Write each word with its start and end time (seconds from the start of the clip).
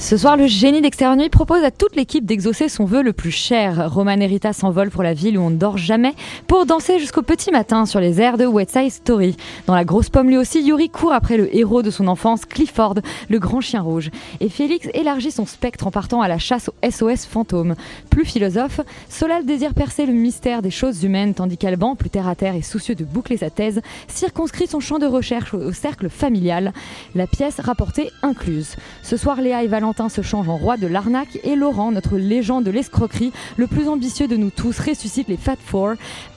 Ce 0.00 0.16
soir, 0.16 0.36
le 0.36 0.46
génie 0.46 0.80
d'Extérieur 0.80 1.16
Nuit 1.16 1.28
propose 1.28 1.64
à 1.64 1.72
toute 1.72 1.96
l'équipe 1.96 2.24
d'exaucer 2.24 2.68
son 2.68 2.84
vœu 2.84 3.02
le 3.02 3.12
plus 3.12 3.32
cher. 3.32 3.92
Roman 3.92 4.12
Erita 4.20 4.52
s'envole 4.52 4.90
pour 4.90 5.02
la 5.02 5.12
ville 5.12 5.36
où 5.36 5.42
on 5.42 5.50
ne 5.50 5.56
dort 5.56 5.76
jamais 5.76 6.14
pour 6.46 6.66
danser 6.66 7.00
jusqu'au 7.00 7.22
petit 7.22 7.50
matin 7.50 7.84
sur 7.84 7.98
les 7.98 8.20
airs 8.20 8.38
de 8.38 8.46
West 8.46 8.70
Side 8.70 8.92
Story. 8.92 9.36
Dans 9.66 9.74
la 9.74 9.84
grosse 9.84 10.08
pomme, 10.08 10.28
lui 10.28 10.36
aussi, 10.36 10.62
Yuri 10.62 10.88
court 10.88 11.12
après 11.12 11.36
le 11.36 11.54
héros 11.54 11.82
de 11.82 11.90
son 11.90 12.06
enfance, 12.06 12.44
Clifford, 12.44 12.94
le 13.28 13.40
grand 13.40 13.60
chien 13.60 13.82
rouge. 13.82 14.10
Et 14.38 14.48
Félix 14.48 14.88
élargit 14.94 15.32
son 15.32 15.46
spectre 15.46 15.88
en 15.88 15.90
partant 15.90 16.22
à 16.22 16.28
la 16.28 16.38
chasse 16.38 16.70
au 16.70 16.90
SOS 16.90 17.26
fantôme. 17.26 17.74
Plus 18.08 18.24
philosophe, 18.24 18.80
Solal 19.08 19.46
désire 19.46 19.74
percer 19.74 20.06
le 20.06 20.12
mystère 20.12 20.62
des 20.62 20.70
choses 20.70 21.02
humaines, 21.02 21.34
tandis 21.34 21.58
qu'Alban, 21.58 21.96
plus 21.96 22.08
terre 22.08 22.28
à 22.28 22.36
terre 22.36 22.54
et 22.54 22.62
soucieux 22.62 22.94
de 22.94 23.04
boucler 23.04 23.36
sa 23.36 23.50
thèse, 23.50 23.82
circonscrit 24.06 24.68
son 24.68 24.78
champ 24.78 25.00
de 25.00 25.06
recherche 25.06 25.54
au 25.54 25.72
cercle 25.72 26.08
familial, 26.08 26.72
la 27.16 27.26
pièce 27.26 27.58
rapportée 27.58 28.10
incluse. 28.22 28.76
Se 30.08 30.22
changent 30.22 30.48
en 30.48 30.56
roi 30.56 30.76
de 30.76 30.86
l'arnaque 30.86 31.40
et 31.42 31.56
Laurent, 31.56 31.90
notre 31.90 32.16
légende 32.16 32.62
de 32.62 32.70
l'escroquerie, 32.70 33.32
le 33.56 33.66
plus 33.66 33.88
ambitieux 33.88 34.28
de 34.28 34.36
nous 34.36 34.50
tous, 34.50 34.78
ressuscite 34.78 35.26
les 35.26 35.36
Fat 35.36 35.56
Four, 35.56 35.94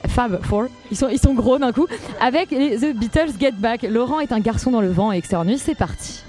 Fab 0.08 0.42
Four, 0.42 0.64
ils 0.90 0.96
sont, 0.96 1.08
ils 1.08 1.20
sont 1.20 1.34
gros 1.34 1.58
d'un 1.58 1.70
coup, 1.70 1.86
avec 2.20 2.50
les 2.50 2.78
The 2.78 2.96
Beatles 2.96 3.30
Get 3.38 3.52
Back. 3.52 3.82
Laurent 3.82 4.18
est 4.18 4.32
un 4.32 4.40
garçon 4.40 4.72
dans 4.72 4.80
le 4.80 4.90
vent 4.90 5.12
et 5.12 5.18
extérieur 5.18 5.44
nuit, 5.44 5.58
c'est 5.58 5.76
parti. 5.76 6.24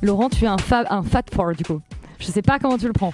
Laurent, 0.00 0.28
tu 0.28 0.44
es 0.44 0.46
un, 0.46 0.58
fab, 0.58 0.86
un 0.90 1.02
Fat 1.02 1.24
Four 1.34 1.54
du 1.54 1.64
coup. 1.64 1.80
Je 2.20 2.26
sais 2.26 2.42
pas 2.42 2.58
comment 2.58 2.78
tu 2.78 2.86
le 2.86 2.92
prends. 2.92 3.12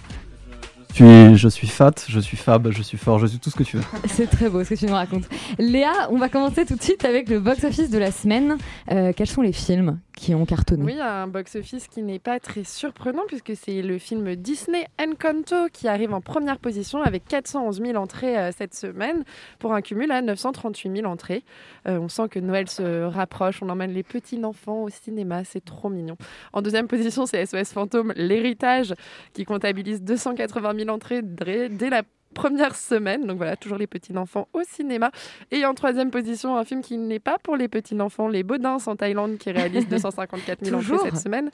Je 0.95 1.05
suis, 1.05 1.37
je 1.37 1.48
suis 1.48 1.67
fat, 1.67 1.92
je 2.06 2.20
suis 2.20 2.37
fab, 2.37 2.70
je 2.70 2.81
suis 2.81 2.97
fort, 2.97 3.19
je 3.19 3.27
suis 3.27 3.41
tout 3.41 3.50
ce 3.50 3.56
que 3.56 3.64
tu 3.64 3.78
veux. 3.78 3.83
C'est 4.09 4.31
très 4.31 4.48
beau 4.48 4.62
ce 4.62 4.70
que 4.70 4.75
tu 4.77 4.87
nous 4.87 4.92
racontes. 4.92 5.25
Léa, 5.59 6.09
on 6.11 6.19
va 6.19 6.28
commencer 6.28 6.64
tout 6.64 6.77
de 6.77 6.83
suite 6.83 7.05
avec 7.05 7.28
le 7.28 7.41
box-office 7.41 7.91
de 7.91 7.98
la 7.98 8.12
semaine. 8.12 8.59
Euh, 8.92 9.12
quels 9.12 9.27
sont 9.27 9.42
les 9.42 9.53
films 9.53 9.98
qui 10.14 10.34
ont 10.34 10.44
cartonné 10.44 10.84
Oui, 10.84 11.00
un 11.00 11.26
box-office 11.26 11.88
qui 11.88 12.02
n'est 12.02 12.19
pas 12.19 12.41
très 12.41 12.64
surprenant 12.64 13.22
puisque 13.26 13.54
c'est 13.56 13.82
le 13.82 13.98
film 13.98 14.36
Disney 14.36 14.86
Encanto 15.00 15.69
qui 15.72 15.88
arrive 15.88 16.14
en 16.14 16.20
première 16.20 16.58
position 16.58 17.02
avec 17.02 17.26
411 17.26 17.80
000 17.80 17.97
entrées 17.97 18.38
euh, 18.38 18.50
cette 18.56 18.74
semaine 18.74 19.24
pour 19.58 19.74
un 19.74 19.82
cumul 19.82 20.10
à 20.12 20.22
938 20.22 20.97
000 20.97 21.10
entrées. 21.10 21.44
Euh, 21.88 21.98
on 21.98 22.08
sent 22.08 22.28
que 22.30 22.38
Noël 22.38 22.69
se 22.69 23.04
rapproche, 23.04 23.62
on 23.62 23.69
emmène 23.69 23.92
les 23.92 24.03
petits 24.03 24.42
enfants 24.44 24.82
au 24.84 24.88
cinéma, 24.88 25.44
c'est 25.44 25.64
trop 25.64 25.88
mignon. 25.88 26.16
En 26.53 26.62
deuxième 26.62 26.88
position, 26.88 27.26
c'est 27.26 27.44
SOS 27.44 27.72
Fantôme, 27.72 28.12
l'héritage 28.16 28.94
qui 29.32 29.44
comptabilise 29.44 30.03
280 30.03 30.74
000 30.78 30.91
entrées 30.91 31.22
dès 31.22 31.91
la 31.91 32.03
première 32.34 32.77
semaine. 32.77 33.27
Donc 33.27 33.39
voilà, 33.39 33.56
toujours 33.56 33.78
les 33.78 33.87
petits-enfants 33.87 34.49
au 34.53 34.62
cinéma. 34.69 35.11
Et 35.50 35.65
en 35.65 35.75
troisième 35.75 36.11
position, 36.11 36.56
un 36.56 36.65
film 36.65 36.83
qui 36.83 36.99
n'est 36.99 37.21
pas 37.21 37.39
pour 37.39 37.56
les 37.56 37.69
petits-enfants, 37.69 38.28
Les 38.28 38.43
Baudins 38.43 38.77
en 38.84 38.97
Thaïlande, 38.97 39.39
qui 39.39 39.50
réalise 39.50 39.89
254 39.89 40.65
000 40.65 40.77
entrées 40.77 41.11
cette 41.11 41.17
semaine, 41.17 41.50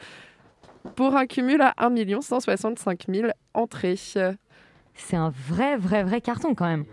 pour 0.96 1.14
un 1.14 1.26
cumul 1.26 1.60
à 1.60 1.74
1 1.78 2.20
165 2.20 3.04
000 3.08 3.28
entrées. 3.54 3.96
C'est 3.96 5.16
un 5.16 5.32
vrai, 5.48 5.76
vrai, 5.76 6.02
vrai 6.02 6.20
carton 6.20 6.54
quand 6.54 6.66
même. 6.66 6.84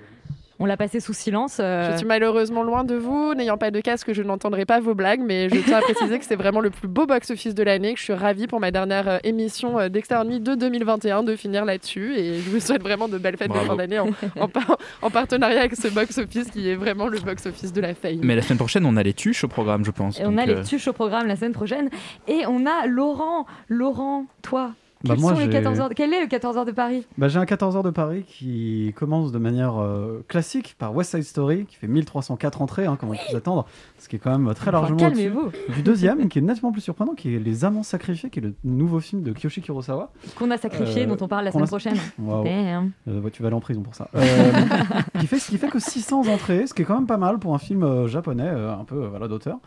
On 0.60 0.66
l'a 0.66 0.76
passé 0.78 1.00
sous 1.00 1.14
silence. 1.14 1.58
euh, 1.60 1.92
Je 1.92 1.98
suis 1.98 2.08
malheureusement 2.08 2.64
loin 2.64 2.84
de 2.84 2.96
vous, 2.96 3.36
n'ayant 3.36 3.58
pas 3.58 3.70
de 3.70 3.80
casque, 3.80 4.12
je 4.14 4.24
n'entendrai 4.24 4.66
pas 4.66 4.80
vos 4.80 4.96
blagues, 4.96 5.22
mais 5.24 5.50
je 5.50 5.56
tiens 5.62 5.78
à 5.78 5.82
préciser 5.82 6.18
que 6.18 6.26
c'est 6.26 6.36
vraiment 6.36 6.62
le 6.62 6.72
plus 6.72 6.88
beau 6.88 7.06
box-office 7.06 7.54
de 7.54 7.62
l'année, 7.62 7.94
que 7.94 8.00
je 8.00 8.06
suis 8.06 8.14
ravie 8.14 8.48
pour 8.48 8.60
ma 8.60 8.72
dernière 8.72 9.08
euh, 9.08 9.18
émission 9.24 9.78
euh, 9.80 9.90
d'Extérieur 9.90 10.26
Nuit 10.26 10.40
de 10.40 10.56
2021 10.56 11.22
de 11.22 11.36
finir 11.36 11.64
là-dessus, 11.64 12.16
et 12.18 12.40
je 12.40 12.50
vous 12.50 12.60
souhaite 12.60 12.82
vraiment 12.82 13.08
de 13.08 13.20
belles 13.20 13.38
fêtes 13.38 13.50
de 13.50 13.54
Bravo. 13.54 13.68
fin 13.70 13.76
d'année 13.76 14.00
en, 14.00 14.10
en 14.40 14.48
par- 14.48 14.78
en 15.04 15.10
partenariat 15.12 15.60
avec 15.60 15.76
ce 15.76 15.90
box-office 15.90 16.50
qui 16.50 16.68
est 16.70 16.76
vraiment 16.76 17.08
le 17.08 17.20
box-office 17.20 17.72
de 17.72 17.82
la 17.82 17.94
faille. 17.94 18.20
Mais 18.24 18.36
la 18.36 18.42
semaine 18.42 18.58
prochaine, 18.58 18.86
on 18.88 18.98
a 18.98 19.04
les 19.04 19.14
tuches 19.14 19.44
au 19.44 19.48
programme, 19.48 19.86
je 19.86 19.92
pense. 19.92 20.20
Et 20.20 20.26
on 20.26 20.32
donc, 20.32 20.40
a 20.40 20.46
les 20.48 20.62
tuches 20.64 20.88
au 20.88 20.94
programme 20.94 21.28
la 21.28 21.36
semaine 21.36 21.54
prochaine. 21.54 21.90
Et 22.28 22.46
on 22.48 22.66
a 22.66 22.88
Laurent. 22.88 23.46
Laurent, 23.70 24.26
toi, 24.42 24.72
Bah, 25.04 25.16
moi, 25.18 25.34
sont 25.34 25.40
les 25.40 25.46
j'ai- 25.46 25.52
14 25.52 25.80
heures 25.80 25.90
Quel 25.96 26.14
est 26.14 26.22
le 26.22 26.28
14 26.28 26.58
heures 26.58 26.66
de 26.66 26.72
Paris? 26.72 27.06
Bah, 27.18 27.28
j'ai 27.28 27.38
un 27.40 27.46
14h 27.46 27.84
de 27.84 27.90
Paris 27.92 28.24
qui 28.28 28.94
commence 28.96 29.32
de 29.32 29.38
manière 29.38 29.78
euh, 29.82 30.24
classique 30.28 30.76
par 30.80 30.96
West 30.96 31.12
Side 31.12 31.24
Story, 31.24 31.66
qui 31.66 31.76
fait 31.76 31.88
1304 31.88 32.62
entrées, 32.62 32.86
hein, 32.86 32.98
comme 33.00 33.10
on 33.10 33.14
peut 33.14 33.20
s'attendre, 33.32 33.66
ce 34.00 34.08
qui 34.10 34.16
est 34.16 34.20
quand 34.20 34.38
même 34.38 34.54
très 34.56 34.70
Enfin, 34.70 34.72
largement 34.80 34.98
Calmez-vous. 34.98 35.52
du 35.76 35.82
deuxième, 35.84 36.28
qui 36.30 36.40
est 36.40 36.42
nettement 36.42 36.72
plus 36.72 36.82
surprenant, 36.82 37.14
qui 37.14 37.36
est 37.36 37.40
Les 37.40 37.64
Amants 37.66 37.84
Sacrifiés, 37.84 38.30
qui 38.30 38.40
est 38.40 38.42
le 38.44 38.54
nouveau 38.64 39.00
film 39.00 39.22
de 39.22 39.32
Kiyoshi 39.34 39.62
Kurosawa. 39.62 40.12
Qu'on 40.36 40.50
a 40.52 40.58
sacrifié, 40.58 41.04
Euh, 41.04 41.06
dont 41.06 41.18
on 41.24 41.28
parle 41.28 41.46
la 41.46 41.52
semaine 41.52 41.64
a- 41.66 41.68
prochaine. 41.68 41.98
Damn. 42.18 42.92
Euh, 43.08 43.22
ouais, 43.22 43.32
tu 43.32 43.42
vas 43.44 43.48
aller 43.48 43.56
en 43.56 43.60
prison 43.62 43.82
pour 43.82 43.94
ça. 43.96 44.10
Qui 45.20 45.28
fait, 45.28 45.40
ce 45.40 45.50
qui 45.50 45.58
fait 45.58 45.70
que 45.70 45.80
600 45.80 46.28
entrées, 46.28 46.68
ce 46.68 46.74
qui 46.74 46.82
est 46.82 46.86
quand 46.86 46.96
même 46.96 47.08
pas 47.08 47.18
mal 47.18 47.40
pour 47.40 47.54
un 47.56 47.60
film 47.60 48.08
japonais, 48.08 48.48
un 48.50 48.84
peu 48.84 49.06
voilà, 49.08 49.28
d'auteur. 49.28 49.58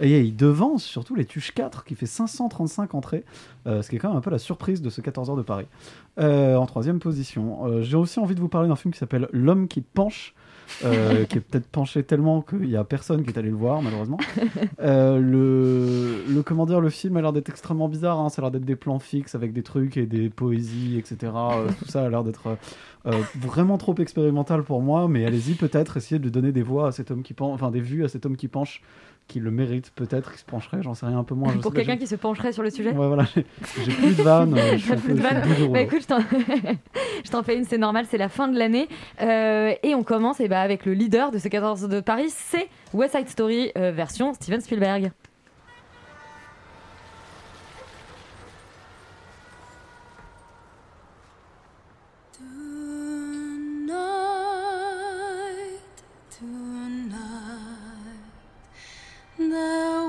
Et 0.00 0.20
il 0.20 0.36
devance 0.36 0.82
surtout 0.82 1.14
les 1.14 1.24
Tuches 1.24 1.52
4, 1.54 1.84
qui 1.84 1.94
fait 1.94 2.06
535 2.06 2.94
entrées, 2.94 3.24
euh, 3.66 3.82
ce 3.82 3.90
qui 3.90 3.96
est 3.96 3.98
quand 3.98 4.08
même 4.08 4.18
un 4.18 4.22
peu 4.22 4.30
la 4.30 4.38
surprise 4.38 4.80
de 4.82 4.90
ce 4.90 5.00
14 5.00 5.30
heures 5.30 5.36
de 5.36 5.42
Paris. 5.42 5.66
Euh, 6.20 6.56
en 6.56 6.66
troisième 6.66 6.98
position, 6.98 7.66
euh, 7.66 7.82
j'ai 7.82 7.96
aussi 7.96 8.18
envie 8.20 8.34
de 8.34 8.40
vous 8.40 8.48
parler 8.48 8.68
d'un 8.68 8.76
film 8.76 8.92
qui 8.92 8.98
s'appelle 9.00 9.28
L'homme 9.32 9.68
qui 9.68 9.80
penche. 9.80 10.34
qui 10.80 11.38
est 11.38 11.40
peut-être 11.40 11.66
penché 11.68 12.02
tellement 12.02 12.42
qu'il 12.42 12.68
y 12.68 12.76
a 12.76 12.84
personne 12.84 13.22
qui 13.24 13.30
est 13.30 13.38
allé 13.38 13.48
le 13.48 13.56
voir 13.56 13.80
malheureusement. 13.80 14.18
Le, 14.78 16.24
le 16.28 16.42
comment 16.42 16.66
dire, 16.66 16.80
le 16.80 16.90
film 16.90 17.16
a 17.16 17.22
l'air 17.22 17.32
d'être 17.32 17.48
extrêmement 17.48 17.88
bizarre. 17.88 18.18
hein. 18.20 18.28
Ça 18.28 18.40
a 18.40 18.44
l'air 18.44 18.50
d'être 18.50 18.64
des 18.64 18.76
plans 18.76 18.98
fixes 18.98 19.34
avec 19.34 19.52
des 19.52 19.62
trucs 19.62 19.96
et 19.96 20.06
des 20.06 20.28
poésies, 20.28 20.98
etc. 20.98 21.32
Tout 21.78 21.88
ça 21.88 22.04
a 22.04 22.08
l'air 22.08 22.22
d'être 22.24 22.56
euh, 23.06 23.12
vraiment 23.40 23.78
trop 23.78 23.94
expérimental 23.96 24.62
pour 24.62 24.82
moi. 24.82 25.08
Mais 25.08 25.24
allez-y 25.24 25.54
peut-être 25.54 25.96
essayer 25.96 26.18
de 26.18 26.28
donner 26.28 26.52
des 26.52 26.62
voix 26.62 26.88
à 26.88 26.92
cet 26.92 27.10
homme 27.10 27.22
qui 27.22 27.34
penche, 27.34 27.54
enfin 27.54 27.70
des 27.70 27.80
vues 27.80 28.04
à 28.04 28.08
cet 28.08 28.26
homme 28.26 28.36
qui 28.36 28.48
penche, 28.48 28.82
qui 29.28 29.38
le 29.40 29.50
mérite 29.50 29.92
peut-être, 29.94 30.32
qui 30.32 30.38
se 30.38 30.44
pencherait. 30.44 30.82
J'en 30.82 30.94
sais 30.94 31.06
rien 31.06 31.18
un 31.18 31.24
peu 31.24 31.34
moins. 31.34 31.52
je 31.52 31.58
Pour 31.58 31.72
quelqu'un 31.72 31.96
qui 31.96 32.06
se 32.06 32.16
pencherait 32.16 32.52
sur 32.52 32.62
le 32.62 32.70
sujet 32.70 32.90
Ouais, 32.90 33.06
voilà, 33.06 33.24
j'ai 33.34 33.92
plus 33.92 34.16
de 34.16 34.22
vannes. 34.22 34.54
euh, 34.58 34.76
plus 34.96 35.14
de 35.14 35.20
vannes. 35.20 35.42
Bah 35.70 35.80
écoute, 35.80 36.00
je 37.24 37.30
t'en- 37.30 37.42
fais 37.42 37.56
une, 37.56 37.64
c'est 37.64 37.78
normal, 37.78 38.06
c'est 38.10 38.18
la 38.18 38.28
fin 38.28 38.48
de 38.48 38.58
l'année. 38.58 38.88
Euh, 39.20 39.72
et 39.82 39.94
on 39.94 40.02
commence 40.02 40.40
eh 40.40 40.48
ben, 40.48 40.58
avec 40.58 40.86
le 40.86 40.94
leader 40.94 41.30
de 41.30 41.38
ce 41.38 41.48
14 41.48 41.88
de 41.88 42.00
Paris, 42.00 42.30
c'est 42.30 42.68
West 42.94 43.16
Side 43.16 43.28
Story 43.28 43.70
euh, 43.76 43.92
version 43.92 44.32
Steven 44.32 44.60
Spielberg. 44.60 45.12
The 59.58 60.07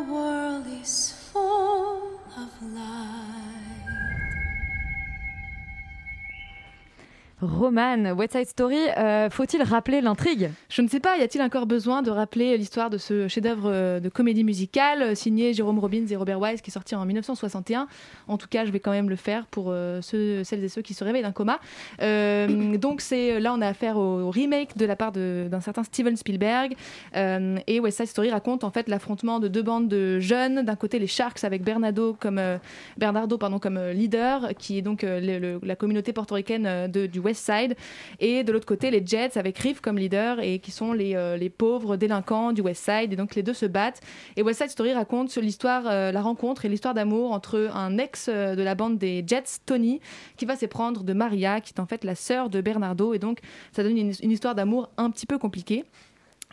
Roman, 7.41 8.11
West 8.17 8.33
Side 8.33 8.47
Story, 8.47 8.89
euh, 8.97 9.29
faut-il 9.29 9.63
rappeler 9.63 10.01
l'intrigue? 10.01 10.51
Je 10.67 10.81
ne 10.81 10.89
sais 10.89 10.99
pas, 10.99 11.17
y 11.17 11.21
a-t-il 11.21 11.41
encore 11.41 11.67
besoin 11.67 12.01
de 12.01 12.11
rappeler 12.11 12.57
l'histoire 12.57 12.89
de 12.89 12.97
ce 12.97 13.29
chef-d'œuvre 13.29 13.71
euh, 13.71 13.99
de 14.01 14.09
comédie 14.09 14.43
musicale 14.43 15.01
euh, 15.01 15.15
signé 15.15 15.53
Jérôme 15.53 15.79
Robbins 15.79 16.05
et 16.09 16.15
Robert 16.17 16.41
Wise 16.41 16.59
qui 16.59 16.69
est 16.69 16.73
sorti 16.73 16.95
en 16.95 17.05
1961 17.05 17.87
En 18.27 18.37
tout 18.37 18.47
cas, 18.49 18.65
je 18.65 18.71
vais 18.71 18.81
quand 18.81 18.91
même 18.91 19.09
le 19.09 19.15
faire 19.15 19.45
pour 19.45 19.73
ceux, 20.01 20.43
celles 20.43 20.63
et 20.63 20.67
ceux 20.67 20.81
qui 20.81 20.93
se 20.93 21.03
réveillent 21.03 21.23
d'un 21.23 21.31
coma. 21.31 21.59
Donc 22.77 23.01
c'est 23.01 23.39
là 23.39 23.53
on 23.53 23.61
a 23.61 23.67
affaire 23.67 23.97
au, 23.97 24.29
remake 24.29 24.77
de 24.77 24.85
la 24.85 24.95
part 24.95 25.11
d'un 25.11 25.61
certain 25.61 25.83
Steven 25.83 26.15
Spielberg 26.17 26.75
et 27.15 27.79
West 27.79 27.97
Side 27.97 28.07
Story 28.07 28.31
raconte 28.31 28.63
en 28.63 28.71
fait 28.71 28.89
l'affrontement 28.89 29.39
de 29.39 29.47
deux 29.47 29.63
bandes 29.63 29.87
de 29.87 30.19
jeunes. 30.19 30.63
D'un 30.63 30.75
côté 30.75 30.99
les 30.99 31.07
Sharks 31.07 31.43
avec 31.43 31.63
Bernardo 31.63 32.15
comme 32.19 32.41
comme 33.61 33.79
leader, 33.91 34.49
qui 34.57 34.77
est 34.77 34.81
donc 34.81 35.03
la 35.03 35.75
communauté 35.75 36.13
portoricaine 36.13 36.89
de- 36.91 37.05
du 37.05 37.19
West 37.19 37.28
Side, 37.37 37.75
et 38.19 38.43
de 38.43 38.51
l'autre 38.51 38.65
côté 38.65 38.91
les 38.91 39.05
Jets 39.05 39.37
avec 39.37 39.57
Riff 39.57 39.81
comme 39.81 39.97
leader 39.97 40.39
et 40.39 40.59
qui 40.59 40.71
sont 40.71 40.93
les, 40.93 41.15
euh, 41.15 41.37
les 41.37 41.49
pauvres 41.49 41.95
délinquants 41.95 42.51
du 42.51 42.61
West 42.61 42.83
Side. 42.83 43.13
Et 43.13 43.15
donc 43.15 43.35
les 43.35 43.43
deux 43.43 43.53
se 43.53 43.65
battent. 43.65 44.01
Et 44.35 44.41
West 44.41 44.61
Side 44.61 44.71
Story 44.71 44.93
raconte 44.93 45.35
l'histoire, 45.37 45.83
euh, 45.87 46.11
la 46.11 46.21
rencontre 46.21 46.65
et 46.65 46.69
l'histoire 46.69 46.93
d'amour 46.93 47.31
entre 47.31 47.69
un 47.73 47.97
ex 47.97 48.27
euh, 48.29 48.55
de 48.55 48.63
la 48.63 48.75
bande 48.75 48.97
des 48.97 49.23
Jets, 49.25 49.59
Tony, 49.65 49.99
qui 50.37 50.45
va 50.45 50.55
s'éprendre 50.55 51.03
de 51.03 51.13
Maria, 51.13 51.61
qui 51.61 51.73
est 51.75 51.79
en 51.79 51.85
fait 51.85 52.03
la 52.03 52.15
sœur 52.15 52.49
de 52.49 52.61
Bernardo. 52.61 53.13
Et 53.13 53.19
donc 53.19 53.39
ça 53.71 53.83
donne 53.83 53.97
une 53.97 54.31
histoire 54.31 54.55
d'amour 54.55 54.89
un 54.97 55.09
petit 55.11 55.25
peu 55.25 55.37
compliquée. 55.37 55.85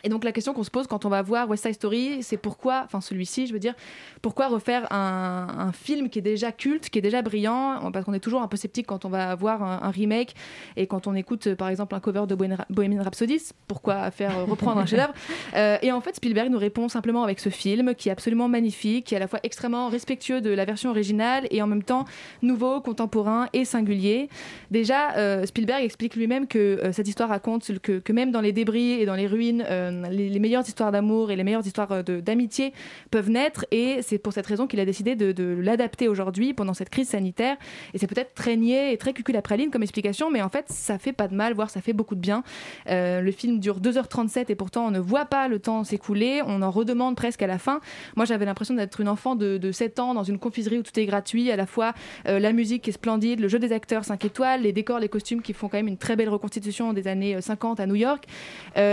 Et 0.03 0.09
donc 0.09 0.23
la 0.23 0.31
question 0.31 0.53
qu'on 0.53 0.63
se 0.63 0.69
pose 0.69 0.85
quand 0.85 1.05
on 1.05 1.09
va 1.09 1.21
voir 1.23 1.49
West 1.49 1.63
Side 1.63 1.73
Story, 1.73 2.21
c'est 2.21 2.37
pourquoi, 2.37 2.83
enfin 2.85 3.01
celui-ci, 3.01 3.47
je 3.47 3.53
veux 3.53 3.59
dire, 3.59 3.73
pourquoi 4.21 4.47
refaire 4.47 4.91
un, 4.91 5.47
un 5.57 5.71
film 5.71 6.09
qui 6.09 6.19
est 6.19 6.21
déjà 6.21 6.51
culte, 6.51 6.89
qui 6.89 6.99
est 6.99 7.01
déjà 7.01 7.21
brillant, 7.23 7.89
parce 7.91 8.05
qu'on 8.05 8.13
est 8.13 8.19
toujours 8.19 8.41
un 8.43 8.47
peu 8.47 8.57
sceptique 8.57 8.85
quand 8.85 9.05
on 9.05 9.09
va 9.09 9.33
voir 9.35 9.63
un, 9.63 9.79
un 9.81 9.89
remake 9.89 10.35
et 10.75 10.85
quand 10.85 11.07
on 11.07 11.15
écoute 11.15 11.47
euh, 11.47 11.55
par 11.55 11.69
exemple 11.69 11.95
un 11.95 11.99
cover 11.99 12.23
de 12.27 12.35
Bohemian 12.35 13.03
Rhapsody, 13.03 13.41
pourquoi 13.67 14.11
faire 14.11 14.37
euh, 14.37 14.43
reprendre 14.45 14.79
un 14.79 14.85
chef-d'œuvre? 14.85 15.13
Euh, 15.55 15.77
Et 15.81 15.91
en 15.91 16.01
fait, 16.01 16.15
Spielberg 16.15 16.49
nous 16.49 16.57
répond 16.57 16.89
simplement 16.89 17.23
avec 17.23 17.39
ce 17.39 17.49
film 17.49 17.95
qui 17.95 18.09
est 18.09 18.11
absolument 18.11 18.47
magnifique, 18.47 19.05
qui 19.05 19.13
est 19.13 19.17
à 19.17 19.19
la 19.19 19.27
fois 19.27 19.39
extrêmement 19.43 19.87
respectueux 19.89 20.41
de 20.41 20.49
la 20.49 20.65
version 20.65 20.89
originale 20.89 21.47
et 21.51 21.61
en 21.61 21.67
même 21.67 21.83
temps 21.83 22.05
nouveau, 22.41 22.81
contemporain 22.81 23.47
et 23.53 23.65
singulier. 23.65 24.29
Déjà, 24.71 25.15
euh, 25.15 25.45
Spielberg 25.45 25.83
explique 25.83 26.15
lui-même 26.15 26.47
que 26.47 26.57
euh, 26.59 26.91
cette 26.91 27.07
histoire 27.07 27.29
raconte 27.29 27.79
que, 27.79 27.99
que 27.99 28.13
même 28.13 28.31
dans 28.31 28.41
les 28.41 28.51
débris 28.51 28.91
et 28.93 29.05
dans 29.05 29.15
les 29.15 29.27
ruines, 29.27 29.65
euh, 29.87 30.09
les, 30.09 30.39
meilleures 30.39 30.67
histoires 30.67 30.91
d'amour 30.91 31.31
et 31.31 31.35
les 31.35 31.43
meilleures 31.43 31.65
histoires 31.65 31.91
euh, 31.91 32.21
d'amitié 32.21 32.73
peuvent 33.11 33.29
naître. 33.29 33.65
Et 33.71 34.01
c'est 34.01 34.17
pour 34.17 34.33
cette 34.33 34.45
raison 34.45 34.67
qu'il 34.67 34.79
a 34.79 34.85
décidé 34.85 35.15
de, 35.15 35.57
l'adapter 35.59 36.07
aujourd'hui 36.07 36.53
pendant 36.53 36.73
cette 36.73 36.89
crise 36.89 37.09
sanitaire. 37.09 37.57
Et 37.93 37.97
c'est 37.97 38.07
peut-être 38.07 38.33
très 38.33 38.55
niais 38.55 38.93
et 38.93 38.97
très 38.97 39.13
cuculapraline 39.13 39.71
comme 39.71 39.83
explication, 39.83 40.29
mais 40.31 40.41
en 40.41 40.49
fait, 40.49 40.65
ça 40.69 40.97
fait 40.97 41.13
pas 41.13 41.27
de 41.27 41.35
mal, 41.35 41.53
voire 41.53 41.69
ça 41.69 41.81
fait 41.81 41.93
beaucoup 41.93 42.15
de 42.15 42.19
bien. 42.19 42.43
Euh, 42.89 43.21
le 43.21 43.31
film 43.31 43.59
dure 43.59 43.79
2h37 43.79 44.45
et 44.49 44.55
pourtant 44.55 44.87
on 44.87 44.91
ne 44.91 44.99
voit 44.99 45.25
pas 45.25 45.47
le 45.47 45.59
temps 45.59 45.83
s'écouler. 45.83 46.41
On 46.45 46.61
en 46.61 46.71
redemande 46.71 47.15
presque 47.15 47.41
à 47.41 47.47
la 47.47 47.57
fin. 47.57 47.79
Moi, 48.15 48.25
j'avais 48.25 48.45
l'impression 48.45 48.75
d'être 48.75 48.99
une 48.99 49.09
enfant 49.09 49.35
de, 49.35 49.57
de 49.57 49.71
7 49.71 49.99
ans 49.99 50.13
dans 50.13 50.23
une 50.23 50.39
confiserie 50.39 50.77
où 50.77 50.83
tout 50.83 50.97
est 50.99 51.05
gratuit, 51.05 51.51
à 51.51 51.55
la 51.55 51.65
fois 51.65 51.93
la 52.25 52.51
musique 52.51 52.83
qui 52.83 52.89
est 52.89 52.93
splendide, 52.93 53.39
le 53.39 53.47
jeu 53.47 53.59
des 53.59 53.71
acteurs 53.71 54.05
5 54.05 54.23
étoiles, 54.25 54.61
les 54.61 54.73
décors, 54.73 54.99
les 54.99 55.09
costumes 55.09 55.41
qui 55.41 55.53
font 55.53 55.69
quand 55.69 55.77
même 55.77 55.87
une 55.87 55.97
très 55.97 56.15
belle 56.15 56.29
reconstitution 56.29 56.93
des 56.93 57.07
années 57.07 57.35
euh, 57.35 57.41
50 57.41 57.79
à 57.79 57.85
New 57.85 57.95
York. 57.95 58.25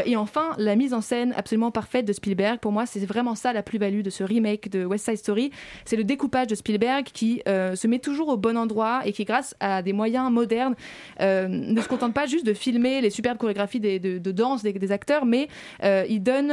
Et 0.06 0.17
enfin, 0.17 0.50
la 0.58 0.76
mise 0.76 0.83
en 0.92 1.00
scène 1.00 1.32
absolument 1.36 1.70
parfaite 1.70 2.04
de 2.04 2.12
Spielberg. 2.12 2.58
Pour 2.58 2.72
moi, 2.72 2.86
c'est 2.86 3.04
vraiment 3.06 3.34
ça 3.34 3.52
la 3.52 3.62
plus-value 3.62 4.02
de 4.02 4.10
ce 4.10 4.25
remake 4.25 4.69
de 4.70 4.84
West 4.84 5.04
Side 5.04 5.19
Story. 5.19 5.50
C'est 5.84 5.96
le 5.96 6.04
découpage 6.04 6.48
de 6.48 6.54
Spielberg 6.54 7.04
qui 7.04 7.42
euh, 7.48 7.75
se 7.76 7.86
met 7.86 7.98
toujours 7.98 8.28
au 8.28 8.36
bon 8.36 8.56
endroit 8.56 9.02
et 9.04 9.12
qui, 9.12 9.25
grâce 9.25 9.54
à 9.60 9.82
des 9.82 9.92
moyens 9.92 10.31
modernes, 10.31 10.75
euh, 11.20 11.48
ne 11.48 11.81
se 11.81 11.88
contente 11.88 12.14
pas 12.14 12.26
juste 12.26 12.46
de 12.46 12.54
filmer 12.54 13.00
les 13.00 13.10
superbes 13.10 13.38
chorégraphies 13.38 13.81
de, 13.81 14.19
danse 14.32 14.62
des, 14.62 14.92
acteurs, 14.92 15.25
mais 15.25 15.48
euh, 15.82 16.04
il 16.08 16.22
donne 16.22 16.52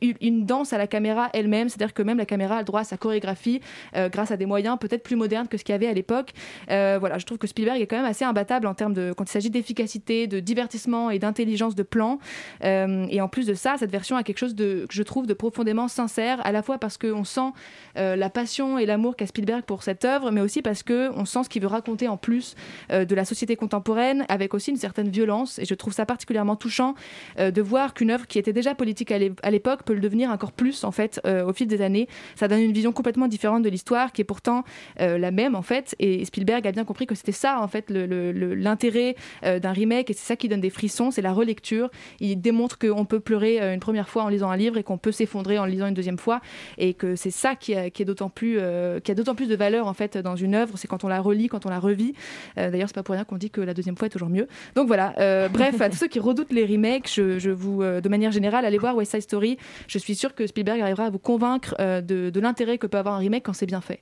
une- 0.00 0.44
danse 0.44 0.72
à 0.72 0.78
la 0.78 0.86
caméra 0.86 1.28
elle-même. 1.32 1.68
C'est-à-dire 1.68 1.94
que 1.94 2.02
même 2.02 2.18
la 2.18 2.26
caméra 2.26 2.56
a 2.56 2.58
le 2.58 2.64
droit 2.64 2.80
à 2.80 2.84
sa 2.84 2.96
chorégraphie 2.96 3.60
grâce 3.94 4.30
à 4.30 4.36
des 4.36 4.46
moyens 4.46 4.78
peut-être 4.78 5.02
plus 5.02 5.16
modernes 5.16 5.48
que 5.48 5.56
ce 5.56 5.64
qu'il 5.64 5.72
y 5.72 5.76
avait 5.76 5.86
à 5.86 5.92
l'époque. 5.92 6.32
Voilà, 6.68 7.18
je 7.18 7.26
trouve 7.26 7.38
que 7.38 7.46
Spielberg 7.46 7.80
est 7.80 7.86
quand 7.86 7.96
même 7.96 8.04
assez 8.04 8.24
imbattable 8.24 8.66
en 8.66 8.74
termes 8.74 8.94
de 8.94 9.12
quand 9.16 9.24
il 9.24 9.32
s'agit 9.32 9.50
d'efficacité, 9.50 10.26
de 10.26 10.40
divertissement 10.40 11.10
et 11.10 11.18
d'intelligence 11.18 11.74
de 11.74 11.82
plan. 11.82 12.18
Et 12.62 13.20
en 13.20 13.28
plus 13.28 13.39
de 13.46 13.54
ça, 13.54 13.76
cette 13.78 13.90
version 13.90 14.16
a 14.16 14.22
quelque 14.22 14.38
chose 14.38 14.54
que 14.54 14.86
je 14.90 15.02
trouve 15.02 15.26
de 15.26 15.34
profondément 15.34 15.88
sincère, 15.88 16.44
à 16.44 16.52
la 16.52 16.62
fois 16.62 16.78
parce 16.78 16.98
qu'on 16.98 17.24
sent 17.24 17.52
euh, 17.96 18.16
la 18.16 18.30
passion 18.30 18.78
et 18.78 18.86
l'amour 18.86 19.16
qu'a 19.16 19.26
Spielberg 19.26 19.62
pour 19.62 19.82
cette 19.82 20.04
œuvre, 20.04 20.30
mais 20.30 20.40
aussi 20.40 20.62
parce 20.62 20.82
que 20.82 21.10
on 21.14 21.24
sent 21.24 21.44
ce 21.44 21.48
qu'il 21.48 21.62
veut 21.62 21.68
raconter 21.68 22.08
en 22.08 22.16
plus 22.16 22.54
euh, 22.90 23.04
de 23.04 23.14
la 23.14 23.24
société 23.24 23.56
contemporaine, 23.56 24.24
avec 24.28 24.54
aussi 24.54 24.70
une 24.70 24.76
certaine 24.76 25.08
violence. 25.08 25.58
Et 25.58 25.64
je 25.64 25.74
trouve 25.74 25.92
ça 25.92 26.06
particulièrement 26.06 26.56
touchant 26.56 26.94
euh, 27.38 27.50
de 27.50 27.62
voir 27.62 27.94
qu'une 27.94 28.10
œuvre 28.10 28.26
qui 28.26 28.38
était 28.38 28.52
déjà 28.52 28.74
politique 28.74 29.12
à 29.12 29.18
l'é- 29.18 29.32
à 29.42 29.50
l'époque 29.50 29.82
peut 29.84 29.94
le 29.94 30.00
devenir 30.00 30.30
encore 30.30 30.52
plus 30.52 30.84
en 30.84 30.90
fait 30.92 31.20
au 31.24 31.52
fil 31.52 31.66
des 31.66 31.82
années. 31.82 32.08
Ça 32.36 32.48
donne 32.48 32.60
une 32.60 32.72
vision 32.72 32.92
complètement 32.92 33.28
différente 33.28 33.62
de 33.62 33.68
l'histoire, 33.68 34.12
qui 34.12 34.22
est 34.22 34.24
pourtant 34.24 34.64
la 34.98 35.30
même 35.30 35.54
en 35.54 35.62
fait. 35.62 35.94
Et 35.98 36.24
Spielberg 36.24 36.66
a 36.66 36.72
bien 36.72 36.84
compris 36.84 37.06
que 37.06 37.14
c'était 37.14 37.32
ça 37.32 37.60
en 37.60 37.68
fait 37.68 37.90
l'intérêt 37.90 39.16
d'un 39.42 39.72
remake, 39.72 40.10
et 40.10 40.12
c'est 40.12 40.26
ça 40.26 40.36
qui 40.36 40.48
donne 40.48 40.60
des 40.60 40.70
frissons, 40.70 41.10
c'est 41.10 41.22
la 41.22 41.32
relecture. 41.32 41.90
Il 42.20 42.40
démontre 42.40 42.78
qu'on 42.78 43.04
peut 43.04 43.20
pleurer 43.30 43.60
euh, 43.62 43.72
une 43.74 43.80
première 43.80 44.08
fois 44.08 44.24
en 44.24 44.28
lisant 44.28 44.50
un 44.50 44.56
livre 44.56 44.76
et 44.76 44.82
qu'on 44.82 44.98
peut 44.98 45.12
s'effondrer 45.12 45.56
en 45.58 45.64
le 45.66 45.70
lisant 45.70 45.86
une 45.86 45.94
deuxième 45.94 46.18
fois, 46.18 46.40
et 46.78 46.94
que 46.94 47.14
c'est 47.14 47.30
ça 47.30 47.54
qui, 47.54 47.74
a- 47.76 47.88
qui 47.90 48.02
est 48.02 48.04
d'autant 48.04 48.28
plus, 48.28 48.56
euh, 48.58 48.98
qui 48.98 49.12
a 49.12 49.14
d'autant 49.14 49.36
plus 49.36 49.46
de 49.48 49.54
valeur 49.56 49.86
en 49.86 49.94
fait 49.94 50.18
dans 50.18 50.34
une 50.36 50.54
œuvre, 50.56 50.76
c'est 50.76 50.88
quand 50.88 51.04
on 51.04 51.08
la 51.08 51.20
relit, 51.20 51.46
quand 51.48 51.64
on 51.66 51.70
la 51.70 51.78
revit. 51.78 52.12
Euh, 52.58 52.70
D'ailleurs, 52.70 52.88
c'est 52.88 52.94
pas 52.94 53.02
pour 53.04 53.14
rien 53.14 53.24
qu'on 53.24 53.36
dit 53.38 53.50
que 53.50 53.60
la 53.60 53.72
deuxième 53.74 53.96
fois 53.96 54.06
est 54.06 54.10
toujours 54.10 54.28
mieux. 54.30 54.48
Donc 54.74 54.88
voilà. 54.88 55.14
euh, 55.18 55.48
bref, 55.58 55.80
à 55.80 55.88
tous 55.90 55.96
ceux 55.98 56.08
qui 56.08 56.18
redoutent 56.18 56.52
les 56.52 56.64
remakes, 56.66 57.08
je, 57.12 57.38
je 57.38 57.50
vous, 57.50 57.82
euh, 57.82 58.00
de 58.00 58.08
manière 58.08 58.32
générale, 58.32 58.64
allez 58.64 58.78
voir 58.78 58.96
West 58.96 59.12
Side 59.12 59.22
Story. 59.22 59.58
Je 59.86 59.98
suis 59.98 60.14
sûre 60.16 60.34
que 60.34 60.46
Spielberg 60.46 60.80
arrivera 60.80 61.04
à 61.06 61.10
vous 61.10 61.18
convaincre 61.20 61.74
euh, 61.78 62.00
de, 62.00 62.30
de 62.30 62.40
l'intérêt 62.40 62.78
que 62.78 62.86
peut 62.88 62.98
avoir 62.98 63.14
un 63.14 63.18
remake 63.18 63.44
quand 63.44 63.52
c'est 63.52 63.66
bien 63.66 63.80
fait. 63.80 64.00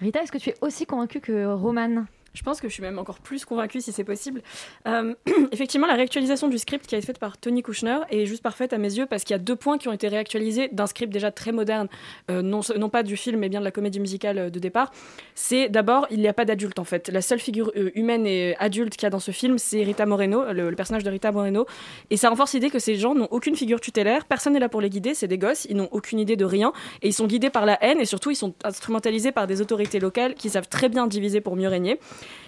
Rita, 0.00 0.20
est-ce 0.22 0.32
que 0.32 0.38
tu 0.38 0.50
es 0.50 0.54
aussi 0.60 0.84
convaincue 0.84 1.20
que 1.20 1.46
Roman? 1.54 2.04
Je 2.34 2.42
pense 2.42 2.60
que 2.60 2.68
je 2.68 2.72
suis 2.72 2.82
même 2.82 2.98
encore 2.98 3.18
plus 3.18 3.44
convaincue 3.44 3.80
si 3.80 3.92
c'est 3.92 4.04
possible. 4.04 4.42
Euh, 4.86 5.14
effectivement, 5.52 5.86
la 5.86 5.94
réactualisation 5.94 6.48
du 6.48 6.58
script 6.58 6.86
qui 6.86 6.94
a 6.94 6.98
été 6.98 7.06
faite 7.06 7.18
par 7.18 7.36
Tony 7.36 7.62
Kushner 7.62 7.98
est 8.10 8.24
juste 8.24 8.42
parfaite 8.42 8.72
à 8.72 8.78
mes 8.78 8.92
yeux 8.92 9.06
parce 9.06 9.24
qu'il 9.24 9.34
y 9.34 9.38
a 9.38 9.38
deux 9.38 9.56
points 9.56 9.76
qui 9.76 9.88
ont 9.88 9.92
été 9.92 10.08
réactualisés 10.08 10.68
d'un 10.72 10.86
script 10.86 11.12
déjà 11.12 11.30
très 11.30 11.52
moderne, 11.52 11.88
euh, 12.30 12.40
non, 12.40 12.60
non 12.78 12.88
pas 12.88 13.02
du 13.02 13.16
film 13.16 13.40
mais 13.40 13.48
bien 13.48 13.60
de 13.60 13.64
la 13.64 13.70
comédie 13.70 14.00
musicale 14.00 14.38
euh, 14.38 14.50
de 14.50 14.58
départ. 14.58 14.92
C'est 15.34 15.68
d'abord, 15.68 16.06
il 16.10 16.20
n'y 16.20 16.28
a 16.28 16.32
pas 16.32 16.44
d'adulte 16.44 16.78
en 16.78 16.84
fait. 16.84 17.08
La 17.10 17.20
seule 17.20 17.38
figure 17.38 17.70
humaine 17.74 18.26
et 18.26 18.56
adulte 18.58 18.94
qu'il 18.96 19.02
y 19.02 19.06
a 19.06 19.10
dans 19.10 19.20
ce 19.20 19.30
film, 19.30 19.58
c'est 19.58 19.82
Rita 19.82 20.06
Moreno, 20.06 20.52
le 20.52 20.74
personnage 20.74 21.04
de 21.04 21.10
Rita 21.10 21.32
Moreno. 21.32 21.66
Et 22.10 22.16
ça 22.16 22.30
renforce 22.30 22.54
l'idée 22.54 22.70
que 22.70 22.78
ces 22.78 22.96
gens 22.96 23.14
n'ont 23.14 23.28
aucune 23.30 23.56
figure 23.56 23.80
tutélaire, 23.80 24.24
personne 24.24 24.54
n'est 24.54 24.58
là 24.58 24.68
pour 24.68 24.80
les 24.80 24.90
guider, 24.90 25.14
c'est 25.14 25.28
des 25.28 25.38
gosses, 25.38 25.66
ils 25.68 25.76
n'ont 25.76 25.88
aucune 25.90 26.18
idée 26.18 26.36
de 26.36 26.44
rien 26.44 26.72
et 27.02 27.08
ils 27.08 27.12
sont 27.12 27.26
guidés 27.26 27.50
par 27.50 27.66
la 27.66 27.82
haine 27.84 28.00
et 28.00 28.04
surtout 28.04 28.30
ils 28.30 28.36
sont 28.36 28.54
instrumentalisés 28.64 29.32
par 29.32 29.46
des 29.46 29.60
autorités 29.60 30.00
locales 30.00 30.34
qui 30.34 30.50
savent 30.50 30.68
très 30.68 30.88
bien 30.88 31.06
diviser 31.06 31.40
pour 31.40 31.56
mieux 31.56 31.68
régner. 31.68 31.98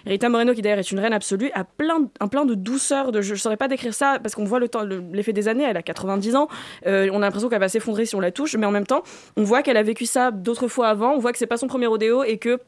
Rita 0.06 0.28
Moreno, 0.28 0.54
qui 0.54 0.62
d'ailleurs 0.62 0.78
est 0.78 0.90
une 0.90 0.98
reine 1.00 1.12
absolue, 1.12 1.50
a 1.54 1.64
plein, 1.64 2.08
un 2.20 2.28
plein 2.28 2.44
de 2.44 2.54
douceur. 2.54 3.10
Je 3.22 3.32
ne 3.32 3.38
saurais 3.38 3.56
pas 3.56 3.68
décrire 3.68 3.94
ça 3.94 4.18
parce 4.22 4.34
qu'on 4.34 4.44
voit 4.44 4.60
le 4.60 4.68
temps, 4.68 4.82
le- 4.82 5.02
l'effet 5.12 5.32
des 5.32 5.48
années. 5.48 5.64
Elle 5.64 5.76
a 5.76 5.82
90 5.82 6.36
ans. 6.36 6.48
Euh, 6.86 7.08
on 7.12 7.16
a 7.16 7.20
l'impression 7.26 7.48
qu'elle 7.48 7.60
va 7.60 7.68
s'effondrer 7.68 8.06
si 8.06 8.14
on 8.14 8.20
la 8.20 8.30
touche, 8.30 8.56
mais 8.56 8.66
en 8.66 8.70
même 8.70 8.86
temps, 8.86 9.02
on 9.36 9.42
voit 9.44 9.62
qu'elle 9.62 9.76
a 9.76 9.82
vécu 9.82 10.06
ça 10.06 10.30
d'autres 10.30 10.68
fois 10.68 10.88
avant. 10.88 11.12
On 11.14 11.18
voit 11.18 11.32
que 11.32 11.38
c'est 11.38 11.46
pas 11.46 11.56
son 11.56 11.66
premier 11.66 11.86
rodéo 11.86 12.22
et 12.24 12.38
que 12.38 12.58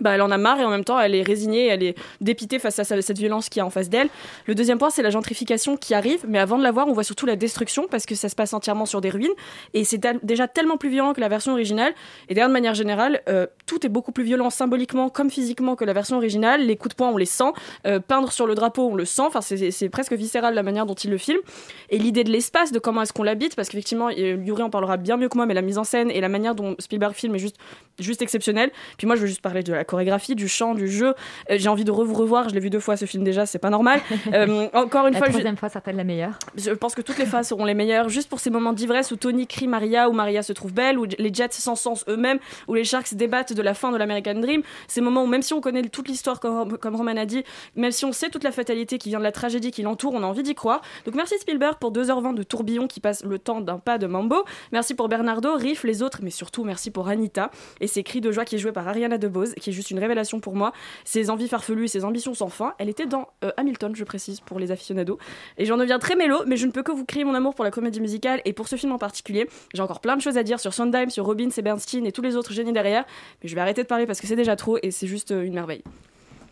bah, 0.00 0.14
elle 0.14 0.22
en 0.22 0.30
a 0.30 0.38
marre 0.38 0.58
et 0.60 0.64
en 0.64 0.70
même 0.70 0.84
temps 0.84 0.98
elle 1.00 1.14
est 1.14 1.22
résignée, 1.22 1.66
elle 1.66 1.82
est 1.82 1.94
dépitée 2.20 2.58
face 2.58 2.78
à 2.78 2.84
cette 2.84 3.18
violence 3.18 3.48
qui 3.48 3.58
est 3.60 3.62
en 3.62 3.70
face 3.70 3.88
d'elle. 3.88 4.08
Le 4.46 4.54
deuxième 4.54 4.78
point, 4.78 4.90
c'est 4.90 5.02
la 5.02 5.10
gentrification 5.10 5.76
qui 5.76 5.94
arrive, 5.94 6.24
mais 6.28 6.38
avant 6.38 6.58
de 6.58 6.62
la 6.62 6.72
voir, 6.72 6.88
on 6.88 6.92
voit 6.92 7.04
surtout 7.04 7.26
la 7.26 7.36
destruction 7.36 7.86
parce 7.90 8.06
que 8.06 8.14
ça 8.14 8.28
se 8.28 8.34
passe 8.34 8.52
entièrement 8.54 8.86
sur 8.86 9.00
des 9.00 9.10
ruines 9.10 9.32
et 9.72 9.84
c'est 9.84 10.00
déjà 10.22 10.48
tellement 10.48 10.76
plus 10.76 10.88
violent 10.88 11.12
que 11.12 11.20
la 11.20 11.28
version 11.28 11.52
originale. 11.52 11.94
Et 12.28 12.34
d'ailleurs, 12.34 12.48
de 12.48 12.52
manière 12.52 12.74
générale, 12.74 13.22
euh, 13.28 13.46
tout 13.66 13.84
est 13.86 13.88
beaucoup 13.88 14.12
plus 14.12 14.24
violent 14.24 14.50
symboliquement 14.50 15.08
comme 15.08 15.30
physiquement 15.30 15.76
que 15.76 15.84
la 15.84 15.92
version 15.92 16.16
originale. 16.16 16.66
Les 16.66 16.76
coups 16.76 16.94
de 16.94 16.96
poing, 16.96 17.10
on 17.10 17.16
les 17.16 17.24
sent. 17.26 17.52
Euh, 17.86 18.00
peindre 18.00 18.32
sur 18.32 18.46
le 18.46 18.54
drapeau, 18.54 18.88
on 18.90 18.94
le 18.94 19.04
sent. 19.04 19.22
Enfin, 19.22 19.40
c'est- 19.40 19.88
presque 19.88 20.12
viscéral 20.14 20.54
la 20.54 20.62
manière 20.62 20.86
dont 20.86 20.94
il 20.94 21.10
le 21.10 21.18
filme. 21.18 21.40
Et 21.90 21.98
l'idée 21.98 22.24
de 22.24 22.30
l'espace, 22.30 22.72
de 22.72 22.78
comment 22.78 23.02
est-ce 23.02 23.12
qu'on 23.12 23.22
l'habite, 23.22 23.54
parce 23.54 23.68
qu'effectivement, 23.68 24.10
Yuri 24.10 24.62
en 24.62 24.70
parlera 24.70 24.96
bien 24.96 25.16
mieux 25.16 25.28
que 25.28 25.36
moi, 25.36 25.46
mais 25.46 25.54
la 25.54 25.62
mise 25.62 25.78
en 25.78 25.84
scène 25.84 26.10
et 26.10 26.20
la 26.20 26.28
manière 26.28 26.54
dont 26.54 26.74
Spielberg 26.78 27.14
filme 27.14 27.34
est 27.36 27.54
juste 28.00 28.22
exceptionnelle. 28.22 28.70
Puis 28.98 29.06
moi, 29.06 29.14
je 29.16 29.20
veux 29.20 29.26
juste 29.26 29.42
parler 29.42 29.62
de 29.62 29.72
la 29.72 29.83
chorégraphie, 29.84 30.34
du 30.34 30.48
chant, 30.48 30.74
du 30.74 30.88
jeu. 30.88 31.14
Euh, 31.50 31.56
J'ai 31.58 31.68
envie 31.68 31.84
de 31.84 31.92
re- 31.92 32.04
vous 32.04 32.14
revoir. 32.14 32.48
Je 32.48 32.54
l'ai 32.54 32.60
vu 32.60 32.70
deux 32.70 32.80
fois 32.80 32.96
ce 32.96 33.04
film 33.04 33.24
déjà, 33.24 33.46
c'est 33.46 33.58
pas 33.58 33.70
normal. 33.70 34.00
Euh, 34.32 34.68
encore 34.72 35.06
une 35.06 35.12
La 35.12 35.18
fois, 35.18 35.26
je- 35.28 35.32
troisième 35.32 35.56
fois 35.56 35.68
sera-t-elle 35.68 35.96
la 35.96 36.04
meilleure 36.04 36.38
je 36.56 36.70
pense 36.70 36.94
que 36.94 37.02
toutes 37.02 37.18
les 37.18 37.26
phases 37.26 37.48
seront 37.48 37.64
les 37.64 37.74
meilleures, 37.74 38.08
juste 38.08 38.28
pour 38.28 38.40
ces 38.40 38.50
moments 38.50 38.72
d'ivresse 38.72 39.10
où 39.10 39.16
Tony 39.16 39.46
crie 39.46 39.68
Maria, 39.68 40.08
où 40.08 40.12
Maria 40.12 40.42
se 40.42 40.52
trouve 40.52 40.72
belle, 40.72 40.98
où 40.98 41.04
les 41.04 41.32
Jets 41.34 41.48
s'encensent 41.52 42.04
eux-mêmes, 42.08 42.38
où 42.68 42.74
les 42.74 42.84
Sharks 42.84 43.14
débattent 43.14 43.52
de 43.52 43.62
la 43.62 43.74
fin 43.74 43.92
de 43.92 43.96
l'American 43.96 44.34
Dream. 44.34 44.62
Ces 44.88 45.00
moments 45.00 45.24
où, 45.24 45.26
même 45.26 45.42
si 45.42 45.52
on 45.52 45.60
connaît 45.60 45.82
toute 45.82 46.08
l'histoire, 46.08 46.40
comme, 46.40 46.78
comme 46.78 46.96
Roman 46.96 47.16
a 47.16 47.26
dit, 47.26 47.44
même 47.76 47.90
si 47.92 48.04
on 48.04 48.12
sait 48.12 48.30
toute 48.30 48.44
la 48.44 48.52
fatalité 48.52 48.98
qui 48.98 49.08
vient 49.10 49.18
de 49.18 49.24
la 49.24 49.32
tragédie 49.32 49.70
qui 49.70 49.82
l'entoure, 49.82 50.14
on 50.14 50.22
a 50.22 50.26
envie 50.26 50.42
d'y 50.42 50.54
croire. 50.54 50.80
Donc 51.04 51.14
merci 51.14 51.34
Spielberg 51.38 51.76
pour 51.78 51.92
2h20 51.92 52.34
de 52.34 52.42
tourbillon 52.42 52.86
qui 52.86 53.00
passe 53.00 53.24
le 53.24 53.38
temps 53.38 53.60
d'un 53.60 53.78
pas 53.78 53.98
de 53.98 54.06
mambo. 54.06 54.44
Merci 54.72 54.94
pour 54.94 55.08
Bernardo, 55.08 55.54
Riff, 55.54 55.84
les 55.84 56.02
autres, 56.02 56.20
mais 56.22 56.30
surtout 56.30 56.64
merci 56.64 56.90
pour 56.90 57.08
Anita 57.08 57.50
et 57.80 57.86
ses 57.86 58.02
cris 58.02 58.20
de 58.20 58.32
joie 58.32 58.44
qui 58.44 58.56
est 58.56 58.58
joué 58.58 58.72
par 58.72 58.86
Ariana 58.88 59.18
DeBose, 59.18 59.54
qui 59.60 59.72
juste 59.74 59.90
une 59.90 59.98
révélation 59.98 60.40
pour 60.40 60.54
moi. 60.54 60.72
Ses 61.04 61.30
envies 61.30 61.48
farfelues, 61.48 61.88
ses 61.88 62.04
ambitions 62.04 62.34
sans 62.34 62.48
fin. 62.48 62.74
Elle 62.78 62.88
était 62.88 63.06
dans 63.06 63.28
euh, 63.44 63.50
Hamilton, 63.56 63.94
je 63.94 64.04
précise, 64.04 64.40
pour 64.40 64.58
les 64.58 64.70
aficionados. 64.70 65.18
Et 65.58 65.66
j'en 65.66 65.76
deviens 65.76 65.98
très 65.98 66.16
mélo, 66.16 66.42
mais 66.46 66.56
je 66.56 66.66
ne 66.66 66.72
peux 66.72 66.82
que 66.82 66.92
vous 66.92 67.04
crier 67.04 67.24
mon 67.24 67.34
amour 67.34 67.54
pour 67.54 67.64
la 67.64 67.70
comédie 67.70 68.00
musicale 68.00 68.40
et 68.44 68.52
pour 68.52 68.68
ce 68.68 68.76
film 68.76 68.92
en 68.92 68.98
particulier. 68.98 69.48
J'ai 69.74 69.82
encore 69.82 70.00
plein 70.00 70.16
de 70.16 70.22
choses 70.22 70.38
à 70.38 70.42
dire 70.42 70.60
sur 70.60 70.72
Sondheim, 70.72 71.10
sur 71.10 71.24
Robbins 71.24 71.50
et 71.56 71.62
Bernstein 71.62 72.06
et 72.06 72.12
tous 72.12 72.22
les 72.22 72.36
autres 72.36 72.52
génies 72.52 72.72
derrière, 72.72 73.04
mais 73.42 73.48
je 73.48 73.54
vais 73.54 73.60
arrêter 73.60 73.82
de 73.82 73.88
parler 73.88 74.06
parce 74.06 74.20
que 74.20 74.26
c'est 74.26 74.36
déjà 74.36 74.56
trop 74.56 74.78
et 74.82 74.90
c'est 74.90 75.06
juste 75.06 75.32
euh, 75.32 75.42
une 75.42 75.54
merveille. 75.54 75.82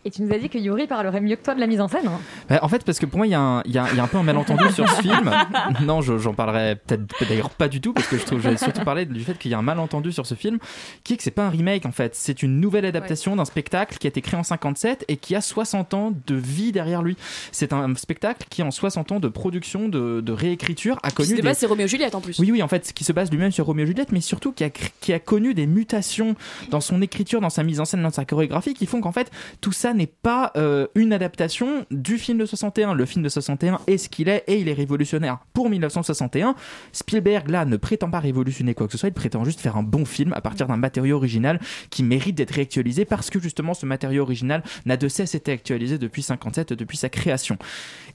Et 0.05 0.11
tu 0.11 0.21
nous 0.21 0.33
as 0.33 0.37
dit 0.37 0.49
que 0.49 0.57
Yuri 0.57 0.85
parlerait 0.87 1.21
mieux 1.21 1.35
que 1.37 1.43
toi 1.43 1.55
de 1.55 1.59
la 1.59 1.67
mise 1.67 1.79
en 1.79 1.87
scène. 1.87 2.07
hein. 2.07 2.19
Bah, 2.49 2.59
en 2.61 2.67
fait, 2.67 2.83
parce 2.83 2.99
que 2.99 3.05
pour 3.05 3.17
moi, 3.17 3.27
il 3.27 3.29
y, 3.31 3.35
a 3.35 3.39
un- 3.39 3.61
il 3.65 3.71
y 3.71 3.77
a 3.77 3.85
il 3.91 3.97
y 3.97 3.99
a 3.99 4.03
un 4.03 4.07
peu 4.07 4.17
un 4.17 4.23
malentendu 4.23 4.63
sur 4.73 4.87
ce 4.89 5.01
film. 5.01 5.31
Non, 5.83 6.01
je- 6.01 6.17
j'en 6.17 6.33
parlerai 6.33 6.75
peut-être 6.75 7.03
d'ailleurs 7.27 7.49
pas 7.49 7.67
du 7.67 7.79
tout, 7.81 7.93
parce 7.93 8.07
que 8.07 8.17
je 8.17 8.25
trouve 8.25 8.41
j'allais 8.41 8.57
surtout 8.57 8.83
parler 8.83 9.05
du 9.05 9.21
fait 9.23 9.37
qu'il 9.37 9.51
y 9.51 9.53
a 9.53 9.57
un 9.57 9.61
malentendu 9.63 10.11
sur 10.11 10.25
ce 10.25 10.35
film, 10.35 10.59
qui 11.03 11.13
est 11.13 11.17
que 11.17 11.23
c'est 11.23 11.31
pas 11.31 11.45
un 11.45 11.49
remake 11.49 11.85
en 11.85 11.91
fait. 11.91 12.15
C'est 12.15 12.43
une 12.43 12.59
nouvelle 12.59 12.85
adaptation 12.85 13.35
d'un 13.35 13.45
spectacle 13.45 13.97
qui 13.97 14.07
a 14.07 14.09
été 14.09 14.21
créé 14.21 14.39
en 14.39 14.43
57 14.43 15.05
et 15.07 15.17
qui 15.17 15.35
a 15.35 15.41
60 15.41 15.93
ans 15.93 16.13
de 16.27 16.35
vie 16.35 16.71
derrière 16.71 17.01
lui. 17.01 17.15
C'est 17.51 17.71
un 17.73 17.93
spectacle 17.95 18.45
qui, 18.49 18.61
en 18.63 18.71
60 18.71 19.11
ans 19.13 19.19
de 19.19 19.27
production, 19.27 19.87
de, 19.89 20.21
de 20.21 20.31
réécriture, 20.31 20.97
a 21.03 21.09
Qui 21.09 21.15
connu 21.15 21.29
se 21.29 21.35
des- 21.35 21.41
débat, 21.41 21.53
c'est 21.53 21.65
Roméo 21.65 21.85
et 21.85 21.89
Juliette 21.89 22.15
en 22.15 22.21
plus. 22.21 22.39
oui, 22.39 22.51
oui, 22.51 22.61
en 22.63 22.67
fait, 22.67 22.91
qui 22.93 23.03
se 23.03 23.13
base 23.13 23.31
lui-même 23.31 23.51
sur 23.51 23.65
Roméo 23.65 23.83
et 23.85 23.87
Juliette, 23.87 24.11
mais 24.11 24.21
surtout 24.21 24.51
qui 24.51 24.63
a, 24.63 24.69
qui 24.69 25.13
a 25.13 25.19
connu 25.19 25.53
des 25.53 25.65
mutations 25.67 26.35
dans 26.69 26.81
son 26.81 27.01
écriture, 27.01 27.41
dans 27.41 27.49
sa 27.49 27.63
mise 27.63 27.79
en 27.79 27.85
scène, 27.85 28.03
dans 28.03 28.09
sa 28.11 28.25
chorégraphie, 28.25 28.73
qui 28.73 28.85
font 28.85 29.01
qu'en 29.01 29.11
fait, 29.11 29.31
tout 29.61 29.71
ça 29.71 29.92
n'est 29.93 30.07
pas 30.07 30.51
euh, 30.55 30.87
une 30.95 31.13
adaptation 31.13 31.85
du 31.91 32.17
film 32.17 32.37
de 32.37 32.45
61. 32.45 32.93
Le 32.93 33.05
film 33.05 33.23
de 33.23 33.29
61 33.29 33.79
est 33.87 33.97
ce 33.97 34.09
qu'il 34.09 34.29
est 34.29 34.43
et 34.47 34.59
il 34.59 34.69
est 34.69 34.73
révolutionnaire. 34.73 35.39
Pour 35.53 35.69
1961, 35.69 36.55
Spielberg, 36.91 37.49
là, 37.49 37.65
ne 37.65 37.77
prétend 37.77 38.09
pas 38.09 38.19
révolutionner 38.19 38.73
quoi 38.73 38.87
que 38.87 38.93
ce 38.93 38.97
soit, 38.97 39.09
il 39.09 39.13
prétend 39.13 39.43
juste 39.43 39.59
faire 39.59 39.77
un 39.77 39.83
bon 39.83 40.05
film 40.05 40.33
à 40.33 40.41
partir 40.41 40.67
d'un 40.67 40.77
matériau 40.77 41.17
original 41.17 41.59
qui 41.89 42.03
mérite 42.03 42.35
d'être 42.35 42.51
réactualisé 42.51 43.05
parce 43.05 43.29
que 43.29 43.39
justement, 43.39 43.73
ce 43.73 43.85
matériau 43.85 44.23
original 44.23 44.63
n'a 44.85 44.97
de 44.97 45.07
cesse 45.07 45.35
été 45.35 45.51
actualisé 45.51 45.97
depuis 45.97 46.23
57, 46.23 46.73
depuis 46.73 46.97
sa 46.97 47.09
création. 47.09 47.57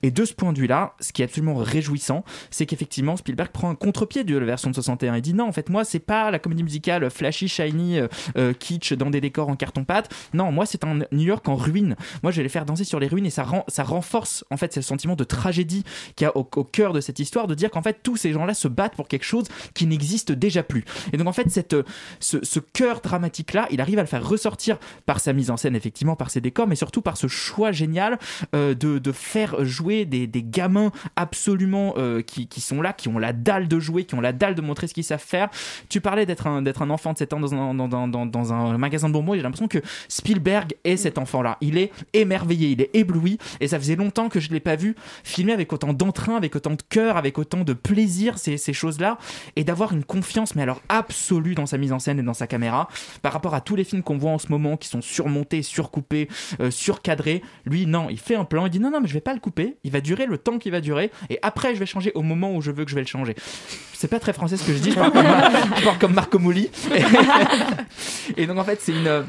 Et 0.03 0.11
de 0.11 0.25
ce 0.25 0.33
point 0.33 0.53
de 0.53 0.59
vue-là, 0.59 0.95
ce 1.01 1.13
qui 1.13 1.23
est 1.23 1.25
absolument 1.25 1.57
réjouissant, 1.57 2.25
c'est 2.51 2.67
qu'effectivement 2.67 3.17
Spielberg 3.17 3.51
prend 3.51 3.71
un 3.71 3.75
contre-pied 3.75 4.25
de 4.25 4.37
la 4.37 4.47
version 4.47 4.71
de 4.71 4.75
61 4.75 5.15
et 5.15 5.21
dit 5.21 5.35
non, 5.35 5.49
en 5.49 5.53
fait, 5.53 5.69
moi, 5.69 5.85
c'est 5.85 5.99
pas 5.99 6.31
la 6.31 6.39
comédie 6.39 6.63
musicale 6.63 7.11
flashy, 7.11 7.49
shiny, 7.49 7.99
euh, 7.99 8.09
euh, 8.37 8.53
kitsch 8.53 8.93
dans 8.93 9.11
des 9.11 9.21
décors 9.21 9.49
en 9.49 9.57
carton-pâte. 9.57 10.13
Non, 10.35 10.53
moi, 10.53 10.67
c'est 10.67 10.85
un 10.85 11.01
New 11.13 11.27
York 11.27 11.49
en 11.49 11.57
ruine. 11.57 11.97
Moi, 12.23 12.33
je 12.33 12.39
vais 12.39 12.43
les 12.43 12.49
faire 12.49 12.65
danser 12.65 12.85
sur 12.85 13.01
les 13.01 13.09
ruines 13.09 13.27
et 13.27 13.31
ça, 13.31 13.43
rend, 13.43 13.65
ça 13.69 13.83
renforce 13.83 14.45
en 14.51 14.57
fait 14.57 14.73
ce 14.73 14.81
sentiment 14.81 15.17
de 15.17 15.25
tragédie 15.25 15.85
qu'il 16.17 16.25
y 16.25 16.29
a 16.29 16.37
au, 16.37 16.45
cœur 16.45 16.93
de 16.93 17.01
cette 17.01 17.19
histoire, 17.19 17.47
de 17.47 17.55
dire 17.55 17.71
qu'en 17.71 17.83
fait, 17.83 18.01
tous 18.03 18.17
ces 18.17 18.33
gens-là 18.33 18.55
se 18.55 18.69
battent 18.69 18.95
pour 18.95 19.09
quelque 19.09 19.25
chose 19.25 19.47
qui 19.75 19.87
n'existe 19.87 20.33
déjà 20.33 20.63
plus. 20.63 20.85
Et 21.13 21.17
donc, 21.17 21.27
en 21.27 21.33
fait, 21.33 21.51
cette, 21.51 21.75
euh, 21.75 21.85
ce, 22.21 22.61
cœur 22.61 23.01
dramatique-là, 23.01 23.67
il 23.71 23.81
arrive 23.81 23.99
à 23.99 24.03
le 24.03 24.09
faire 24.09 24.27
ressortir 24.27 24.79
par 25.07 25.21
sa 25.21 25.33
mise 25.33 25.51
en 25.51 25.57
scène, 25.57 25.77
effectivement, 25.77 26.17
par 26.17 26.31
ses 26.31 26.41
décors, 26.41 26.67
mais 26.67 26.77
surtout 26.77 27.03
par 27.03 27.17
ce 27.17 27.27
choix 27.27 27.73
génial 27.73 28.19
de, 28.53 28.75
de 28.75 29.13
faire 29.13 29.65
jouer 29.65 29.88
des, 29.89 30.29
gamins 30.43 30.93
absolument 31.17 31.95
euh, 31.97 32.23
qui, 32.23 32.61
sont 32.61 32.81
là, 32.81 32.93
qui 32.93 33.09
ont 33.09 33.19
la 33.19 33.33
dalle 33.33 33.69
de 33.69 33.79
jouer, 33.79 34.05
qui 34.05 34.15
ont 34.15 34.21
la 34.21 34.33
dalle 34.33 34.55
de 34.55 34.61
montrer 34.63 34.87
ce 34.87 34.95
qu'ils 34.95 35.05
savent 35.05 35.23
faire. 35.25 35.49
Tu 35.89 36.01
parlais 36.01 36.27
d'être 36.27 36.47
un, 36.47 36.91
enfant 36.91 37.13
de 37.13 37.19
7 37.19 37.33
ans 37.33 37.41
dans 37.41 38.53
un, 38.53 38.79
magasin 38.79 39.09
de 39.09 39.13
bonbons, 39.13 39.35
et 39.35 39.39
j'ai 39.39 39.43
l'impression 39.43 39.69
que 39.69 39.79
Spielberg 40.09 40.75
est 40.85 40.97
cet 40.97 41.19
enfant-là. 41.19 41.59
Il 41.61 41.79
est 41.79 41.93
émerveillé, 42.13 42.71
il 42.71 42.81
est 42.81 42.91
ébloui, 42.95 43.39
et 43.61 43.69
ça 43.69 43.79
faisait 43.79 43.97
longtemps 43.97 44.29
que 44.29 44.41
je 44.41 44.49
ne 44.49 44.55
l'ai 44.55 44.61
pas 44.61 44.77
vu 44.77 44.95
filmer 45.25 45.53
avec 45.53 45.73
autant 45.73 45.93
d'entrain, 45.93 46.37
avec 46.37 46.55
autant 46.57 46.75
de 46.75 46.83
cœur, 46.89 47.17
avec 47.17 47.39
autant 47.39 47.65
de 47.65 47.73
plaisir, 47.73 48.39
ces, 48.39 48.57
ces 48.57 48.73
choses-là, 48.73 49.19
et 49.57 49.65
d'avoir 49.65 49.93
une 49.93 50.05
confiance, 50.05 50.55
mais 50.55 50.63
alors 50.63 50.83
absolue 50.89 51.55
dans 51.55 51.67
sa 51.67 51.79
mise 51.79 51.93
en 51.93 51.99
scène 51.99 52.19
et 52.19 52.23
dans 52.23 52.35
sa 52.35 52.47
caméra, 52.47 52.89
par 53.23 53.33
rapport 53.33 53.55
à 53.55 53.61
tous 53.61 53.77
les 53.77 53.85
films 53.85 54.03
qu'on 54.03 54.19
voit 54.19 54.33
en 54.33 54.39
ce 54.39 54.49
moment, 54.49 54.77
qui 54.77 54.89
sont 54.89 55.01
surmontés, 55.01 55.63
surcoupés, 55.63 56.29
euh, 56.61 56.71
surcadrés. 56.71 57.43
Lui, 57.65 57.87
non, 57.87 58.09
il 58.11 58.19
fait 58.19 58.35
un 58.35 58.45
plan, 58.45 58.67
il 58.67 58.71
dit 58.71 58.81
non, 58.81 58.91
non, 58.91 59.01
mais 59.01 59.09
je 59.09 59.15
vais 59.15 59.21
pas 59.21 59.35
le 59.35 59.41
couper, 59.41 59.77
il 59.85 59.91
va 59.91 60.01
durer 60.01 60.27
le 60.27 60.39
temps 60.39 60.59
qu'il 60.59 60.73
va 60.73 60.81
durer, 60.81 61.11
et 61.31 61.39
après, 61.43 61.75
je 61.75 61.81
vais 61.81 61.87
changer 61.87 62.13
au 62.15 62.23
moment 62.23 62.55
où 62.55 62.61
je 62.61 62.71
veux 62.71 62.85
que 62.85 62.91
je 62.91 62.95
vais 62.95 63.03
le 63.03 63.07
changer. 63.07 63.35
C'est 63.93 64.09
pas 64.09 64.21
très 64.21 64.33
français 64.33 64.57
ce 64.57 64.65
que 64.65 64.73
je 64.73 64.79
dis, 64.79 64.93
je 64.93 64.97
parle 64.97 65.99
comme, 65.99 66.15
Marco 66.15 66.39
Mouli. 66.39 66.71
Et, 66.95 67.03
et 68.43 68.47
donc, 68.47 68.59
en 68.59 68.65
fait, 68.65 68.81
c'est 68.81 68.93
une. 68.93 69.25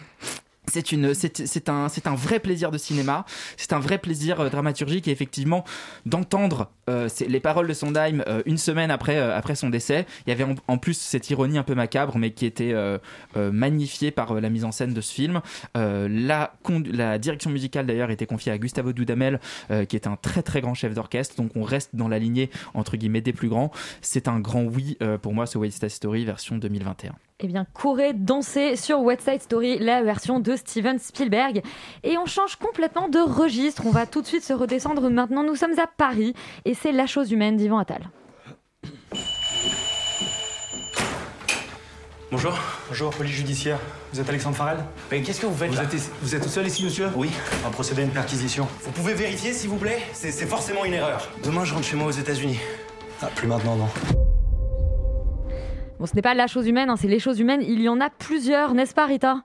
C'est 0.69 1.69
un, 1.69 2.15
vrai 2.15 2.39
plaisir 2.39 2.71
de 2.71 2.77
cinéma. 2.77 3.25
C'est 3.57 3.73
un 3.73 3.79
vrai 3.79 3.97
plaisir 3.97 4.39
euh, 4.39 4.49
dramaturgique 4.49 5.07
et 5.07 5.11
effectivement 5.11 5.63
d'entendre 6.05 6.69
euh, 6.89 7.09
les 7.27 7.39
paroles 7.39 7.67
de 7.67 7.73
Sondheim 7.73 8.23
euh, 8.27 8.41
une 8.45 8.57
semaine 8.57 8.91
après, 8.91 9.55
son 9.55 9.69
décès. 9.69 10.05
Il 10.25 10.29
y 10.29 10.33
avait 10.33 10.45
en, 10.67 10.77
plus 10.77 10.97
cette 10.97 11.29
ironie 11.29 11.57
un 11.57 11.63
peu 11.63 11.75
macabre, 11.75 12.17
mais 12.17 12.31
qui 12.31 12.45
était 12.45 12.73
magnifiée 13.35 14.11
par 14.11 14.33
la 14.35 14.49
mise 14.49 14.63
en 14.63 14.71
scène 14.71 14.93
de 14.93 15.01
ce 15.01 15.13
film. 15.13 15.41
La, 15.75 16.51
direction 17.17 17.49
musicale 17.49 17.85
d'ailleurs 17.85 18.11
était 18.11 18.25
confiée 18.25 18.51
à 18.51 18.57
Gustavo 18.57 18.93
Dudamel, 18.93 19.39
qui 19.87 19.95
est 19.95 20.07
un 20.07 20.15
très 20.15 20.43
très 20.43 20.61
grand 20.61 20.73
chef 20.73 20.93
d'orchestre. 20.93 21.35
Donc 21.35 21.51
on 21.55 21.63
reste 21.63 21.95
dans 21.95 22.07
la 22.07 22.19
lignée 22.19 22.49
entre 22.73 22.95
guillemets 22.97 23.21
des 23.21 23.33
plus 23.33 23.49
grands. 23.49 23.71
C'est 24.01 24.27
un 24.27 24.39
grand 24.39 24.63
oui 24.63 24.97
pour 25.21 25.33
moi, 25.33 25.45
ce 25.45 25.57
West 25.57 25.79
Side 25.79 25.89
Story 25.89 26.25
version 26.25 26.57
2021. 26.57 27.15
Eh 27.41 27.47
bien, 27.47 27.65
courez 27.73 28.11
danser 28.13 28.75
sur 28.75 28.99
West 28.99 29.21
Side 29.21 29.41
Story, 29.41 29.79
la 29.79 30.03
version 30.03 30.41
de 30.41 30.57
Steven 30.57 30.99
Spielberg. 30.99 31.61
Et 32.03 32.17
on 32.17 32.25
change 32.25 32.57
complètement 32.57 33.07
de 33.07 33.19
registre. 33.19 33.83
On 33.85 33.91
va 33.91 34.05
tout 34.05 34.21
de 34.21 34.27
suite 34.27 34.43
se 34.43 34.51
redescendre 34.51 35.09
maintenant. 35.09 35.43
Nous 35.43 35.55
sommes 35.55 35.79
à 35.79 35.87
Paris 35.87 36.33
et 36.65 36.73
c'est 36.73 36.91
La 36.91 37.07
chose 37.07 37.31
humaine 37.31 37.55
d'Yvan 37.55 37.77
Attal. 37.77 38.09
Bonjour. 42.29 42.53
Bonjour, 42.89 43.09
police 43.11 43.31
judiciaire. 43.35 43.79
Vous 44.11 44.19
êtes 44.19 44.27
Alexandre 44.27 44.57
Farrell? 44.57 44.79
Mais 45.09 45.21
qu'est-ce 45.21 45.39
que 45.39 45.45
vous 45.47 45.55
faites 45.55 45.71
vous 45.71 45.79
êtes, 45.79 45.93
ici- 45.93 46.09
vous 46.21 46.35
êtes 46.35 46.43
tout 46.43 46.49
seul 46.49 46.67
ici, 46.67 46.83
monsieur? 46.83 47.07
Oui, 47.15 47.29
on 47.61 47.67
va 47.67 47.69
procéder 47.71 48.01
à 48.01 48.05
une 48.05 48.11
perquisition. 48.11 48.67
Vous 48.83 48.91
pouvez 48.91 49.13
vérifier, 49.13 49.53
s'il 49.53 49.69
vous 49.69 49.77
plaît? 49.77 49.99
C'est 50.11 50.31
c'est 50.31 50.45
forcément 50.45 50.83
une 50.83 50.93
erreur. 50.93 51.27
Demain, 51.41 51.63
je 51.63 51.73
rentre 51.73 51.85
chez 51.87 51.95
moi 51.95 52.07
aux 52.07 52.11
États-Unis. 52.11 52.59
Ah, 53.21 53.27
plus 53.33 53.47
maintenant, 53.47 53.77
non. 53.77 53.87
Bon, 55.99 56.05
ce 56.05 56.15
n'est 56.15 56.21
pas 56.21 56.33
La 56.33 56.47
chose 56.47 56.67
humaine, 56.67 56.89
hein, 56.89 56.95
c'est 56.95 57.07
Les 57.07 57.19
choses 57.19 57.39
humaines. 57.39 57.61
Il 57.61 57.81
y 57.81 57.89
en 57.89 57.99
a 57.99 58.09
plusieurs, 58.09 58.73
n'est-ce 58.73 58.93
pas, 58.93 59.05
Rita? 59.05 59.43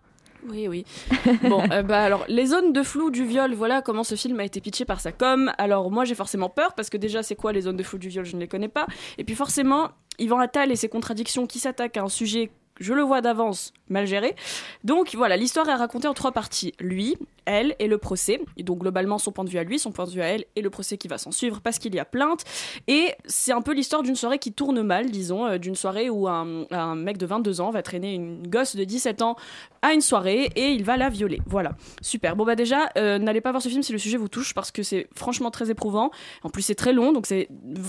Oui, 0.49 0.69
oui. 0.69 0.85
Bon, 1.49 1.63
euh, 1.73 1.83
bah 1.83 2.03
alors, 2.03 2.25
les 2.29 2.47
zones 2.47 2.73
de 2.73 2.83
flou 2.83 3.11
du 3.11 3.25
viol, 3.25 3.55
voilà 3.55 3.83
comment 3.83 4.05
ce 4.05 4.15
film 4.15 4.39
a 4.41 4.45
été 4.45 4.61
pitché 4.61 4.85
par 4.85 5.01
sa 5.01 5.11
com. 5.11 5.51
Alors, 5.59 5.91
moi, 5.91 6.05
j'ai 6.05 6.15
forcément 6.15 6.51
peur 6.51 6.75
parce 6.75 6.91
que 6.91 6.97
déjà, 6.97 7.23
c'est 7.23 7.35
quoi 7.35 7.53
les 7.53 7.63
zones 7.63 7.77
de 7.77 7.83
flou 7.83 7.99
du 7.99 8.09
viol? 8.09 8.25
Je 8.25 8.37
ne 8.37 8.41
les 8.41 8.49
connais 8.49 8.69
pas. 8.69 8.87
Et 9.19 9.25
puis, 9.25 9.35
forcément, 9.35 9.91
Yvan 10.19 10.39
Attal 10.39 10.71
et 10.71 10.77
ses 10.77 10.89
contradictions 10.89 11.47
qui 11.47 11.59
s'attaquent 11.59 11.97
à 11.97 12.03
un 12.03 12.09
sujet, 12.09 12.51
je 12.79 12.93
le 12.93 13.03
vois 13.03 13.21
d'avance, 13.21 13.73
mal 13.89 14.07
géré. 14.07 14.35
Donc, 14.83 15.15
voilà, 15.15 15.37
l'histoire 15.37 15.69
est 15.69 15.75
racontée 15.75 16.09
en 16.09 16.15
trois 16.15 16.33
parties. 16.33 16.73
Lui, 16.81 17.17
elle 17.47 17.77
et 17.79 17.87
le 17.87 17.99
procès. 17.99 18.41
Et 18.57 18.63
donc, 18.63 18.79
globalement, 18.79 19.19
son 19.19 19.33
point 19.33 19.45
de 19.45 19.51
vue 19.51 19.59
à 19.59 19.65
lui, 19.65 19.79
son 19.79 19.93
point 19.93 20.07
de 20.07 20.11
vue 20.11 20.23
à 20.23 20.27
elle 20.27 20.45
et 20.57 20.63
le 20.63 20.71
procès 20.71 20.97
qui 20.97 21.09
va 21.09 21.19
s'en 21.19 21.31
suivre 21.31 21.61
parce 21.61 21.79
qu'il 21.79 21.95
y 21.95 21.99
a 21.99 22.05
plainte. 22.05 22.45
Et 22.89 23.13
c'est 23.27 23.53
un 23.53 23.61
peu 23.61 23.73
l'histoire 23.75 24.03
d'une 24.03 24.17
soirée 24.17 24.39
qui 24.39 24.53
tourne 24.53 24.83
mal, 24.83 25.11
disons, 25.11 25.47
euh, 25.47 25.59
d'une 25.59 25.75
soirée 25.75 26.11
où 26.11 26.29
un, 26.29 26.95
mec 26.95 27.19
de 27.19 27.27
22 27.27 27.61
ans 27.61 27.71
va 27.71 27.83
traîner 27.83 28.15
une 28.15 28.47
gosse 28.47 28.77
de 28.77 28.85
17 28.85 29.23
ans 29.23 29.37
à 29.83 29.93
une 29.93 30.01
soirée 30.01 30.51
et 30.57 30.71
il 30.71 30.85
va 30.85 30.97
la 30.97 31.09
violer. 31.09 31.41
Voilà, 31.47 31.73
super. 32.01 32.37
Bon 32.37 32.45
bah 32.45 32.57
déjà, 32.57 32.89
euh, 32.97 33.19
n'allez 33.19 33.41
pas 33.41 33.51
voir 33.51 33.63
ce 33.63 33.69
film 33.69 33.83
si 33.83 33.93
le 33.93 33.99
sujet 33.99 34.17
vous 34.17 34.29
touche 34.29 34.55
parce 34.55 34.71
que 34.71 34.83
c'est 34.83 35.09
franchement 35.15 35.51
très 35.51 35.71
éprouvant. 35.71 36.11
En 36.43 36.51
plus 36.51 36.63
c'est 36.63 36.75
très 36.75 36.93
long, 36.93 37.13
donc 37.13 37.27
c'est 37.27 37.49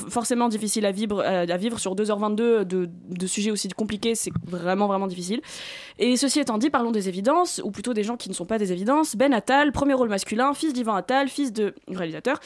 forcément 0.09 0.49
difficile 0.49 0.85
à 0.85 0.91
vivre, 0.91 1.21
à, 1.21 1.41
à 1.41 1.57
vivre 1.57 1.79
sur 1.79 1.95
2h22 1.95 2.35
de, 2.35 2.65
de 2.65 3.27
sujets 3.27 3.51
aussi 3.51 3.69
compliqués, 3.69 4.15
c'est 4.15 4.31
vraiment 4.45 4.87
vraiment 4.87 5.07
difficile. 5.07 5.41
Et 5.97 6.17
ceci 6.17 6.39
étant 6.39 6.57
dit, 6.57 6.69
parlons 6.69 6.91
des 6.91 7.07
évidences, 7.07 7.61
ou 7.63 7.71
plutôt 7.71 7.93
des 7.93 8.03
gens 8.03 8.17
qui 8.17 8.29
ne 8.29 8.33
sont 8.33 8.45
pas 8.45 8.57
des 8.57 8.71
évidences. 8.71 9.15
Ben 9.15 9.33
Attal, 9.33 9.71
premier 9.71 9.93
rôle 9.93 10.09
masculin, 10.09 10.53
fils 10.53 10.73
d'Ivan 10.73 10.95
Attal, 10.95 11.29
fils 11.29 11.53
de 11.53 11.73
réalisateur, 11.87 12.39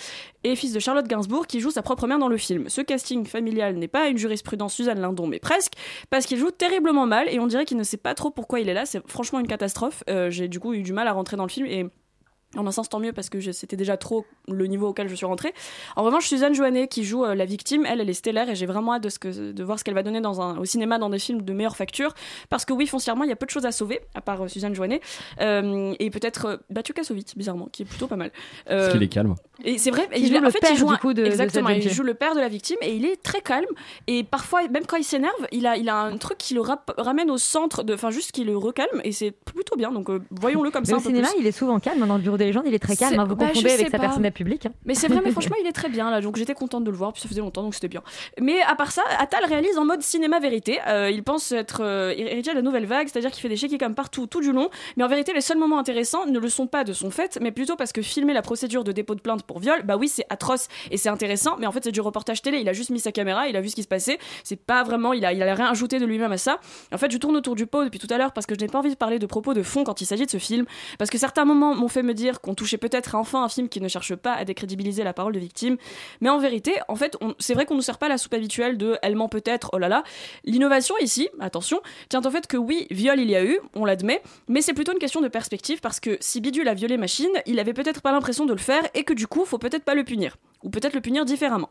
et 0.43 0.55
fils 0.55 0.73
de 0.73 0.79
Charlotte 0.79 1.07
Gainsbourg, 1.07 1.47
qui 1.47 1.59
joue 1.59 1.71
sa 1.71 1.81
propre 1.81 2.05
mère 2.07 2.19
dans 2.19 2.27
le 2.27 2.37
film. 2.37 2.69
Ce 2.69 2.81
casting 2.81 3.25
familial 3.25 3.75
n'est 3.75 3.87
pas 3.87 4.07
une 4.07 4.17
jurisprudence 4.17 4.73
Suzanne 4.73 4.99
Lindon, 4.99 5.27
mais 5.27 5.39
presque, 5.39 5.73
parce 6.09 6.25
qu'il 6.25 6.37
joue 6.37 6.51
terriblement 6.51 7.05
mal, 7.05 7.27
et 7.29 7.39
on 7.39 7.47
dirait 7.47 7.65
qu'il 7.65 7.77
ne 7.77 7.83
sait 7.83 7.97
pas 7.97 8.13
trop 8.13 8.29
pourquoi 8.29 8.59
il 8.59 8.69
est 8.69 8.73
là. 8.73 8.85
C'est 8.85 9.01
franchement 9.09 9.39
une 9.39 9.47
catastrophe. 9.47 10.03
Euh, 10.09 10.29
J'ai 10.29 10.47
du 10.47 10.59
coup 10.59 10.73
eu 10.73 10.83
du 10.83 10.93
mal 10.93 11.07
à 11.07 11.13
rentrer 11.13 11.37
dans 11.37 11.43
le 11.43 11.49
film, 11.49 11.65
et 11.65 11.87
en 12.57 12.65
un 12.65 12.71
sens, 12.71 12.89
tant 12.89 12.99
mieux 12.99 13.13
parce 13.13 13.29
que 13.29 13.39
c'était 13.51 13.75
déjà 13.75 13.95
trop 13.97 14.25
le 14.47 14.65
niveau 14.65 14.87
auquel 14.87 15.07
je 15.07 15.15
suis 15.15 15.25
rentrée. 15.25 15.53
En 15.95 16.03
revanche, 16.03 16.27
Suzanne 16.27 16.55
Joannet, 16.55 16.87
qui 16.87 17.03
joue 17.03 17.23
euh, 17.23 17.35
la 17.35 17.45
victime, 17.45 17.85
elle, 17.85 18.01
elle 18.01 18.09
est 18.09 18.13
stellaire 18.13 18.49
et 18.49 18.55
j'ai 18.55 18.65
vraiment 18.65 18.93
hâte 18.95 19.03
de, 19.03 19.09
ce 19.09 19.19
que, 19.19 19.51
de 19.51 19.63
voir 19.63 19.77
ce 19.77 19.83
qu'elle 19.83 19.93
va 19.93 20.01
donner 20.03 20.19
dans 20.21 20.41
un, 20.41 20.57
au 20.57 20.65
cinéma 20.65 20.97
dans 20.97 21.09
des 21.09 21.19
films 21.19 21.43
de 21.43 21.53
meilleure 21.53 21.75
facture. 21.77 22.13
Parce 22.49 22.65
que 22.65 22.73
oui, 22.73 22.87
foncièrement, 22.87 23.23
il 23.23 23.29
y 23.29 23.33
a 23.33 23.35
peu 23.35 23.45
de 23.45 23.51
choses 23.51 23.65
à 23.65 23.71
sauver, 23.71 23.99
à 24.15 24.21
part 24.21 24.41
euh, 24.43 24.47
Suzanne 24.47 24.73
Joannet. 24.73 24.99
Euh, 25.41 25.93
et 25.99 26.09
peut-être 26.09 26.45
euh, 26.45 26.57
Batu 26.69 26.93
Kassovitz, 26.93 27.35
bizarrement, 27.35 27.67
qui 27.71 27.83
est 27.83 27.85
plutôt 27.85 28.07
pas 28.07 28.15
mal. 28.15 28.31
Euh, 28.69 28.79
Parce 28.81 28.93
qu'il 28.93 29.03
est 29.03 29.07
calme. 29.09 29.35
et 29.63 29.77
c'est 29.77 29.91
vrai, 29.91 30.07
il, 30.15 30.27
joue 30.27 30.37
en 30.37 30.41
le 30.41 30.49
fait, 30.49 30.59
père, 30.59 30.71
il 30.73 30.77
joue 30.77 30.87
du 30.87 30.93
un- 30.93 30.97
coup, 30.97 31.13
de- 31.13 31.23
exactement, 31.25 31.69
il 31.69 31.87
joue 31.89 32.03
le 32.03 32.13
père 32.15 32.33
de 32.35 32.39
la 32.39 32.47
victime 32.47 32.77
et 32.81 32.95
il 32.95 33.05
est 33.05 33.21
très 33.21 33.41
calme. 33.41 33.65
Et 34.07 34.23
parfois, 34.23 34.67
même 34.69 34.85
quand 34.87 34.97
il 34.97 35.03
s'énerve, 35.03 35.33
il 35.51 35.67
a, 35.67 35.77
il 35.77 35.87
a 35.89 35.97
un 36.01 36.17
truc 36.17 36.37
qui 36.37 36.53
le 36.55 36.61
rap- 36.61 36.91
ramène 36.97 37.29
au 37.29 37.37
centre, 37.37 37.83
enfin 37.93 38.09
juste 38.09 38.31
qui 38.31 38.43
le 38.43 38.57
recalme 38.57 39.01
et 39.03 39.11
c'est 39.11 39.31
plutôt 39.31 39.75
bien. 39.75 39.91
Donc 39.91 40.09
euh, 40.09 40.19
voyons-le 40.31 40.71
comme 40.71 40.81
Mais 40.83 40.89
ça. 40.89 40.95
au 40.95 40.99
un 40.99 41.01
peu 41.01 41.09
cinéma, 41.09 41.27
plus. 41.29 41.41
il 41.41 41.47
est 41.47 41.51
souvent 41.51 41.79
calme 41.79 42.01
hein, 42.03 42.07
dans 42.07 42.15
le 42.15 42.21
bureau 42.21 42.37
des 42.39 42.45
légendes, 42.45 42.63
il 42.65 42.73
est 42.73 42.79
très 42.79 42.95
calme. 42.95 43.19
Hein, 43.19 43.25
vous 43.25 43.35
bah, 43.35 43.47
confondez 43.47 43.71
avec 43.71 43.89
sa 43.89 43.97
pas. 43.97 43.99
personnalité 44.05 44.35
publique. 44.35 44.65
hein. 44.65 44.71
Mais 44.85 44.95
c'est 44.95 45.07
vrai, 45.07 45.21
mais 45.23 45.31
franchement, 45.31 45.55
il 45.61 45.67
est 45.67 45.71
très 45.73 45.89
bien 45.89 46.09
là, 46.09 46.21
donc 46.21 46.35
j'étais 46.37 46.53
contente 46.53 46.83
de 46.83 46.91
le 46.91 46.97
voir, 46.97 47.13
puis 47.13 47.21
ça 47.21 47.27
faisait 47.29 47.41
longtemps, 47.41 47.61
donc 47.63 47.73
c'était 47.75 47.87
bien. 47.87 48.01
Mais 48.39 48.61
à 48.61 48.75
part 48.75 48.91
ça, 48.91 49.03
Attal 49.19 49.45
réalise 49.45 49.77
en 49.77 49.85
mode 49.85 50.01
cinéma 50.01 50.39
vérité. 50.39 50.79
Euh, 50.87 51.09
il 51.11 51.23
pense 51.23 51.51
être 51.51 51.81
euh, 51.83 52.13
héritier 52.15 52.53
de 52.53 52.57
la 52.57 52.61
nouvelle 52.63 52.85
vague, 52.85 53.07
c'est-à-dire 53.07 53.31
qu'il 53.31 53.41
fait 53.41 53.49
des 53.49 53.57
chéquiers 53.57 53.77
comme 53.77 53.95
partout, 53.95 54.27
tout 54.27 54.41
du 54.41 54.51
long. 54.51 54.69
Mais 54.97 55.03
en 55.03 55.07
vérité, 55.07 55.33
les 55.33 55.41
seuls 55.41 55.57
moments 55.57 55.79
intéressants 55.79 56.25
ne 56.25 56.39
le 56.39 56.49
sont 56.49 56.67
pas 56.67 56.83
de 56.83 56.93
son 56.93 57.11
fait, 57.11 57.37
mais 57.41 57.51
plutôt 57.51 57.75
parce 57.75 57.91
que 57.91 58.01
filmer 58.01 58.33
la 58.33 58.41
procédure 58.41 58.83
de 58.83 58.91
dépôt 58.91 59.15
de 59.15 59.21
plainte 59.21 59.43
pour 59.43 59.59
viol, 59.59 59.83
bah 59.83 59.97
oui, 59.97 60.07
c'est 60.07 60.25
atroce 60.29 60.67
et 60.91 60.97
c'est 60.97 61.09
intéressant, 61.09 61.57
mais 61.59 61.67
en 61.67 61.71
fait, 61.71 61.83
c'est 61.83 61.91
du 61.91 62.01
reportage 62.01 62.41
télé. 62.41 62.59
Il 62.59 62.69
a 62.69 62.73
juste 62.73 62.89
mis 62.89 62.99
sa 62.99 63.11
caméra, 63.11 63.47
il 63.47 63.55
a 63.55 63.61
vu 63.61 63.69
ce 63.69 63.75
qui 63.75 63.83
se 63.83 63.87
passait. 63.87 64.17
C'est 64.43 64.59
pas 64.59 64.83
vraiment, 64.83 65.13
il 65.13 65.25
a, 65.25 65.33
il 65.33 65.41
a 65.41 65.53
rien 65.53 65.67
ajouté 65.67 65.99
de 65.99 66.05
lui-même 66.05 66.31
à 66.31 66.37
ça. 66.37 66.59
En 66.93 66.97
fait, 66.97 67.11
je 67.11 67.17
tourne 67.17 67.35
autour 67.35 67.55
du 67.55 67.65
pot 67.65 67.83
depuis 67.83 67.99
tout 67.99 68.07
à 68.09 68.17
l'heure 68.17 68.31
parce 68.31 68.45
que 68.45 68.55
je 68.55 68.59
n'ai 68.59 68.67
pas 68.67 68.79
envie 68.79 68.89
de 68.91 68.95
parler 68.95 69.19
de 69.19 69.25
propos 69.25 69.53
de 69.53 69.63
fond 69.63 69.83
quand 69.83 70.01
il 70.01 70.05
s'agit 70.05 70.25
de 70.25 70.31
ce 70.31 70.37
film, 70.37 70.65
parce 70.97 71.09
que 71.09 71.17
certains 71.17 71.45
moments 71.45 71.75
m'ont 71.75 71.87
fait 71.87 72.03
me 72.03 72.13
dire 72.13 72.28
qu'on 72.37 72.53
touchait 72.53 72.77
peut-être 72.77 73.15
enfin 73.15 73.43
un 73.43 73.49
film 73.49 73.69
qui 73.69 73.81
ne 73.81 73.87
cherche 73.87 74.15
pas 74.15 74.33
à 74.33 74.45
décrédibiliser 74.45 75.03
la 75.03 75.13
parole 75.13 75.33
de 75.33 75.39
victime. 75.39 75.77
Mais 76.21 76.29
en 76.29 76.37
vérité, 76.37 76.73
en 76.87 76.95
fait, 76.95 77.17
c'est 77.39 77.53
vrai 77.53 77.65
qu'on 77.65 77.75
ne 77.75 77.81
sert 77.81 77.97
pas 77.97 78.07
la 78.07 78.17
soupe 78.17 78.33
habituelle 78.33 78.77
de 78.77 78.97
elle 79.01 79.15
ment 79.15 79.29
peut-être, 79.29 79.69
oh 79.73 79.77
là 79.77 79.89
là. 79.89 80.03
L'innovation 80.43 80.95
ici, 81.01 81.29
attention, 81.39 81.81
tient 82.09 82.21
au 82.23 82.29
fait 82.29 82.47
que 82.47 82.57
oui, 82.57 82.87
viol 82.91 83.19
il 83.19 83.29
y 83.29 83.35
a 83.35 83.43
eu, 83.43 83.59
on 83.73 83.85
l'admet, 83.85 84.21
mais 84.47 84.61
c'est 84.61 84.73
plutôt 84.73 84.93
une 84.93 84.99
question 84.99 85.21
de 85.21 85.27
perspective 85.27 85.79
parce 85.79 85.99
que 85.99 86.17
si 86.19 86.41
Bidule 86.41 86.67
a 86.67 86.73
violé 86.73 86.97
Machine, 86.97 87.31
il 87.45 87.59
avait 87.59 87.73
peut-être 87.73 88.01
pas 88.01 88.11
l'impression 88.11 88.45
de 88.45 88.53
le 88.53 88.59
faire 88.59 88.83
et 88.93 89.03
que 89.03 89.13
du 89.13 89.27
coup, 89.27 89.45
faut 89.45 89.57
peut-être 89.57 89.83
pas 89.83 89.95
le 89.95 90.03
punir. 90.03 90.37
Ou 90.63 90.69
peut-être 90.69 90.93
le 90.93 90.99
punir 90.99 91.23
différemment. 91.23 91.69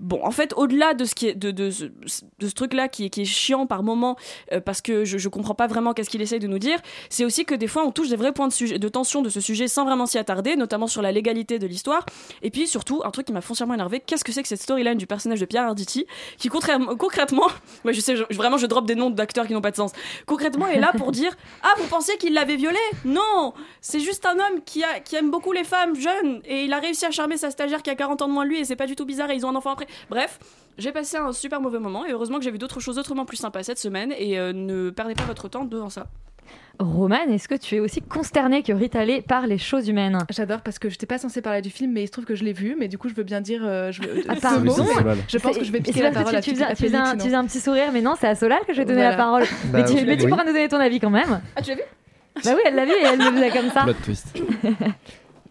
Bon, 0.00 0.20
en 0.24 0.30
fait, 0.30 0.52
au-delà 0.56 0.94
de 0.94 1.04
ce 1.04 2.54
truc-là 2.54 2.88
qui 2.88 3.04
est, 3.04 3.24
chiant 3.24 3.66
par 3.66 3.82
moment, 3.82 4.16
euh, 4.52 4.60
parce 4.60 4.82
que 4.82 5.04
je, 5.04 5.16
je 5.16 5.28
comprends 5.28 5.54
pas 5.54 5.66
vraiment 5.68 5.94
qu'est-ce 5.94 6.10
qu'il 6.10 6.20
essaye 6.20 6.40
de 6.40 6.48
nous 6.48 6.58
dire, 6.58 6.78
c'est 7.08 7.24
aussi 7.24 7.44
que 7.44 7.54
des 7.54 7.68
fois 7.68 7.84
on 7.84 7.92
touche 7.92 8.08
des 8.08 8.16
vrais 8.16 8.32
points 8.32 8.48
de, 8.48 8.88
tension 8.88 9.22
de 9.22 9.28
ce 9.28 9.40
sujet 9.40 9.68
sans 9.68 9.84
vraiment 9.84 10.06
s'y 10.06 10.18
attarder, 10.18 10.56
notamment 10.56 10.86
sur 10.86 11.02
la 11.02 11.12
légalité 11.12 11.58
de 11.58 11.66
l'histoire. 11.66 12.04
Et 12.42 12.50
puis 12.50 12.66
surtout, 12.66 13.00
un 13.04 13.10
truc 13.10 13.26
qui 13.26 13.32
m'a 13.32 13.40
foncièrement 13.40 13.74
énervé, 13.74 14.00
qu'est-ce 14.00 14.24
que 14.24 14.32
c'est 14.32 14.42
que 14.42 14.48
cette 14.48 14.60
storyline 14.60 14.98
du 14.98 15.06
personnage 15.06 15.40
de 15.40 15.46
Pierre 15.46 15.64
Arditi, 15.64 16.06
qui 16.36 16.48
contrairement- 16.48 16.96
concrètement, 16.96 17.46
ouais, 17.84 17.94
je 17.94 18.00
sais, 18.00 18.14
vraiment 18.30 18.58
je 18.58 18.66
drop 18.66 18.86
des 18.86 18.96
noms 18.96 19.10
d'acteurs 19.10 19.46
qui 19.46 19.52
n'ont 19.52 19.60
pas 19.60 19.70
de 19.70 19.76
sens, 19.76 19.92
concrètement 20.26 20.66
est 20.66 20.80
là 20.80 20.92
pour 20.98 21.12
dire 21.12 21.36
Ah, 21.62 21.72
vous 21.78 21.86
pensiez 21.86 22.16
qu'il 22.18 22.34
l'avait 22.34 22.56
violé? 22.56 22.78
Non 23.04 23.54
C'est 23.80 24.00
juste 24.00 24.26
un 24.26 24.34
homme 24.34 24.62
qui, 24.64 24.82
qui 25.04 25.16
aime 25.16 25.30
beaucoup 25.30 25.52
les 25.52 25.64
femmes 25.64 25.94
jeunes, 25.94 26.42
et 26.44 26.64
il 26.64 26.72
a 26.72 26.80
réussi 26.80 27.06
à 27.06 27.10
charmer 27.10 27.36
sa 27.36 27.50
stagiaire 27.50 27.82
qui 27.82 27.90
a 27.90 27.94
40 27.94 28.15
ans 28.22 28.28
de 28.28 28.32
moins 28.32 28.44
de 28.44 28.50
lui, 28.50 28.60
et 28.60 28.64
c'est 28.64 28.76
pas 28.76 28.86
du 28.86 28.96
tout 28.96 29.04
bizarre, 29.06 29.30
et 29.30 29.34
ils 29.34 29.44
ont 29.46 29.50
un 29.50 29.56
enfant 29.56 29.70
après. 29.72 29.86
Bref. 30.10 30.38
J'ai 30.78 30.92
passé 30.92 31.16
un 31.16 31.32
super 31.32 31.62
mauvais 31.62 31.78
moment 31.78 32.04
et 32.04 32.12
heureusement 32.12 32.36
que 32.36 32.44
j'ai 32.44 32.50
vu 32.50 32.58
d'autres 32.58 32.80
choses 32.80 32.98
autrement 32.98 33.24
plus 33.24 33.38
sympas 33.38 33.62
cette 33.62 33.78
semaine 33.78 34.12
et 34.18 34.38
euh, 34.38 34.52
ne 34.52 34.90
perdez 34.90 35.14
pas 35.14 35.22
votre 35.22 35.48
temps 35.48 35.64
devant 35.64 35.88
ça. 35.88 36.06
Roman, 36.78 37.16
est-ce 37.30 37.48
que 37.48 37.54
tu 37.54 37.76
es 37.76 37.80
aussi 37.80 38.02
consterné 38.02 38.62
que 38.62 38.74
Rita 38.74 39.02
Lee 39.06 39.22
par 39.22 39.46
les 39.46 39.56
choses 39.56 39.88
humaines? 39.88 40.18
J'adore 40.28 40.60
parce 40.60 40.78
que 40.78 40.90
j'étais 40.90 41.06
pas 41.06 41.16
censée 41.16 41.40
parler 41.40 41.62
du 41.62 41.70
film, 41.70 41.92
mais 41.92 42.02
il 42.02 42.06
se 42.08 42.12
trouve 42.12 42.26
que 42.26 42.34
je 42.34 42.44
l'ai 42.44 42.52
vu, 42.52 42.76
mais 42.78 42.88
du 42.88 42.98
coup 42.98 43.08
je 43.08 43.14
veux 43.14 43.22
bien 43.22 43.40
dire. 43.40 43.62
euh, 43.64 43.90
je 43.90 44.02
veux, 44.02 44.22
Ah, 44.28 44.34
pardon. 44.36 44.70
Je 45.28 45.38
pense 45.38 45.56
que 45.56 45.64
je 45.64 45.72
vais 45.72 45.80
piquer 45.80 46.02
la 46.02 46.10
parole 46.10 46.36
à 46.36 46.42
tu, 46.42 46.50
tu 46.50 46.56
faisais, 46.56 46.64
à 46.66 46.74
tu 46.74 46.82
faisais 46.84 46.94
un, 46.98 47.04
Félix, 47.06 47.22
tu 47.22 47.28
faisais 47.30 47.36
un 47.36 47.44
petit 47.46 47.60
sourire, 47.60 47.90
mais 47.94 48.02
non, 48.02 48.14
c'est 48.20 48.28
à 48.28 48.34
Solal 48.34 48.60
que 48.66 48.74
je 48.74 48.78
vais 48.80 48.84
donner 48.84 48.98
Voilà. 49.00 49.10
la 49.12 49.16
parole. 49.16 49.44
Bah, 49.72 49.78
mais 49.78 49.84
tu, 49.86 50.04
mais 50.04 50.22
oui. 50.22 50.28
pourras 50.28 50.44
nous 50.44 50.52
donner 50.52 50.68
ton 50.68 50.76
avis 50.78 51.00
quand 51.00 51.08
même. 51.08 51.40
Ah, 51.56 51.62
tu 51.62 51.70
l'as 51.70 51.76
vu? 51.76 51.82
Bah 52.44 52.50
oui, 52.54 52.60
elle 52.66 52.74
l'a 52.74 52.84
vu 52.84 52.92
et 52.92 53.02
elle 53.02 53.18
me 53.18 53.24
le 53.24 53.30
disait 53.32 53.50
comme 53.50 53.70
ça. 53.70 53.84
Plot 53.84 53.94
twist. 54.04 54.26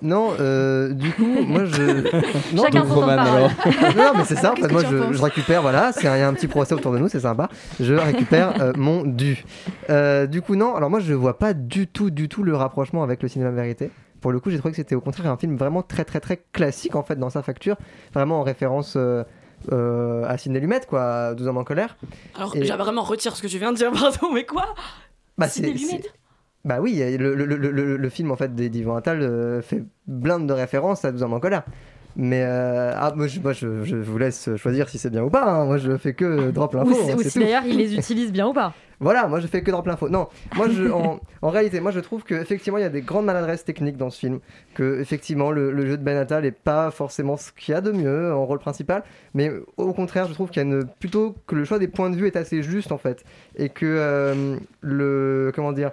Non, 0.02 0.34
euh, 0.40 0.94
du 0.94 1.12
coup, 1.12 1.26
moi 1.26 1.66
je. 1.66 1.82
Non, 2.56 2.64
Chacun 2.64 2.82
donc, 2.82 2.90
son 2.90 2.96
Roman, 2.96 3.08
alors. 3.18 3.50
non, 3.96 4.12
mais 4.18 4.24
c'est 4.26 4.36
ça, 4.36 4.52
en 4.54 4.56
fait, 4.56 4.72
moi 4.72 4.82
je, 4.84 5.22
récupère, 5.22 5.62
voilà, 5.62 5.92
c'est 5.92 6.08
un, 6.08 6.16
il 6.16 6.20
y 6.20 6.24
a 6.24 6.28
un 6.28 6.34
petit 6.34 6.48
procès 6.48 6.74
autour 6.74 6.92
de 6.92 6.98
nous, 7.00 7.08
c'est 7.08 7.22
sympa. 7.22 7.50
Je 7.80 7.94
récupère 7.94 8.62
euh, 8.62 8.74
mon 8.76 9.04
dû. 9.04 9.44
Euh, 9.90 10.28
du 10.28 10.42
coup, 10.42 10.56
non, 10.56 10.76
alors 10.76 10.90
moi 10.90 11.00
je 11.00 11.14
vois 11.14 11.38
pas 11.38 11.54
du 11.54 11.88
tout, 11.88 12.10
du 12.12 12.28
tout 12.30 12.44
le 12.44 12.56
rapprochement 12.56 13.04
avec 13.04 13.22
le 13.24 13.30
cinéma 13.30 13.52
vérité. 13.52 13.90
Pour 14.22 14.32
le 14.32 14.40
coup, 14.40 14.50
j'ai 14.50 14.58
trouvé 14.58 14.72
que 14.72 14.78
c'était 14.78 14.96
au 14.96 15.02
contraire 15.02 15.32
un 15.32 15.38
film 15.38 15.56
vraiment 15.56 15.82
très, 15.84 16.04
très, 16.04 16.20
très 16.20 16.44
classique 16.52 16.96
en 16.96 17.04
fait 17.04 17.16
dans 17.18 17.30
sa 17.30 17.42
facture, 17.44 17.76
vraiment 18.14 18.40
en 18.40 18.44
référence. 18.44 18.96
euh, 18.98 19.24
euh, 19.72 20.24
à 20.28 20.38
Sidney 20.38 20.60
Lumet, 20.60 20.82
quoi, 20.88 21.34
12 21.34 21.48
hommes 21.48 21.58
en 21.58 21.64
colère. 21.64 21.98
Alors, 22.36 22.56
Et- 22.56 22.66
j'ai 22.66 22.74
vraiment 22.76 23.02
retire 23.02 23.36
ce 23.36 23.42
que 23.42 23.48
tu 23.48 23.58
viens 23.58 23.72
de 23.72 23.78
dire, 23.78 23.92
pardon, 24.00 24.32
mais 24.32 24.46
quoi? 24.46 24.66
Bah, 25.38 25.48
Sidney 25.48 25.74
Lumet 25.74 26.02
c'est- 26.04 26.12
Bah 26.66 26.80
oui, 26.82 26.96
le, 27.18 27.36
le, 27.36 27.46
le, 27.98 28.10
film 28.10 28.32
en 28.32 28.36
fait 28.36 28.54
d'Yvan 28.56 28.96
Attal 28.98 29.22
euh, 29.22 29.62
fait 29.62 29.84
blinde 30.08 30.48
de 30.48 30.54
références 30.54 31.06
à 31.06 31.12
12 31.12 31.22
hommes 31.24 31.34
en 31.34 31.40
colère. 31.40 31.64
Mais 32.18 32.44
euh, 32.44 32.92
ah, 32.96 33.12
moi, 33.16 33.28
je, 33.28 33.40
moi 33.42 33.52
je, 33.54 33.84
je 33.84 33.98
vous 33.98 34.18
laisse 34.18 34.50
choisir 34.56 34.88
si 34.90 34.98
c'est 34.98 35.10
bien 35.10 35.24
ou 35.24 35.30
pas. 35.30 35.44
hein. 35.44 35.66
Moi 35.66 35.78
je 35.78 35.96
fais 35.98 36.14
que 36.14 36.50
drop 36.52 36.74
l'info. 36.74 36.90
hein, 36.92 37.14
ou 37.18 37.22
c'est 37.22 37.30
si 37.30 37.40
d'ailleurs 37.40 37.64
il 37.68 37.78
les 37.78 37.94
utilise 37.96 38.32
bien 38.32 38.48
ou 38.48 38.54
pas. 38.54 38.74
Voilà, 39.02 39.28
moi 39.28 39.42
je 39.42 39.48
fais 39.48 39.62
que 39.62 39.70
drop 39.72 39.86
l'info. 39.88 40.08
Non, 40.08 40.30
moi 40.56 40.68
je, 40.70 40.86
en, 40.90 41.20
en 41.42 41.50
réalité, 41.50 41.82
moi 41.82 41.92
je 41.92 42.00
trouve 42.00 42.24
qu'effectivement 42.24 42.78
il 42.78 42.82
y 42.82 42.86
a 42.86 42.90
des 42.90 43.02
grandes 43.02 43.26
maladresses 43.26 43.66
techniques 43.66 43.98
dans 43.98 44.10
ce 44.10 44.18
film. 44.20 44.40
Que 44.74 45.02
effectivement 45.02 45.52
le, 45.52 45.70
le 45.70 45.86
jeu 45.86 45.98
de 45.98 46.02
Ben 46.04 46.16
Attal 46.16 46.46
est 46.46 46.52
pas 46.52 46.90
forcément 46.92 47.36
ce 47.36 47.52
qu'il 47.52 47.74
y 47.74 47.76
a 47.78 47.82
de 47.82 47.92
mieux 47.92 48.34
en 48.34 48.46
rôle 48.46 48.60
principal. 48.60 49.04
Mais 49.34 49.52
au 49.76 49.92
contraire, 49.92 50.30
je 50.30 50.34
trouve 50.34 50.50
qu'il 50.50 50.64
y 50.64 50.66
a 50.66 50.70
une, 50.70 50.86
plutôt 50.86 51.36
que 51.46 51.56
le 51.56 51.66
choix 51.66 51.78
des 51.78 51.90
points 51.90 52.10
de 52.10 52.16
vue 52.16 52.26
est 52.28 52.38
assez 52.38 52.64
juste 52.64 52.94
en 52.94 52.98
fait. 52.98 53.26
Et 53.58 53.68
que 53.68 53.86
euh, 53.86 54.56
le. 54.80 55.52
Comment 55.54 55.74
dire 55.74 55.92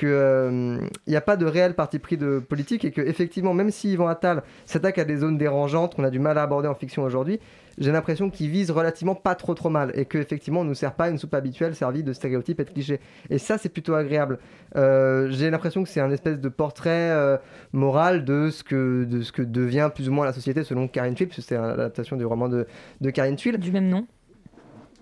qu'il 0.00 0.88
n'y 1.06 1.16
a 1.16 1.20
pas 1.20 1.36
de 1.36 1.46
réel 1.46 1.74
parti 1.74 1.98
pris 1.98 2.16
de 2.16 2.38
politique 2.38 2.84
et 2.84 2.90
que 2.90 3.00
effectivement 3.00 3.54
même 3.54 3.70
si 3.70 3.92
Yvan 3.92 4.08
Attal 4.08 4.42
s'attaque 4.66 4.98
à 4.98 5.04
des 5.04 5.18
zones 5.18 5.38
dérangeantes 5.38 5.94
qu'on 5.94 6.04
a 6.04 6.10
du 6.10 6.18
mal 6.18 6.38
à 6.38 6.42
aborder 6.42 6.68
en 6.68 6.74
fiction 6.74 7.02
aujourd'hui 7.02 7.40
j'ai 7.80 7.92
l'impression 7.92 8.30
qu'il 8.30 8.50
vise 8.50 8.70
relativement 8.70 9.14
pas 9.14 9.34
trop 9.34 9.54
trop 9.54 9.70
mal 9.70 9.90
et 9.94 10.04
que 10.04 10.18
effectivement 10.18 10.60
on 10.60 10.64
nous 10.64 10.74
sert 10.74 10.94
pas 10.94 11.08
une 11.08 11.18
soupe 11.18 11.34
habituelle 11.34 11.74
servie 11.74 12.02
de 12.02 12.12
stéréotypes 12.12 12.60
et 12.60 12.64
de 12.64 12.70
clichés. 12.70 13.00
Et 13.30 13.38
ça 13.38 13.58
c'est 13.58 13.70
plutôt 13.70 13.94
agréable. 13.94 14.38
Euh, 14.76 15.28
j'ai 15.30 15.50
l'impression 15.50 15.82
que 15.82 15.88
c'est 15.88 16.00
un 16.00 16.10
espèce 16.10 16.38
de 16.38 16.48
portrait 16.48 17.10
euh, 17.10 17.38
moral 17.72 18.24
de 18.24 18.50
ce 18.50 18.62
que 18.62 19.04
de 19.04 19.22
ce 19.22 19.32
que 19.32 19.42
devient 19.42 19.90
plus 19.94 20.08
ou 20.08 20.12
moins 20.12 20.26
la 20.26 20.32
société 20.32 20.62
selon 20.62 20.88
Karine 20.88 21.14
puisque 21.14 21.42
c'est 21.42 21.56
l'adaptation 21.56 22.16
du 22.16 22.24
roman 22.24 22.48
de, 22.48 22.66
de 23.00 23.10
Karine 23.10 23.36
Thuil 23.36 23.56
du 23.58 23.72
même 23.72 23.88
nom 23.88 24.06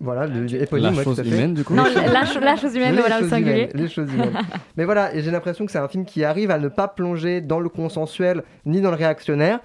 voilà, 0.01 0.25
le, 0.27 0.53
éponyme, 0.53 0.91
La 0.91 0.97
ouais, 0.97 1.03
chose 1.03 1.19
humaine, 1.19 1.53
du 1.53 1.63
coup. 1.63 1.73
Non, 1.73 1.83
la 1.83 2.25
cho- 2.25 2.39
la 2.39 2.55
chose 2.55 2.75
humaine, 2.75 2.95
Les 2.95 3.01
voilà, 3.01 3.17
au 3.17 3.21
choses 3.21 3.29
singulier. 3.29 3.53
humaines, 3.63 3.71
les 3.75 3.87
choses 3.89 4.11
humaines. 4.13 4.33
Mais 4.77 4.85
voilà, 4.85 5.13
et 5.13 5.21
j'ai 5.21 5.31
l'impression 5.31 5.65
que 5.65 5.71
c'est 5.71 5.77
un 5.79 5.87
film 5.87 6.05
qui 6.05 6.23
arrive 6.23 6.51
à 6.51 6.57
ne 6.59 6.67
pas 6.69 6.87
plonger 6.87 7.41
dans 7.41 7.59
le 7.59 7.69
consensuel 7.69 8.43
ni 8.65 8.81
dans 8.81 8.91
le 8.91 8.95
réactionnaire 8.97 9.59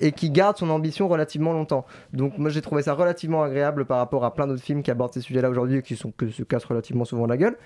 et 0.00 0.10
qui 0.12 0.30
garde 0.30 0.56
son 0.56 0.70
ambition 0.70 1.06
relativement 1.06 1.52
longtemps. 1.52 1.86
Donc 2.12 2.36
moi 2.38 2.50
j'ai 2.50 2.60
trouvé 2.62 2.82
ça 2.82 2.94
relativement 2.94 3.42
agréable 3.44 3.84
par 3.84 3.98
rapport 3.98 4.24
à 4.24 4.34
plein 4.34 4.46
d'autres 4.46 4.62
films 4.62 4.82
qui 4.82 4.90
abordent 4.90 5.12
ces 5.14 5.20
sujets-là 5.20 5.48
aujourd'hui 5.50 5.78
et 5.78 5.82
qui 5.82 5.94
sont, 5.96 6.10
que 6.10 6.28
se 6.30 6.42
cassent 6.42 6.64
relativement 6.64 7.04
souvent 7.04 7.26
la 7.26 7.36
gueule. 7.36 7.56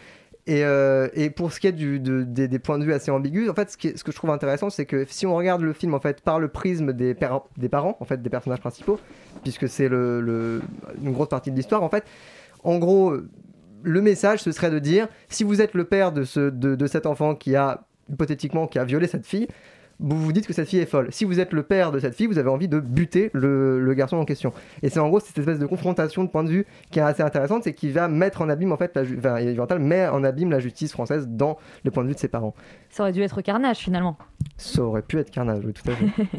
Et, 0.47 0.65
euh, 0.65 1.09
et 1.13 1.29
pour 1.29 1.53
ce 1.53 1.61
qui 1.61 1.67
est 1.67 1.73
des, 1.73 2.59
points 2.59 2.79
de 2.79 2.85
vue 2.85 2.95
assez 2.95 3.11
ambigus, 3.11 3.51
en 3.51 3.55
fait, 3.55 3.71
ce, 3.71 3.77
que 3.77 4.13
je 4.13 4.17
trouve 4.17 4.31
intéressant, 4.31 4.71
c'est 4.71 4.87
que 4.87 5.05
si 5.07 5.27
on 5.27 5.37
regarde 5.37 5.61
le 5.61 5.75
film 5.75 5.93
en 5.93 6.01
fait 6.01 6.23
par 6.23 6.41
le 6.41 6.49
prisme 6.49 6.95
des, 6.95 7.15
des 7.57 7.69
parents, 7.69 7.97
en 8.01 8.05
fait, 8.05 8.23
des 8.23 8.31
personnages 8.31 8.61
principaux, 8.61 8.99
puisque 9.43 9.69
c'est 9.69 9.87
une 9.87 10.63
grosse 11.03 11.29
partie 11.29 11.51
de 11.51 11.57
l'histoire, 11.57 11.83
en 11.83 11.91
fait, 11.91 12.05
en 12.65 12.79
gros, 12.79 13.15
le 13.83 14.01
message 14.01 14.41
ce 14.41 14.51
serait 14.51 14.71
de 14.71 14.79
dire 14.79 15.09
si 15.29 15.45
vous 15.45 15.61
êtes 15.61 15.75
le 15.75 15.85
père 15.85 16.13
de, 16.13 16.25
de 16.51 16.87
cet 16.87 17.07
enfant 17.07 17.35
qui 17.35 17.55
a 17.55 17.85
hypothétiquement 18.11 18.67
qui 18.67 18.79
a 18.79 18.85
violé 18.85 19.07
cette 19.07 19.27
fille, 19.27 19.49
vous 20.01 20.17
vous 20.17 20.33
dites 20.33 20.47
que 20.47 20.53
cette 20.53 20.69
fille 20.69 20.79
est 20.79 20.87
folle. 20.87 21.09
Si 21.11 21.25
vous 21.25 21.41
êtes 21.41 21.53
le 21.53 21.63
père 21.63 21.93
de 21.93 21.99
cette 21.99 22.15
fille, 22.15 22.27
vous 22.27 22.39
avez 22.39 22.51
envie 22.51 22.69
de 22.69 22.81
buter 22.81 23.31
le, 23.33 23.81
le 23.81 23.95
garçon 23.95 24.17
en 24.17 24.25
question. 24.25 24.53
Et 24.83 24.89
c'est 24.89 25.01
en 25.01 25.09
gros 25.09 25.21
cette 25.21 25.37
espèce 25.39 25.59
de 25.59 25.67
confrontation 25.67 26.25
de 26.25 26.29
point 26.29 26.45
de 26.45 26.51
vue 26.51 26.67
qui 26.91 26.99
est 26.99 27.03
assez 27.03 27.23
intéressante, 27.23 27.65
c'est 27.65 27.75
qui 27.75 27.91
va 27.91 28.09
mettre 28.09 28.43
en 28.43 28.49
abîme 28.49 28.73
en 28.73 28.77
fait, 28.77 28.95
la 28.95 29.03
enfin, 29.03 29.79
met 29.79 30.09
en 30.09 30.25
abîme 30.25 30.51
la 30.51 30.61
justice 30.61 30.93
française 30.93 31.27
dans 31.29 31.59
le 31.85 31.91
point 31.91 32.03
de 32.03 32.09
vue 32.09 32.15
de 32.15 32.21
ses 32.21 32.29
parents. 32.29 32.55
Ça 32.91 33.03
aurait 33.03 33.13
dû 33.13 33.23
être 33.23 33.41
carnage 33.43 33.79
finalement. 33.79 34.17
Ça 34.57 34.83
aurait 34.83 35.03
pu 35.03 35.19
être 35.19 35.31
carnage, 35.31 35.63
oui, 35.65 35.73
tout 35.73 35.89
à 35.91 35.95
fait. 35.95 36.07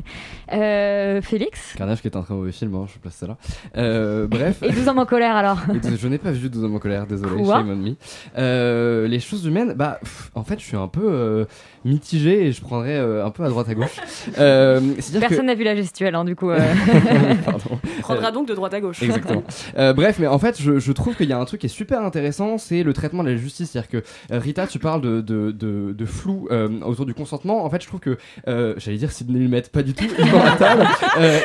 Euh, 0.51 1.21
Félix 1.21 1.75
Carnage 1.75 2.01
qui 2.01 2.07
est 2.07 2.15
un 2.15 2.23
très 2.23 2.33
mauvais 2.33 2.51
film, 2.51 2.73
hein, 2.73 2.85
je 2.91 2.97
place 2.97 3.13
ça 3.13 3.27
là. 3.27 3.37
Euh, 3.77 4.25
bref. 4.27 4.63
Et 4.63 4.71
12 4.71 4.87
hommes 4.87 4.99
en 4.99 5.05
colère 5.05 5.35
alors 5.35 5.59
Et 5.69 5.97
je 5.97 6.07
n'ai 6.07 6.17
pas 6.17 6.31
vu 6.31 6.49
12 6.49 6.63
hommes 6.63 6.75
en 6.75 6.79
colère, 6.79 7.05
désolé, 7.05 7.43
Quoi 7.43 7.57
shame 7.57 7.69
on 7.69 7.75
me. 7.75 7.95
Euh, 8.37 9.07
les 9.07 9.19
choses 9.19 9.45
humaines, 9.45 9.73
bah, 9.73 9.99
pff, 10.01 10.31
en 10.33 10.43
fait, 10.43 10.59
je 10.59 10.65
suis 10.65 10.75
un 10.75 10.87
peu 10.87 11.05
euh, 11.05 11.45
mitigé 11.85 12.47
et 12.47 12.51
je 12.51 12.61
prendrais 12.61 12.97
euh, 12.97 13.25
un 13.25 13.29
peu 13.29 13.43
à 13.43 13.48
droite 13.49 13.67
à 13.69 13.73
gauche. 13.75 13.95
Euh, 14.37 14.79
Personne 15.19 15.39
que- 15.39 15.41
n'a 15.45 15.55
vu 15.55 15.63
la 15.63 15.75
gestuelle, 15.75 16.15
hein, 16.15 16.25
du 16.25 16.35
coup. 16.35 16.49
euh. 16.51 16.59
Pardon. 17.45 17.79
Prendra 18.01 18.31
donc 18.31 18.47
de 18.47 18.53
droite 18.53 18.73
à 18.73 18.79
gauche. 18.81 19.01
Exactement. 19.03 19.43
Euh, 19.77 19.93
bref, 19.93 20.17
mais 20.19 20.27
en 20.27 20.39
fait, 20.39 20.61
je, 20.61 20.79
je 20.79 20.91
trouve 20.91 21.15
qu'il 21.15 21.29
y 21.29 21.33
a 21.33 21.37
un 21.39 21.45
truc 21.45 21.61
qui 21.61 21.67
est 21.67 21.69
super 21.69 22.01
intéressant, 22.01 22.57
c'est 22.57 22.83
le 22.83 22.93
traitement 22.93 23.23
de 23.23 23.29
la 23.29 23.35
justice. 23.37 23.71
C'est-à-dire 23.71 23.89
que 23.89 23.97
euh, 24.33 24.39
Rita, 24.39 24.67
tu 24.67 24.79
parles 24.79 25.01
de, 25.01 25.21
de, 25.21 25.51
de, 25.51 25.93
de 25.97 26.05
flou 26.05 26.47
euh, 26.51 26.69
autour 26.85 27.05
du 27.05 27.13
consentement. 27.13 27.63
En 27.65 27.69
fait, 27.69 27.81
je 27.81 27.87
trouve 27.87 27.99
que, 27.99 28.17
euh, 28.47 28.73
j'allais 28.77 28.97
dire 28.97 29.11
Sidney 29.11 29.39
Lumet, 29.39 29.61
pas 29.71 29.83
du 29.83 29.93
tout. 29.93 30.05
Yvan 30.19 30.41
Attal, 30.41 30.87
euh. 31.19 31.39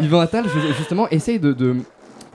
Yvan 0.00 0.20
Attal, 0.20 0.44
je- 0.48 0.72
justement, 0.76 1.08
essaye 1.10 1.38
de, 1.38 1.52
de 1.52 1.76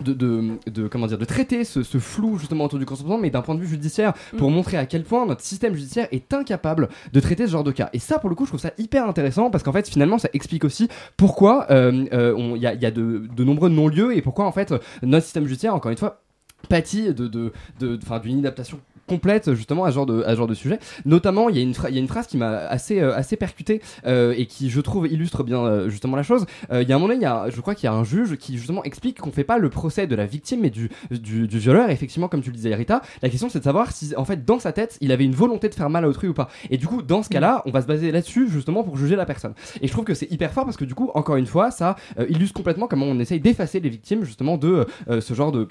de, 0.01 0.13
de, 0.13 0.57
de- 0.67 0.87
comment 0.87 1.07
dire 1.07 1.17
de 1.17 1.25
traiter 1.25 1.63
ce, 1.63 1.83
ce 1.83 1.97
flou 1.97 2.37
justement 2.37 2.65
autour 2.65 2.79
du 2.79 2.85
consentement 2.85 3.17
mais 3.17 3.29
d'un 3.29 3.41
point 3.41 3.55
de 3.55 3.59
vue 3.61 3.67
judiciaire 3.67 4.13
pour 4.37 4.51
montrer 4.51 4.77
à 4.77 4.85
quel 4.85 5.03
point 5.03 5.25
notre 5.25 5.41
système 5.41 5.73
judiciaire 5.73 6.07
est 6.11 6.33
incapable 6.33 6.89
de 7.13 7.19
traiter 7.19 7.45
ce 7.47 7.51
genre 7.51 7.63
de 7.63 7.71
cas. 7.71 7.89
Et 7.93 7.99
ça 7.99 8.19
pour 8.19 8.29
le 8.29 8.35
coup 8.35 8.45
je 8.45 8.51
trouve 8.51 8.59
ça 8.59 8.71
hyper 8.77 9.07
intéressant 9.07 9.49
parce 9.49 9.63
qu'en 9.63 9.73
fait 9.73 9.87
finalement 9.89 10.17
ça 10.17 10.29
explique 10.33 10.63
aussi 10.63 10.87
pourquoi 11.17 11.67
euh, 11.71 12.05
euh, 12.13 12.53
il 12.55 12.61
y 12.61 12.67
a, 12.67 12.73
il 12.73 12.81
y 12.81 12.85
a 12.85 12.91
de, 12.91 13.27
de 13.35 13.43
nombreux 13.43 13.69
non-lieux 13.69 14.15
et 14.15 14.21
pourquoi 14.21 14.45
en 14.45 14.51
fait 14.51 14.73
notre 15.01 15.23
système 15.25 15.45
judiciaire 15.47 15.73
encore 15.75 15.91
une 15.91 15.97
fois 15.97 16.21
pâtit 16.69 17.13
de, 17.13 17.27
de, 17.27 17.51
de- 17.79 17.99
enfin, 18.03 18.19
d'une 18.19 18.33
inadaptation 18.39 18.79
complète 19.07 19.53
justement 19.53 19.85
à 19.85 19.89
ce 19.89 19.95
genre 19.95 20.05
de, 20.05 20.23
à 20.23 20.31
ce 20.31 20.35
genre 20.35 20.47
de 20.47 20.53
sujet. 20.53 20.79
Notamment, 21.05 21.49
il 21.49 21.57
y 21.57 21.59
y 21.59 21.97
a 21.97 21.99
une 21.99 22.07
phrase 22.07 22.27
qui 22.27 22.37
m'a 22.37 22.49
assez, 22.49 22.99
euh, 22.99 23.15
assez 23.15 23.35
percuté 23.35 23.81
euh, 24.05 24.33
et 24.37 24.45
qui, 24.45 24.69
je 24.69 24.81
trouve, 24.81 25.07
illustre 25.07 25.43
bien 25.43 25.65
euh, 25.65 25.89
justement 25.89 26.15
la 26.15 26.23
chose. 26.23 26.45
Euh, 26.71 26.81
il 26.83 26.89
y 26.89 26.93
a 26.93 26.95
un 26.95 26.99
moment, 26.99 27.13
il 27.13 27.21
y 27.21 27.25
a, 27.25 27.49
je 27.49 27.59
crois 27.61 27.75
qu'il 27.75 27.85
y 27.85 27.87
a 27.87 27.93
un 27.93 28.03
juge 28.03 28.37
qui 28.37 28.57
justement 28.57 28.83
explique 28.83 29.19
qu'on 29.19 29.31
fait 29.31 29.43
pas 29.43 29.57
le 29.57 29.69
procès 29.69 30.07
de 30.07 30.15
la 30.15 30.25
victime 30.25 30.61
mais 30.61 30.69
du, 30.69 30.89
du, 31.11 31.47
du 31.47 31.59
violeur. 31.59 31.89
Et 31.89 31.93
effectivement, 31.93 32.27
comme 32.27 32.41
tu 32.41 32.49
le 32.49 32.55
disais, 32.55 32.73
Rita, 32.75 33.01
la 33.21 33.29
question 33.29 33.49
c'est 33.49 33.59
de 33.59 33.63
savoir 33.63 33.91
si, 33.91 34.13
en 34.15 34.25
fait, 34.25 34.45
dans 34.45 34.59
sa 34.59 34.71
tête, 34.71 34.97
il 35.01 35.11
avait 35.11 35.25
une 35.25 35.35
volonté 35.35 35.69
de 35.69 35.75
faire 35.75 35.89
mal 35.89 36.05
à 36.05 36.09
autrui 36.09 36.27
ou 36.27 36.33
pas. 36.33 36.49
Et 36.69 36.77
du 36.77 36.87
coup, 36.87 37.01
dans 37.01 37.23
ce 37.23 37.29
cas-là, 37.29 37.63
on 37.65 37.71
va 37.71 37.81
se 37.81 37.87
baser 37.87 38.11
là-dessus 38.11 38.49
justement 38.49 38.83
pour 38.83 38.97
juger 38.97 39.15
la 39.15 39.25
personne. 39.25 39.53
Et 39.81 39.87
je 39.87 39.91
trouve 39.91 40.05
que 40.05 40.13
c'est 40.13 40.31
hyper 40.31 40.51
fort 40.51 40.65
parce 40.65 40.77
que 40.77 40.85
du 40.85 40.95
coup, 40.95 41.09
encore 41.13 41.37
une 41.37 41.47
fois, 41.47 41.71
ça 41.71 41.95
euh, 42.19 42.25
illustre 42.29 42.53
complètement 42.53 42.87
comment 42.87 43.05
on 43.05 43.19
essaye 43.19 43.39
d'effacer 43.39 43.79
les 43.79 43.89
victimes 43.89 44.23
justement 44.23 44.57
de 44.57 44.85
euh, 45.09 45.21
ce 45.21 45.33
genre 45.33 45.51
de 45.51 45.67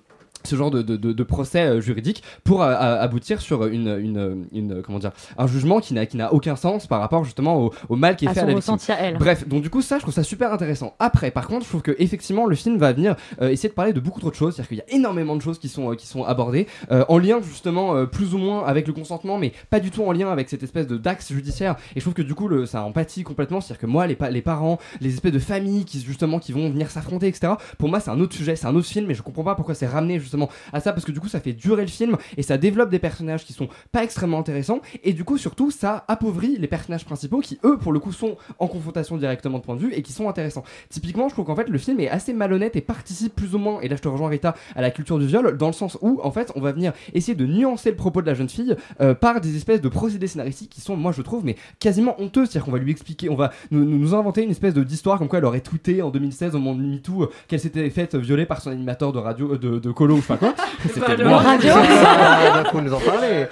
ce 0.47 0.57
genre 0.57 0.71
de, 0.71 0.81
de, 0.83 0.97
de, 0.97 1.13
de 1.13 1.23
procès 1.23 1.61
euh, 1.67 1.81
juridique 1.83 2.23
pour 2.45 2.63
euh, 2.63 2.69
à- 2.75 2.95
aboutir 3.01 3.41
sur 3.43 3.67
une, 3.67 3.89
une, 3.99 4.47
une 4.53 4.83
comment 4.83 4.99
dire 4.99 5.13
un 5.37 5.47
jugement 5.47 5.81
qui 5.81 5.93
n'a 5.95 6.07
qui 6.07 6.17
n'a 6.17 6.33
aucun 6.33 6.57
sens 6.57 6.87
par 6.87 7.01
rapport 7.01 7.25
justement 7.25 7.57
au, 7.63 7.73
au 7.89 7.97
mal 7.97 8.17
qui 8.17 8.25
est 8.25 8.29
À 8.29 8.35
fait 8.35 8.41
à 8.41 8.45
la 8.47 8.55
victime. 8.55 8.75
ressenti 8.75 8.93
à 8.93 9.01
elle. 9.01 9.19
Bref, 9.19 9.47
donc 9.47 9.63
du 9.63 9.71
coup 9.71 9.83
ça 9.83 9.97
je 9.99 10.03
trouve 10.03 10.15
ça 10.15 10.23
super 10.23 10.53
intéressant. 10.53 10.95
Après 10.99 11.31
par 11.31 11.47
contre 11.49 11.65
je 11.65 11.69
trouve 11.69 11.83
que 11.83 11.95
effectivement 11.99 12.47
le 12.47 12.57
film 12.57 12.79
va 12.79 12.93
venir 12.93 13.17
euh, 13.43 13.51
essayer 13.51 13.69
de 13.69 13.75
parler 13.75 13.93
de 13.93 14.01
beaucoup 14.01 14.21
trop 14.21 14.31
de 14.31 14.35
choses, 14.35 14.55
c'est-à-dire 14.55 14.69
qu'il 14.69 14.79
y 14.79 14.81
a 14.81 14.97
énormément 14.97 15.37
de 15.37 15.43
choses 15.43 15.59
qui 15.59 15.69
sont 15.69 15.93
euh, 15.93 15.95
qui 15.95 16.07
sont 16.07 16.25
abordées 16.25 16.67
euh, 16.91 17.05
en 17.09 17.19
lien 17.19 17.41
justement 17.43 18.07
plus 18.07 18.35
ou 18.35 18.39
moins 18.39 18.65
avec 18.65 18.87
le 18.87 18.93
consentement 18.93 19.39
mais 19.39 19.53
pas 19.71 19.81
du 19.81 19.91
tout 19.91 20.03
en 20.05 20.13
lien 20.13 20.31
avec 20.31 20.49
cette 20.49 20.63
espèce 20.63 20.87
de 20.87 20.97
d'axe 20.97 21.33
judiciaire 21.33 21.77
et 21.95 22.01
je 22.01 22.05
trouve 22.05 22.15
que 22.15 22.23
du 22.23 22.35
coup 22.35 22.49
le, 22.49 22.67
ça 22.67 22.83
empathie 22.83 23.23
complètement, 23.23 23.61
c'est-à-dire 23.61 23.81
que 23.81 23.87
moi 23.87 24.07
les, 24.07 24.15
pa- 24.17 24.31
les 24.31 24.43
parents, 24.43 24.79
les 25.01 25.15
espèces 25.15 25.33
de 25.33 25.39
familles 25.39 25.85
qui 25.85 26.01
justement 26.01 26.39
qui 26.39 26.53
vont 26.53 26.69
venir 26.71 26.91
s'affronter 26.91 27.27
etc. 27.29 27.55
Pour 27.79 27.89
moi 27.89 28.01
c'est 28.01 28.11
un 28.11 28.21
autre 28.21 28.35
sujet, 28.35 28.55
c'est 28.57 28.67
un 28.67 28.75
autre 28.77 28.87
film 28.87 29.11
et 29.11 29.15
je 29.15 29.23
comprends 29.23 29.45
pas 29.45 29.55
pourquoi 29.55 29.75
c'est 29.75 29.87
ramené 29.87 30.21
justement 30.21 30.36
à 30.73 30.81
ça 30.81 30.93
parce 30.93 31.05
que 31.05 31.13
du 31.13 31.21
coup 31.21 31.29
ça 31.29 31.41
fait 31.41 31.53
durer 31.53 31.83
le 31.83 31.89
film 31.89 32.17
et 32.37 32.43
ça 32.43 32.59
développe 32.59 32.91
des 32.91 32.99
personnages 32.99 33.45
qui 33.45 33.53
sont 33.53 33.69
pas 33.93 34.05
extrêmement 34.05 34.39
intéressants. 34.39 34.81
Et 35.05 35.13
du 35.13 35.25
coup 35.25 35.39
surtout 35.39 35.71
ça 35.71 36.05
appauvrit 36.09 36.57
les 36.59 36.69
personnages 36.69 37.05
principaux 37.05 37.41
qui 37.41 37.59
eux 37.65 37.79
pour 37.79 37.93
le 37.93 37.99
coup 37.99 38.13
sont 38.13 38.37
en 38.59 38.67
confrontation 38.67 39.17
directement 39.17 39.59
de 39.59 39.65
point 39.65 39.77
de 39.77 39.81
vue 39.81 39.93
et 39.93 40.03
qui 40.03 40.13
sont 40.13 40.29
intéressants. 40.29 40.65
Typiquement 40.91 41.29
je 41.29 41.35
trouve 41.35 41.47
qu'en 41.47 41.57
fait 41.57 41.69
le 41.69 41.79
film 41.79 42.01
est 42.01 42.09
assez 42.09 42.33
malhonnête 42.33 42.77
et 42.77 42.81
participe 42.81 43.35
plus 43.35 43.55
ou 43.55 43.59
moins 43.59 43.81
et 43.81 43.89
là 43.89 43.97
je 43.97 44.03
te 44.03 44.09
rejoins 44.09 44.29
Rita 44.29 44.55
à 44.75 44.83
la 44.83 44.91
culture 44.91 45.19
du 45.19 45.27
viol 45.27 45.57
dans 45.57 45.69
le 45.69 45.73
sens 45.73 45.99
où 46.01 46.21
en 46.23 46.31
fait 46.31 46.53
on 46.55 46.61
va 46.61 46.73
venir 46.73 46.93
essayer 47.15 47.35
de 47.35 47.47
nuancer 47.47 47.91
le 47.91 47.97
propos 47.97 48.23
de 48.23 48.27
la 48.27 48.35
jeune 48.35 48.49
fille 48.49 48.77
euh, 49.01 49.15
par 49.15 49.41
des 49.41 49.57
espèces 49.57 49.81
de 49.81 49.89
procédés 49.89 50.27
scénaristiques 50.27 50.71
qui 50.71 50.81
sont 50.81 50.97
moi 50.97 51.13
je 51.13 51.23
trouve 51.23 51.45
mais 51.45 51.57
quasiment 51.79 52.21
honteux. 52.21 52.45
C'est-à-dire 52.45 52.65
qu'on 52.65 52.73
va 52.73 52.79
lui 52.79 52.91
expliquer 52.91 53.29
on 53.29 53.37
va 53.37 53.53
nous, 53.71 54.15
inventer 54.15 54.43
une 54.43 54.51
espèce 54.51 54.75
d'histoire 54.75 55.19
comme 55.19 55.29
quoi 55.29 55.39
elle 55.39 55.45
aurait 55.45 55.61
tweeté 55.61 56.03
en 56.03 56.11
2016 56.11 56.55
au 56.55 56.59
moment 56.59 56.75
de 56.75 56.83
MeToo 56.83 57.25
euh, 57.25 57.31
qu'elle 57.49 57.61
s'était 57.61 57.89
faite 57.91 58.15
violer 58.15 58.47
par 58.47 58.61
son 58.61 58.71
animateur 58.71 59.13
de 59.13 59.19
radio 59.19 59.55
euh, 59.55 59.59
de, 59.59 59.79
de 59.79 59.91
colo 59.91 60.17
pas 60.27 60.37
quoi 60.37 60.55
C'était 60.83 61.01
radio. 61.01 61.27
Bah, 61.27 62.65
faut 62.73 62.81
nous 62.81 62.93
en 62.93 63.01
parler. 63.01 63.47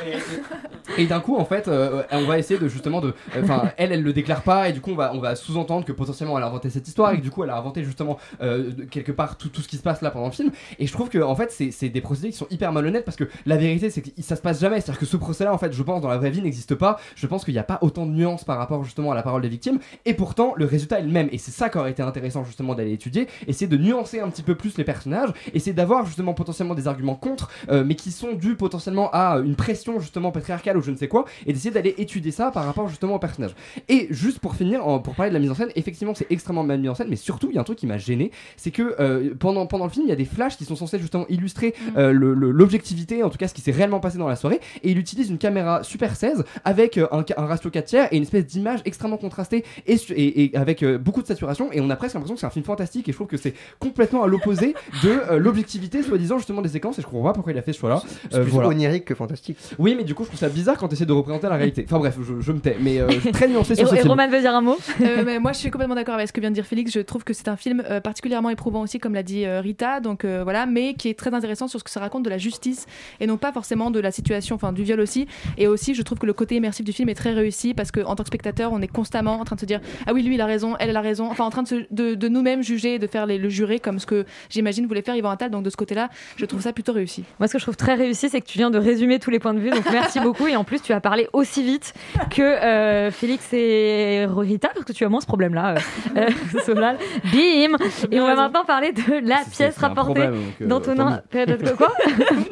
Et 0.98 1.06
d'un 1.06 1.20
coup, 1.20 1.36
en 1.36 1.44
fait, 1.44 1.66
euh, 1.66 2.02
on 2.12 2.24
va 2.24 2.38
essayer 2.38 2.60
de 2.60 2.68
justement 2.68 3.00
de. 3.00 3.14
Enfin, 3.42 3.72
elle, 3.76 3.92
elle 3.92 4.02
le 4.02 4.12
déclare 4.12 4.42
pas, 4.42 4.68
et 4.68 4.72
du 4.72 4.80
coup, 4.80 4.90
on 4.90 4.96
va, 4.96 5.12
on 5.14 5.18
va 5.18 5.34
sous-entendre 5.34 5.84
que 5.84 5.92
potentiellement 5.92 6.36
elle 6.36 6.44
a 6.44 6.46
inventé 6.46 6.70
cette 6.70 6.86
histoire, 6.86 7.12
et 7.12 7.16
que 7.16 7.22
du 7.22 7.30
coup, 7.30 7.42
elle 7.42 7.50
a 7.50 7.56
inventé 7.56 7.82
justement 7.82 8.18
euh, 8.42 8.70
quelque 8.90 9.10
part 9.10 9.36
tout, 9.36 9.48
tout 9.48 9.62
ce 9.62 9.68
qui 9.68 9.76
se 9.76 9.82
passe 9.82 10.02
là 10.02 10.10
pendant 10.10 10.26
le 10.26 10.32
film. 10.32 10.50
Et 10.78 10.86
je 10.86 10.92
trouve 10.92 11.08
que, 11.08 11.18
en 11.18 11.34
fait, 11.34 11.50
c'est 11.50 11.70
c'est 11.70 11.88
des 11.88 12.00
procédés 12.00 12.30
qui 12.30 12.36
sont 12.36 12.46
hyper 12.50 12.70
malhonnêtes 12.72 13.04
parce 13.04 13.16
que 13.16 13.24
la 13.46 13.56
vérité, 13.56 13.90
c'est 13.90 14.02
que 14.02 14.10
ça 14.20 14.36
se 14.36 14.42
passe 14.42 14.60
jamais. 14.60 14.80
C'est-à-dire 14.80 15.00
que 15.00 15.06
ce 15.06 15.16
procès-là, 15.16 15.52
en 15.52 15.58
fait, 15.58 15.72
je 15.72 15.82
pense, 15.82 16.00
dans 16.00 16.08
la 16.08 16.18
vraie 16.18 16.30
vie, 16.30 16.42
n'existe 16.42 16.74
pas. 16.74 16.98
Je 17.16 17.26
pense 17.26 17.44
qu'il 17.44 17.54
n'y 17.54 17.60
a 17.60 17.64
pas 17.64 17.78
autant 17.80 18.06
de 18.06 18.12
nuances 18.12 18.44
par 18.44 18.58
rapport 18.58 18.84
justement 18.84 19.10
à 19.12 19.14
la 19.14 19.22
parole 19.22 19.42
des 19.42 19.48
victimes, 19.48 19.78
et 20.04 20.14
pourtant, 20.14 20.52
le 20.56 20.66
résultat 20.66 21.00
est 21.00 21.04
le 21.04 21.10
même. 21.10 21.28
Et 21.32 21.38
c'est 21.38 21.50
ça 21.50 21.70
qui 21.70 21.78
aurait 21.78 21.90
été 21.90 22.02
intéressant 22.02 22.44
justement 22.44 22.74
d'aller 22.74 22.92
étudier, 22.92 23.26
essayer 23.48 23.66
de 23.66 23.76
nuancer 23.76 24.20
un 24.20 24.28
petit 24.28 24.42
peu 24.42 24.54
plus 24.54 24.76
les 24.76 24.84
personnages, 24.84 25.30
essayer 25.54 25.72
d'avoir 25.72 26.04
justement 26.06 26.34
potentiellement 26.34 26.53
des 26.54 26.86
arguments 26.88 27.14
contre, 27.16 27.50
euh, 27.70 27.82
mais 27.84 27.94
qui 27.96 28.10
sont 28.12 28.32
dus 28.32 28.54
potentiellement 28.54 29.10
à 29.12 29.38
une 29.44 29.56
pression 29.56 29.98
justement 30.00 30.30
patriarcale 30.30 30.76
ou 30.76 30.82
je 30.82 30.90
ne 30.90 30.96
sais 30.96 31.08
quoi, 31.08 31.24
et 31.46 31.52
d'essayer 31.52 31.70
d'aller 31.72 31.94
étudier 31.98 32.30
ça 32.30 32.50
par 32.50 32.64
rapport 32.64 32.88
justement 32.88 33.14
au 33.16 33.18
personnage. 33.18 33.54
Et 33.88 34.06
juste 34.10 34.38
pour 34.38 34.54
finir, 34.54 34.86
en- 34.86 34.98
pour 35.00 35.14
parler 35.14 35.30
de 35.30 35.34
la 35.34 35.40
mise 35.40 35.50
en 35.50 35.54
scène, 35.54 35.70
effectivement 35.76 36.14
c'est 36.14 36.26
extrêmement 36.30 36.62
mal 36.62 36.78
mis 36.80 36.88
en 36.88 36.94
scène, 36.94 37.08
mais 37.10 37.16
surtout 37.16 37.48
il 37.50 37.54
y 37.56 37.58
a 37.58 37.60
un 37.60 37.64
truc 37.64 37.78
qui 37.78 37.86
m'a 37.86 37.98
gêné, 37.98 38.30
c'est 38.56 38.70
que 38.70 38.94
euh, 39.00 39.34
pendant, 39.38 39.66
pendant 39.66 39.84
le 39.84 39.90
film 39.90 40.06
il 40.06 40.10
y 40.10 40.12
a 40.12 40.16
des 40.16 40.24
flashs 40.24 40.56
qui 40.56 40.64
sont 40.64 40.76
censés 40.76 40.98
justement 40.98 41.26
illustrer 41.28 41.74
euh, 41.96 42.12
le- 42.12 42.34
le- 42.34 42.50
l'objectivité, 42.50 43.22
en 43.22 43.30
tout 43.30 43.38
cas 43.38 43.48
ce 43.48 43.54
qui 43.54 43.60
s'est 43.60 43.72
réellement 43.72 44.00
passé 44.00 44.18
dans 44.18 44.28
la 44.28 44.36
soirée, 44.36 44.60
et 44.82 44.90
il 44.90 44.98
utilise 44.98 45.30
une 45.30 45.38
caméra 45.38 45.82
Super 45.82 46.14
16 46.16 46.44
avec 46.64 46.98
euh, 46.98 47.06
un, 47.10 47.46
ratio 47.46 47.70
4 47.70 47.84
tiers 47.84 48.08
et 48.12 48.16
une 48.16 48.22
espèce 48.22 48.46
d'image 48.46 48.80
extrêmement 48.84 49.16
contrastée 49.16 49.64
et, 49.86 49.94
et- 49.94 50.44
et 50.44 50.56
avec 50.56 50.82
euh, 50.82 50.98
beaucoup 50.98 51.22
de 51.22 51.26
saturation, 51.26 51.70
et 51.72 51.80
on 51.80 51.90
a 51.90 51.96
presque 51.96 52.14
l'impression 52.14 52.34
que 52.34 52.40
c'est 52.40 52.46
un 52.46 52.50
film 52.50 52.64
fantastique, 52.64 53.08
et 53.08 53.12
je 53.12 53.16
trouve 53.16 53.26
que 53.26 53.36
c'est 53.36 53.54
complètement 53.78 54.22
à 54.22 54.26
l'opposé 54.26 54.74
de 55.02 55.08
euh, 55.30 55.38
l'objectivité 55.38 56.02
soi-disant 56.02 56.38
justement 56.44 56.62
des 56.62 56.68
séquences, 56.68 56.98
et 56.98 57.02
je 57.02 57.06
comprends 57.06 57.24
pas 57.28 57.32
pourquoi 57.32 57.52
il 57.52 57.58
a 57.58 57.62
fait 57.62 57.72
ce 57.72 57.78
choix-là. 57.78 58.02
C'est 58.30 58.40
plus 58.42 58.56
onirique 58.58 59.04
que 59.06 59.14
fantastique. 59.14 59.56
Oui, 59.78 59.94
mais 59.96 60.04
du 60.04 60.14
coup, 60.14 60.24
je 60.24 60.28
trouve 60.28 60.38
ça 60.40 60.48
bizarre 60.48 60.76
quand 60.76 60.88
tu 60.88 60.94
essaies 60.94 61.06
de 61.06 61.12
représenter 61.12 61.48
la 61.48 61.56
réalité. 61.56 61.84
Enfin 61.86 61.98
bref, 61.98 62.16
je, 62.22 62.40
je 62.40 62.52
me 62.52 62.58
tais, 62.60 62.76
mais 62.80 63.00
euh, 63.00 63.08
je 63.10 63.20
suis 63.20 63.32
très 63.32 63.48
nuancé 63.48 63.74
sur 63.76 63.88
ce 63.88 63.94
Et, 63.94 63.98
et 63.98 64.00
film. 64.02 64.10
Roman 64.10 64.28
veut 64.28 64.40
dire 64.40 64.54
un 64.54 64.60
mot? 64.60 64.76
Euh, 65.00 65.22
mais 65.24 65.38
moi, 65.38 65.52
je 65.52 65.58
suis 65.58 65.70
complètement 65.70 65.94
d'accord 65.94 66.14
avec 66.14 66.28
ce 66.28 66.32
que 66.32 66.40
vient 66.40 66.50
de 66.50 66.54
dire 66.54 66.66
Félix. 66.66 66.92
Je 66.92 67.00
trouve 67.00 67.24
que 67.24 67.32
c'est 67.32 67.48
un 67.48 67.56
film 67.56 67.82
euh, 67.88 68.00
particulièrement 68.00 68.50
éprouvant 68.50 68.82
aussi, 68.82 68.98
comme 68.98 69.14
l'a 69.14 69.22
dit 69.22 69.44
euh, 69.46 69.60
Rita. 69.60 70.00
Donc 70.00 70.24
euh, 70.24 70.42
voilà, 70.44 70.66
mais 70.66 70.94
qui 70.94 71.08
est 71.08 71.18
très 71.18 71.32
intéressant 71.34 71.66
sur 71.68 71.78
ce 71.78 71.84
que 71.84 71.90
ça 71.90 72.00
raconte 72.00 72.24
de 72.24 72.30
la 72.30 72.38
justice 72.38 72.86
et 73.20 73.26
non 73.26 73.36
pas 73.36 73.52
forcément 73.52 73.90
de 73.90 74.00
la 74.00 74.10
situation, 74.10 74.56
enfin 74.56 74.72
du 74.72 74.82
viol 74.82 75.00
aussi. 75.00 75.26
Et 75.58 75.66
aussi, 75.66 75.94
je 75.94 76.02
trouve 76.02 76.18
que 76.18 76.26
le 76.26 76.32
côté 76.34 76.56
immersif 76.56 76.84
du 76.84 76.92
film 76.92 77.08
est 77.08 77.14
très 77.14 77.32
réussi 77.32 77.74
parce 77.74 77.90
qu'en 77.90 78.14
tant 78.14 78.22
que 78.22 78.28
spectateur, 78.28 78.72
on 78.72 78.80
est 78.82 78.88
constamment 78.88 79.40
en 79.40 79.44
train 79.44 79.56
de 79.56 79.60
se 79.60 79.66
dire 79.66 79.80
ah 80.06 80.12
oui, 80.12 80.22
lui 80.22 80.34
il 80.34 80.40
a 80.40 80.46
raison, 80.46 80.76
elle 80.78 80.90
elle 80.90 80.96
a 80.96 81.00
raison. 81.00 81.30
Enfin, 81.30 81.44
en 81.44 81.50
train 81.50 81.62
de, 81.62 81.68
se- 81.68 81.86
de, 81.90 82.14
de 82.14 82.28
nous-mêmes 82.28 82.62
juger, 82.62 82.98
de 82.98 83.06
faire 83.06 83.26
les, 83.26 83.38
le 83.38 83.48
juré 83.48 83.80
comme 83.80 83.98
ce 83.98 84.06
que 84.06 84.24
j'imagine 84.50 84.86
voulait 84.86 85.02
faire 85.02 85.16
Yvan 85.16 85.30
Attal. 85.30 85.50
Donc 85.50 85.64
de 85.64 85.70
ce 85.70 85.76
côté-là, 85.76 86.08
je 86.36 86.44
trouve 86.46 86.60
ça 86.60 86.72
plutôt 86.72 86.92
réussi. 86.92 87.24
Moi, 87.38 87.46
ce 87.48 87.52
que 87.54 87.58
je 87.58 87.64
trouve 87.64 87.76
très 87.76 87.94
réussi, 87.94 88.28
c'est 88.28 88.40
que 88.40 88.46
tu 88.46 88.58
viens 88.58 88.70
de 88.70 88.78
résumer 88.78 89.18
tous 89.18 89.30
les 89.30 89.38
points 89.38 89.54
de 89.54 89.60
vue. 89.60 89.70
Donc, 89.70 89.84
merci 89.92 90.20
beaucoup. 90.22 90.46
Et 90.46 90.56
en 90.56 90.64
plus, 90.64 90.80
tu 90.80 90.92
as 90.92 91.00
parlé 91.00 91.28
aussi 91.32 91.62
vite 91.62 91.94
que 92.30 92.42
euh, 92.42 93.10
Félix 93.10 93.52
et 93.52 94.26
Rita, 94.28 94.68
parce 94.74 94.84
que 94.84 94.92
tu 94.92 95.04
as 95.04 95.08
moins 95.08 95.20
ce 95.20 95.26
problème-là, 95.26 95.74
euh, 95.74 95.78
euh, 96.56 96.60
Solal. 96.64 96.98
Bim 97.32 97.76
Et 98.10 98.20
on 98.20 98.26
va 98.26 98.34
maintenant 98.34 98.64
parler 98.64 98.92
de 98.92 99.26
la 99.28 99.42
pièce 99.50 99.76
rapportée 99.78 100.22
euh, 100.22 100.36
d'Antonin. 100.60 101.22
Peut-être 101.30 101.76
quoi 101.76 101.92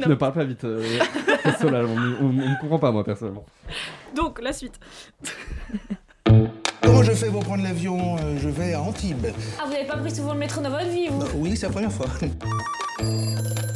ne 0.07 0.15
parle 0.15 0.33
pas 0.33 0.45
vite. 0.45 0.65
euh, 0.65 0.83
c'est 1.45 1.59
Solal, 1.59 1.87
on 2.21 2.29
ne 2.31 2.61
comprend 2.61 2.79
pas, 2.79 2.93
moi, 2.93 3.05
personnellement. 3.05 3.45
Donc, 4.15 4.41
la 4.43 4.53
suite. 4.53 4.79
Comment 6.83 7.03
je 7.03 7.13
fais 7.13 7.29
pour 7.31 7.45
prendre 7.45 7.63
l'avion 7.63 8.17
Euh, 8.17 8.37
Je 8.41 8.49
vais 8.49 8.75
à 8.75 8.81
Antibes. 8.83 9.27
Ah, 9.59 9.65
vous 9.67 9.73
n'avez 9.73 9.87
pas 9.87 9.97
pris 9.97 10.15
souvent 10.15 10.33
le 10.35 10.41
métro 10.41 10.61
dans 10.61 10.71
votre 10.71 10.89
vie, 10.89 11.09
vous? 11.09 11.23
Oui, 11.37 11.57
c'est 11.57 11.67
la 11.67 11.73
première 11.73 11.93
fois. 11.93 12.07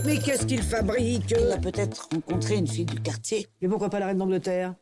Mais 0.07 0.19
qu'est-ce 0.19 0.47
qu'il 0.47 0.63
fabrique 0.63 1.35
Il 1.37 1.53
a 1.53 1.59
peut-être 1.59 2.09
rencontré 2.13 2.55
une 2.55 2.69
fille 2.69 2.85
du 2.85 3.01
quartier. 3.01 3.49
Et 3.61 3.67
pourquoi 3.67 3.91
pas 3.91 3.99
la 3.99 4.07
reine 4.07 4.19
d'Angleterre 4.19 4.75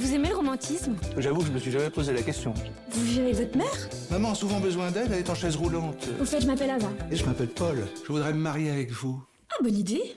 Vous 0.00 0.12
aimez 0.12 0.30
le 0.30 0.34
romantisme 0.34 0.96
J'avoue 1.18 1.40
que 1.42 1.46
je 1.46 1.52
me 1.52 1.58
suis 1.60 1.70
jamais 1.70 1.90
posé 1.90 2.12
la 2.12 2.22
question. 2.22 2.52
Vous 2.90 3.04
vivez 3.04 3.22
avec 3.22 3.36
votre 3.36 3.56
mère 3.56 3.88
Maman 4.10 4.32
a 4.32 4.34
souvent 4.34 4.58
besoin 4.58 4.90
d'aide, 4.90 5.10
elle 5.12 5.20
est 5.20 5.30
en 5.30 5.34
chaise 5.36 5.54
roulante. 5.54 6.08
Au 6.20 6.24
fait, 6.24 6.40
je 6.40 6.46
m'appelle 6.48 6.70
Ava. 6.70 6.88
Et 7.12 7.16
je 7.16 7.24
m'appelle 7.24 7.48
Paul. 7.48 7.86
Je 8.02 8.12
voudrais 8.12 8.32
me 8.32 8.38
marier 8.40 8.70
avec 8.70 8.90
vous. 8.90 9.22
Ah, 9.50 9.62
bonne 9.62 9.76
idée. 9.78 10.16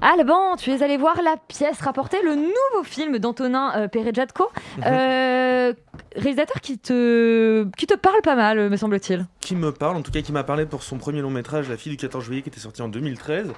Alban, 0.00 0.54
tu 0.56 0.70
es 0.70 0.82
allé 0.84 0.96
voir 0.96 1.20
la 1.22 1.36
pièce 1.48 1.80
rapportée, 1.80 2.18
le 2.24 2.36
nouveau 2.36 2.84
film 2.84 3.18
d'Antonin 3.18 3.72
euh, 3.76 3.88
Perejatko, 3.88 4.48
euh, 4.86 5.72
réalisateur 6.14 6.60
qui 6.60 6.78
te, 6.78 7.66
qui 7.76 7.86
te 7.88 7.94
parle 7.94 8.20
pas 8.22 8.36
mal, 8.36 8.70
me 8.70 8.76
semble-t-il. 8.76 9.26
qui 9.40 9.56
me 9.56 9.72
parle, 9.72 9.96
en 9.96 10.02
tout 10.02 10.12
cas 10.12 10.20
qui 10.22 10.30
m'a 10.30 10.44
parlé 10.44 10.66
pour 10.66 10.84
son 10.84 10.98
premier 10.98 11.20
long 11.20 11.30
métrage, 11.30 11.68
La 11.68 11.76
fille 11.76 11.90
du 11.90 11.96
14 11.96 12.24
juillet, 12.24 12.42
qui 12.42 12.48
était 12.48 12.60
sorti 12.60 12.80
en 12.80 12.88
2013. 12.88 13.48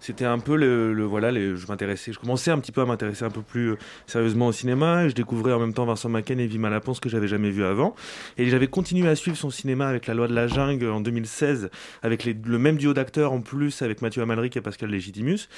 C'était 0.00 0.24
un 0.24 0.38
peu 0.38 0.56
le, 0.56 0.94
le- 0.94 1.04
voilà, 1.04 1.30
les- 1.30 1.54
je 1.54 1.66
m'intéressais, 1.66 2.14
je 2.14 2.18
commençais 2.18 2.50
un 2.50 2.58
petit 2.60 2.72
peu 2.72 2.80
à 2.80 2.86
m'intéresser 2.86 3.24
un 3.26 3.30
peu 3.30 3.42
plus 3.42 3.72
euh, 3.72 3.76
sérieusement 4.06 4.46
au 4.46 4.52
cinéma. 4.52 5.04
Et 5.04 5.10
je 5.10 5.14
découvrais 5.14 5.52
en 5.52 5.58
même 5.58 5.74
temps 5.74 5.84
Vincent 5.84 6.08
Macaigne 6.08 6.40
et 6.40 6.46
Vima 6.46 6.70
Laponce 6.70 6.98
que 7.00 7.10
j'avais 7.10 7.28
jamais 7.28 7.50
vu 7.50 7.62
avant. 7.62 7.94
Et 8.38 8.48
j'avais 8.48 8.68
continué 8.68 9.06
à 9.08 9.16
suivre 9.16 9.36
son 9.36 9.50
cinéma 9.50 9.86
avec 9.86 10.06
La 10.06 10.14
loi 10.14 10.28
de 10.28 10.34
la 10.34 10.46
jungle 10.46 10.88
en 10.90 11.00
2016, 11.02 11.68
avec 12.02 12.24
les- 12.24 12.32
le 12.42 12.58
même 12.58 12.78
duo 12.78 12.94
d'acteurs 12.94 13.32
en 13.32 13.42
plus 13.42 13.82
avec 13.82 14.00
Mathieu 14.00 14.22
Amalric 14.22 14.56
et 14.56 14.62
Pascal 14.62 14.88
Légitimus, 14.88 15.48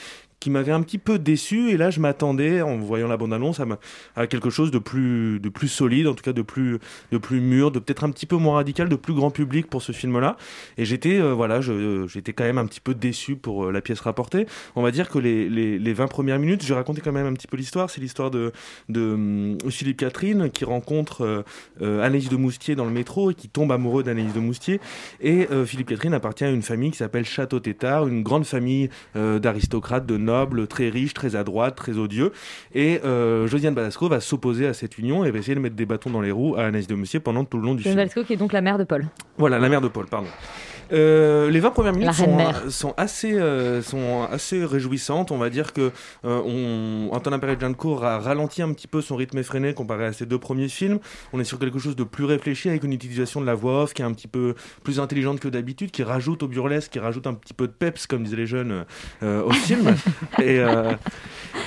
qui 0.42 0.50
m'avait 0.50 0.72
un 0.72 0.82
petit 0.82 0.98
peu 0.98 1.18
déçu. 1.18 1.70
Et 1.70 1.76
là, 1.76 1.90
je 1.90 2.00
m'attendais, 2.00 2.62
en 2.62 2.76
voyant 2.78 3.08
la 3.08 3.16
bande-annonce, 3.16 3.60
à, 3.60 3.66
à 4.16 4.26
quelque 4.26 4.50
chose 4.50 4.70
de 4.70 4.78
plus, 4.78 5.40
de 5.40 5.48
plus 5.48 5.68
solide, 5.68 6.06
en 6.06 6.14
tout 6.14 6.22
cas 6.22 6.32
de 6.32 6.42
plus, 6.42 6.78
de 7.12 7.18
plus 7.18 7.40
mûr, 7.40 7.70
de 7.70 7.78
peut-être 7.78 8.04
un 8.04 8.10
petit 8.10 8.26
peu 8.26 8.36
moins 8.36 8.54
radical, 8.56 8.88
de 8.88 8.96
plus 8.96 9.14
grand 9.14 9.30
public 9.30 9.68
pour 9.68 9.82
ce 9.82 9.92
film-là. 9.92 10.36
Et 10.78 10.84
j'étais, 10.84 11.18
euh, 11.20 11.32
voilà, 11.32 11.60
je- 11.60 12.06
j'étais 12.08 12.32
quand 12.32 12.44
même 12.44 12.58
un 12.58 12.66
petit 12.66 12.80
peu 12.80 12.94
déçu 12.94 13.36
pour 13.36 13.66
euh, 13.66 13.72
la 13.72 13.80
pièce 13.80 14.00
rapportée. 14.00 14.46
On 14.76 14.82
va 14.82 14.90
dire 14.90 15.08
que 15.08 15.18
les, 15.18 15.48
les, 15.48 15.78
les 15.78 15.92
20 15.92 16.06
premières 16.08 16.38
minutes, 16.38 16.62
je 16.62 16.68
vais 16.68 16.74
raconter 16.74 17.00
quand 17.00 17.12
même 17.12 17.26
un 17.26 17.32
petit 17.34 17.46
peu 17.46 17.56
l'histoire. 17.56 17.88
C'est 17.90 18.00
l'histoire 18.00 18.30
de, 18.30 18.52
de 18.88 19.00
hum, 19.12 19.58
Philippe 19.70 19.98
Catherine 19.98 20.50
qui 20.50 20.64
rencontre 20.64 21.22
euh, 21.24 21.42
euh, 21.80 22.08
de 22.12 22.36
Moustier 22.36 22.74
dans 22.74 22.84
le 22.84 22.90
métro 22.90 23.30
et 23.30 23.34
qui 23.34 23.48
tombe 23.48 23.72
amoureux 23.72 24.02
d'Anaïs 24.02 24.32
de 24.34 24.40
Moustier. 24.40 24.80
Et 25.20 25.48
euh, 25.50 25.64
Philippe 25.64 25.88
Catherine 25.88 26.14
appartient 26.14 26.44
à 26.44 26.50
une 26.50 26.62
famille 26.62 26.90
qui 26.90 26.98
s'appelle 26.98 27.24
Château 27.24 27.60
Tétard, 27.60 28.06
une 28.06 28.22
grande 28.22 28.44
famille 28.44 28.90
euh, 29.16 29.38
d'aristocrates, 29.38 30.06
de 30.06 30.16
très 30.68 30.88
riches, 30.88 31.14
très 31.14 31.36
à 31.36 31.44
droite, 31.44 31.76
très 31.76 31.98
odieux. 31.98 32.32
Et 32.74 33.00
euh, 33.04 33.46
Josiane 33.46 33.74
Balasco 33.74 34.08
va 34.08 34.20
s'opposer 34.20 34.66
à 34.66 34.74
cette 34.74 34.98
union 34.98 35.24
et 35.24 35.30
va 35.30 35.38
essayer 35.38 35.54
de 35.54 35.60
mettre 35.60 35.76
des 35.76 35.86
bâtons 35.86 36.10
dans 36.10 36.20
les 36.20 36.30
roues 36.30 36.56
à 36.56 36.64
Anaïs 36.64 36.86
de 36.86 36.94
Moustier 36.94 37.20
pendant 37.20 37.44
tout 37.44 37.58
le 37.58 37.64
long 37.64 37.74
du 37.74 37.82
John 37.82 37.92
film. 38.08 38.24
Qui 38.24 38.32
est 38.32 38.36
donc 38.36 38.52
la 38.52 38.60
mère 38.60 38.78
de 38.78 38.84
Paul. 38.84 39.06
Voilà, 39.38 39.58
la 39.58 39.68
mère 39.68 39.80
de 39.80 39.88
Paul, 39.88 40.06
pardon. 40.06 40.28
Euh, 40.92 41.50
les 41.50 41.60
20 41.60 41.70
premières 41.70 41.92
minutes 41.92 42.10
reine 42.10 42.70
sont, 42.70 42.94
assez, 42.96 43.32
euh, 43.32 43.82
sont 43.82 44.22
assez 44.30 44.64
réjouissantes. 44.64 45.30
On 45.30 45.38
va 45.38 45.48
dire 45.50 45.72
que 45.72 45.90
euh, 46.24 46.42
on, 46.44 47.08
Antonin 47.14 47.38
Perejanko 47.38 48.02
a 48.02 48.18
ralenti 48.18 48.62
un 48.62 48.72
petit 48.72 48.86
peu 48.86 49.00
son 49.00 49.16
rythme 49.16 49.38
effréné 49.38 49.74
comparé 49.74 50.04
à 50.06 50.12
ses 50.12 50.26
deux 50.26 50.38
premiers 50.38 50.68
films. 50.68 50.98
On 51.32 51.40
est 51.40 51.44
sur 51.44 51.58
quelque 51.58 51.78
chose 51.78 51.96
de 51.96 52.04
plus 52.04 52.24
réfléchi 52.24 52.68
avec 52.68 52.84
une 52.84 52.92
utilisation 52.92 53.40
de 53.40 53.46
la 53.46 53.54
voix 53.54 53.82
off 53.84 53.94
qui 53.94 54.02
est 54.02 54.04
un 54.04 54.12
petit 54.12 54.28
peu 54.28 54.54
plus 54.84 55.00
intelligente 55.00 55.40
que 55.40 55.48
d'habitude, 55.48 55.90
qui 55.90 56.02
rajoute 56.02 56.42
au 56.42 56.48
burlesque, 56.48 56.92
qui 56.92 56.98
rajoute 56.98 57.26
un 57.26 57.34
petit 57.34 57.54
peu 57.54 57.66
de 57.66 57.72
peps, 57.72 58.06
comme 58.06 58.22
disaient 58.24 58.36
les 58.36 58.46
jeunes, 58.46 58.84
euh, 59.22 59.42
au 59.44 59.50
film. 59.52 59.94
et, 60.38 60.58
euh, 60.60 60.92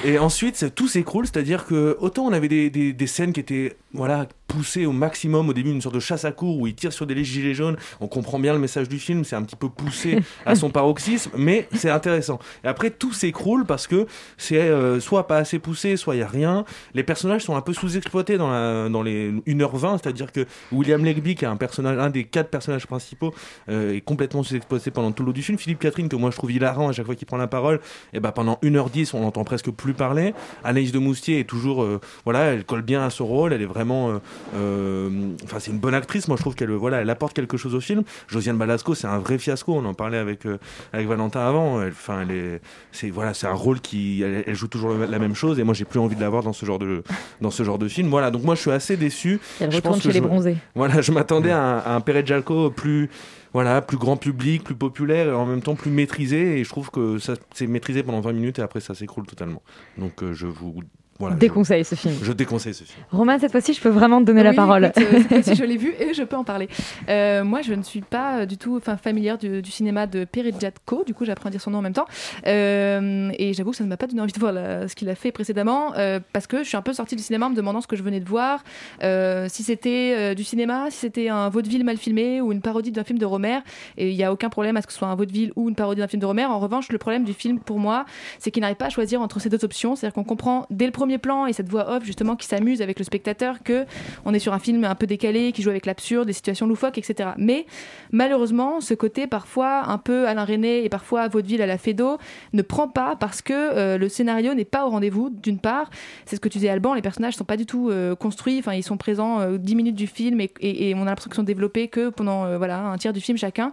et 0.03 0.19
ensuite, 0.19 0.73
tout 0.75 0.87
s'écroule, 0.87 1.25
c'est-à-dire 1.25 1.65
que 1.65 1.97
autant 1.99 2.23
on 2.25 2.33
avait 2.33 2.47
des, 2.47 2.69
des- 2.69 2.93
des 2.93 3.07
scènes 3.07 3.33
qui 3.33 3.39
étaient 3.39 3.75
voilà, 3.93 4.27
poussées 4.47 4.85
au 4.85 4.91
maximum, 4.91 5.49
au 5.49 5.53
début 5.53 5.71
une 5.71 5.81
sorte 5.81 5.95
de 5.95 5.99
chasse 5.99 6.25
à 6.25 6.31
cour 6.31 6.59
où 6.59 6.67
il 6.67 6.75
tire 6.75 6.93
sur 6.93 7.05
des 7.05 7.23
gilets 7.23 7.53
jaunes, 7.53 7.77
on 7.99 8.07
comprend 8.07 8.39
bien 8.39 8.53
le 8.53 8.59
message 8.59 8.87
du 8.89 8.99
film, 8.99 9.23
c'est 9.23 9.35
un 9.35 9.43
petit 9.43 9.55
peu 9.55 9.69
poussé 9.69 10.19
à 10.45 10.55
son 10.55 10.69
paroxysme, 10.75 11.31
mais 11.37 11.67
c'est 11.73 11.89
intéressant. 11.89 12.39
Et 12.63 12.67
après, 12.67 12.89
tout 12.89 13.13
s'écroule 13.13 13.65
parce 13.65 13.87
que 13.87 14.05
c'est 14.37 14.59
euh, 14.59 14.99
soit 14.99 15.27
pas 15.27 15.37
assez 15.37 15.59
poussé, 15.59 15.97
soit 15.97 16.15
il 16.15 16.19
y 16.19 16.23
a 16.23 16.27
rien. 16.27 16.65
Les 16.93 17.03
personnages 17.03 17.43
sont 17.43 17.55
un 17.55 17.61
peu 17.61 17.73
sous-exploités 17.73 18.37
dans, 18.37 18.49
la, 18.49 18.89
dans 18.89 19.03
les 19.03 19.31
1h20, 19.31 19.99
c'est-à-dire 20.01 20.31
que 20.31 20.45
William 20.71 21.03
Legby, 21.03 21.35
qui 21.35 21.45
est 21.45 21.47
un, 21.47 21.57
personnage, 21.57 21.97
un 21.97 22.09
des 22.09 22.25
quatre 22.25 22.49
personnages 22.49 22.87
principaux, 22.87 23.33
euh, 23.69 23.95
est 23.95 24.01
complètement 24.01 24.43
sous-exploité 24.43 24.91
pendant 24.91 25.11
tout 25.11 25.23
le 25.23 25.27
long 25.27 25.33
du 25.33 25.43
film. 25.43 25.57
Philippe 25.57 25.79
Catherine, 25.79 26.09
que 26.09 26.15
moi 26.15 26.31
je 26.31 26.37
trouve 26.37 26.51
hilarant 26.51 26.89
à 26.89 26.91
chaque 26.91 27.05
fois 27.05 27.15
qu'il 27.15 27.27
prend 27.27 27.37
la 27.37 27.47
parole, 27.47 27.79
et 28.13 28.19
ben 28.19 28.31
pendant 28.31 28.59
1h10, 28.63 29.11
on 29.13 29.21
l'entend 29.21 29.43
presque 29.43 29.71
plus 29.71 29.93
parler. 29.93 30.33
Anaïs 30.63 30.91
de 30.91 30.99
Moustier 30.99 31.39
est 31.39 31.45
toujours, 31.45 31.83
euh, 31.83 31.99
voilà, 32.23 32.53
elle 32.53 32.63
colle 32.63 32.81
bien 32.81 33.03
à 33.03 33.09
ce 33.09 33.23
rôle, 33.23 33.53
elle 33.53 33.61
est 33.61 33.67
vraiment, 33.67 34.19
enfin 34.53 35.59
c'est 35.59 35.71
une 35.71 35.79
bonne 35.79 35.93
actrice. 35.93 36.27
Moi 36.27 36.37
je 36.37 36.41
trouve 36.41 36.55
qu'elle, 36.55 36.69
euh, 36.71 36.75
voilà, 36.77 37.01
elle 37.01 37.09
apporte 37.09 37.33
quelque 37.35 37.57
chose 37.57 37.75
au 37.75 37.81
film. 37.81 38.03
Josiane 38.27 38.57
Balasco, 38.57 38.95
c'est 38.95 39.07
un 39.07 39.19
vrai 39.19 39.37
fiasco. 39.37 39.73
On 39.73 39.85
en 39.85 39.93
parlait 39.93 40.17
avec 40.17 40.45
euh, 40.45 40.57
avec 40.93 41.07
Valentin 41.07 41.41
avant. 41.41 41.85
Enfin, 41.85 42.21
elle 42.27 42.59
c'est 42.91 43.09
voilà, 43.09 43.33
c'est 43.33 43.47
un 43.47 43.53
rôle 43.53 43.79
qui, 43.81 44.21
elle, 44.21 44.43
elle 44.47 44.55
joue 44.55 44.67
toujours 44.67 44.93
le- 44.93 45.05
la 45.05 45.19
même 45.19 45.35
chose. 45.35 45.59
Et 45.59 45.63
moi 45.63 45.73
j'ai 45.73 45.85
plus 45.85 45.99
envie 45.99 46.15
de 46.15 46.21
la 46.21 46.29
voir 46.29 46.43
dans 46.43 46.53
ce 46.53 46.65
genre 46.65 46.79
de 46.79 47.03
dans 47.41 47.51
ce 47.51 47.63
genre 47.63 47.77
de 47.77 47.87
film. 47.87 48.09
Voilà, 48.09 48.31
donc 48.31 48.43
moi 48.43 48.55
je 48.55 48.61
suis 48.61 48.71
assez 48.71 48.97
déçu. 48.97 49.39
Elle 49.59 49.71
Je 49.71 49.79
pense 49.79 49.97
chez 50.01 50.09
que 50.09 50.13
les 50.13 50.19
je- 50.19 50.23
bronzés. 50.23 50.57
Voilà, 50.75 51.01
je 51.01 51.11
m'attendais 51.11 51.51
à 51.51 51.61
un, 51.61 51.77
à 51.79 51.95
un 51.95 52.01
Pere 52.01 52.25
Jalco 52.25 52.69
plus 52.71 53.09
voilà, 53.53 53.81
plus 53.81 53.95
grand 53.97 54.17
public, 54.17 54.63
plus 54.65 54.75
populaire 54.75 55.27
et 55.29 55.31
en 55.31 55.45
même 55.45 55.61
temps 55.61 55.75
plus 55.75 55.89
maîtrisé. 55.91 56.59
Et 56.59 56.63
je 56.63 56.69
trouve 56.69 56.91
que 56.91 57.19
ça 57.19 57.33
c'est 57.53 57.67
maîtrisé 57.67 58.03
pendant 58.03 58.19
20 58.21 58.33
minutes 58.33 58.59
et 58.59 58.61
après 58.61 58.79
ça 58.81 58.93
s'écroule 58.95 59.25
totalement. 59.25 59.61
Donc 59.97 60.23
euh, 60.23 60.33
je 60.33 60.45
vous 60.47 60.81
voilà, 61.19 61.35
je- 61.35 61.39
Déconseille 61.39 61.85
ce 61.85 61.95
film. 61.95 62.13
Je, 62.21 62.31
déconseille 62.33 62.73
ce 62.73 62.83
film. 62.83 63.05
Romain, 63.11 63.39
cette 63.39 63.51
fois-ci, 63.51 63.73
je 63.73 63.81
peux 63.81 63.89
vraiment 63.89 64.19
te 64.21 64.25
donner 64.25 64.43
la 64.43 64.53
parole. 64.53 64.85
écoute, 64.85 65.03
euh, 65.03 65.17
cette 65.19 65.27
fois-ci, 65.45 65.55
je 65.55 65.63
l'ai 65.63 65.77
vu 65.77 65.93
et 65.99 66.13
je 66.13 66.23
peux 66.23 66.35
en 66.35 66.43
parler. 66.43 66.67
Euh, 67.07 67.43
moi, 67.43 67.61
je 67.61 67.73
ne 67.73 67.83
suis 67.83 68.01
pas 68.01 68.39
euh, 68.39 68.45
du 68.45 68.57
tout 68.57 68.75
enfin, 68.77 68.97
familière 68.97 69.37
du, 69.37 69.61
du 69.61 69.69
cinéma 69.71 70.07
de 70.07 70.25
Peredjatko, 70.25 71.03
du 71.05 71.13
coup, 71.13 71.23
j'apprends 71.23 71.49
à 71.49 71.51
dire 71.51 71.61
son 71.61 71.69
nom 71.71 71.77
en 71.79 71.81
même 71.81 71.93
temps. 71.93 72.07
Euh, 72.47 73.29
et 73.37 73.53
j'avoue 73.53 73.71
que 73.71 73.77
ça 73.77 73.83
ne 73.83 73.89
m'a 73.89 73.97
pas 73.97 74.07
donné 74.07 74.21
envie 74.21 74.31
de 74.33 74.39
voir 74.39 74.51
la- 74.51 74.87
ce 74.87 74.95
qu'il 74.95 75.09
a 75.09 75.15
fait 75.15 75.31
précédemment, 75.31 75.93
euh, 75.97 76.19
parce 76.33 76.47
que 76.47 76.59
je 76.63 76.67
suis 76.67 76.77
un 76.77 76.81
peu 76.81 76.93
sortie 76.93 77.15
du 77.15 77.21
cinéma 77.23 77.47
en 77.47 77.49
me 77.51 77.55
demandant 77.55 77.81
ce 77.81 77.87
que 77.87 77.95
je 77.95 78.03
venais 78.03 78.19
de 78.19 78.27
voir, 78.27 78.63
euh, 79.03 79.47
si 79.49 79.63
c'était 79.63 80.15
euh, 80.17 80.33
du 80.33 80.43
cinéma, 80.43 80.87
si 80.89 80.97
c'était 80.99 81.29
un 81.29 81.49
vaudeville 81.49 81.83
mal 81.83 81.97
filmé 81.97 82.41
ou 82.41 82.51
une 82.51 82.61
parodie 82.61 82.91
d'un 82.91 83.03
film 83.03 83.19
de 83.19 83.25
Romer. 83.25 83.59
Et 83.97 84.09
il 84.09 84.15
n'y 84.15 84.23
a 84.23 84.31
aucun 84.31 84.49
problème 84.49 84.77
à 84.77 84.81
ce 84.81 84.87
que 84.87 84.93
ce 84.93 84.99
soit 84.99 85.07
un 85.07 85.15
vaudeville 85.15 85.51
ou 85.55 85.69
une 85.69 85.75
parodie 85.75 86.01
d'un 86.01 86.07
film 86.07 86.21
de 86.21 86.25
Romer. 86.25 86.45
En 86.45 86.59
revanche, 86.59 86.89
le 86.91 86.97
problème 86.97 87.23
du 87.23 87.33
film, 87.33 87.59
pour 87.59 87.79
moi, 87.79 88.05
c'est 88.39 88.51
qu'il 88.51 88.61
n'arrive 88.61 88.77
pas 88.77 88.85
à 88.87 88.89
choisir 88.89 89.21
entre 89.21 89.39
ces 89.39 89.49
deux 89.49 89.63
options. 89.63 89.95
C'est-à-dire 89.95 90.13
qu'on 90.13 90.23
comprend 90.23 90.65
dès 90.69 90.85
le 90.85 90.91
premier 90.91 91.04
plan 91.17 91.45
et 91.45 91.53
cette 91.53 91.69
voix 91.69 91.89
off, 91.91 92.03
justement, 92.03 92.35
qui 92.35 92.47
s'amuse 92.47 92.81
avec 92.81 92.99
le 92.99 93.05
spectateur, 93.05 93.63
que 93.63 93.85
on 94.25 94.33
est 94.33 94.39
sur 94.39 94.53
un 94.53 94.59
film 94.59 94.83
un 94.83 94.95
peu 94.95 95.07
décalé, 95.07 95.51
qui 95.51 95.61
joue 95.61 95.69
avec 95.69 95.85
l'absurde, 95.85 96.27
des 96.27 96.33
situations 96.33 96.67
loufoques, 96.67 96.97
etc. 96.97 97.29
Mais 97.37 97.65
malheureusement, 98.11 98.81
ce 98.81 98.93
côté 98.93 99.27
parfois 99.27 99.87
un 99.89 99.97
peu 99.97 100.27
Alain 100.27 100.45
René 100.45 100.83
et 100.83 100.89
parfois 100.89 101.27
vaudeville 101.27 101.61
à 101.61 101.65
la 101.65 101.77
Fédo 101.77 102.17
ne 102.53 102.61
prend 102.61 102.87
pas 102.87 103.15
parce 103.15 103.41
que 103.41 103.53
euh, 103.53 103.97
le 103.97 104.09
scénario 104.09 104.53
n'est 104.53 104.65
pas 104.65 104.85
au 104.85 104.89
rendez-vous. 104.89 105.29
D'une 105.29 105.59
part, 105.59 105.89
c'est 106.25 106.35
ce 106.35 106.41
que 106.41 106.49
tu 106.49 106.57
disais 106.59 106.69
Alban, 106.69 106.93
les 106.93 107.01
personnages 107.01 107.35
sont 107.35 107.43
pas 107.43 107.57
du 107.57 107.65
tout 107.65 107.89
euh, 107.89 108.15
construits. 108.15 108.57
Enfin, 108.59 108.73
ils 108.73 108.83
sont 108.83 108.97
présents 108.97 109.41
euh, 109.41 109.57
10 109.57 109.75
minutes 109.75 109.95
du 109.95 110.07
film 110.07 110.39
et, 110.41 110.51
et- 110.59 110.95
on 110.95 111.01
a 111.01 111.05
l'impression 111.05 111.29
qu'ils 111.29 111.35
sont 111.35 111.43
développés 111.43 111.87
que 111.89 112.09
pendant 112.09 112.45
euh, 112.45 112.57
voilà 112.57 112.79
un 112.79 112.97
tiers 112.97 113.11
du 113.13 113.19
film 113.21 113.37
chacun. 113.37 113.71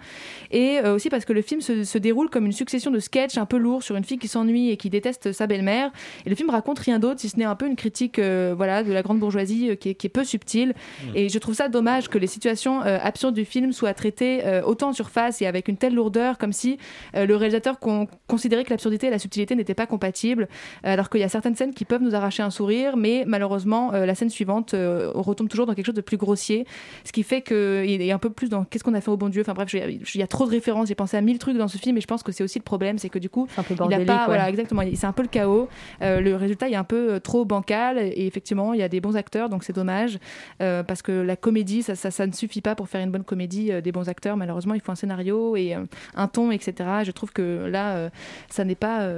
Et 0.51 0.81
aussi 0.83 1.09
parce 1.09 1.25
que 1.25 1.33
le 1.33 1.43
film 1.43 1.61
se, 1.61 1.85
se 1.85 1.99
déroule 1.99 2.29
comme 2.29 2.47
une 2.47 2.53
succession 2.53 2.91
de 2.91 2.99
sketchs 2.99 3.39
un 3.39 3.47
peu 3.47 3.57
lourds 3.57 3.83
sur 3.83 3.97
une 3.97 4.05
fille 4.05 4.19
qui 4.19 4.29
s'ennuie 4.29 4.71
et 4.71 4.77
qui 4.77 4.91
déteste 4.91 5.33
sa 5.33 5.47
belle-mère. 5.47 5.91
Et 6.27 6.31
le 6.31 6.37
film 6.37 6.51
raconte 6.51 6.79
rien 6.81 6.99
d'autre 6.99 7.21
si 7.23 7.29
ce 7.29 7.39
n'est 7.39 7.45
un 7.45 7.55
peu 7.55 7.67
une 7.67 7.77
critique 7.77 8.19
euh, 8.19 8.53
voilà 8.57 8.83
de 8.83 8.93
la 8.93 9.03
grande 9.03 9.19
bourgeoisie 9.19 9.71
euh, 9.71 9.75
qui, 9.77 9.91
est, 9.91 9.95
qui 9.95 10.07
est 10.09 10.11
peu 10.11 10.25
subtile. 10.25 10.75
Et 11.15 11.29
je 11.29 11.39
trouve 11.39 11.55
ça 11.55 11.69
dommage 11.69 12.09
que 12.09 12.19
les 12.19 12.27
situations 12.27 12.83
euh, 12.83 12.99
absurdes 13.01 13.35
du 13.35 13.45
film 13.45 13.73
soient 13.73 13.95
traitées 13.95 14.45
euh, 14.45 14.63
autant 14.63 14.89
en 14.89 14.93
surface 14.93 15.41
et 15.41 15.47
avec 15.47 15.69
une 15.69 15.77
telle 15.77 15.95
lourdeur 15.95 16.37
comme 16.39 16.53
si 16.53 16.79
euh, 17.15 17.25
le 17.25 17.37
réalisateur 17.37 17.79
con- 17.79 18.09
considérait 18.27 18.65
que 18.65 18.71
l'absurdité 18.71 19.07
et 19.07 19.11
la 19.11 19.19
subtilité 19.19 19.55
n'étaient 19.55 19.75
pas 19.75 19.87
compatibles. 19.87 20.49
Alors 20.83 21.09
qu'il 21.09 21.21
y 21.21 21.25
a 21.25 21.29
certaines 21.29 21.57
scènes 21.57 21.75
qui 21.75 21.85
peuvent 21.85 22.03
nous 22.03 22.15
arracher 22.15 22.43
un 22.43 22.51
sourire, 22.51 22.97
mais 22.97 23.25
malheureusement 23.27 23.95
euh, 23.95 24.05
la 24.07 24.15
scène 24.15 24.31
suivante 24.31 24.75
euh, 24.75 25.11
retombe 25.15 25.49
toujours 25.49 25.67
dans 25.67 25.75
quelque 25.75 25.87
chose 25.87 25.95
de 25.95 26.01
plus 26.01 26.17
grossier, 26.17 26.67
ce 27.05 27.13
qui 27.13 27.23
fait 27.23 27.43
qu'il 27.43 28.03
est 28.03 28.13
un 28.13 28.19
peu 28.19 28.31
plus 28.31 28.49
dans 28.49 28.65
qu'est-ce 28.65 28.85
qu'on 28.85 28.95
a 28.95 29.01
fait 29.01 29.11
au 29.11 29.17
bon 29.17 29.29
Dieu. 29.29 29.43
Enfin 29.43 29.55
bref, 29.55 29.73
il 29.73 30.21
y 30.21 30.23
a 30.23 30.27
trop 30.27 30.47
de 30.47 30.51
références. 30.51 30.89
J'ai 30.89 30.95
pensé 30.95 31.17
à 31.17 31.21
mille 31.21 31.39
trucs 31.39 31.57
dans 31.57 31.69
ce 31.69 31.79
film, 31.79 31.97
et 31.97 32.01
je 32.01 32.07
pense 32.07 32.23
que 32.23 32.33
c'est 32.33 32.43
aussi 32.43 32.59
le 32.59 32.65
problème, 32.65 32.99
c'est 32.99 33.09
que 33.09 33.19
du 33.19 33.29
coup, 33.29 33.47
il 33.69 33.95
a 33.95 34.01
pas, 34.01 34.21
ouais. 34.21 34.27
voilà, 34.27 34.49
exactement, 34.49 34.83
c'est 34.95 35.07
un 35.07 35.13
peu 35.13 35.23
le 35.23 35.29
chaos. 35.29 35.69
Euh, 36.01 36.21
le 36.21 36.35
résultat 36.35 36.69
est 36.69 36.75
un 36.75 36.85
peu 36.85 37.12
euh, 37.13 37.21
trop 37.21 37.45
bancal, 37.45 37.99
et 37.99 38.27
effectivement, 38.27 38.73
il 38.75 38.81
y 38.81 38.83
a 38.83 38.89
des 38.89 39.01
bons 39.01 39.17
acteurs, 39.17 39.49
donc 39.49 39.65
c'est 39.65 39.73
dommage 39.73 40.19
euh, 40.61 40.83
parce 40.83 41.03
que 41.03 41.13
la 41.13 41.37
comédie, 41.37 41.83
ça, 41.83 41.95
ça, 41.95 42.27
ne 42.27 42.33
suffit 42.33 42.61
pas 42.61 42.75
pour 42.75 42.89
faire 42.89 43.03
une 43.03 43.11
bonne 43.11 43.25
comédie. 43.25 43.73
euh, 43.73 43.81
des 43.81 43.93
bons 43.93 44.09
acteurs, 44.09 44.37
malheureusement, 44.37 44.75
il 44.75 44.81
faut 44.81 44.93
un 44.93 44.97
scénario 44.97 45.57
et 45.57 45.75
un 46.15 46.29
ton, 46.29 46.51
etc. 46.51 46.75
Je 47.05 47.11
trouve 47.11 47.33
que 47.33 47.67
là, 47.67 48.11
ça 48.49 48.65
n'est 48.65 48.75
pas, 48.75 49.09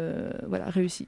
voilà, 0.46 0.66
réussi. 0.66 1.07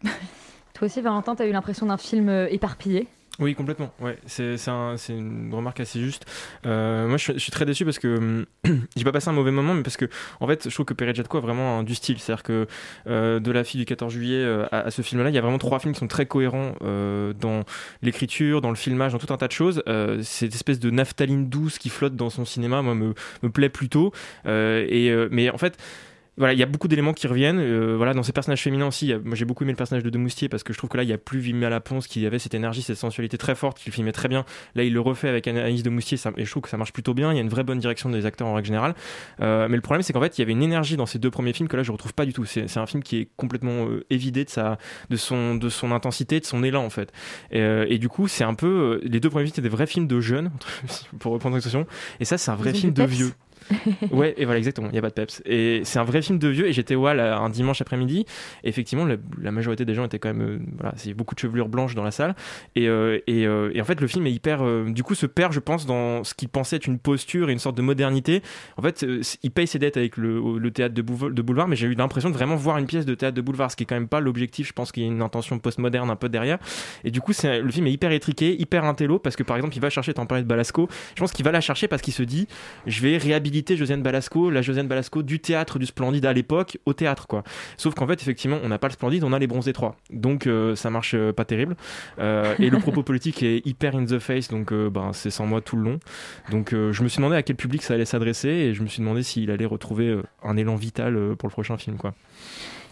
Toi 0.75 0.87
aussi, 0.87 1.01
Valentin, 1.01 1.35
t'as 1.35 1.47
eu 1.47 1.53
l'impression 1.53 1.87
d'un 1.87 1.97
film 1.97 2.29
éparpillé? 2.51 3.09
Oui, 3.39 3.55
complètement. 3.55 3.93
Ouais, 4.01 4.19
c'est 4.27 4.57
un- 4.69 4.97
une 5.11 5.53
remarque 5.53 5.81
assez 5.81 6.01
juste. 6.01 6.25
Euh, 6.65 7.07
moi, 7.07 7.19
je 7.19 7.39
suis, 7.39 7.51
très 7.51 7.67
déçu 7.67 7.85
parce 7.85 7.99
que 7.99 8.47
j'ai 8.97 9.05
pas 9.05 9.13
passé 9.13 9.29
un 9.29 9.33
mauvais 9.33 9.51
moment, 9.51 9.75
mais 9.75 9.83
parce 9.83 9.99
que 9.99 10.07
en 10.41 10.47
fait, 10.47 10.69
je 10.69 10.75
trouve 10.75 10.87
que 10.87 10.95
Perejatko 10.95 11.37
a 11.37 11.41
vraiment 11.41 11.83
du 11.83 11.95
style. 11.95 12.19
C'est-à-dire 12.19 12.43
que 12.43 12.67
euh, 13.07 13.39
de 13.39 13.51
la 13.51 13.63
fille 13.63 13.81
du 13.81 13.85
14 13.85 14.13
juillet 14.13 14.43
euh, 14.43 14.67
à, 14.73 14.91
ce 14.91 15.03
film-là, 15.03 15.29
il 15.29 15.35
y 15.35 15.39
a 15.39 15.43
vraiment 15.43 15.59
trois 15.59 15.81
films 15.81 15.93
qui 15.93 16.01
sont 16.01 16.07
très 16.09 16.27
cohérents 16.27 16.75
dans 16.81 17.65
l'écriture, 18.03 18.61
dans 18.61 18.71
le 18.71 18.77
filmage, 18.77 19.13
dans 19.13 19.19
tout 19.19 19.33
un 19.33 19.37
tas 19.37 19.49
de 19.49 19.53
choses. 19.53 19.83
Cette 20.23 20.55
espèce 20.55 20.79
de 20.79 20.91
naphtaline 20.91 21.49
douce 21.49 21.79
qui 21.79 21.91
flotte 21.91 22.17
dans 22.17 22.31
son 22.31 22.45
cinéma, 22.45 22.83
moi, 22.83 22.95
me, 22.95 23.15
me 23.43 23.51
plaît 23.51 23.69
plutôt. 23.69 24.13
Et 24.47 25.15
mais 25.31 25.51
en 25.51 25.59
fait. 25.59 25.77
Voilà, 26.39 26.53
il 26.53 26.59
y 26.59 26.63
a 26.63 26.67
beaucoup 26.67 26.87
d'éléments 26.89 27.15
qui 27.15 27.27
reviennent. 27.27 27.59
euh, 27.59 27.95
voilà, 27.97 28.13
dans 28.13 28.23
ces 28.23 28.33
personnages 28.33 28.63
féminins 28.63 28.87
aussi, 28.89 29.11
a- 29.13 29.19
moi 29.19 29.35
j'ai 29.35 29.47
beaucoup 29.47 29.65
aimé 29.65 29.73
le 29.73 29.77
personnage 29.77 30.03
de 30.03 30.11
Demoustier 30.11 30.49
parce 30.51 30.63
que 30.63 30.73
je 30.75 30.79
trouve 30.79 30.91
que 30.91 30.97
là 30.99 31.03
il 31.03 31.09
y 31.09 31.13
a 31.13 31.19
plus 31.19 31.39
Vimy 31.39 31.65
à 31.65 31.71
la 31.71 31.81
Ponce 31.81 32.07
qui 32.07 32.27
avait 32.27 32.39
cette 32.39 32.53
énergie, 32.53 32.83
cette 32.83 32.99
sensualité 32.99 33.39
très 33.39 33.55
forte, 33.55 33.79
qu'il 33.79 33.91
filmait 33.93 34.13
très 34.13 34.29
bien. 34.29 34.45
Là, 34.75 34.83
il 34.85 34.93
le 34.93 35.01
refait 35.01 35.29
avec 35.31 35.49
Anaïs 35.49 35.83
de 35.83 35.89
Moustier 35.89 36.19
ça- 36.19 36.33
et 36.37 36.45
je 36.45 36.51
trouve 36.51 36.63
que 36.63 36.69
ça 36.69 36.77
marche 36.77 36.93
plutôt 36.93 37.15
bien. 37.15 37.33
Il 37.33 37.37
y 37.37 37.39
a 37.39 37.43
une 37.43 37.49
vraie 37.49 37.65
bonne 37.65 37.79
direction 37.79 38.11
des 38.11 38.27
acteurs 38.27 38.49
en 38.49 38.55
règle 38.55 38.67
générale. 38.67 38.95
Euh, 39.41 39.67
mais 39.69 39.77
le 39.77 39.81
problème, 39.83 40.03
c'est 40.03 40.13
qu'en 40.13 40.21
fait, 40.21 40.37
il 40.37 40.41
y 40.41 40.45
avait 40.45 40.53
une 40.53 40.63
énergie 40.63 40.97
dans 40.99 41.07
ces 41.07 41.19
deux 41.19 41.31
premiers 41.31 41.53
films 41.55 41.69
que 41.69 41.77
là 41.77 41.83
je 41.83 41.91
retrouve 41.93 42.13
pas 42.13 42.27
du 42.27 42.33
tout. 42.35 42.45
C'est 42.45 42.77
un 42.77 42.87
film 42.87 43.03
qui 43.03 43.17
est 43.19 43.29
complètement 43.37 43.87
euh, 43.89 44.05
évidé 44.11 44.45
de 44.45 44.51
sa, 44.51 44.77
de 45.09 45.17
son, 45.17 45.55
de 45.55 45.69
son 45.71 45.91
intensité, 45.91 46.39
de 46.41 46.45
son 46.45 46.63
élan 46.63 46.85
en 46.85 46.91
fait. 46.91 47.13
Et, 47.51 47.61
et 47.89 47.99
du 47.99 48.09
coup, 48.11 48.29
c'est 48.29 48.45
un 48.45 48.55
peu 48.55 49.01
les 49.05 49.21
deux 49.21 49.31
premiers 49.31 49.45
films, 49.47 49.55
c'était 49.55 49.69
des 49.69 49.75
vrais 49.75 49.87
films 49.87 50.07
de 50.07 50.21
jeunes, 50.21 50.51
pour 51.19 51.33
reprendre 51.33 51.55
l'expression. 51.57 51.87
Et 52.21 52.25
ça, 52.27 52.37
c'est 52.37 52.51
un 52.51 52.57
vrai 52.57 52.73
film 52.81 52.93
de 52.93 53.03
vieux. 53.15 53.33
ouais, 54.11 54.35
et 54.37 54.45
voilà, 54.45 54.59
exactement, 54.59 54.89
il 54.89 54.93
n'y 54.93 54.99
a 54.99 55.03
pas 55.03 55.09
de 55.09 55.15
peps. 55.15 55.43
Et 55.45 55.83
c'est 55.85 55.99
un 55.99 56.05
vrai 56.05 56.23
film 56.23 56.39
de 56.39 56.49
vieux, 56.49 56.69
et 56.69 56.73
j'étais 56.73 56.95
ouais, 56.95 57.15
là, 57.15 57.39
un 57.39 57.51
dimanche 57.51 57.81
après-midi, 57.81 58.25
et 58.65 58.69
effectivement, 58.69 59.07
la, 59.07 59.51
majorité 59.51 59.85
des 59.85 59.95
gens 59.95 60.05
étaient 60.05 60.19
quand 60.19 60.33
même. 60.33 60.43
euh, 60.43 60.59
voilà, 60.79 60.93
c'est 60.97 61.15
beaucoup 61.15 61.35
de 61.35 61.41
chevelure 61.41 61.69
blanche 61.69 61.95
dans 61.95 62.05
la 62.05 62.11
salle. 62.11 62.35
Et, 62.75 62.89
euh, 62.89 63.19
et, 63.27 63.47
euh, 63.47 63.73
en 63.81 63.85
fait, 63.85 64.01
le 64.01 64.07
film 64.07 64.27
est 64.27 64.33
hyper. 64.33 64.63
euh, 64.63 64.91
du 64.91 65.03
coup, 65.03 65.15
se 65.15 65.27
perd, 65.27 65.53
je 65.53 65.61
pense, 65.61 65.87
dans 65.87 66.25
ce 66.25 66.35
qu'il 66.35 66.49
pensait 66.49 66.77
être 66.77 66.87
une 66.87 66.99
posture 66.99 67.49
et 67.51 67.53
une 67.53 67.59
sorte 67.59 67.77
de 67.77 67.83
modernité. 67.83 68.43
En 68.77 68.83
fait, 68.83 69.03
euh, 69.03 69.23
il 69.43 69.51
paye 69.51 69.67
ses 69.67 69.79
dettes 69.79 69.97
avec 69.97 70.17
le, 70.17 70.71
théâtre 70.71 70.95
de, 70.95 71.03
boulevard, 71.03 71.69
mais 71.69 71.77
j'ai 71.77 71.87
eu 71.87 71.95
l'impression 71.95 72.31
de 72.31 72.35
vraiment 72.35 72.57
voir 72.57 72.79
une 72.79 72.87
pièce 72.87 73.07
de 73.07 73.15
théâtre 73.15 73.37
de 73.37 73.41
boulevard, 73.41 73.71
ce 73.71 73.77
qui 73.77 73.85
est 73.85 73.87
quand 73.87 73.95
même 73.95 74.09
pas 74.09 74.21
l'objectif. 74.21 74.69
Je 74.69 74.73
pense 74.73 74.93
qu'il 74.93 75.03
y 75.03 75.07
a 75.07 75.09
une 75.09 75.23
intention 75.23 75.59
postmoderne 75.59 76.11
un 76.11 76.17
peu 76.17 76.29
derrière. 76.29 76.59
Et 77.05 77.11
du 77.11 77.21
coup, 77.21 77.33
le 77.43 77.71
film 77.71 77.87
est 77.87 77.93
hyper 77.93 78.13
étriqué, 78.13 78.61
hyper 78.61 78.85
intello, 78.85 79.19
parce 79.19 79.37
que 79.37 79.43
par 79.43 79.57
exemple, 79.57 79.77
il 79.77 79.81
va 79.81 79.91
chercher, 79.91 80.15
t'en 80.15 80.27
parlais 80.27 80.43
de 80.43 80.49
Balasco, 80.49 80.89
je 81.15 81.21
pense 81.21 81.33
qu'il 81.33 81.45
va 81.45 81.53
la 81.53 81.61
chercher 81.61 81.89
parce 81.89 82.03
qu'il 82.03 82.15
se 82.15 82.23
dit, 82.23 82.47
je 82.87 83.01
vais 83.01 83.17
réhabiliter 83.17 83.56
Josiane 83.77 84.03
Balasco, 84.03 84.51
la 84.51 84.63
Josiane 84.63 84.89
Balasco 84.89 85.23
du 85.23 85.41
théâtre 85.41 85.79
du 85.79 85.87
Splendide 85.87 86.27
à 86.27 86.33
l'époque 86.33 86.79
au 86.87 86.93
théâtre, 86.93 87.27
quoi. 87.27 87.43
Sauf 87.77 87.95
qu'en 87.95 88.07
fait, 88.07 88.21
effectivement, 88.21 88.59
on 88.63 88.69
n'a 88.69 88.79
pas 88.79 88.89
le 88.89 88.93
Splendide, 88.93 89.25
on 89.25 89.33
a 89.33 89.39
les 89.39 89.47
Bronzés 89.47 89.73
3. 89.73 89.97
Donc, 90.11 90.47
euh, 90.47 90.75
ça 90.77 90.91
marche 90.91 91.15
euh, 91.15 91.33
pas 91.33 91.45
terrible. 91.45 91.77
Euh, 92.19 92.55
et 92.59 92.71
le 92.71 92.79
propos 92.79 93.03
politique 93.05 93.43
est 93.43 93.67
hyper 93.67 93.97
in 93.97 94.05
the 94.05 94.19
face, 94.19 94.49
donc 94.49 94.73
ben, 94.73 95.13
c'est 95.13 95.31
sans 95.31 95.47
moi 95.47 95.61
tout 95.61 95.77
le 95.77 95.83
long. 95.83 95.99
Donc, 96.51 96.71
je 96.73 97.03
me 97.03 97.09
suis 97.09 97.19
demandé 97.19 97.37
à 97.37 97.43
quel 97.43 97.57
public 97.57 97.83
ça 97.83 97.95
allait 97.95 98.05
s'adresser, 98.05 98.49
et 98.49 98.75
je 98.75 98.83
me 98.83 98.89
suis 98.89 99.01
demandé 99.01 99.23
s'il 99.23 99.51
allait 99.51 99.67
retrouver 99.67 100.21
un 100.43 100.57
élan 100.57 100.77
vital 100.77 101.37
pour 101.37 101.49
le 101.49 101.53
prochain 101.53 101.77
film, 101.77 101.97
quoi. 101.97 102.15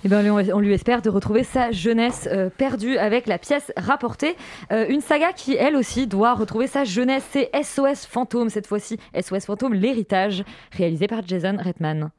Eh 0.06 0.08
ben, 0.08 0.30
on, 0.30 0.60
lui 0.60 0.74
espère 0.74 1.00
de 1.00 1.08
retrouver 1.08 1.44
sa 1.44 1.70
jeunesse 1.70 2.28
euh, 2.30 2.50
perdue 2.50 2.98
avec 2.98 3.26
la 3.26 3.38
pièce 3.38 3.72
rapportée. 3.74 4.36
Euh, 4.70 4.84
une 4.90 5.00
saga 5.00 5.32
qui, 5.32 5.56
elle 5.56 5.76
aussi, 5.76 6.06
doit 6.06 6.34
retrouver 6.34 6.66
sa 6.66 6.84
jeunesse. 6.84 7.24
C'est 7.30 7.50
SOS 7.62 8.04
Fantôme, 8.04 8.50
cette 8.50 8.66
fois-ci. 8.66 9.00
SOS 9.18 9.46
Fantôme, 9.46 9.72
l'héritage, 9.72 10.44
réalisé 10.72 11.06
par 11.06 11.26
Jason 11.26 11.56
Reitman. 11.58 12.10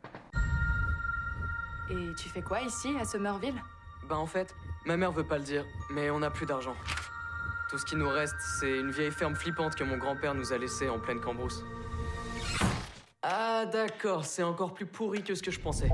Et 1.91 2.15
tu 2.17 2.27
fais 2.27 2.41
quoi 2.41 2.61
ici, 2.61 2.89
à 2.99 3.05
Somerville? 3.05 3.61
Bah 4.09 4.17
en 4.17 4.25
fait, 4.25 4.55
ma 4.87 4.97
mère 4.97 5.11
veut 5.11 5.23
pas 5.23 5.37
le 5.37 5.43
dire, 5.43 5.63
mais 5.91 6.09
on 6.09 6.19
n'a 6.19 6.31
plus 6.31 6.47
d'argent. 6.47 6.75
Tout 7.69 7.77
ce 7.77 7.85
qui 7.85 7.95
nous 7.95 8.09
reste, 8.09 8.35
c'est 8.59 8.79
une 8.79 8.89
vieille 8.89 9.11
ferme 9.11 9.35
flippante 9.35 9.75
que 9.75 9.83
mon 9.83 9.97
grand-père 9.97 10.33
nous 10.33 10.53
a 10.53 10.57
laissée 10.57 10.89
en 10.89 10.97
pleine 10.97 11.19
cambrousse. 11.19 11.63
Ah 13.21 13.65
d'accord, 13.71 14.25
c'est 14.25 14.43
encore 14.43 14.73
plus 14.73 14.87
pourri 14.87 15.21
que 15.21 15.35
ce 15.35 15.43
que 15.43 15.51
je 15.51 15.59
pensais. 15.59 15.89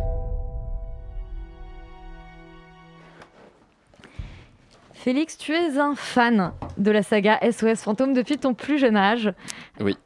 Félix, 5.03 5.35
tu 5.37 5.51
es 5.53 5.77
un 5.79 5.95
fan 5.95 6.51
de 6.77 6.91
la 6.91 7.01
saga 7.01 7.39
SOS 7.51 7.81
Fantôme 7.81 8.13
depuis 8.13 8.37
ton 8.37 8.53
plus 8.53 8.77
jeune 8.77 8.95
âge. 8.95 9.33
Oui, 9.79 9.97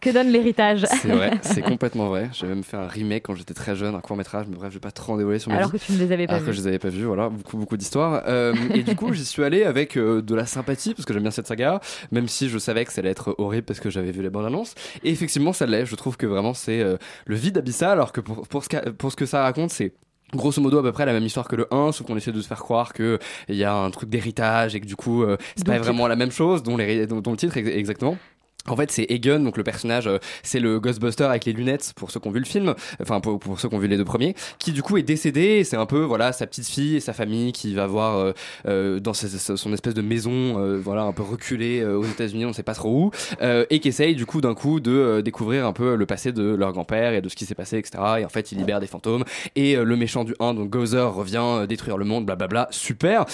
Que 0.00 0.10
donne 0.10 0.26
l'héritage? 0.28 0.86
C'est 0.86 1.06
vrai, 1.08 1.30
c'est 1.42 1.62
complètement 1.62 2.08
vrai. 2.08 2.28
J'ai 2.32 2.48
même 2.48 2.64
fait 2.64 2.76
un 2.76 2.88
remake 2.88 3.22
quand 3.26 3.36
j'étais 3.36 3.54
très 3.54 3.76
jeune, 3.76 3.94
un 3.94 4.00
court 4.00 4.16
métrage, 4.16 4.46
mais 4.48 4.56
bref, 4.56 4.70
je 4.70 4.74
vais 4.78 4.80
pas 4.80 4.90
trop 4.90 5.12
en 5.12 5.18
dévoiler 5.18 5.38
sur 5.38 5.52
ma 5.52 5.58
Alors 5.58 5.70
vie. 5.70 5.78
que 5.78 5.84
tu 5.84 5.92
ne 5.92 5.98
les 5.98 6.10
avais 6.10 6.26
pas 6.26 6.34
Alors 6.34 6.46
que 6.46 6.52
je 6.52 6.60
les 6.62 6.66
avais 6.66 6.80
pas 6.80 6.88
vus, 6.88 7.04
voilà, 7.04 7.28
beaucoup, 7.28 7.58
beaucoup 7.58 7.76
d'histoires. 7.76 8.24
Euh, 8.26 8.52
et 8.74 8.82
du 8.82 8.96
coup, 8.96 9.12
j'y 9.12 9.24
suis 9.24 9.44
allé 9.44 9.62
avec 9.62 9.96
euh, 9.96 10.20
de 10.20 10.34
la 10.34 10.46
sympathie, 10.46 10.94
parce 10.94 11.04
que 11.06 11.12
j'aime 11.12 11.22
bien 11.22 11.30
cette 11.30 11.46
saga, 11.46 11.80
même 12.10 12.26
si 12.26 12.48
je 12.48 12.58
savais 12.58 12.84
que 12.84 12.92
ça 12.92 13.02
allait 13.02 13.10
être 13.10 13.36
horrible 13.38 13.66
parce 13.66 13.78
que 13.78 13.88
j'avais 13.88 14.10
vu 14.10 14.20
les 14.22 14.30
bandes 14.30 14.46
annonces. 14.46 14.74
Et 15.04 15.10
effectivement, 15.10 15.52
ça 15.52 15.66
l'est. 15.66 15.86
Je 15.86 15.94
trouve 15.94 16.16
que 16.16 16.26
vraiment, 16.26 16.54
c'est 16.54 16.80
euh, 16.80 16.96
le 17.26 17.36
vide 17.36 17.56
abyssal, 17.58 17.92
alors 17.92 18.10
que 18.12 18.20
pour, 18.20 18.48
pour, 18.48 18.64
ce, 18.64 18.88
pour 18.90 19.12
ce 19.12 19.16
que 19.16 19.26
ça 19.26 19.42
raconte, 19.42 19.70
c'est. 19.70 19.92
Grosso 20.34 20.60
modo 20.60 20.78
à 20.78 20.82
peu 20.82 20.92
près 20.92 21.06
la 21.06 21.12
même 21.12 21.24
histoire 21.24 21.48
que 21.48 21.56
le 21.56 21.66
1, 21.72 21.92
sauf 21.92 22.06
qu'on 22.06 22.16
essaie 22.16 22.30
de 22.32 22.40
se 22.40 22.46
faire 22.46 22.60
croire 22.60 22.92
qu'il 22.92 23.18
y 23.48 23.64
a 23.64 23.74
un 23.74 23.90
truc 23.90 24.08
d'héritage 24.10 24.74
et 24.76 24.80
que 24.80 24.86
du 24.86 24.94
coup 24.96 25.22
euh, 25.24 25.36
c'est 25.56 25.66
pas 25.66 25.78
vraiment 25.84 26.06
la 26.06 26.16
même 26.16 26.30
chose, 26.30 26.62
dont, 26.62 26.76
les, 26.76 27.06
dont, 27.06 27.20
dont 27.20 27.32
le 27.32 27.36
titre 27.36 27.56
ex- 27.56 27.68
exactement. 27.68 28.16
En 28.68 28.76
fait, 28.76 28.90
c'est 28.92 29.06
Egan, 29.08 29.40
donc 29.40 29.56
le 29.56 29.64
personnage, 29.64 30.06
euh, 30.06 30.18
c'est 30.42 30.60
le 30.60 30.78
Ghostbuster 30.80 31.24
avec 31.24 31.44
les 31.46 31.52
lunettes, 31.52 31.92
pour 31.96 32.10
ceux 32.10 32.20
qui 32.20 32.28
ont 32.28 32.30
vu 32.30 32.40
le 32.40 32.44
film, 32.44 32.74
enfin 33.00 33.20
pour, 33.20 33.38
pour 33.38 33.58
ceux 33.58 33.68
qui 33.68 33.74
ont 33.74 33.78
vu 33.78 33.88
les 33.88 33.96
deux 33.96 34.04
premiers, 34.04 34.34
qui 34.58 34.72
du 34.72 34.82
coup 34.82 34.96
est 34.98 35.02
décédé. 35.02 35.64
C'est 35.64 35.76
un 35.76 35.86
peu 35.86 36.00
voilà 36.02 36.32
sa 36.32 36.46
petite 36.46 36.66
fille 36.68 36.96
et 36.96 37.00
sa 37.00 37.12
famille 37.14 37.52
qui 37.52 37.74
va 37.74 37.86
voir 37.86 38.16
euh, 38.18 38.32
euh, 38.66 39.00
dans 39.00 39.14
ses- 39.14 39.56
son 39.56 39.72
espèce 39.72 39.94
de 39.94 40.02
maison, 40.02 40.58
euh, 40.58 40.78
voilà 40.78 41.02
un 41.02 41.12
peu 41.12 41.22
reculée 41.22 41.80
euh, 41.80 41.96
aux 41.98 42.04
États-Unis, 42.04 42.44
on 42.44 42.52
sait 42.52 42.62
pas 42.62 42.74
trop 42.74 42.90
où, 43.06 43.10
euh, 43.40 43.64
et 43.70 43.80
qui 43.80 43.88
essaye 43.88 44.14
du 44.14 44.26
coup 44.26 44.40
d'un 44.42 44.54
coup 44.54 44.78
de 44.80 45.22
découvrir 45.24 45.66
un 45.66 45.72
peu 45.72 45.94
le 45.96 46.06
passé 46.06 46.32
de 46.32 46.42
leur 46.54 46.72
grand-père 46.72 47.14
et 47.14 47.22
de 47.22 47.28
ce 47.30 47.36
qui 47.36 47.46
s'est 47.46 47.54
passé, 47.54 47.78
etc. 47.78 48.02
Et 48.20 48.24
en 48.24 48.28
fait, 48.28 48.52
il 48.52 48.58
libère 48.58 48.80
des 48.80 48.86
fantômes 48.86 49.24
et 49.56 49.76
le 49.76 49.96
méchant 49.96 50.24
du 50.24 50.34
1, 50.38 50.54
donc 50.54 50.68
Gozer, 50.70 51.12
revient 51.14 51.66
détruire 51.68 51.96
le 51.96 52.04
monde, 52.04 52.26
blablabla, 52.26 52.68
super. 52.70 53.24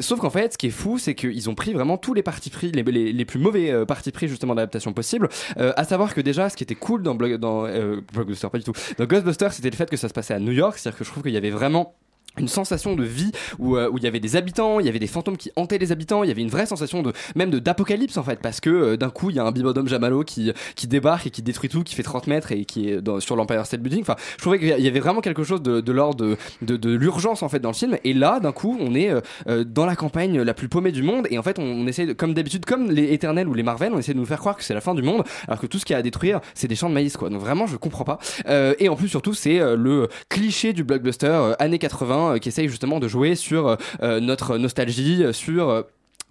Sauf 0.00 0.20
qu'en 0.20 0.30
fait, 0.30 0.54
ce 0.54 0.58
qui 0.58 0.66
est 0.68 0.70
fou, 0.70 0.98
c'est 0.98 1.14
qu'ils 1.14 1.50
ont 1.50 1.54
pris 1.54 1.72
vraiment 1.72 1.96
tous 1.98 2.14
les 2.14 2.22
partis 2.22 2.50
pris, 2.50 2.72
les, 2.72 2.82
les, 2.82 3.12
les 3.12 3.24
plus 3.24 3.38
mauvais 3.38 3.84
partis 3.86 4.10
pris 4.10 4.28
justement 4.28 4.53
d'adaptation 4.54 4.92
possible. 4.92 5.28
Euh, 5.58 5.72
à 5.76 5.84
savoir 5.84 6.14
que 6.14 6.20
déjà, 6.20 6.48
ce 6.48 6.56
qui 6.56 6.62
était 6.64 6.74
cool 6.74 7.02
dans, 7.02 7.14
Block- 7.14 7.38
dans 7.38 7.66
euh, 7.66 8.00
pas 8.12 8.58
du 8.58 8.64
tout, 8.64 8.72
dans 8.98 9.06
Ghostbusters, 9.06 9.52
c'était 9.52 9.70
le 9.70 9.76
fait 9.76 9.88
que 9.90 9.96
ça 9.96 10.08
se 10.08 10.14
passait 10.14 10.34
à 10.34 10.38
New 10.38 10.52
York, 10.52 10.78
c'est-à-dire 10.78 10.98
que 10.98 11.04
je 11.04 11.10
trouve 11.10 11.22
qu'il 11.22 11.32
y 11.32 11.36
avait 11.36 11.50
vraiment 11.50 11.94
une 12.38 12.48
sensation 12.48 12.96
de 12.96 13.04
vie 13.04 13.30
où 13.58 13.76
euh, 13.76 13.88
où 13.90 13.98
il 13.98 14.04
y 14.04 14.06
avait 14.06 14.20
des 14.20 14.36
habitants, 14.36 14.80
il 14.80 14.86
y 14.86 14.88
avait 14.88 14.98
des 14.98 15.06
fantômes 15.06 15.36
qui 15.36 15.50
hantaient 15.56 15.78
les 15.78 15.92
habitants, 15.92 16.22
il 16.24 16.28
y 16.28 16.30
avait 16.30 16.42
une 16.42 16.48
vraie 16.50 16.66
sensation 16.66 17.02
de 17.02 17.12
même 17.36 17.50
de 17.50 17.58
d'apocalypse 17.58 18.16
en 18.16 18.22
fait 18.22 18.40
parce 18.40 18.60
que 18.60 18.70
euh, 18.70 18.96
d'un 18.96 19.10
coup 19.10 19.30
il 19.30 19.36
y 19.36 19.38
a 19.38 19.44
un 19.44 19.52
bibodome 19.52 19.88
Jamalo 19.88 20.24
qui 20.24 20.52
qui 20.76 20.86
débarque 20.86 21.26
et 21.26 21.30
qui 21.30 21.42
détruit 21.42 21.68
tout, 21.68 21.82
qui 21.82 21.94
fait 21.94 22.02
30 22.02 22.26
mètres 22.26 22.52
et 22.52 22.64
qui 22.64 22.88
est 22.90 23.00
dans- 23.00 23.20
sur 23.20 23.36
l'Empire 23.36 23.64
State 23.66 23.80
Building. 23.80 24.02
Enfin, 24.02 24.16
je 24.36 24.42
trouvais 24.42 24.58
qu'il 24.58 24.68
y 24.68 24.88
avait 24.88 25.00
vraiment 25.00 25.20
quelque 25.20 25.44
chose 25.44 25.62
de, 25.62 25.80
de 25.80 25.92
l'ordre 25.92 26.16
de, 26.24 26.36
de, 26.62 26.76
de 26.76 26.90
l'urgence 26.94 27.42
en 27.42 27.48
fait 27.48 27.60
dans 27.60 27.70
le 27.70 27.74
film. 27.74 27.96
Et 28.04 28.12
là, 28.12 28.40
d'un 28.40 28.52
coup, 28.52 28.76
on 28.80 28.94
est 28.94 29.10
euh, 29.10 29.20
euh, 29.48 29.64
dans 29.64 29.86
la 29.86 29.96
campagne 29.96 30.40
la 30.40 30.54
plus 30.54 30.68
paumée 30.68 30.92
du 30.92 31.02
monde 31.02 31.26
et 31.30 31.38
en 31.38 31.42
fait 31.42 31.58
on, 31.58 31.62
on 31.64 31.86
essaie 31.86 32.06
de- 32.06 32.12
comme 32.12 32.34
d'habitude, 32.34 32.64
comme 32.64 32.90
les 32.90 33.12
Éternels 33.12 33.48
ou 33.48 33.54
les 33.54 33.62
Marvel, 33.62 33.92
on 33.94 33.98
essaie 33.98 34.14
de 34.14 34.18
nous 34.18 34.26
faire 34.26 34.38
croire 34.40 34.56
que 34.56 34.64
c'est 34.64 34.74
la 34.74 34.80
fin 34.80 34.94
du 34.94 35.02
monde 35.02 35.22
alors 35.48 35.60
que 35.60 35.66
tout 35.66 35.78
ce 35.78 35.84
qu'il 35.84 35.94
y 35.94 35.96
a 35.96 35.98
à 35.98 36.02
détruire 36.02 36.40
c'est 36.54 36.68
des 36.68 36.76
champs 36.76 36.88
de 36.88 36.94
maïs 36.94 37.16
quoi. 37.16 37.30
Donc 37.30 37.40
vraiment 37.40 37.66
je 37.66 37.76
comprends 37.76 38.04
pas. 38.04 38.18
Euh, 38.48 38.74
et 38.78 38.88
en 38.88 38.96
plus 38.96 39.08
surtout 39.08 39.34
c'est 39.34 39.60
euh, 39.60 39.76
le 39.76 40.08
cliché 40.28 40.72
du 40.72 40.84
blockbuster 40.84 41.52
années 41.58 41.78
80 41.78 42.23
euh, 42.32 42.38
qui 42.38 42.48
essaye 42.48 42.68
justement 42.68 43.00
de 43.00 43.08
jouer 43.08 43.34
sur 43.34 43.68
euh, 43.68 43.76
euh, 44.02 44.20
notre 44.20 44.58
nostalgie, 44.58 45.24
sur 45.32 45.84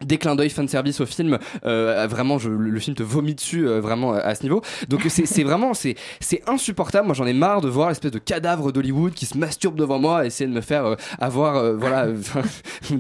des 0.03 0.17
clins 0.17 0.36
d'œil 0.36 0.49
fan 0.49 0.67
service 0.67 0.99
au 1.01 1.06
film 1.06 1.38
euh, 1.65 2.08
vraiment 2.10 2.38
je, 2.38 2.49
le 2.49 2.79
film 2.79 2.95
te 2.95 3.03
vomit 3.03 3.36
dessus 3.36 3.67
euh, 3.67 3.79
vraiment 3.79 4.13
à 4.13 4.36
ce 4.36 4.43
niveau 4.43 4.62
donc 4.89 5.06
c'est 5.08 5.43
vraiment 5.43 5.73
c'est 5.73 5.95
c'est 6.19 6.41
insupportable 6.49 7.06
moi 7.06 7.15
j'en 7.15 7.25
ai 7.25 7.34
marre 7.34 7.62
de 7.62 7.69
voir 7.69 7.89
l'espèce 7.89 8.12
de 8.12 8.19
cadavre 8.19 8.71
d'Hollywood 8.71 9.13
qui 9.13 9.25
se 9.25 9.38
masturbe 9.38 9.75
devant 9.75 9.99
moi 9.99 10.23
et 10.23 10.27
essayer 10.27 10.49
de 10.49 10.53
me 10.56 10.62
faire 10.62 10.86
euh, 10.86 10.95
avoir 11.19 11.56
euh, 11.56 11.75
voilà 11.77 12.08
je 12.13 12.95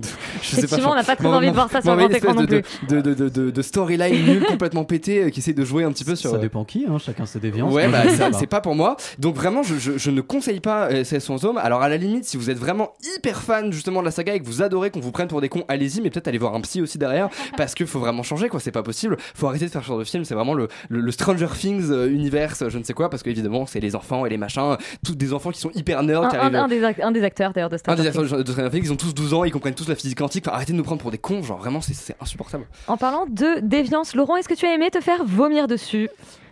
sais 0.45 0.61
pas 0.61 0.63
Effectivement, 0.63 0.91
on 0.91 0.95
n'a 0.95 1.03
pas 1.03 1.15
très 1.15 1.27
envie 1.27 1.47
de 1.47 1.53
voir 1.53 1.69
ça 1.69 1.81
sur 1.81 1.95
grand 1.95 2.09
écran 2.09 2.33
non 2.33 2.43
de, 2.43 2.61
de, 2.87 3.01
de, 3.01 3.13
de, 3.13 3.29
de, 3.29 3.51
de 3.51 3.61
storyline 3.61 4.25
nul 4.25 4.43
complètement 4.47 4.83
pété 4.83 5.23
euh, 5.23 5.29
qui 5.29 5.39
essaie 5.39 5.53
de 5.53 5.65
jouer 5.65 5.83
un 5.83 5.91
petit 5.91 6.03
peu 6.03 6.15
sur 6.15 6.31
Ça 6.31 6.37
dépend 6.37 6.63
qui, 6.63 6.85
hein, 6.87 6.97
chacun 6.99 7.25
ses 7.25 7.39
déviances. 7.39 7.73
Ouais, 7.73 7.87
bah, 7.87 8.03
c'est 8.33 8.47
pas 8.47 8.61
pour 8.61 8.75
moi. 8.75 8.95
Donc 9.19 9.35
vraiment, 9.35 9.63
je, 9.63 9.75
je, 9.75 9.97
je 9.97 10.11
ne 10.11 10.21
conseille 10.21 10.59
pas 10.59 10.89
euh, 10.89 11.03
CS 11.03 11.25
Fantôme. 11.25 11.57
Alors 11.57 11.81
à 11.81 11.89
la 11.89 11.97
limite, 11.97 12.25
si 12.25 12.37
vous 12.37 12.49
êtes 12.49 12.57
vraiment 12.57 12.93
hyper 13.17 13.41
fan 13.41 13.71
justement 13.71 13.99
de 14.01 14.05
la 14.05 14.11
saga 14.11 14.35
et 14.35 14.39
que 14.39 14.45
vous 14.45 14.61
adorez 14.61 14.91
qu'on 14.91 14.99
vous 14.99 15.11
prenne 15.11 15.27
pour 15.27 15.41
des 15.41 15.49
cons, 15.49 15.65
allez-y, 15.67 16.01
mais 16.01 16.09
peut-être 16.09 16.27
allez 16.27 16.37
voir 16.37 16.55
un 16.55 16.61
psy 16.61 16.81
aussi 16.83 16.97
derrière, 16.97 17.29
parce 17.57 17.73
qu'il 17.75 17.87
faut 17.87 17.99
vraiment 17.99 18.23
changer, 18.23 18.49
quoi. 18.49 18.59
C'est 18.59 18.71
pas 18.71 18.83
possible. 18.83 19.17
Faut 19.35 19.47
arrêter 19.47 19.65
de 19.65 19.71
faire 19.71 19.81
ce 19.81 19.87
genre 19.87 19.99
de 19.99 20.03
film. 20.03 20.23
C'est 20.25 20.35
vraiment 20.35 20.53
le, 20.53 20.67
le, 20.89 21.01
le 21.01 21.11
Stranger 21.11 21.47
Things 21.57 21.89
euh, 21.91 22.07
universe, 22.09 22.63
je 22.69 22.77
ne 22.77 22.83
sais 22.83 22.93
quoi, 22.93 23.09
parce 23.09 23.23
qu'évidemment, 23.23 23.65
c'est 23.65 23.79
les 23.79 23.95
enfants 23.95 24.25
et 24.25 24.29
les 24.29 24.37
machins, 24.37 24.77
tous 25.05 25.15
des 25.15 25.33
enfants 25.33 25.51
qui 25.51 25.59
sont 25.59 25.71
hyper 25.73 26.03
nerds, 26.03 26.23
Un, 26.23 26.29
qui 26.29 26.35
un- 26.37 26.39
arrivent. 26.39 26.55
un 26.55 26.67
des, 26.67 26.81
ac- 26.81 27.01
un 27.03 27.11
des 27.11 27.23
acteurs 27.23 27.53
d'ailleurs 27.53 27.69
de 27.69 27.75
un 27.75 27.77
Stranger 27.77 28.03
des 28.03 28.09
Things. 28.11 28.21
acteurs 28.23 28.43
de 28.43 28.51
Stranger 28.51 28.69
Things, 28.69 28.85
ils 28.85 28.91
ont 28.93 28.95
tous 28.97 29.13
12 29.13 29.33
ans, 29.33 29.43
ils 29.43 29.51
comprennent 29.51 29.73
tous 29.75 29.87
la 29.89 29.95
physique 29.95 30.17
quantique. 30.17 30.45
Enfin, 30.47 30.55
arrêtez 30.55 30.73
de 30.73 30.77
nous 30.77 30.83
prendre 30.83 31.01
pour 31.01 31.11
des 31.11 31.17
cons, 31.17 31.41
genre 31.43 31.57
vraiment, 31.59 31.81
c'est 31.81 32.15
insupportable. 32.21 32.65
En 32.87 32.97
parlant 32.97 33.25
de 33.29 33.59
déviance, 33.61 34.15
Laurent, 34.15 34.35
est-ce 34.37 34.49
que 34.49 34.53
tu 34.53 34.65
as 34.65 34.73
aimé 34.73 34.89
te 34.91 34.99
faire 35.01 35.23
vomir 35.25 35.67
dessus? 35.67 36.09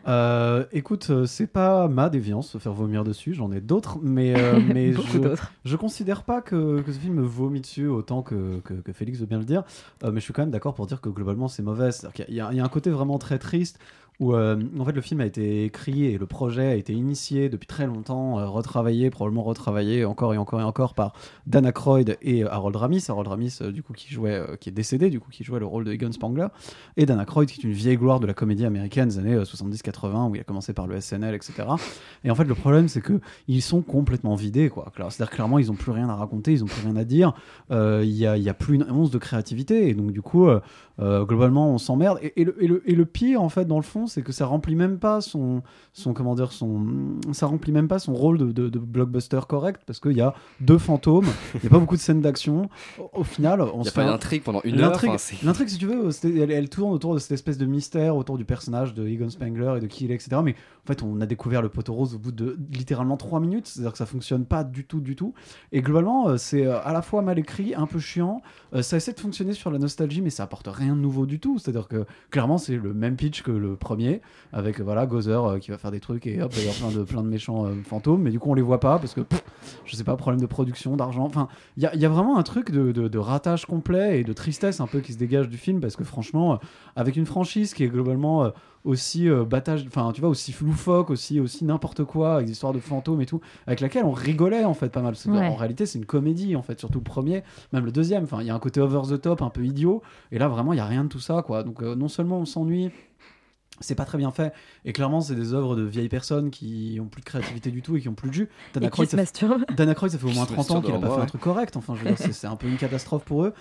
Euh, 0.07 0.65
écoute, 0.71 1.07
euh, 1.09 1.25
c'est 1.25 1.47
pas 1.47 1.87
ma 1.87 2.09
déviance 2.09 2.49
se 2.49 2.57
faire 2.57 2.73
vomir 2.73 3.03
dessus, 3.03 3.33
j'en 3.33 3.51
ai 3.51 3.61
d'autres, 3.61 3.99
mais, 4.01 4.33
euh, 4.35 4.59
mais 4.73 4.93
je, 5.63 5.75
considère 5.75 6.23
pas 6.23 6.41
que, 6.41 6.81
que 6.81 6.91
ce 6.91 6.99
film 6.99 7.15
me 7.15 7.21
vomit 7.21 7.61
dessus 7.61 7.87
autant 7.87 8.21
que, 8.21 8.59
que, 8.61 8.73
que 8.73 8.93
Félix 8.93 9.19
veut 9.19 9.25
bien 9.25 9.39
le 9.39 9.45
dire, 9.45 9.63
Euh, 10.03 10.11
mais 10.11 10.19
je 10.19 10.25
suis 10.25 10.33
quand 10.33 10.41
même 10.41 10.51
d'accord 10.51 10.73
pour 10.73 10.87
dire 10.87 11.01
que 11.01 11.09
globalement 11.09 11.47
c'est 11.47 11.63
mauvais. 11.63 11.89
Y, 12.17 12.25
il 12.29 12.35
y 12.35 12.39
a 12.39 12.63
un 12.63 12.69
côté 12.69 12.89
vraiment 12.89 13.19
très 13.19 13.37
triste 13.37 13.79
où 14.21 14.35
euh, 14.35 14.55
en 14.79 14.85
fait 14.85 14.91
le 14.91 15.01
film 15.01 15.19
a 15.19 15.25
été 15.25 15.65
écrit 15.65 16.05
et 16.05 16.19
le 16.19 16.27
projet 16.27 16.67
a 16.67 16.75
été 16.75 16.93
initié 16.93 17.49
depuis 17.49 17.65
très 17.65 17.87
longtemps, 17.87 18.39
euh, 18.39 18.45
retravaillé, 18.45 19.09
probablement 19.09 19.41
retravaillé 19.41 20.05
encore 20.05 20.35
et 20.35 20.37
encore 20.37 20.61
et 20.61 20.63
encore 20.63 20.93
par 20.93 21.13
Dan 21.47 21.65
Aykroyd 21.65 22.17
et 22.21 22.43
euh, 22.43 22.53
Harold 22.53 22.75
Ramis. 22.75 23.03
Harold 23.09 23.27
Ramis 23.27 23.57
du 23.73 23.81
coup 23.81 23.93
qui 23.93 24.13
jouait, 24.13 24.45
qui 24.59 24.69
est 24.69 24.71
décédé 24.71 25.09
du 25.09 25.19
coup 25.19 25.31
qui 25.31 25.43
jouait 25.43 25.59
le 25.59 25.65
rôle 25.65 25.85
de 25.85 25.91
Egon 25.91 26.11
Spangler 26.11 26.45
et 26.97 27.07
Dan 27.07 27.19
Aykroyd 27.19 27.49
qui 27.49 27.61
est 27.61 27.63
une 27.63 27.73
vieille 27.73 27.97
gloire 27.97 28.19
de 28.19 28.27
la 28.27 28.35
comédie 28.35 28.63
américaine 28.63 29.09
des 29.09 29.17
années 29.17 29.33
euh, 29.33 29.43
70-80 29.43 30.29
où 30.29 30.35
il 30.35 30.41
a 30.41 30.43
commencé 30.43 30.71
par 30.71 30.85
le 30.85 31.01
SNL 31.01 31.33
etc. 31.33 31.53
Et 32.23 32.29
en 32.29 32.35
fait 32.35 32.45
le 32.45 32.53
problème 32.55 32.89
c'est 32.89 33.01
que 33.01 33.19
ils 33.47 33.63
sont 33.63 33.81
complètement 33.81 34.35
vidés 34.35 34.69
quoi. 34.69 34.91
C'est-à-dire 34.95 35.31
clairement 35.31 35.57
ils 35.57 35.71
ont 35.71 35.75
plus 35.75 35.91
rien 35.91 36.09
à 36.09 36.15
raconter, 36.15 36.51
ils 36.51 36.63
ont 36.63 36.67
plus 36.67 36.85
rien 36.85 36.95
à 36.95 37.05
dire. 37.05 37.33
Il 37.71 38.11
y, 38.11 38.27
a, 38.27 38.33
a 38.33 38.53
plus 38.53 38.75
une 38.75 38.85
once 38.91 39.09
de 39.09 39.17
créativité 39.17 39.89
et 39.89 39.95
donc 39.95 40.11
du 40.11 40.21
coup 40.21 40.47
euh, 40.99 41.23
globalement 41.25 41.69
on 41.71 41.77
s'emmerde. 41.77 42.19
Et, 42.21 42.41
et 42.41 42.45
le, 42.45 42.63
et, 42.63 42.67
le, 42.67 42.81
et 42.89 42.95
le 42.95 43.05
pire 43.05 43.41
en 43.41 43.49
fait 43.49 43.65
dans 43.65 43.77
le 43.77 43.81
fond 43.83 44.07
c'est 44.07 44.21
que 44.21 44.31
ça 44.31 44.45
remplit 44.45 44.75
même 44.75 44.97
pas 44.99 45.21
son, 45.21 45.61
son 45.93 46.13
comment 46.13 46.35
dire 46.35 46.51
son 46.51 46.85
ça 47.31 47.47
remplit 47.47 47.71
même 47.71 47.87
pas 47.87 47.99
son 47.99 48.13
rôle 48.13 48.37
de, 48.37 48.51
de- 48.51 48.69
de 48.69 48.79
blockbuster 48.79 49.39
correct 49.47 49.81
parce 49.85 49.99
qu'il 49.99 50.13
y 50.17 50.21
a 50.21 50.33
deux 50.59 50.77
fantômes, 50.77 51.25
il 51.55 51.63
y 51.63 51.67
a 51.67 51.69
pas 51.69 51.79
beaucoup 51.79 51.95
de 51.95 52.01
scènes 52.01 52.21
d'action. 52.21 52.69
Au, 52.99 53.09
au 53.13 53.23
final 53.23 53.61
on 53.61 53.83
Y 53.83 53.87
a 53.87 53.89
se 53.89 53.95
pas 53.95 54.05
d'intrigue 54.05 54.43
pendant 54.43 54.61
une 54.63 54.79
heure, 54.79 54.91
L'intrigue- 55.43 55.69
si 55.69 55.77
tu 55.77 55.85
veux, 55.87 56.09
elle, 56.23 56.51
elle 56.51 56.69
tourne 56.69 56.91
autour 56.93 57.13
de 57.13 57.19
cette 57.19 57.31
espèce 57.31 57.57
de 57.57 57.65
mystère, 57.65 58.15
autour 58.15 58.37
du 58.37 58.45
personnage 58.45 58.93
de 58.93 59.07
Egon 59.07 59.29
Spengler 59.29 59.75
et 59.77 59.79
de 59.79 59.87
qui 59.87 60.05
il 60.05 60.11
est, 60.11 60.15
etc. 60.15 60.41
Mais 60.43 60.55
en 60.83 60.87
fait, 60.87 61.03
on 61.03 61.21
a 61.21 61.25
découvert 61.25 61.61
le 61.61 61.69
poteau 61.69 61.93
rose 61.93 62.15
au 62.15 62.19
bout 62.19 62.31
de 62.31 62.57
littéralement 62.71 63.17
3 63.17 63.39
minutes, 63.39 63.67
c'est-à-dire 63.67 63.91
que 63.91 63.97
ça 63.97 64.05
fonctionne 64.05 64.45
pas 64.45 64.63
du 64.63 64.85
tout, 64.85 64.99
du 64.99 65.15
tout. 65.15 65.33
Et 65.71 65.81
globalement, 65.81 66.27
euh, 66.29 66.37
c'est 66.37 66.65
euh, 66.65 66.79
à 66.83 66.91
la 66.93 67.01
fois 67.01 67.21
mal 67.21 67.37
écrit, 67.39 67.73
un 67.75 67.85
peu 67.85 67.99
chiant. 67.99 68.41
Ça 68.81 68.97
essaie 68.97 69.13
de 69.13 69.19
fonctionner 69.19 69.53
sur 69.53 69.69
la 69.69 69.77
nostalgie, 69.79 70.21
mais 70.21 70.29
ça 70.29 70.43
apporte 70.43 70.67
rien 70.67 70.80
de 70.89 70.99
nouveau 70.99 71.25
du 71.25 71.39
tout. 71.39 71.59
C'est-à-dire 71.59 71.87
que 71.87 72.05
clairement, 72.29 72.57
c'est 72.57 72.75
le 72.75 72.93
même 72.93 73.15
pitch 73.15 73.41
que 73.43 73.51
le 73.51 73.75
premier, 73.75 74.21
avec 74.53 74.79
voilà 74.79 75.05
Gozer 75.05 75.45
euh, 75.45 75.59
qui 75.59 75.71
va 75.71 75.77
faire 75.77 75.91
des 75.91 75.99
trucs 75.99 76.27
et 76.27 76.41
hop, 76.41 76.51
il 76.57 76.65
y 76.65 76.69
a 76.69 76.73
plein 76.73 76.91
de, 76.91 77.03
plein 77.03 77.23
de 77.23 77.27
méchants 77.27 77.65
euh, 77.65 77.73
fantômes, 77.83 78.21
mais 78.21 78.31
du 78.31 78.39
coup, 78.39 78.49
on 78.49 78.53
les 78.53 78.61
voit 78.61 78.79
pas 78.79 78.99
parce 78.99 79.13
que 79.13 79.21
pff, 79.21 79.43
je 79.85 79.95
sais 79.95 80.03
pas, 80.03 80.15
problème 80.15 80.41
de 80.41 80.45
production, 80.45 80.95
d'argent. 80.95 81.23
Enfin, 81.25 81.47
il 81.77 81.83
y 81.83 82.05
a, 82.05 82.09
vraiment 82.09 82.37
un 82.37 82.43
truc 82.43 82.71
de, 82.71 82.91
de- 82.91 83.17
ratage 83.17 83.65
complet 83.65 84.19
et 84.19 84.23
de 84.23 84.33
tristesse 84.33 84.79
un 84.81 84.87
peu 84.87 84.99
qui 84.99 85.13
se 85.13 85.17
dégage 85.17 85.47
du 85.47 85.57
film 85.57 85.79
parce 85.79 85.95
que 85.95 86.03
franchement, 86.03 86.53
euh, 86.53 86.57
avec 86.95 87.15
une 87.15 87.25
franchise 87.25 87.73
qui 87.73 87.83
est 87.83 87.89
globalement 87.89 88.51
aussi 88.83 89.29
euh, 89.29 89.43
battage, 89.45 89.85
enfin, 89.87 90.11
tu 90.13 90.21
vois, 90.21 90.29
aussi 90.29 90.55
loufoque, 90.61 91.09
aussi, 91.09 91.39
aussi 91.39 91.65
n'importe 91.65 92.03
quoi, 92.03 92.35
avec 92.35 92.45
des 92.47 92.51
histoires 92.53 92.73
de 92.73 92.79
fantômes 92.79 93.21
et 93.21 93.25
tout, 93.25 93.41
avec 93.67 93.79
laquelle 93.79 94.05
on 94.05 94.11
rigolait 94.11 94.63
en 94.65 94.73
fait 94.73 94.89
pas 94.89 95.01
mal. 95.01 95.13
Ouais. 95.27 95.47
En 95.47 95.55
réalité, 95.55 95.85
c'est 95.85 95.99
une 95.99 96.05
comédie 96.05 96.55
en 96.55 96.61
fait, 96.63 96.79
surtout 96.79 96.99
le 96.99 97.03
premier, 97.03 97.43
même 97.73 97.85
le 97.85 97.91
deuxième. 97.91 98.23
Enfin, 98.23 98.41
il 98.41 98.47
y 98.47 98.49
a 98.49 98.55
un 98.55 98.59
côté 98.59 98.81
over 98.81 99.01
the 99.09 99.21
top, 99.21 99.41
un 99.41 99.49
peu 99.49 99.63
idiot, 99.65 100.01
et 100.31 100.39
là 100.39 100.47
vraiment, 100.47 100.73
il 100.73 100.77
y 100.77 100.79
a 100.81 100.85
rien 100.85 101.03
de 101.03 101.09
tout 101.09 101.19
ça 101.19 101.41
quoi. 101.43 101.63
Donc, 101.63 101.81
euh, 101.83 101.95
non 101.95 102.07
seulement 102.07 102.39
on 102.39 102.45
s'ennuie. 102.45 102.89
c'est 103.79 103.95
pas 103.95 104.05
très 104.05 104.19
bien 104.19 104.29
fait 104.29 104.53
et 104.85 104.93
clairement 104.93 105.21
c'est 105.21 105.33
des 105.33 105.55
œuvres 105.55 105.75
de 105.75 105.81
vieilles 105.81 106.07
personnes 106.09 106.51
qui 106.51 106.99
ont 107.01 107.07
plus 107.07 107.21
de 107.21 107.25
créativité 107.25 107.71
du 107.71 107.81
tout 107.81 107.95
et 107.97 108.01
qui 108.01 108.09
ont 108.09 108.13
plus 108.13 108.29
de 108.29 108.33
jus 108.35 108.49
Dan 108.75 108.83
Et 108.83 108.85
qui 108.85 108.87
Aykroyd, 108.87 109.09
se 109.09 109.17
ça 109.17 109.25
fait- 109.25 109.39
ça 109.39 109.47
au 110.27 110.29
moins 110.31 110.45
Qui 110.45 110.49
se 110.51 110.53
30 110.53 110.71
ans 110.71 110.81
qu'il 110.81 110.93
a 110.93 110.99
pas 110.99 111.07
fait 111.07 111.13
moi, 111.15 111.23
un 111.23 111.25
truc 111.25 111.41
correct 111.41 111.77
enfin 111.77 111.95
je 111.95 112.01
veux 112.01 112.07
dire, 112.09 112.17
c'est 112.19 112.31
c'est 112.31 112.45
un 112.45 112.55
peu 112.57 112.67
une 112.67 112.77
catastrophe 112.77 113.23
pour 113.23 113.43
eux 113.43 113.53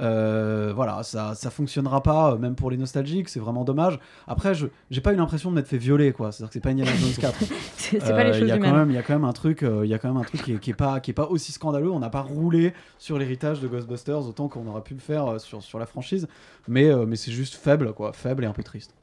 Euh, 0.00 0.72
voilà 0.76 1.02
ça 1.02 1.34
ça 1.34 1.50
fonctionnera 1.50 2.02
pas 2.04 2.32
euh, 2.32 2.38
même 2.38 2.54
pour 2.54 2.70
les 2.70 2.76
nostalgiques 2.76 3.28
c'est 3.28 3.40
vraiment 3.40 3.64
dommage. 3.64 3.98
Après 4.28 4.54
je 4.54 4.66
j'ai 4.90 5.00
pas 5.00 5.12
eu 5.12 5.16
l'impression 5.16 5.50
de 5.50 5.56
m'être 5.56 5.66
fait 5.66 5.76
violer 5.78 6.12
quoi. 6.12 6.30
C'est 6.30 6.42
à 6.42 6.46
dire 6.46 6.48
que 6.50 6.54
c'est 6.54 6.60
pas 6.60 6.70
Indiana 6.70 6.92
Jones 6.94 7.10
4 7.20 7.34
C'est- 7.76 7.98
pas 7.98 8.22
les 8.24 8.30
Euh, 8.30 8.32
il 8.34 8.38
choses 8.40 8.48
y 8.48 8.52
a 8.52 8.56
du 8.58 8.62
quand 8.62 8.72
même. 8.76 8.90
il 8.90 8.94
y 8.94 8.98
a 8.98 9.02
quand 9.02 9.14
même 9.14 9.24
un 9.24 9.32
truc 9.32 9.62
il 9.62 9.88
y 9.88 9.94
a 9.94 9.98
quand 9.98 10.08
même 10.08 10.16
un 10.16 10.24
truc 10.24 10.42
qui 10.44 10.52
est, 10.52 10.58
qui 10.58 10.70
est 10.70 10.74
pas 10.74 11.00
qui 11.00 11.10
est 11.10 11.14
pas 11.14 11.26
aussi 11.26 11.50
scandaleux. 11.52 11.90
On 11.90 11.98
n'a 11.98 12.10
pas 12.10 12.20
roulé 12.22 12.74
sur 12.98 13.18
l'héritage 13.18 13.60
de 13.60 13.66
Ghostbusters 13.68 14.26
autant 14.28 14.48
qu'on 14.48 14.66
aurait 14.68 14.82
pu 14.82 14.94
le 14.94 15.00
faire 15.00 15.40
sur 15.40 15.62
sur 15.62 15.78
la 15.80 15.86
franchise. 15.86 16.28
Mais 16.68 16.90
mais 17.06 17.16
c'est 17.16 17.32
juste 17.32 17.54
faible 17.56 17.92
quoi. 17.92 18.12
Faible 18.12 18.44
et 18.44 18.46
un 18.46 18.52
peu 18.52 18.62
triste. 18.62 18.94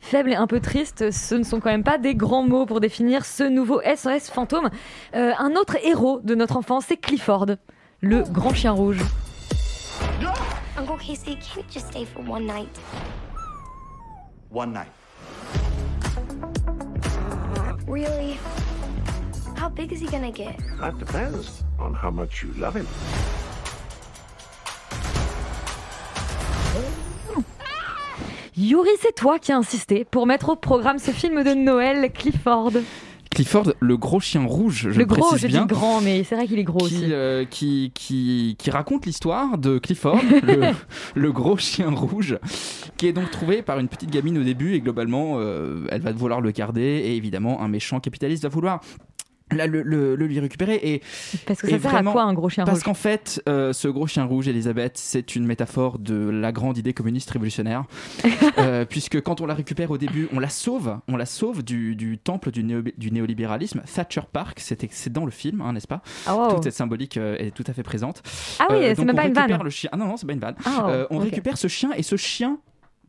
Faible 0.00 0.30
et 0.30 0.36
un 0.36 0.46
peu 0.46 0.60
triste, 0.60 1.10
ce 1.10 1.34
ne 1.34 1.42
sont 1.42 1.58
quand 1.58 1.70
même 1.70 1.82
pas 1.84 1.98
des 1.98 2.14
grands 2.14 2.46
mots 2.46 2.66
pour 2.66 2.80
définir 2.80 3.24
ce 3.24 3.42
nouveau 3.44 3.80
SOS 3.80 4.28
fantôme. 4.30 4.68
Euh, 5.16 5.32
un 5.38 5.52
autre 5.56 5.76
héros 5.84 6.20
de 6.22 6.34
notre 6.34 6.56
enfance, 6.58 6.84
c'est 6.88 6.98
Clifford, 6.98 7.46
le 8.02 8.22
grand 8.30 8.52
chien 8.54 8.72
rouge. 8.72 9.00
Uncle 10.76 10.98
Casey, 10.98 11.36
can't 11.36 11.56
you 11.56 11.64
just 11.70 11.88
stay 11.88 12.04
for 12.04 12.20
one 12.22 12.46
night? 12.46 12.68
One 14.50 14.72
night. 14.72 14.90
Really? 17.86 18.38
How 19.56 19.68
big 19.68 19.92
is 19.92 20.00
he 20.00 20.06
gonna 20.06 20.32
get? 20.32 20.58
That 20.80 20.98
depends 20.98 21.64
on 21.78 21.94
how 21.94 22.10
much 22.10 22.42
you 22.42 22.52
love 22.58 22.74
him. 22.74 22.86
Yuri, 28.56 28.90
c'est 29.00 29.14
toi 29.14 29.38
qui 29.38 29.52
as 29.52 29.56
insisté 29.56 30.04
pour 30.04 30.26
mettre 30.26 30.50
au 30.50 30.56
programme 30.56 30.98
ce 30.98 31.10
film 31.10 31.42
de 31.42 31.54
Noël, 31.54 32.12
Clifford. 32.12 32.72
Clifford, 33.34 33.72
le 33.80 33.96
gros 33.96 34.20
chien 34.20 34.44
rouge, 34.44 34.88
je 34.90 34.98
le 34.98 35.04
gros, 35.04 35.20
précise 35.28 35.42
je 35.42 35.46
bien. 35.48 35.62
dis 35.62 35.74
grand, 35.74 36.00
mais 36.00 36.24
c'est 36.24 36.34
vrai 36.36 36.46
qu'il 36.46 36.58
est 36.58 36.64
gros 36.64 36.78
qui, 36.78 36.84
aussi. 36.96 37.06
euh, 37.10 37.44
qui, 37.44 37.92
qui, 37.94 38.56
qui 38.58 38.70
raconte 38.70 39.06
l'histoire 39.06 39.58
de 39.58 39.78
Clifford, 39.78 40.20
le, 40.42 40.72
le 41.14 41.32
gros 41.32 41.56
chien 41.56 41.90
rouge, 41.90 42.38
qui 42.96 43.06
est 43.06 43.12
donc 43.12 43.30
trouvé 43.30 43.62
par 43.62 43.78
une 43.78 43.88
petite 43.88 44.10
gamine 44.10 44.38
au 44.38 44.44
début 44.44 44.74
et 44.74 44.80
globalement, 44.80 45.34
euh, 45.38 45.86
elle 45.90 46.00
va 46.00 46.12
vouloir 46.12 46.40
le 46.40 46.50
garder 46.50 46.80
et 46.82 47.16
évidemment, 47.16 47.60
un 47.62 47.68
méchant 47.68 48.00
capitaliste 48.00 48.42
va 48.44 48.48
vouloir. 48.48 48.80
Là, 49.54 49.66
le, 49.66 49.82
le- 49.82 50.14
le 50.16 50.26
lui 50.26 50.40
récupérer 50.40 50.74
et 50.82 51.02
Parce 51.46 51.60
que 51.60 51.68
ça 51.68 51.78
sert 51.78 51.90
à 51.90 51.92
vraiment- 51.94 52.12
quoi 52.12 52.22
un 52.24 52.32
gros 52.34 52.48
chien 52.48 52.64
parce 52.64 52.78
rouge 52.78 52.84
qu'en 52.84 52.94
fait 52.94 53.42
euh, 53.48 53.72
ce 53.72 53.88
gros 53.88 54.06
chien 54.06 54.24
rouge 54.24 54.48
Elisabeth 54.48 54.92
c'est 54.96 55.36
une 55.36 55.46
métaphore 55.46 55.98
de 55.98 56.28
la 56.30 56.52
grande 56.52 56.76
idée 56.78 56.92
communiste 56.94 57.30
révolutionnaire 57.30 57.84
Euh, 58.58 58.84
puisque 58.84 59.20
quand 59.20 59.40
on 59.40 59.46
la 59.46 59.54
récupère 59.54 59.90
au 59.90 59.98
début 59.98 60.28
on 60.32 60.38
la 60.38 60.48
sauve 60.48 60.98
on 61.08 61.16
la 61.16 61.26
sauve 61.26 61.62
du, 61.64 61.96
du 61.96 62.18
temple 62.18 62.50
du, 62.50 62.62
néo- 62.62 62.82
du 62.96 63.10
néolibéralisme 63.10 63.82
Thatcher 63.92 64.20
Park 64.32 64.58
c'est 64.60 65.12
dans 65.12 65.24
le 65.24 65.30
film 65.30 65.60
hein, 65.60 65.72
n'est-ce 65.72 65.88
pas 65.88 66.02
wow. 66.28 66.50
toute 66.54 66.64
cette 66.64 66.74
symbolique 66.74 67.16
euh, 67.16 67.36
est 67.38 67.50
tout 67.52 67.64
à 67.66 67.72
fait 67.72 67.82
présente 67.82 68.22
Ah 68.60 68.66
oui, 68.70 68.76
c'est 68.94 69.04
même 69.04 69.10
on 69.10 69.14
pas 69.16 69.22
une 69.26 69.28
récupère 69.36 69.48
vanne. 69.58 69.64
le 69.64 69.70
chien 69.70 69.90
ah 69.92 69.96
non 69.96 70.06
non 70.06 70.16
c'est 70.16 70.26
pas 70.26 70.32
une 70.34 70.40
vanne 70.40 70.54
Ah, 70.64 71.06
on 71.10 71.18
récupère 71.18 71.58
ce 71.58 71.68
chien 71.68 71.90
et 71.96 72.02
ce 72.02 72.16
chien 72.16 72.58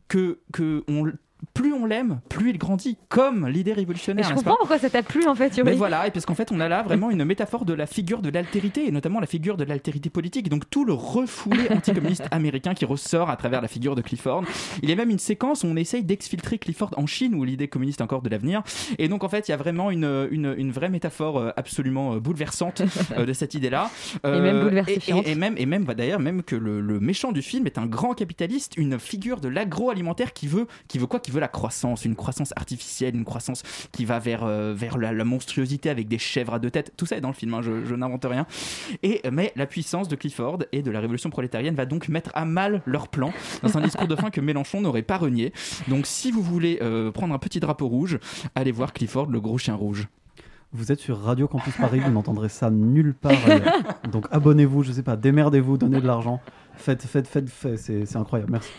que, 0.07 0.39
que 0.53 0.83
on, 0.87 1.11
plus 1.53 1.73
on 1.73 1.85
l'aime 1.85 2.19
plus 2.29 2.49
il 2.49 2.57
grandit 2.57 2.97
comme 3.09 3.47
l'idée 3.47 3.71
Mais 3.71 3.77
révolutionnaire 3.77 4.29
je 4.29 4.33
comprends 4.33 4.55
pourquoi 4.57 4.79
ça 4.79 4.89
t'a 4.89 5.03
plu 5.03 5.27
en 5.27 5.35
fait, 5.35 5.55
Yuri. 5.57 5.71
mais 5.71 5.75
voilà, 5.75 6.07
et 6.07 6.11
parce 6.11 6.25
qu'en 6.25 6.35
fait, 6.35 6.51
on 6.51 6.59
a 6.59 6.67
là 6.67 6.83
vraiment 6.83 7.09
une 7.11 7.23
métaphore 7.25 7.65
de 7.65 7.73
la 7.73 7.85
figure 7.85 8.21
de 8.21 8.29
l'altérité, 8.29 8.87
et 8.87 8.91
notamment 8.91 9.19
la 9.19 9.27
figure 9.27 9.57
de 9.57 9.63
l'altérité 9.63 10.09
politique, 10.09 10.49
donc 10.49 10.69
tout 10.69 10.85
le 10.85 10.93
refoulé 10.93 11.67
anticommuniste 11.71 12.25
américain 12.31 12.73
qui 12.73 12.85
ressort 12.85 13.29
à 13.29 13.37
travers 13.37 13.61
la 13.61 13.67
figure 13.67 13.95
de 13.95 14.01
Clifford. 14.01 14.43
Il 14.81 14.89
y 14.89 14.93
a 14.93 14.95
même 14.95 15.09
une 15.09 15.19
séquence 15.19 15.63
où 15.63 15.67
on 15.67 15.75
essaye 15.75 16.03
d'exfiltrer 16.03 16.57
Clifford 16.57 16.91
en 16.97 17.05
Chine, 17.05 17.35
où 17.35 17.43
l'idée 17.43 17.67
communiste 17.67 17.99
est 17.99 18.03
encore 18.03 18.21
de 18.21 18.29
l'avenir, 18.29 18.63
et 18.97 19.07
donc 19.07 19.23
en 19.23 19.29
fait, 19.29 19.47
il 19.47 19.51
y 19.51 19.53
a 19.53 19.57
vraiment 19.57 19.91
une, 19.91 20.27
une, 20.31 20.53
une 20.57 20.71
vraie 20.71 20.89
métaphore 20.89 21.37
euh, 21.37 21.51
absolument 21.57 22.13
euh, 22.13 22.19
bouleversante 22.19 22.81
euh, 23.17 23.25
de 23.25 23.33
cette 23.33 23.53
idée-là. 23.53 23.89
Et 24.25 24.39
même 24.39 24.61
bouleversifiante. 24.63 25.27
Et, 25.27 25.31
et 25.31 25.35
même, 25.35 25.55
et 25.57 25.65
même 25.65 25.85
bah, 25.85 25.93
d'ailleurs, 25.93 26.19
même 26.19 26.43
que 26.43 26.55
le, 26.55 26.81
le 26.81 26.99
méchant 26.99 27.31
du 27.31 27.41
film 27.41 27.65
est 27.67 27.77
un 27.77 27.85
grand 27.85 28.13
capitaliste, 28.13 28.73
une 28.77 28.99
figure 28.99 29.39
de 29.39 29.47
l'agroalimentaire 29.47 30.33
qui 30.33 30.47
veut, 30.47 30.67
qui 30.87 30.97
veut 30.97 31.07
quoi? 31.07 31.19
Qui 31.19 31.31
veut 31.31 31.34
la 31.39 31.47
croissance, 31.47 32.05
une 32.05 32.15
croissance 32.15 32.53
artificielle, 32.55 33.15
une 33.15 33.25
croissance 33.25 33.63
qui 33.91 34.05
va 34.05 34.19
vers, 34.19 34.43
euh, 34.43 34.73
vers 34.75 34.97
la, 34.97 35.13
la 35.13 35.23
monstruosité 35.23 35.89
avec 35.89 36.07
des 36.07 36.17
chèvres 36.17 36.53
à 36.53 36.59
deux 36.59 36.71
têtes. 36.71 36.93
Tout 36.97 37.05
ça 37.05 37.17
est 37.17 37.21
dans 37.21 37.29
le 37.29 37.33
film, 37.33 37.53
hein, 37.53 37.61
je, 37.61 37.86
je 37.86 37.95
n'invente 37.95 38.25
rien. 38.25 38.45
Et, 39.03 39.21
mais 39.31 39.53
la 39.55 39.65
puissance 39.65 40.07
de 40.07 40.15
Clifford 40.15 40.59
et 40.71 40.81
de 40.81 40.91
la 40.91 40.99
révolution 40.99 41.29
prolétarienne 41.29 41.75
va 41.75 41.86
donc 41.86 42.09
mettre 42.09 42.31
à 42.33 42.45
mal 42.45 42.81
leur 42.86 43.07
plan 43.07 43.31
dans 43.63 43.77
un 43.77 43.81
discours 43.81 44.07
de 44.07 44.15
fin 44.15 44.29
que 44.29 44.41
Mélenchon 44.41 44.81
n'aurait 44.81 45.01
pas 45.01 45.17
renié. 45.17 45.53
Donc 45.88 46.05
si 46.05 46.31
vous 46.31 46.41
voulez 46.41 46.79
euh, 46.81 47.11
prendre 47.11 47.33
un 47.33 47.39
petit 47.39 47.59
drapeau 47.59 47.88
rouge, 47.88 48.19
allez 48.55 48.71
voir 48.71 48.93
Clifford, 48.93 49.27
le 49.27 49.39
gros 49.39 49.57
chien 49.57 49.75
rouge. 49.75 50.07
Vous 50.73 50.91
êtes 50.91 50.99
sur 50.99 51.21
Radio 51.21 51.47
Campus 51.47 51.73
Paris, 51.77 51.99
vous 51.99 52.11
n'entendrez 52.11 52.49
ça 52.49 52.69
nulle 52.69 53.13
part 53.13 53.31
ailleurs. 53.45 53.73
Donc 54.11 54.27
abonnez-vous, 54.31 54.83
je 54.83 54.91
sais 54.91 55.03
pas, 55.03 55.15
démerdez-vous, 55.15 55.77
donnez 55.77 56.01
de 56.01 56.07
l'argent. 56.07 56.41
Faites, 56.78 57.01
faites, 57.03 57.28
faites, 57.28 57.49
faites, 57.49 57.78
c'est 57.80 58.05
c'est 58.05 58.17
incroyable, 58.17 58.51
merci. 58.51 58.69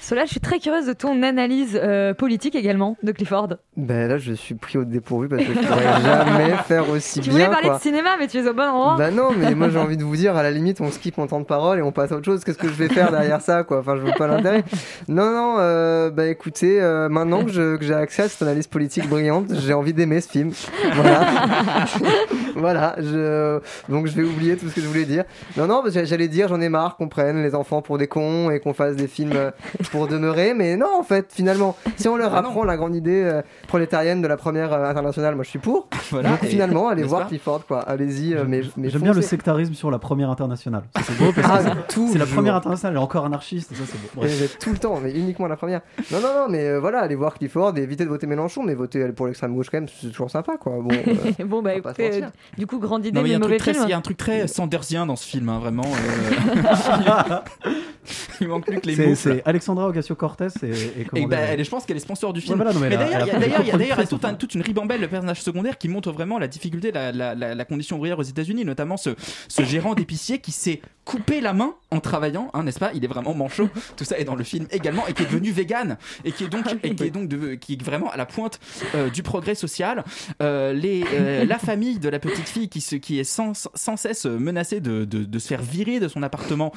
Solal, 0.00 0.26
je 0.26 0.30
suis 0.32 0.40
très 0.40 0.58
curieuse 0.58 0.86
de 0.86 0.92
ton 0.92 1.22
analyse 1.22 1.78
euh, 1.80 2.14
politique 2.14 2.54
également 2.54 2.96
de 3.02 3.12
Clifford. 3.12 3.48
Ben 3.76 4.08
là, 4.08 4.18
je 4.18 4.32
suis 4.32 4.54
pris 4.54 4.78
au 4.78 4.84
dépourvu 4.84 5.28
parce 5.28 5.42
que 5.44 5.52
je 5.54 5.58
pourrais 5.58 6.02
jamais 6.02 6.56
faire 6.66 6.88
aussi 6.90 7.20
Tu 7.20 7.28
bien. 7.28 7.32
voulais 7.32 7.48
parler 7.50 7.68
quoi. 7.68 7.76
de 7.78 7.82
cinéma, 7.82 8.10
mais 8.18 8.26
tu 8.28 8.38
es 8.38 8.48
au 8.48 8.54
bon 8.54 8.62
endroit. 8.62 8.96
Bah 8.96 9.10
non, 9.10 9.30
mais 9.36 9.54
moi 9.54 9.68
j'ai 9.68 9.78
envie 9.80 9.96
de 9.96 10.04
vous 10.04 10.16
dire, 10.16 10.36
à 10.36 10.42
la 10.42 10.50
limite, 10.50 10.80
on 10.80 10.90
skip 10.90 11.18
mon 11.18 11.26
temps 11.26 11.40
de 11.40 11.44
parole 11.44 11.78
et 11.78 11.82
on 11.82 11.92
passe 11.92 12.12
à 12.12 12.16
autre 12.16 12.24
chose. 12.24 12.42
Qu'est-ce 12.44 12.58
que 12.58 12.68
je 12.68 12.74
vais 12.74 12.88
faire 12.88 13.10
derrière 13.10 13.40
ça, 13.40 13.64
quoi? 13.64 13.80
Enfin, 13.80 13.96
je 13.96 14.02
veux 14.02 14.12
pas 14.16 14.26
l'intérêt. 14.28 14.64
Non, 15.08 15.30
non, 15.32 15.56
euh, 15.58 16.10
bah 16.10 16.26
écoutez, 16.26 16.80
euh, 16.80 17.08
maintenant 17.08 17.44
que 17.44 17.50
je- 17.52 17.76
que 17.76 17.84
j'ai 17.84 17.94
accès 17.94 18.22
à 18.22 18.28
cette 18.28 18.42
analyse 18.42 18.66
politique 18.66 19.08
brillante, 19.08 19.46
j'ai 19.54 19.74
envie 19.74 19.92
d'aimer 19.92 20.20
ce 20.20 20.28
film. 20.28 20.52
Voilà. 20.94 21.20
voilà, 22.56 22.96
je... 22.98 23.60
donc 23.88 24.06
je 24.06 24.12
vais 24.14 24.22
oublier 24.24 24.56
tout 24.56 24.68
ce 24.68 24.74
que 24.74 24.80
je 24.80 24.86
voulais 24.86 25.04
dire. 25.04 25.24
Non, 25.56 25.66
non, 25.66 25.82
parce 25.82 25.94
que 25.94 26.04
j'allais 26.04 26.28
dire, 26.28 26.48
j'en 26.48 26.60
ai 26.60 26.68
marre 26.68 26.96
qu'on 26.96 27.08
prenne 27.08 27.42
les 27.42 27.54
enfants 27.54 27.82
pour 27.82 27.98
des 27.98 28.08
cons 28.08 28.50
et 28.50 28.60
qu'on 28.60 28.74
fasse 28.74 28.96
des 28.96 29.06
films 29.08 29.32
euh, 29.34 29.50
pour 29.90 30.06
demeurer, 30.08 30.54
mais 30.54 30.76
non, 30.76 30.88
en 30.98 31.02
fait, 31.02 31.30
finalement, 31.32 31.76
si 31.96 32.08
on 32.08 32.16
leur 32.16 32.34
Ah 32.34 32.38
apprend 32.38 32.64
la 32.64 32.76
grande 32.76 32.94
idée 32.94 33.22
euh, 33.24 33.42
prolétarienne 33.68 34.22
de 34.22 34.26
la 34.28 34.36
première 34.36 34.72
euh, 34.72 34.84
internationale, 34.88 35.34
moi 35.34 35.44
je 35.44 35.50
suis 35.50 35.58
pour. 35.58 35.88
Voilà, 36.10 36.30
donc 36.30 36.44
finalement, 36.44 36.88
allez 36.88 37.04
voir 37.04 37.26
Clifford, 37.28 37.64
quoi. 37.66 37.80
Allez-y, 37.80 38.34
euh, 38.34 38.44
mais, 38.46 38.60
mais 38.76 38.90
J'aime 38.90 39.00
bien 39.02 39.14
le 39.14 39.22
sectarisme 39.22 39.72
sur 39.72 39.90
la 39.90 39.98
première 39.98 40.28
internationale. 40.28 40.82
C'est 41.02 41.16
beau 41.16 41.32
parce 41.34 41.46
que 41.46 41.68
Ah, 41.68 41.74
c'est- 41.88 42.06
c'est 42.12 42.18
la 42.18 42.26
première 42.26 42.54
internationale, 42.54 42.94
elle 42.94 43.00
est 43.00 43.04
encore 43.04 43.24
anarchiste, 43.24 43.70
ça 43.74 43.82
c'est 43.86 44.14
beau. 44.14 44.26
Êtes 44.26 44.58
tout 44.58 44.72
le 44.72 44.78
temps, 44.78 44.98
mais 45.02 45.10
uniquement 45.12 45.46
la 45.46 45.56
première. 45.56 45.80
Non, 46.10 46.20
non, 46.20 46.28
non, 46.34 46.46
mais 46.50 46.68
euh, 46.68 46.80
voilà, 46.80 47.00
allez 47.00 47.14
voir 47.14 47.34
Clifford 47.34 47.72
et 47.78 47.82
évitez 47.82 48.04
de 48.04 48.10
voter 48.10 48.26
Mélenchon, 48.26 48.62
mais 48.62 48.74
votez 48.74 49.08
pour 49.12 49.26
l'extrême 49.26 49.54
gauche 49.54 49.68
quand 49.70 49.78
même, 49.78 49.88
c'est 49.88 50.08
toujours 50.10 50.30
sympa, 50.30 50.56
quoi. 50.58 50.72
Bon, 50.80 50.88
euh, 50.92 51.44
bon, 51.46 51.62
bah 51.62 51.74
écoutez, 51.74 52.24
du 52.58 52.66
coup, 52.66 52.78
grande 52.78 53.06
idée, 53.06 53.16
Non, 53.16 53.22
mais 53.22 53.30
il 53.30 53.32
y 53.32 53.34
a 53.34 53.38
mais 53.38 53.44
un 53.44 53.48
mauvais 53.48 53.56
truc 53.58 53.72
très, 53.72 53.74
film. 53.74 53.84
il 53.88 53.90
y 53.90 53.94
a 53.94 53.96
un 53.98 54.00
truc 54.02 54.16
très 54.16 54.46
sandersien 54.46 55.06
dans 55.06 55.16
ce 55.16 55.26
film, 55.26 55.48
hein, 55.48 55.58
vraiment. 55.58 55.84
euh. 55.84 57.38
il 58.40 58.48
manque 58.48 58.66
plus 58.66 58.80
que 58.80 58.86
les 58.86 58.96
mots. 59.06 59.14
C'est 59.14 59.42
Alexandra 59.46 59.88
Ocasio-Cortez 59.88 60.48
et, 60.62 60.66
et 61.00 61.04
comment 61.04 61.22
Et 61.22 61.26
bah, 61.26 61.36
dire, 61.36 61.46
elle, 61.50 61.64
je 61.64 61.70
pense 61.70 61.84
qu'elle 61.84 61.96
est 61.96 62.00
sponsor 62.00 62.32
du 62.32 62.40
film. 62.40 62.58
Ouais, 62.58 62.64
voilà, 62.64 62.72
non, 62.72 62.80
mais 62.80 62.90
d'ailleurs, 62.90 63.28
il 63.62 63.66
y 63.68 63.70
a- 63.70 63.76
d'ailleurs, 63.76 64.08
toute, 64.08 64.24
un- 64.24 64.34
toute 64.34 64.54
une 64.54 64.62
ribambelle 64.62 65.00
de 65.00 65.06
personnages 65.06 65.42
secondaires 65.42 65.78
qui 65.78 65.88
montrent 65.88 66.12
vraiment 66.12 66.38
la 66.38 66.48
difficulté, 66.48 66.90
la, 66.92 67.12
la, 67.12 67.34
la, 67.34 67.54
la 67.54 67.64
condition 67.64 67.96
ouvrière 67.96 68.18
aux 68.18 68.22
États-Unis, 68.22 68.64
notamment 68.64 68.96
ce, 68.96 69.10
ce 69.48 69.62
gérant 69.62 69.94
d'épicier 69.94 70.38
qui 70.40 70.50
s'est 70.52 70.80
coupé 71.04 71.40
la 71.40 71.52
main 71.52 71.74
en 71.90 71.98
travaillant, 72.00 72.48
hein, 72.54 72.62
n'est-ce 72.62 72.78
pas? 72.78 72.90
Il 72.94 73.04
est 73.04 73.08
vraiment 73.08 73.34
manchot. 73.34 73.68
Tout 73.96 74.04
ça 74.04 74.18
est 74.18 74.24
dans 74.24 74.36
le 74.36 74.44
film 74.44 74.66
également 74.70 75.06
et 75.08 75.12
qui 75.14 75.22
est 75.22 75.26
devenu 75.26 75.50
vegan 75.50 75.96
et 76.24 76.30
qui 76.32 76.44
est 76.44 76.48
donc, 76.48 76.64
et 76.82 76.94
qui 76.94 77.04
est 77.04 77.10
donc 77.10 77.28
de- 77.28 77.54
qui 77.54 77.72
est 77.74 77.82
vraiment 77.82 78.10
à 78.10 78.16
la 78.16 78.24
pointe 78.26 78.60
euh, 78.94 79.10
du 79.10 79.22
progrès 79.22 79.54
social. 79.56 80.04
Euh, 80.42 80.72
les, 80.72 81.04
euh, 81.14 81.44
la 81.44 81.58
famille 81.58 81.98
de 81.98 82.08
la 82.08 82.18
petite 82.20 82.31
fille 82.40 82.68
qui, 82.68 82.80
se, 82.80 82.96
qui 82.96 83.18
est 83.18 83.24
sans, 83.24 83.68
sans 83.74 83.96
cesse 83.96 84.26
menacée 84.26 84.80
de, 84.80 85.04
de, 85.04 85.24
de 85.24 85.38
se 85.38 85.48
faire 85.48 85.62
virer 85.62 86.00
de 86.00 86.08
son 86.08 86.22
appartement 86.22 86.72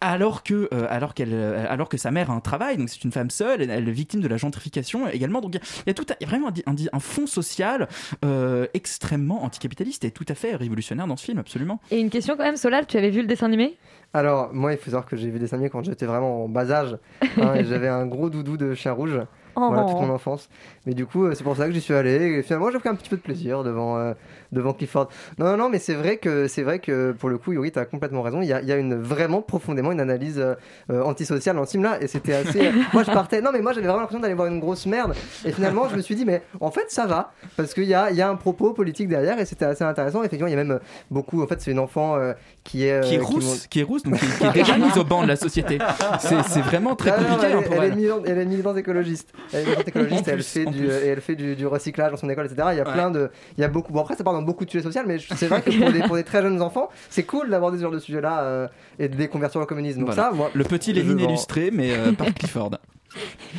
alors 0.00 0.42
que, 0.42 0.68
euh, 0.74 0.86
alors, 0.90 1.14
qu'elle, 1.14 1.32
euh, 1.32 1.64
alors 1.70 1.88
que 1.88 1.96
sa 1.96 2.10
mère 2.10 2.30
a 2.30 2.34
un 2.34 2.40
travail, 2.40 2.76
donc 2.76 2.90
c'est 2.90 3.02
une 3.04 3.12
femme 3.12 3.30
seule, 3.30 3.62
elle, 3.62 3.70
elle 3.70 3.88
est 3.88 3.92
victime 3.92 4.20
de 4.20 4.28
la 4.28 4.36
gentrification 4.36 5.08
également. 5.08 5.40
Donc 5.40 5.54
il 5.54 5.60
y 5.60 5.60
a- 5.60 5.82
y, 5.86 5.90
a 5.90 5.94
tout, 5.94 6.04
un- 6.10 6.14
il 6.20 6.24
y 6.24 6.26
a 6.26 6.28
vraiment 6.28 6.48
un, 6.48 6.72
un- 6.72 6.76
un 6.92 7.00
fond 7.00 7.26
social 7.26 7.88
euh, 8.24 8.66
extrêmement 8.74 9.44
anticapitaliste 9.44 10.04
et 10.04 10.10
tout 10.10 10.26
à 10.28 10.34
fait 10.34 10.56
révolutionnaire 10.56 11.06
dans 11.06 11.16
ce 11.16 11.24
film, 11.24 11.38
absolument. 11.38 11.80
Et 11.90 12.00
une 12.00 12.10
question 12.10 12.36
quand 12.36 12.42
même, 12.44 12.56
Solal, 12.56 12.86
tu 12.86 12.98
avais 12.98 13.10
vu 13.10 13.22
le 13.22 13.26
dessin 13.26 13.46
animé? 13.46 13.78
Alors, 14.12 14.52
moi, 14.52 14.72
il 14.72 14.78
faut 14.78 14.86
savoir 14.90 15.06
que 15.06 15.16
j'ai 15.16 15.30
vu 15.30 15.38
des 15.38 15.54
animés 15.54 15.70
quand 15.70 15.82
j'étais 15.82 16.06
vraiment 16.06 16.44
en 16.44 16.48
bas 16.48 16.70
âge. 16.70 16.98
hein, 17.38 17.54
et 17.54 17.64
j'avais 17.64 17.88
un 17.88 18.04
gros 18.06 18.28
doudou 18.28 18.56
de 18.58 18.74
chien 18.74 18.92
rouge. 18.92 19.18
Oh. 19.56 19.68
Voilà, 19.68 19.84
toute 19.84 20.00
mon 20.00 20.10
enfance. 20.10 20.48
Mais 20.84 20.94
du 20.94 21.06
coup, 21.06 21.32
c'est 21.32 21.44
pour 21.44 21.56
ça 21.56 21.66
que 21.66 21.72
j'y 21.72 21.80
suis 21.80 21.94
allé. 21.94 22.10
Et 22.38 22.42
finalement, 22.42 22.70
j'ai 22.72 22.78
pris 22.80 22.88
un 22.88 22.96
petit 22.96 23.08
peu 23.08 23.16
de 23.16 23.22
plaisir 23.22 23.62
devant, 23.62 23.96
euh, 23.98 24.12
devant 24.54 24.72
Clifford. 24.72 25.08
Non, 25.38 25.46
non, 25.46 25.56
non, 25.56 25.68
mais 25.68 25.78
c'est 25.78 25.94
vrai 25.94 26.16
que 26.16 26.48
c'est 26.48 26.62
vrai 26.62 26.78
que 26.78 27.12
pour 27.12 27.28
le 27.28 27.36
coup, 27.38 27.52
Yuri, 27.52 27.72
t'as 27.72 27.84
complètement 27.84 28.22
raison. 28.22 28.40
Il 28.40 28.48
y 28.48 28.52
a, 28.52 28.60
il 28.62 28.68
y 28.68 28.72
a 28.72 28.76
une 28.76 28.94
vraiment 28.94 29.42
profondément 29.42 29.92
une 29.92 30.00
analyse 30.00 30.38
euh, 30.38 30.54
euh, 30.90 31.02
antisociale 31.02 31.56
dans 31.56 31.64
ce 31.66 31.72
film-là, 31.72 31.98
et 32.00 32.06
c'était 32.06 32.34
assez. 32.34 32.70
moi, 32.92 33.02
je 33.02 33.10
partais. 33.10 33.40
Non, 33.40 33.50
mais 33.52 33.60
moi, 33.60 33.72
j'avais 33.72 33.86
vraiment 33.86 34.00
l'impression 34.00 34.20
d'aller 34.20 34.34
voir 34.34 34.48
une 34.48 34.60
grosse 34.60 34.86
merde, 34.86 35.14
et 35.44 35.52
finalement, 35.52 35.88
je 35.88 35.96
me 35.96 36.00
suis 36.02 36.14
dit, 36.14 36.24
mais 36.24 36.42
en 36.60 36.70
fait, 36.70 36.86
ça 36.90 37.06
va, 37.06 37.32
parce 37.56 37.74
qu'il 37.74 37.84
y 37.84 37.94
a, 37.94 38.10
il 38.10 38.16
y 38.16 38.22
a 38.22 38.28
un 38.30 38.36
propos 38.36 38.72
politique 38.72 39.08
derrière, 39.08 39.38
et 39.38 39.44
c'était 39.44 39.64
assez 39.66 39.84
intéressant. 39.84 40.20
Effectivement, 40.22 40.46
il 40.48 40.52
y 40.52 40.54
a 40.54 40.56
même 40.56 40.70
euh, 40.72 40.78
beaucoup. 41.10 41.42
En 41.42 41.46
fait, 41.46 41.60
c'est 41.60 41.70
une 41.70 41.78
enfant 41.78 42.16
euh, 42.16 42.32
qui 42.62 42.86
est 42.86 42.92
euh, 42.92 43.00
qui 43.00 43.14
est 43.16 43.18
rousse, 43.18 43.66
qui 43.66 43.80
est 43.80 43.82
rousse, 43.82 44.02
donc 44.04 44.18
qui, 44.18 44.26
qui 44.26 44.46
est 44.46 44.52
déjà 44.52 44.78
mise 44.78 44.96
au 44.96 45.04
banc 45.04 45.22
de 45.22 45.28
la 45.28 45.36
société. 45.36 45.78
C'est 46.20 46.60
vraiment 46.60 46.94
très 46.96 47.10
Ah 47.10 47.20
non, 47.20 47.26
compliqué 47.28 47.46
elle, 47.46 47.56
hein, 47.58 47.62
pour 47.62 47.74
elle 47.74 47.82
elle. 47.84 47.92
est 47.92 47.96
militante, 47.96 48.22
elle 48.26 48.38
est 48.38 48.44
militante 48.46 48.76
écologiste. 48.78 49.32
Elle 49.52 49.60
est 49.60 49.64
militante 49.64 49.88
écologiste 49.88 50.28
et 50.28 50.30
elle 50.30 50.36
plus, 50.36 50.44
fait, 50.44 50.64
du, 50.66 50.86
et 50.86 51.06
elle 51.08 51.20
fait 51.20 51.34
du, 51.36 51.56
du 51.56 51.66
recyclage 51.66 52.10
dans 52.12 52.16
son 52.16 52.28
école, 52.30 52.46
etc. 52.46 52.68
Il 52.72 52.76
y 52.78 52.80
a 52.80 52.84
Ouais. 52.84 52.92
plein 52.92 53.10
de. 53.10 53.30
Il 53.56 53.62
y 53.62 53.64
a 53.64 53.68
beaucoup. 53.68 53.92
Bon, 53.92 54.00
après, 54.02 54.14
ça 54.14 54.22
part 54.24 54.34
dans 54.34 54.42
beaucoup 54.44 54.64
de 54.64 54.70
sujets 54.70 54.84
sociaux, 54.84 55.02
mais 55.06 55.18
je- 55.18 55.32
c'est 55.34 55.46
vrai 55.48 55.62
que 55.62 55.70
pour 55.80 55.90
des, 55.92 56.02
pour 56.02 56.16
des 56.16 56.24
très 56.24 56.42
jeunes 56.42 56.62
enfants, 56.62 56.88
c'est 57.10 57.24
cool 57.24 57.50
d'aborder 57.50 57.78
ce 57.78 57.82
genre 57.82 57.92
de 57.92 57.98
sujet-là 57.98 58.42
euh, 58.42 58.68
et 58.98 59.08
de 59.08 59.16
les 59.16 59.28
convertir 59.28 59.60
au 59.60 59.66
communisme. 59.66 60.00
Donc 60.00 60.08
Voilà. 60.12 60.30
ça, 60.30 60.30
moi, 60.36 60.50
Le 60.54 60.64
petit 60.64 60.92
Lénine 60.92 61.18
illustré, 61.20 61.70
mais 61.72 61.90
euh, 61.92 62.12
par 62.12 62.26
Clifford. 62.34 62.70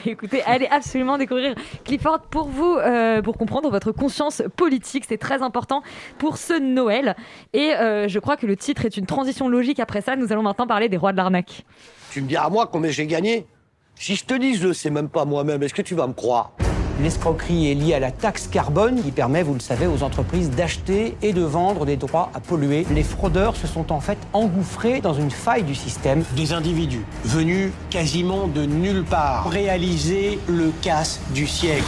Écoutez, 0.06 0.44
allez 0.44 0.68
absolument 0.70 1.18
découvrir 1.18 1.56
Clifford 1.86 2.20
pour 2.30 2.48
vous, 2.50 2.76
euh, 2.76 3.22
pour 3.22 3.38
comprendre 3.38 3.70
votre 3.72 3.92
conscience 3.94 4.44
politique. 4.58 5.06
C'est 5.08 5.18
très 5.18 5.42
important 5.42 5.82
pour 6.18 6.36
ce 6.38 6.60
Noël. 6.60 7.16
Et 7.54 7.74
euh, 7.74 8.08
je 8.10 8.20
crois 8.20 8.36
que 8.36 8.46
le 8.46 8.58
titre 8.58 8.84
est 8.86 8.98
une 8.98 9.06
transition 9.06 9.48
logique. 9.48 9.80
Après 9.80 10.02
ça, 10.02 10.18
nous 10.18 10.34
allons 10.34 10.44
maintenant 10.44 10.68
parler 10.68 10.90
des 10.90 10.98
rois 10.98 11.14
de 11.14 11.18
l'arnaque. 11.18 11.64
Tu 12.12 12.22
me 12.22 12.28
diras 12.28 12.50
moi 12.50 12.68
combien 12.72 12.92
j'ai 12.92 13.08
gagné? 13.08 13.48
Si 13.96 14.16
je 14.18 14.26
te 14.26 14.34
dis 14.34 14.56
je 14.56 14.68
le 14.68 14.74
sais 14.74 14.90
même 14.90 15.08
pas 15.08 15.24
moi-même, 15.24 15.64
est-ce 15.64 15.74
que 15.74 15.82
tu 15.82 15.96
vas 15.96 16.06
me 16.08 16.14
croire? 16.14 16.52
L'escroquerie 17.02 17.72
est 17.72 17.74
liée 17.74 17.94
à 17.94 18.00
la 18.00 18.12
taxe 18.12 18.48
carbone 18.48 19.02
qui 19.04 19.12
permet, 19.12 19.44
vous 19.44 19.54
le 19.54 19.60
savez, 19.60 19.86
aux 19.86 20.02
entreprises 20.02 20.50
d'acheter 20.50 21.18
et 21.22 21.34
de 21.34 21.42
vendre 21.42 21.86
des 21.86 21.98
droits 21.98 22.32
à 22.34 22.40
polluer. 22.40 22.86
Les 22.92 23.04
fraudeurs 23.04 23.58
se 23.58 23.68
sont 23.68 23.92
en 23.92 24.00
fait 24.00 24.18
engouffrés 24.32 25.02
dans 25.02 25.14
une 25.14 25.32
faille 25.32 25.64
du 25.64 25.76
système. 25.76 26.24
Des 26.38 26.54
individus 26.54 27.04
venus 27.26 27.72
quasiment 27.90 28.48
de 28.48 28.66
nulle 28.66 29.04
part 29.04 29.50
réaliser 29.50 30.40
le 30.48 30.72
casse 30.82 31.20
du 31.34 31.48
siècle. 31.48 31.84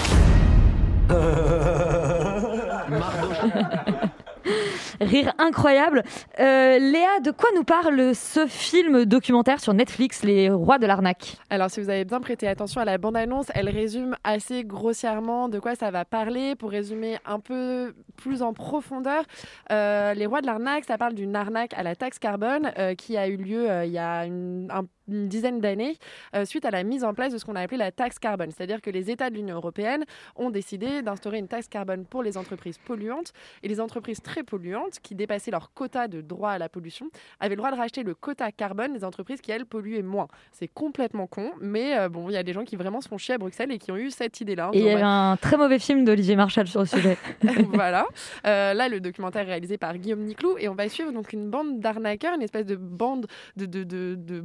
Rire 5.01 5.33
incroyable. 5.37 6.03
Euh, 6.39 6.79
Léa, 6.79 7.19
de 7.23 7.31
quoi 7.31 7.49
nous 7.55 7.63
parle 7.63 8.15
ce 8.15 8.47
film 8.47 9.05
documentaire 9.05 9.59
sur 9.59 9.73
Netflix, 9.73 10.23
Les 10.23 10.49
rois 10.49 10.77
de 10.79 10.85
l'arnaque? 10.85 11.37
Alors, 11.49 11.69
si 11.69 11.81
vous 11.81 11.89
avez 11.89 12.05
bien 12.05 12.19
prêté 12.19 12.47
attention 12.47 12.81
à 12.81 12.85
la 12.85 12.97
bande-annonce, 12.97 13.47
elle 13.53 13.69
résume 13.69 14.15
assez 14.23 14.63
grossièrement 14.63 15.49
de 15.49 15.59
quoi 15.59 15.75
ça 15.75 15.91
va 15.91 16.05
parler. 16.05 16.55
Pour 16.55 16.71
résumer 16.71 17.17
un 17.25 17.39
peu 17.39 17.93
plus 18.15 18.41
en 18.41 18.53
profondeur, 18.53 19.23
euh, 19.71 20.13
les 20.13 20.25
rois 20.25 20.41
de 20.41 20.45
l'arnaque, 20.47 20.85
ça 20.85 20.97
parle 20.97 21.13
d'une 21.13 21.35
arnaque 21.35 21.73
à 21.75 21.83
la 21.83 21.95
taxe 21.95 22.19
carbone 22.19 22.71
euh, 22.77 22.95
qui 22.95 23.17
a 23.17 23.27
eu 23.27 23.37
lieu 23.37 23.67
il 23.85 23.91
y 23.91 23.97
a 23.99 24.25
une, 24.25 24.69
un- 24.71 24.85
une 25.07 25.27
dizaine 25.27 25.59
d'années 25.59 25.97
euh, 26.35 26.45
suite 26.45 26.65
à 26.65 26.71
la 26.71 26.83
mise 26.83 27.03
en 27.03 27.13
place 27.13 27.33
de 27.33 27.37
ce 27.37 27.45
qu'on 27.45 27.55
a 27.55 27.61
appelé 27.61 27.77
la 27.77 27.91
taxe 27.91 28.19
carbone. 28.19 28.51
C'est-à-dire 28.51 28.81
que 28.81 28.89
les 28.89 29.09
États 29.09 29.29
de 29.29 29.35
l'Union 29.35 29.55
européenne 29.55 30.05
ont 30.35 30.49
décidé 30.49 31.01
d'instaurer 31.01 31.37
une 31.37 31.47
taxe 31.47 31.67
carbone 31.67 32.05
pour 32.05 32.23
les 32.23 32.37
entreprises 32.37 32.77
polluantes 32.77 33.33
et 33.63 33.67
les 33.67 33.79
entreprises 33.79 34.21
très 34.21 34.43
polluantes 34.43 34.99
qui 35.01 35.15
dépassaient 35.15 35.51
leur 35.51 35.73
quota 35.73 36.07
de 36.07 36.21
droit 36.21 36.51
à 36.51 36.57
la 36.57 36.69
pollution 36.69 37.09
avaient 37.39 37.55
le 37.55 37.57
droit 37.57 37.71
de 37.71 37.77
racheter 37.77 38.03
le 38.03 38.13
quota 38.13 38.51
carbone 38.51 38.93
des 38.93 39.03
entreprises 39.03 39.41
qui, 39.41 39.51
elles, 39.51 39.65
polluaient 39.65 40.01
moins. 40.01 40.27
C'est 40.51 40.67
complètement 40.67 41.27
con, 41.27 41.51
mais 41.59 41.97
euh, 41.97 42.09
bon, 42.09 42.29
il 42.29 42.33
y 42.33 42.37
a 42.37 42.43
des 42.43 42.53
gens 42.53 42.63
qui 42.63 42.75
vraiment 42.75 43.01
se 43.01 43.07
font 43.07 43.17
chier 43.17 43.35
à 43.35 43.37
Bruxelles 43.37 43.71
et 43.71 43.77
qui 43.77 43.91
ont 43.91 43.97
eu 43.97 44.11
cette 44.11 44.39
idée-là. 44.41 44.69
Et 44.73 44.79
il 44.79 44.85
y 44.85 44.89
avait 44.89 45.01
un 45.01 45.37
très 45.37 45.57
mauvais 45.57 45.79
film 45.79 46.05
d'Olivier 46.05 46.35
Marshall 46.35 46.67
sur 46.67 46.81
le 46.81 46.85
sujet. 46.85 47.17
voilà. 47.73 48.05
Euh, 48.45 48.73
là, 48.73 48.89
le 48.89 48.99
documentaire 48.99 49.43
est 49.43 49.51
réalisé 49.51 49.77
par 49.77 49.97
Guillaume 49.97 50.21
Niclou 50.21 50.57
et 50.57 50.69
on 50.69 50.75
va 50.75 50.89
suivre 50.89 51.11
donc 51.11 51.33
une 51.33 51.49
bande 51.49 51.79
d'arnaqueurs, 51.79 52.35
une 52.35 52.41
espèce 52.41 52.65
de 52.65 52.75
bande 52.75 53.27
de, 53.55 53.65
de, 53.65 53.83
de, 53.83 54.15
de- 54.15 54.43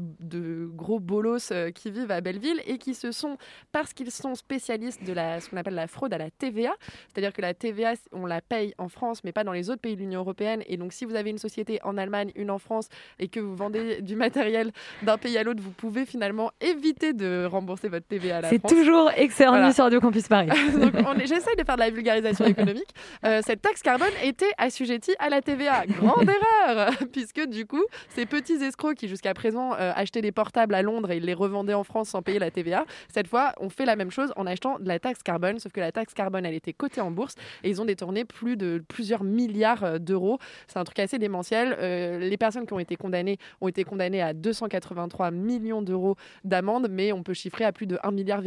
de 0.53 0.67
gros 0.67 1.01
bolos 1.01 1.51
euh, 1.53 1.71
qui 1.71 1.91
vivent 1.91 2.11
à 2.11 2.21
Belleville 2.21 2.61
et 2.67 2.79
qui 2.79 2.95
se 2.95 3.13
sont, 3.13 3.37
parce 3.73 3.93
qu'ils 3.93 4.11
sont 4.11 4.35
spécialistes 4.35 5.03
de 5.05 5.13
la, 5.13 5.41
ce 5.41 5.49
qu'on 5.49 5.57
appelle 5.57 5.75
la 5.75 5.87
fraude 5.87 6.13
à 6.13 6.19
la 6.19 6.31
TVA, 6.31 6.73
c'est-à-dire 7.13 7.33
que 7.33 7.41
la 7.43 7.55
TVA, 7.55 7.95
on 8.13 8.27
la 8.27 8.41
paye 8.41 8.75
en 8.79 8.89
France, 8.89 9.23
mais 9.25 9.33
pas 9.33 9.45
dans 9.45 9.53
les 9.53 9.71
autres 9.71 9.81
pays 9.81 9.97
de 9.97 10.01
l'Union 10.01 10.21
européenne. 10.21 10.63
Et 10.67 10.77
donc, 10.77 10.93
si 10.93 11.05
vous 11.05 11.15
avez 11.15 11.31
une 11.31 11.39
société 11.39 11.79
en 11.83 11.97
Allemagne, 11.99 12.33
une 12.37 12.51
en 12.51 12.59
France, 12.59 12.89
et 13.19 13.29
que 13.29 13.41
vous 13.41 13.57
vendez 13.57 14.01
du 14.03 14.17
matériel 14.17 14.73
d'un 15.03 15.19
pays 15.19 15.39
à 15.39 15.43
l'autre, 15.43 15.63
vous 15.63 15.71
pouvez 15.71 16.05
finalement 16.07 16.51
éviter 16.61 17.13
de 17.13 17.45
rembourser 17.51 17.89
votre 17.89 18.07
TVA 18.07 18.39
à 18.39 18.41
la 18.43 18.49
C'est 18.51 18.63
toujours 18.67 19.11
excellent 19.17 19.53
Voilà. 19.53 19.73
sur 19.73 19.85
Radio 19.85 20.01
Campus 20.01 20.29
Paris. 20.29 20.49
J'essaye 21.25 21.57
de 21.57 21.65
faire 21.65 21.77
de 21.77 21.81
la 21.81 21.91
vulgarisation 21.91 22.45
économique. 22.45 22.83
Euh, 23.25 23.41
cette 23.45 23.63
taxe 23.63 23.83
carbone 23.83 24.11
était 24.25 24.51
assujettie 24.59 25.15
à 25.19 25.29
la 25.29 25.43
TVA. 25.43 25.87
Grande 25.87 26.29
erreur, 26.29 26.91
puisque 27.13 27.45
du 27.47 27.67
coup, 27.67 27.83
ces 28.11 28.27
petits 28.27 28.55
escrocs 28.55 28.97
qui 28.97 29.07
jusqu'à 29.09 29.33
présent 29.35 29.75
euh, 29.75 29.93
achetaient 29.95 30.23
des 30.23 30.33
portables 30.43 30.75
à 30.75 30.83
Londres 30.83 31.13
et 31.13 31.21
les 31.21 31.35
revendaient 31.35 31.73
en 31.73 31.85
France 31.85 32.09
sans 32.09 32.21
payer 32.21 32.41
la 32.41 32.51
TVA, 32.51 32.85
cette 33.07 33.29
fois, 33.29 33.53
on 33.61 33.69
fait 33.69 33.85
la 33.85 33.95
même 33.95 34.11
chose 34.11 34.33
en 34.35 34.45
achetant 34.45 34.81
de 34.81 34.89
la 34.89 34.99
taxe 34.99 35.23
carbone, 35.23 35.61
sauf 35.61 35.71
que 35.71 35.79
la 35.79 35.93
taxe 35.93 36.15
carbone, 36.15 36.45
elle 36.45 36.55
était 36.55 36.73
cotée 36.73 37.01
en 37.01 37.13
bourse 37.13 37.37
et 37.63 37.71
ils 37.71 37.81
ont 37.81 37.85
détourné 37.85 38.25
plus 38.25 38.57
de 38.57 38.83
plusieurs 38.89 39.23
milliards 39.23 39.85
euh, 39.85 39.99
d'euros. 40.01 40.41
C'est 40.67 40.81
un 40.81 40.85
truc 40.85 40.99
assez 40.99 41.21
démentiel. 41.21 41.77
Euh, 41.79 42.19
les 42.19 42.37
personnes 42.37 42.67
qui 42.67 42.73
ont 42.73 42.81
été 42.81 42.97
condamnées 42.97 43.39
ont 43.61 43.69
été 43.69 43.85
condamnées 43.85 44.21
à 44.21 44.33
283 44.35 45.31
millions 45.31 45.81
d'euros 45.81 46.17
d'amende, 46.43 46.89
mais 46.91 47.13
on 47.13 47.23
peut 47.23 47.35
chiffrer 47.35 47.65
à 47.65 47.71
plus 47.71 47.87
de 47.87 47.95
1,3 47.99 48.13
milliard, 48.13 48.43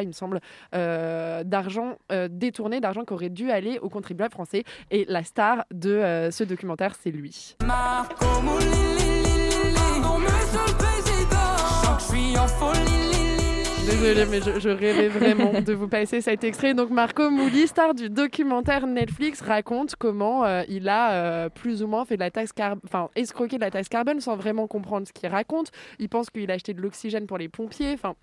il 0.00 0.06
me 0.06 0.12
semble, 0.12 0.38
euh, 0.76 1.42
d'argent 1.42 1.98
détourné, 2.30 2.80
d'argent 2.80 3.04
qui 3.04 3.14
aurait 3.14 3.30
dû 3.30 3.50
aller 3.50 3.80
aux 3.80 3.88
contribuables 3.88 4.32
français. 4.32 4.62
Et 4.92 5.06
la 5.08 5.24
star 5.24 5.64
de 5.72 6.28
ce 6.30 6.44
documentaire, 6.44 6.94
c'est 6.94 7.10
lui. 7.10 7.56
Désolée, 13.84 14.26
mais 14.26 14.40
je, 14.40 14.68
rêvais 14.68 15.08
vraiment 15.08 15.60
de 15.60 15.72
vous 15.72 15.88
passer 15.88 16.20
cet 16.20 16.44
extrait. 16.44 16.72
Donc, 16.72 16.90
Marco 16.90 17.30
Mouli, 17.30 17.66
star 17.66 17.94
du 17.94 18.08
documentaire 18.08 18.86
Netflix, 18.86 19.40
raconte 19.40 19.96
comment 19.96 20.44
euh, 20.44 20.62
il 20.68 20.88
a 20.88 21.12
euh, 21.12 21.48
plus 21.48 21.82
ou 21.82 21.88
moins 21.88 22.04
fait 22.04 22.14
de 22.14 22.20
la 22.20 22.30
taxe 22.30 22.52
carbone, 22.52 22.80
enfin, 22.84 23.10
escroqué 23.16 23.56
de 23.56 23.62
la 23.62 23.70
taxe 23.70 23.88
carbone 23.88 24.20
sans 24.20 24.36
vraiment 24.36 24.68
comprendre 24.68 25.06
ce 25.08 25.12
qu'il 25.12 25.28
raconte. 25.28 25.70
Il 25.98 26.08
pense 26.08 26.30
qu'il 26.30 26.50
a 26.50 26.54
acheté 26.54 26.74
de 26.74 26.80
l'oxygène 26.80 27.26
pour 27.26 27.38
les 27.38 27.48
pompiers. 27.48 27.92
Enfin, 27.92 28.14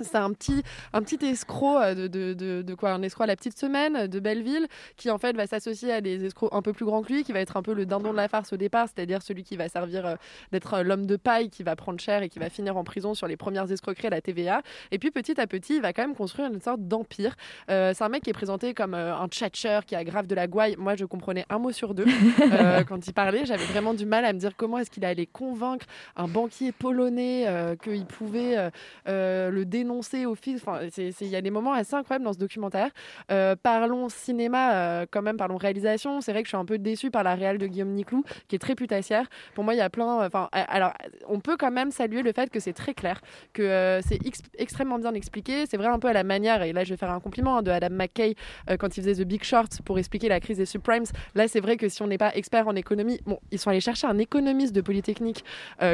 c'est 0.00 0.16
un 0.16 0.32
petit, 0.32 0.62
un 0.92 1.02
petit 1.02 1.24
escroc 1.24 1.78
euh, 1.78 1.94
de, 1.94 2.06
de, 2.06 2.34
de, 2.34 2.62
de 2.62 2.74
quoi 2.74 2.92
Un 2.92 3.02
escroc 3.02 3.24
à 3.24 3.26
la 3.26 3.36
petite 3.36 3.58
semaine 3.58 3.96
euh, 3.96 4.06
de 4.06 4.20
Belleville 4.20 4.66
qui 4.96 5.10
en 5.10 5.18
fait 5.18 5.36
va 5.36 5.46
s'associer 5.46 5.92
à 5.92 6.00
des 6.00 6.24
escrocs 6.24 6.52
un 6.52 6.62
peu 6.62 6.72
plus 6.72 6.84
grands 6.84 7.02
que 7.02 7.12
lui, 7.12 7.24
qui 7.24 7.32
va 7.32 7.40
être 7.40 7.56
un 7.56 7.62
peu 7.62 7.74
le 7.74 7.86
dindon 7.86 8.12
de 8.12 8.16
la 8.16 8.28
farce 8.28 8.52
au 8.52 8.56
départ, 8.56 8.88
c'est-à-dire 8.88 9.22
celui 9.22 9.44
qui 9.44 9.56
va 9.56 9.68
servir 9.68 10.06
euh, 10.06 10.14
d'être 10.52 10.82
l'homme 10.82 11.06
de 11.06 11.16
paille, 11.16 11.50
qui 11.50 11.62
va 11.62 11.76
prendre 11.76 12.00
cher 12.00 12.22
et 12.22 12.28
qui 12.28 12.38
va 12.38 12.50
finir 12.50 12.76
en 12.76 12.84
prison 12.84 13.14
sur 13.14 13.26
les 13.26 13.36
premières 13.36 13.70
escroqueries 13.70 14.08
à 14.08 14.10
la 14.10 14.20
TVA. 14.20 14.62
Et 14.90 14.98
puis 14.98 15.10
petit 15.10 15.40
à 15.40 15.46
petit, 15.46 15.76
il 15.76 15.82
va 15.82 15.92
quand 15.92 16.02
même 16.02 16.14
construire 16.14 16.52
une 16.52 16.60
sorte 16.60 16.80
d'empire. 16.80 17.34
Euh, 17.70 17.92
c'est 17.94 18.04
un 18.04 18.08
mec 18.08 18.22
qui 18.22 18.30
est 18.30 18.34
présenté 18.34 18.74
comme 18.74 18.94
euh, 18.94 19.14
un 19.14 19.28
tchatcheur 19.28 19.84
qui 19.84 19.94
a 19.94 20.04
grave 20.04 20.26
de 20.26 20.34
la 20.34 20.46
gouaille. 20.46 20.76
Moi, 20.78 20.96
je 20.96 21.04
comprenais 21.04 21.44
un 21.48 21.58
mot 21.58 21.72
sur 21.72 21.94
deux 21.94 22.06
euh, 22.52 22.84
quand 22.84 23.06
il 23.06 23.12
parlait. 23.12 23.44
J'avais 23.44 23.64
vraiment 23.64 23.94
du 23.94 24.06
mal 24.06 24.24
à 24.24 24.32
me 24.32 24.38
dire 24.38 24.52
comment 24.56 24.78
est-ce 24.78 24.90
qu'il 24.90 25.04
allait 25.04 25.26
convaincre 25.26 25.86
un 26.16 26.28
banquier 26.28 26.72
polonais 26.72 27.46
qu'il 27.82 28.04
pouvait 28.06 28.70
le 29.06 29.64
dénoncer 29.82 30.26
au 30.26 30.34
fil. 30.34 30.56
Enfin, 30.56 30.80
c'est- 30.90 31.12
c'est- 31.12 31.24
il 31.24 31.30
y 31.30 31.36
a 31.36 31.40
des 31.40 31.50
moments 31.50 31.72
assez 31.72 31.94
incroyables 31.94 32.24
dans 32.24 32.32
ce 32.32 32.38
documentaire. 32.38 32.90
Euh, 33.30 33.56
parlons 33.60 34.08
cinéma, 34.08 34.74
euh, 34.74 35.06
quand 35.10 35.22
même, 35.22 35.36
parlons 35.36 35.56
réalisation. 35.56 36.20
C'est 36.20 36.32
vrai 36.32 36.42
que 36.42 36.46
je 36.46 36.50
suis 36.50 36.56
un 36.56 36.64
peu 36.64 36.78
déçue 36.78 37.10
par 37.10 37.22
la 37.22 37.34
réal 37.34 37.58
de 37.58 37.66
Guillaume 37.66 37.90
Niclou, 37.90 38.24
qui 38.48 38.56
est 38.56 38.58
très 38.58 38.74
putassière. 38.74 39.26
Pour 39.54 39.64
moi, 39.64 39.74
il 39.74 39.78
y 39.78 39.80
a 39.80 39.90
plein. 39.90 40.26
Enfin, 40.26 40.48
euh, 40.54 40.62
alors, 40.68 40.92
on 41.28 41.40
peut 41.40 41.56
quand 41.56 41.70
même 41.70 41.90
saluer 41.90 42.22
le 42.22 42.32
fait 42.32 42.50
que 42.50 42.60
c'est 42.60 42.72
très 42.72 42.94
clair, 42.94 43.20
que 43.52 44.00
c'est 44.06 44.24
ex- 44.26 44.42
extrêmement 44.58 44.98
bien 44.98 45.14
expliqué. 45.14 45.66
C'est 45.66 45.76
vrai 45.76 45.88
un 45.88 45.98
peu 45.98 46.08
à 46.08 46.12
la 46.12 46.24
manière, 46.24 46.62
et 46.62 46.72
là, 46.72 46.84
je 46.84 46.90
vais 46.90 46.96
faire 46.96 47.10
un 47.10 47.20
compliment 47.20 47.58
hein, 47.58 47.62
de 47.62 47.70
Adam 47.70 47.88
McKay 47.90 48.34
quand 48.78 48.96
il 48.96 49.02
faisait 49.02 49.22
The 49.22 49.26
Big 49.26 49.42
Short 49.42 49.82
pour 49.84 49.98
expliquer 49.98 50.28
la 50.28 50.40
crise 50.40 50.58
des 50.58 50.66
subprimes. 50.66 51.04
Là, 51.34 51.48
c'est 51.48 51.60
vrai 51.60 51.76
que 51.76 51.88
si 51.88 52.02
on 52.02 52.06
n'est 52.06 52.18
pas 52.18 52.34
expert 52.34 52.68
en 52.68 52.76
économie, 52.76 53.20
bon, 53.26 53.38
ils 53.50 53.58
sont 53.58 53.70
allés 53.70 53.80
chercher 53.80 54.06
un 54.06 54.18
économiste 54.18 54.74
de 54.74 54.80
Polytechnique 54.80 55.44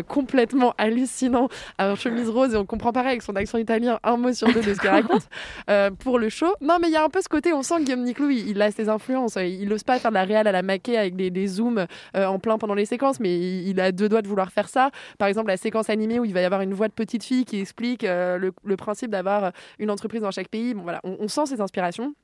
complètement 0.08 0.74
hallucinant, 0.78 1.48
en 1.78 1.94
chemise 1.94 2.28
rose, 2.28 2.54
et 2.54 2.56
on 2.56 2.66
comprend 2.66 2.92
pareil 2.92 3.10
avec 3.12 3.22
son 3.22 3.36
accent 3.36 3.58
italien 3.58 3.77
un 3.86 4.16
mot 4.16 4.32
sur 4.32 4.48
deux 4.48 4.62
de 4.62 4.74
ce 4.74 4.80
qu'il 4.80 4.90
raconte 4.90 5.28
euh, 5.70 5.90
pour 5.90 6.18
le 6.18 6.28
show. 6.28 6.52
Non, 6.60 6.78
mais 6.80 6.88
il 6.88 6.92
y 6.92 6.96
a 6.96 7.04
un 7.04 7.08
peu 7.08 7.20
ce 7.20 7.28
côté, 7.28 7.52
on 7.52 7.62
sent 7.62 7.76
que 7.78 7.84
Guillaume 7.84 8.02
Niclou, 8.04 8.30
il, 8.30 8.48
il 8.48 8.62
a 8.62 8.70
ses 8.70 8.88
influences. 8.88 9.36
Il 9.36 9.68
n'ose 9.68 9.84
pas 9.84 9.98
faire 9.98 10.10
de 10.10 10.14
la 10.14 10.24
réal 10.24 10.46
à 10.46 10.52
la 10.52 10.62
maquet 10.62 10.96
avec 10.96 11.16
des, 11.16 11.30
des 11.30 11.46
zooms 11.46 11.86
euh, 12.16 12.26
en 12.26 12.38
plein 12.38 12.58
pendant 12.58 12.74
les 12.74 12.86
séquences, 12.86 13.20
mais 13.20 13.36
il, 13.36 13.68
il 13.68 13.80
a 13.80 13.92
deux 13.92 14.08
doigts 14.08 14.22
de 14.22 14.28
vouloir 14.28 14.50
faire 14.50 14.68
ça. 14.68 14.90
Par 15.18 15.28
exemple, 15.28 15.48
la 15.48 15.56
séquence 15.56 15.90
animée 15.90 16.18
où 16.18 16.24
il 16.24 16.34
va 16.34 16.40
y 16.40 16.44
avoir 16.44 16.60
une 16.62 16.74
voix 16.74 16.88
de 16.88 16.92
petite 16.92 17.24
fille 17.24 17.44
qui 17.44 17.60
explique 17.60 18.04
euh, 18.04 18.38
le, 18.38 18.52
le 18.64 18.76
principe 18.76 19.10
d'avoir 19.10 19.52
une 19.78 19.90
entreprise 19.90 20.22
dans 20.22 20.30
chaque 20.30 20.48
pays. 20.48 20.74
Bon, 20.74 20.82
voilà, 20.82 21.00
on, 21.04 21.16
on 21.20 21.28
sent 21.28 21.46
ses 21.46 21.60
inspirations. 21.60 22.14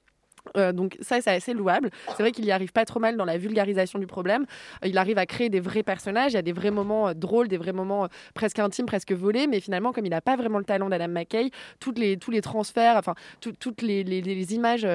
Euh, 0.56 0.72
donc 0.72 0.96
ça, 1.00 1.20
c'est 1.20 1.30
assez 1.30 1.54
louable. 1.54 1.90
C'est 2.16 2.22
vrai 2.22 2.32
qu'il 2.32 2.44
y 2.44 2.52
arrive 2.52 2.72
pas 2.72 2.84
trop 2.84 3.00
mal 3.00 3.16
dans 3.16 3.24
la 3.24 3.38
vulgarisation 3.38 3.98
du 3.98 4.06
problème. 4.06 4.44
Euh, 4.84 4.88
il 4.88 4.98
arrive 4.98 5.18
à 5.18 5.26
créer 5.26 5.48
des 5.48 5.60
vrais 5.60 5.82
personnages. 5.82 6.32
Il 6.32 6.36
y 6.36 6.38
a 6.38 6.42
des 6.42 6.52
vrais 6.52 6.70
moments 6.70 7.08
euh, 7.08 7.14
drôles, 7.14 7.48
des 7.48 7.56
vrais 7.56 7.72
moments 7.72 8.08
presque 8.34 8.58
intimes, 8.58 8.86
presque 8.86 9.12
volés. 9.12 9.46
Mais 9.46 9.60
finalement, 9.60 9.92
comme 9.92 10.06
il 10.06 10.10
n'a 10.10 10.20
pas 10.20 10.36
vraiment 10.36 10.58
le 10.58 10.64
talent 10.64 10.88
d'Adam 10.88 11.08
McKay, 11.08 11.50
toutes 11.80 11.98
les, 11.98 12.16
tous 12.16 12.30
les 12.30 12.40
transferts, 12.40 12.96
enfin 12.96 13.14
tout- 13.40 13.52
toutes 13.58 13.82
les, 13.82 14.04
les- 14.04 14.54
images, 14.54 14.86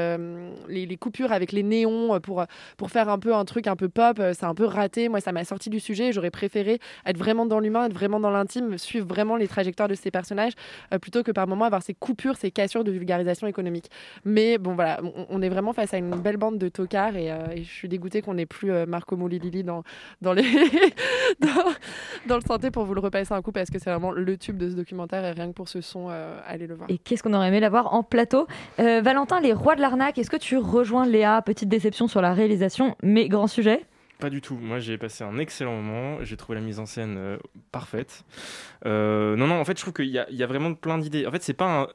les, 0.67 0.97
coupures 0.97 1.31
avec 1.31 1.51
les 1.51 1.63
néons 1.63 2.19
pour, 2.19 2.43
pour 2.77 2.91
faire 2.91 3.09
un 3.09 3.17
peu 3.17 3.33
un 3.33 3.45
truc 3.45 3.65
un 3.67 3.75
peu 3.75 3.89
pop, 3.89 4.21
c'est 4.33 4.43
un 4.45 4.53
peu 4.53 4.65
raté. 4.65 5.09
Moi, 5.09 5.21
ça 5.21 5.31
m'a 5.31 5.43
sorti 5.43 5.69
du 5.71 5.79
sujet. 5.79 6.11
J'aurais 6.11 6.29
préféré 6.29 6.79
être 7.05 7.17
vraiment 7.17 7.45
dans 7.47 7.59
l'humain, 7.59 7.85
être 7.87 7.93
vraiment 7.93 8.19
dans 8.19 8.29
l'intime, 8.29 8.77
suivre 8.77 9.07
vraiment 9.07 9.35
les 9.37 9.47
trajectoires 9.47 9.87
de 9.87 9.95
ces 9.95 10.11
personnages, 10.11 10.53
plutôt 11.01 11.23
que 11.23 11.31
par 11.31 11.47
moments 11.47 11.65
avoir 11.65 11.81
ces 11.81 11.93
coupures, 11.95 12.35
ces 12.37 12.51
cassures 12.51 12.83
de 12.83 12.91
vulgarisation 12.91 13.47
économique. 13.47 13.89
Mais 14.25 14.57
bon, 14.57 14.75
voilà, 14.75 14.99
on, 15.03 15.25
on 15.29 15.38
est 15.41 15.49
vraiment 15.49 15.73
face 15.73 15.93
à 15.93 15.97
une 15.97 16.11
belle 16.11 16.37
bande 16.37 16.57
de 16.57 16.69
tocards 16.69 17.15
et, 17.15 17.31
euh, 17.31 17.37
et 17.53 17.63
je 17.63 17.69
suis 17.71 17.87
dégoûtée 17.87 18.21
qu'on 18.21 18.33
n'ait 18.35 18.45
plus 18.45 18.71
euh, 18.71 18.85
Marco 18.85 19.15
Molilili 19.15 19.63
dans, 19.63 19.83
dans, 20.21 20.33
les 20.33 20.43
dans, 21.39 21.71
dans 22.27 22.35
le 22.35 22.41
santé 22.41 22.71
pour 22.71 22.85
vous 22.85 22.93
le 22.93 23.01
repasser 23.01 23.33
un 23.33 23.41
coup 23.41 23.51
parce 23.51 23.69
que 23.69 23.79
c'est 23.79 23.89
vraiment 23.89 24.11
le 24.11 24.37
tube 24.37 24.57
de 24.57 24.69
ce 24.69 24.75
documentaire 24.75 25.25
et 25.25 25.31
rien 25.31 25.47
que 25.47 25.53
pour 25.53 25.69
ce 25.69 25.81
son, 25.81 26.07
euh, 26.09 26.39
allez 26.45 26.67
le 26.67 26.75
voir. 26.75 26.89
Et 26.89 26.97
qu'est-ce 26.97 27.23
qu'on 27.23 27.33
aurait 27.33 27.47
aimé 27.49 27.59
l'avoir 27.59 27.93
en 27.93 28.03
plateau? 28.03 28.47
Euh, 28.79 29.01
Valentin, 29.01 29.39
les 29.39 29.53
rois 29.53 29.75
de 29.75 29.81
l'arnaque, 29.81 30.17
est-ce 30.17 30.29
que 30.29 30.37
tu 30.37 30.57
rejoins 30.57 31.05
Léa? 31.05 31.41
Petite 31.41 31.69
déception 31.69 32.07
sur 32.07 32.21
la 32.21 32.33
réalisation, 32.33 32.95
mais 33.03 33.27
grand 33.27 33.47
sujet? 33.47 33.85
Pas 34.19 34.29
du 34.29 34.41
tout. 34.41 34.57
Moi, 34.61 34.79
j'ai 34.79 34.97
passé 34.97 35.23
un 35.23 35.37
excellent 35.37 35.81
moment. 35.81 36.17
J'ai 36.23 36.35
trouvé 36.35 36.59
la 36.59 36.65
mise 36.65 36.79
en 36.79 36.85
scène 36.85 37.15
euh, 37.17 37.37
parfaite. 37.71 38.25
Euh, 38.85 39.37
non, 39.37 39.47
non, 39.47 39.55
en 39.55 39.63
fait, 39.63 39.77
je 39.77 39.81
trouve 39.81 39.93
qu'il 39.93 40.09
y 40.09 40.43
a 40.43 40.47
vraiment 40.47 40.73
plein 40.73 40.97
d'idées. 40.97 41.25
En 41.25 41.31
fait, 41.31 41.41
c'est 41.41 41.53
pas 41.53 41.83
un. 41.83 41.87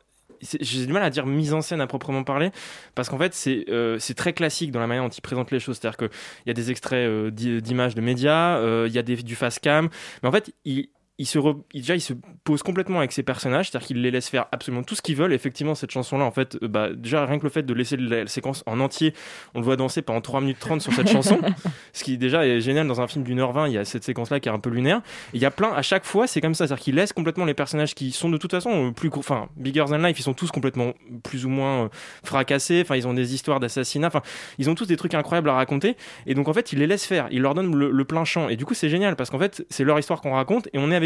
J'ai 0.61 0.85
du 0.85 0.93
mal 0.93 1.03
à 1.03 1.11
dire 1.11 1.25
mise 1.27 1.55
en 1.55 1.62
scène 1.62 1.81
à 1.81 1.87
proprement 1.87 2.22
parler, 2.22 2.51
parce 2.95 3.09
qu'en 3.09 3.16
fait, 3.18 3.33
c'est 3.35 3.64
euh, 3.70 3.99
très 4.14 4.33
classique 4.35 4.72
dans 4.72 4.81
la 4.81 4.87
manière 4.87 5.03
dont 5.05 5.09
il 5.09 5.20
présente 5.22 5.51
les 5.51 5.61
choses. 5.61 5.79
C'est-à-dire 5.79 5.97
qu'il 5.97 6.11
y 6.47 6.51
a 6.51 6.55
des 6.55 6.70
extraits 6.70 7.09
euh, 7.09 7.31
d'i- 7.31 7.62
d'images 7.62 7.95
de 7.95 8.01
médias, 8.03 8.59
euh, 8.59 8.85
il 8.87 8.93
y 8.95 8.99
a 8.99 9.03
des, 9.03 9.16
du 9.16 9.37
face 9.37 9.59
cam, 9.59 9.89
mais 10.22 10.29
en 10.29 10.33
fait, 10.33 10.53
il. 10.64 10.89
Il 11.19 11.27
se 11.27 11.39
re- 11.39 11.62
déjà 11.73 11.95
il 11.95 12.01
se 12.01 12.12
pose 12.43 12.65
complètement 12.65 12.99
avec 12.99 13.12
ses 13.12 13.23
personnages 13.23 13.71
c'est-à-dire 13.71 13.87
qu'il 13.87 14.03
les 14.03 14.11
laisse 14.11 14.29
faire 14.29 14.47
absolument 14.51 14.83
tout 14.83 14.97
ce 14.97 15.03
qu'ils 15.03 15.15
veulent. 15.15 15.33
Effectivement 15.33 15.77
cette 15.77 15.93
chanson 15.93 16.19
là 16.19 16.25
en 16.25 16.33
fait 16.33 16.59
euh, 16.62 16.69
bah, 16.69 16.89
déjà 16.93 17.25
rien 17.25 17.39
que 17.39 17.45
le 17.45 17.51
fait 17.51 17.62
de 17.62 17.73
laisser 17.73 17.97
la, 17.97 18.27
séquence 18.27 18.65
en 18.67 18.81
entier 18.81 19.15
on 19.55 19.61
le 19.61 19.65
voit 19.65 19.77
danser 19.77 20.03
pendant 20.03 20.21
3 20.21 20.41
minutes 20.41 20.59
30 20.59 20.81
sur 20.81 20.93
cette 20.93 21.09
chanson 21.09 21.41
ce 21.93 22.03
qui 22.03 22.19
déjà 22.19 22.45
est 22.45 22.61
génial 22.61 22.89
dans 22.89 23.01
un 23.01 23.07
film 23.07 23.25
d'une 23.25 23.39
heure 23.39 23.53
20 23.53 23.69
il 23.69 23.75
y 23.75 23.79
a 23.79 23.85
cette 23.85 24.03
séquence 24.03 24.31
là 24.31 24.41
qui 24.41 24.49
est 24.49 24.53
un 24.53 24.59
peu 24.59 24.71
lunaire. 24.71 24.99
Et 25.33 25.37
il 25.37 25.41
y 25.41 25.45
a 25.45 25.53
plein 25.53 25.73
à 25.73 25.83
chaque 25.83 26.05
fois 26.05 26.27
c'est 26.27 26.41
comme 26.41 26.55
ça 26.55 26.67
c'est-à-dire 26.67 26.83
qu'il 26.83 26.97
laisse 26.97 27.12
complètement 27.12 27.45
les 27.45 27.55
personnages 27.55 27.95
qui 27.95 28.11
sont 28.11 28.29
de 28.29 28.37
toute 28.37 28.51
façon 28.51 28.89
euh, 28.89 28.91
plus 28.91 29.11
enfin 29.15 29.49
bigger 29.57 29.85
than 29.89 29.99
life 29.99 30.19
ils 30.19 30.25
sont 30.25 30.35
tous 30.35 30.51
complètement 30.51 30.95
plus 31.23 31.47
ou 31.47 31.49
moins 31.49 31.85
euh, 31.85 31.89
fracassés 32.25 32.83
enfin 32.85 32.97
ils 32.97 33.07
ont 33.07 33.15
des 33.15 33.35
histoires 33.35 33.61
d'assassinats 33.61 34.09
enfin 34.09 34.23
ils 34.59 34.69
ont 34.69 34.75
tous 34.75 34.87
des 34.87 34.97
trucs 34.97 35.15
incroyables 35.15 35.49
à 35.49 35.55
raconter. 35.55 35.97
Et 36.27 36.35
donc 36.35 36.49
en 36.49 36.53
fait 36.53 36.73
il 36.73 36.81
les 36.81 36.89
laisse 36.89 37.07
faire 37.07 37.29
il 37.31 37.43
leur 37.43 37.55
donne 37.55 37.73
le, 37.73 37.93
le 37.93 38.05
plein 38.05 38.25
champ. 38.25 38.49
Et 38.49 38.57
du 38.57 38.65
coup 38.65 38.75
c'est 38.75 38.89
génial 38.89 39.15
parce 39.15 39.31
qu'en 39.31 39.39
fait 39.39 39.65
c'est 39.71 39.85
leur 39.85 39.97
histoire 39.97 40.21
qu'on 40.21 40.33
raconte 40.33 40.69
et 40.73 40.79
on 40.79 40.91
est 40.91 40.97
avec 40.97 41.03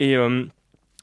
et 0.00 0.16
euh, 0.16 0.44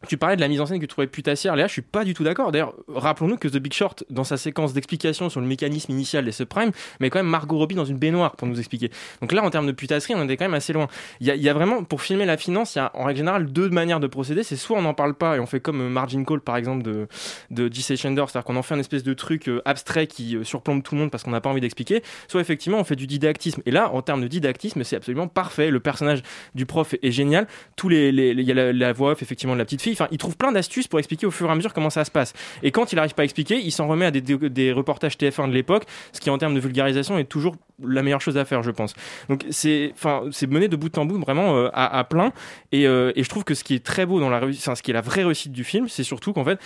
tu 0.07 0.17
parlais 0.17 0.35
de 0.35 0.41
la 0.41 0.47
mise 0.47 0.61
en 0.61 0.65
scène 0.65 0.77
que 0.77 0.85
tu 0.85 0.87
trouvais 0.87 1.07
putassière, 1.07 1.55
Léa, 1.55 1.67
je 1.67 1.73
suis 1.73 1.81
pas 1.81 2.05
du 2.05 2.13
tout 2.13 2.23
d'accord. 2.23 2.51
D'ailleurs, 2.51 2.73
rappelons-nous 2.87 3.37
que 3.37 3.47
The 3.47 3.57
Big 3.57 3.73
Short, 3.73 4.05
dans 4.09 4.23
sa 4.23 4.37
séquence 4.37 4.73
d'explication 4.73 5.29
sur 5.29 5.41
le 5.41 5.47
mécanisme 5.47 5.91
initial 5.91 6.23
des 6.23 6.31
subprimes, 6.31 6.71
met 6.99 7.09
quand 7.09 7.19
même 7.19 7.27
Margot 7.27 7.57
Robbie 7.57 7.75
dans 7.75 7.85
une 7.85 7.97
baignoire 7.97 8.35
pour 8.35 8.47
nous 8.47 8.59
expliquer. 8.59 8.91
Donc 9.21 9.33
là, 9.33 9.43
en 9.43 9.49
termes 9.49 9.67
de 9.67 9.71
putasserie, 9.73 10.15
on 10.15 10.23
était 10.23 10.37
quand 10.37 10.45
même 10.45 10.53
assez 10.53 10.71
loin. 10.71 10.87
Il 11.19 11.27
y 11.27 11.49
a, 11.49 11.53
vraiment, 11.53 11.83
pour 11.83 12.01
filmer 12.01 12.25
la 12.25 12.37
finance, 12.37 12.75
il 12.75 12.79
y 12.79 12.81
a 12.81 12.91
en 12.93 13.03
règle 13.03 13.17
générale 13.17 13.47
deux 13.47 13.69
manières 13.69 13.99
de 13.99 14.07
procéder. 14.07 14.43
C'est 14.43 14.55
soit 14.55 14.77
on 14.77 14.81
n'en 14.81 14.93
parle 14.93 15.15
pas 15.15 15.35
et 15.35 15.39
on 15.39 15.45
fait 15.45 15.59
comme 15.59 15.81
euh, 15.81 15.89
Margin 15.89 16.23
Call, 16.23 16.41
par 16.41 16.55
exemple, 16.55 16.83
de, 16.83 17.07
de. 17.51 17.69
Chandler, 17.79 18.23
c'est-à-dire 18.27 18.43
qu'on 18.43 18.55
en 18.55 18.61
fait 18.61 18.75
un 18.75 18.79
espèce 18.79 19.03
de 19.03 19.13
truc 19.13 19.47
euh, 19.47 19.61
abstrait 19.65 20.07
qui 20.07 20.35
euh, 20.35 20.43
surplombe 20.43 20.83
tout 20.83 20.95
le 20.95 21.01
monde 21.01 21.11
parce 21.11 21.23
qu'on 21.23 21.31
n'a 21.31 21.41
pas 21.41 21.49
envie 21.49 21.61
d'expliquer. 21.61 22.03
Soit 22.27 22.41
effectivement, 22.41 22.79
on 22.79 22.83
fait 22.83 22.95
du 22.95 23.07
didactisme. 23.07 23.61
Et 23.65 23.71
là, 23.71 23.91
en 23.91 24.01
termes 24.01 24.21
de 24.21 24.27
didactisme, 24.27 24.83
c'est 24.83 24.95
absolument 24.95 25.27
parfait. 25.27 25.71
Le 25.71 25.79
personnage 25.79 26.21
du 26.55 26.65
prof 26.65 26.93
est, 27.01 27.11
génial. 27.11 27.47
Tous 27.75 27.89
les, 27.89 28.09
il 28.09 28.41
y 28.41 28.51
a 28.51 28.71
la, 28.71 28.93
voix 28.93 29.13
effectivement, 29.13 29.53
de 29.53 29.59
la 29.59 29.65
petite 29.65 29.81
fille. 29.81 29.88
Il 30.11 30.17
trouve 30.17 30.37
plein 30.37 30.51
d'astuces 30.51 30.87
pour 30.87 30.99
expliquer 30.99 31.25
au 31.25 31.31
fur 31.31 31.47
et 31.47 31.51
à 31.51 31.55
mesure 31.55 31.73
comment 31.73 31.89
ça 31.89 32.05
se 32.05 32.11
passe. 32.11 32.33
Et 32.63 32.71
quand 32.71 32.91
il 32.91 32.95
n'arrive 32.95 33.13
pas 33.13 33.23
à 33.23 33.25
expliquer, 33.25 33.59
il 33.59 33.71
s'en 33.71 33.87
remet 33.87 34.05
à 34.05 34.11
des, 34.11 34.71
reportages 34.71 35.15
TF1 35.15 35.49
de 35.49 35.53
l'époque, 35.53 35.83
ce 36.13 36.19
qui 36.19 36.29
en 36.29 36.37
termes 36.37 36.55
de 36.55 36.59
vulgarisation 36.59 37.17
est 37.17 37.25
toujours 37.25 37.55
la 37.81 38.03
meilleure 38.03 38.21
chose 38.21 38.37
à 38.37 38.45
faire, 38.45 38.61
je 38.63 38.71
pense. 38.71 38.93
Donc 39.29 39.45
c'est, 39.49 39.91
enfin, 39.93 40.23
c'est 40.31 40.47
mené 40.47 40.67
de 40.67 40.75
bout 40.75 40.95
en 40.97 41.05
bout 41.05 41.19
vraiment 41.19 41.55
euh, 41.55 41.69
à, 41.73 42.03
plein. 42.03 42.31
Et, 42.71 42.87
euh, 42.87 43.11
et 43.15 43.23
je 43.23 43.29
trouve 43.29 43.43
que 43.43 43.53
ce 43.53 43.63
qui 43.63 43.73
est 43.73 43.83
très 43.83 44.05
beau 44.05 44.19
dans 44.19 44.29
la 44.29 44.39
réussite, 44.39 44.75
ce 44.75 44.81
qui 44.83 44.91
est 44.91 44.93
la 44.93 45.01
vraie 45.01 45.23
réussite 45.23 45.51
du 45.51 45.63
film, 45.63 45.87
c'est 45.87 46.03
surtout 46.03 46.33
qu'en 46.33 46.43
fait 46.43 46.59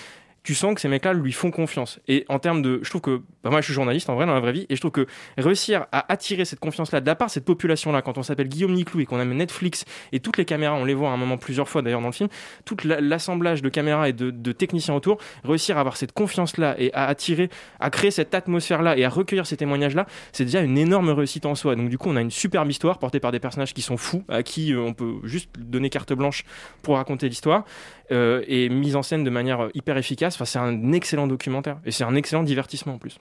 tu 0.43 0.55
sens 0.55 0.75
que 0.75 0.81
ces 0.81 0.89
mecs-là 0.89 1.13
lui 1.13 1.31
font 1.31 1.51
confiance. 1.51 1.99
Et 2.07 2.25
en 2.27 2.37
termes 2.39 2.61
de. 2.61 2.79
Je 2.83 2.89
trouve 2.89 3.01
que. 3.01 3.21
bah, 3.43 3.49
moi, 3.49 3.61
je 3.61 3.65
suis 3.65 3.73
journaliste 3.73 4.09
en 4.09 4.15
vrai, 4.15 4.25
dans 4.25 4.33
la 4.33 4.39
vraie 4.39 4.51
vie, 4.51 4.65
et 4.69 4.75
je 4.75 4.81
trouve 4.81 4.91
que 4.91 5.07
réussir 5.37 5.85
à 5.91 6.11
attirer 6.11 6.45
cette 6.45 6.59
confiance-là 6.59 7.01
de 7.01 7.05
la 7.05 7.15
part 7.15 7.27
de 7.27 7.31
cette 7.33 7.45
population-là, 7.45 8.01
quand 8.01 8.17
on 8.17 8.23
s'appelle 8.23 8.49
Guillaume 8.49 8.73
Niclou 8.73 8.99
et 8.99 9.05
qu'on 9.05 9.19
a 9.19 9.25
Netflix 9.25 9.85
et 10.11 10.19
toutes 10.19 10.37
les 10.37 10.45
caméras, 10.45 10.75
on 10.75 10.85
les 10.85 10.93
voit 10.93 11.09
à 11.09 11.13
un 11.13 11.17
moment 11.17 11.37
plusieurs 11.37 11.69
fois 11.69 11.81
d'ailleurs 11.81 12.01
dans 12.01 12.07
le 12.07 12.13
film, 12.13 12.29
tout 12.65 12.77
la- 12.83 12.99
l'assemblage 13.01 13.61
de 13.61 13.69
caméras 13.69 14.09
et 14.09 14.13
de, 14.13 14.31
de 14.31 14.51
techniciens 14.51 14.95
autour, 14.95 15.17
réussir 15.43 15.77
à 15.77 15.79
avoir 15.79 15.95
cette 15.97 16.11
confiance-là 16.11 16.75
et 16.77 16.93
à 16.93 17.05
attirer, 17.07 17.49
à 17.79 17.89
créer 17.89 18.11
cette 18.11 18.35
atmosphère-là 18.35 18.97
et 18.97 19.05
à 19.05 19.09
recueillir 19.09 19.45
ces 19.47 19.57
témoignages-là, 19.57 20.05
c'est 20.33 20.45
déjà 20.45 20.61
une 20.61 20.77
énorme 20.77 21.09
réussite 21.09 21.45
en 21.45 21.55
soi. 21.55 21.75
Donc, 21.75 21.89
du 21.89 21.97
coup, 21.97 22.09
on 22.09 22.15
a 22.15 22.21
une 22.21 22.31
superbe 22.31 22.69
histoire 22.69 22.99
portée 22.99 23.19
par 23.19 23.31
des 23.31 23.39
personnages 23.39 23.73
qui 23.73 23.81
sont 23.81 23.97
fous, 23.97 24.23
à 24.27 24.43
qui 24.43 24.73
euh, 24.73 24.81
on 24.81 24.93
peut 24.93 25.15
juste 25.23 25.49
donner 25.57 25.89
carte 25.89 26.11
blanche 26.13 26.43
pour 26.81 26.97
raconter 26.97 27.29
l'histoire 27.29 27.63
euh, 28.11 28.43
et 28.47 28.69
mise 28.69 28.95
en 28.95 29.03
scène 29.03 29.23
de 29.23 29.29
manière 29.29 29.61
euh, 29.61 29.69
hyper 29.73 29.97
efficace. 29.97 30.32
Enfin, 30.36 30.45
c'est 30.45 30.59
un 30.59 30.91
excellent 30.93 31.27
documentaire 31.27 31.77
et 31.86 31.91
c'est 31.91 32.03
un 32.03 32.15
excellent 32.15 32.43
divertissement 32.43 32.93
en 32.93 32.97
plus. 32.97 33.19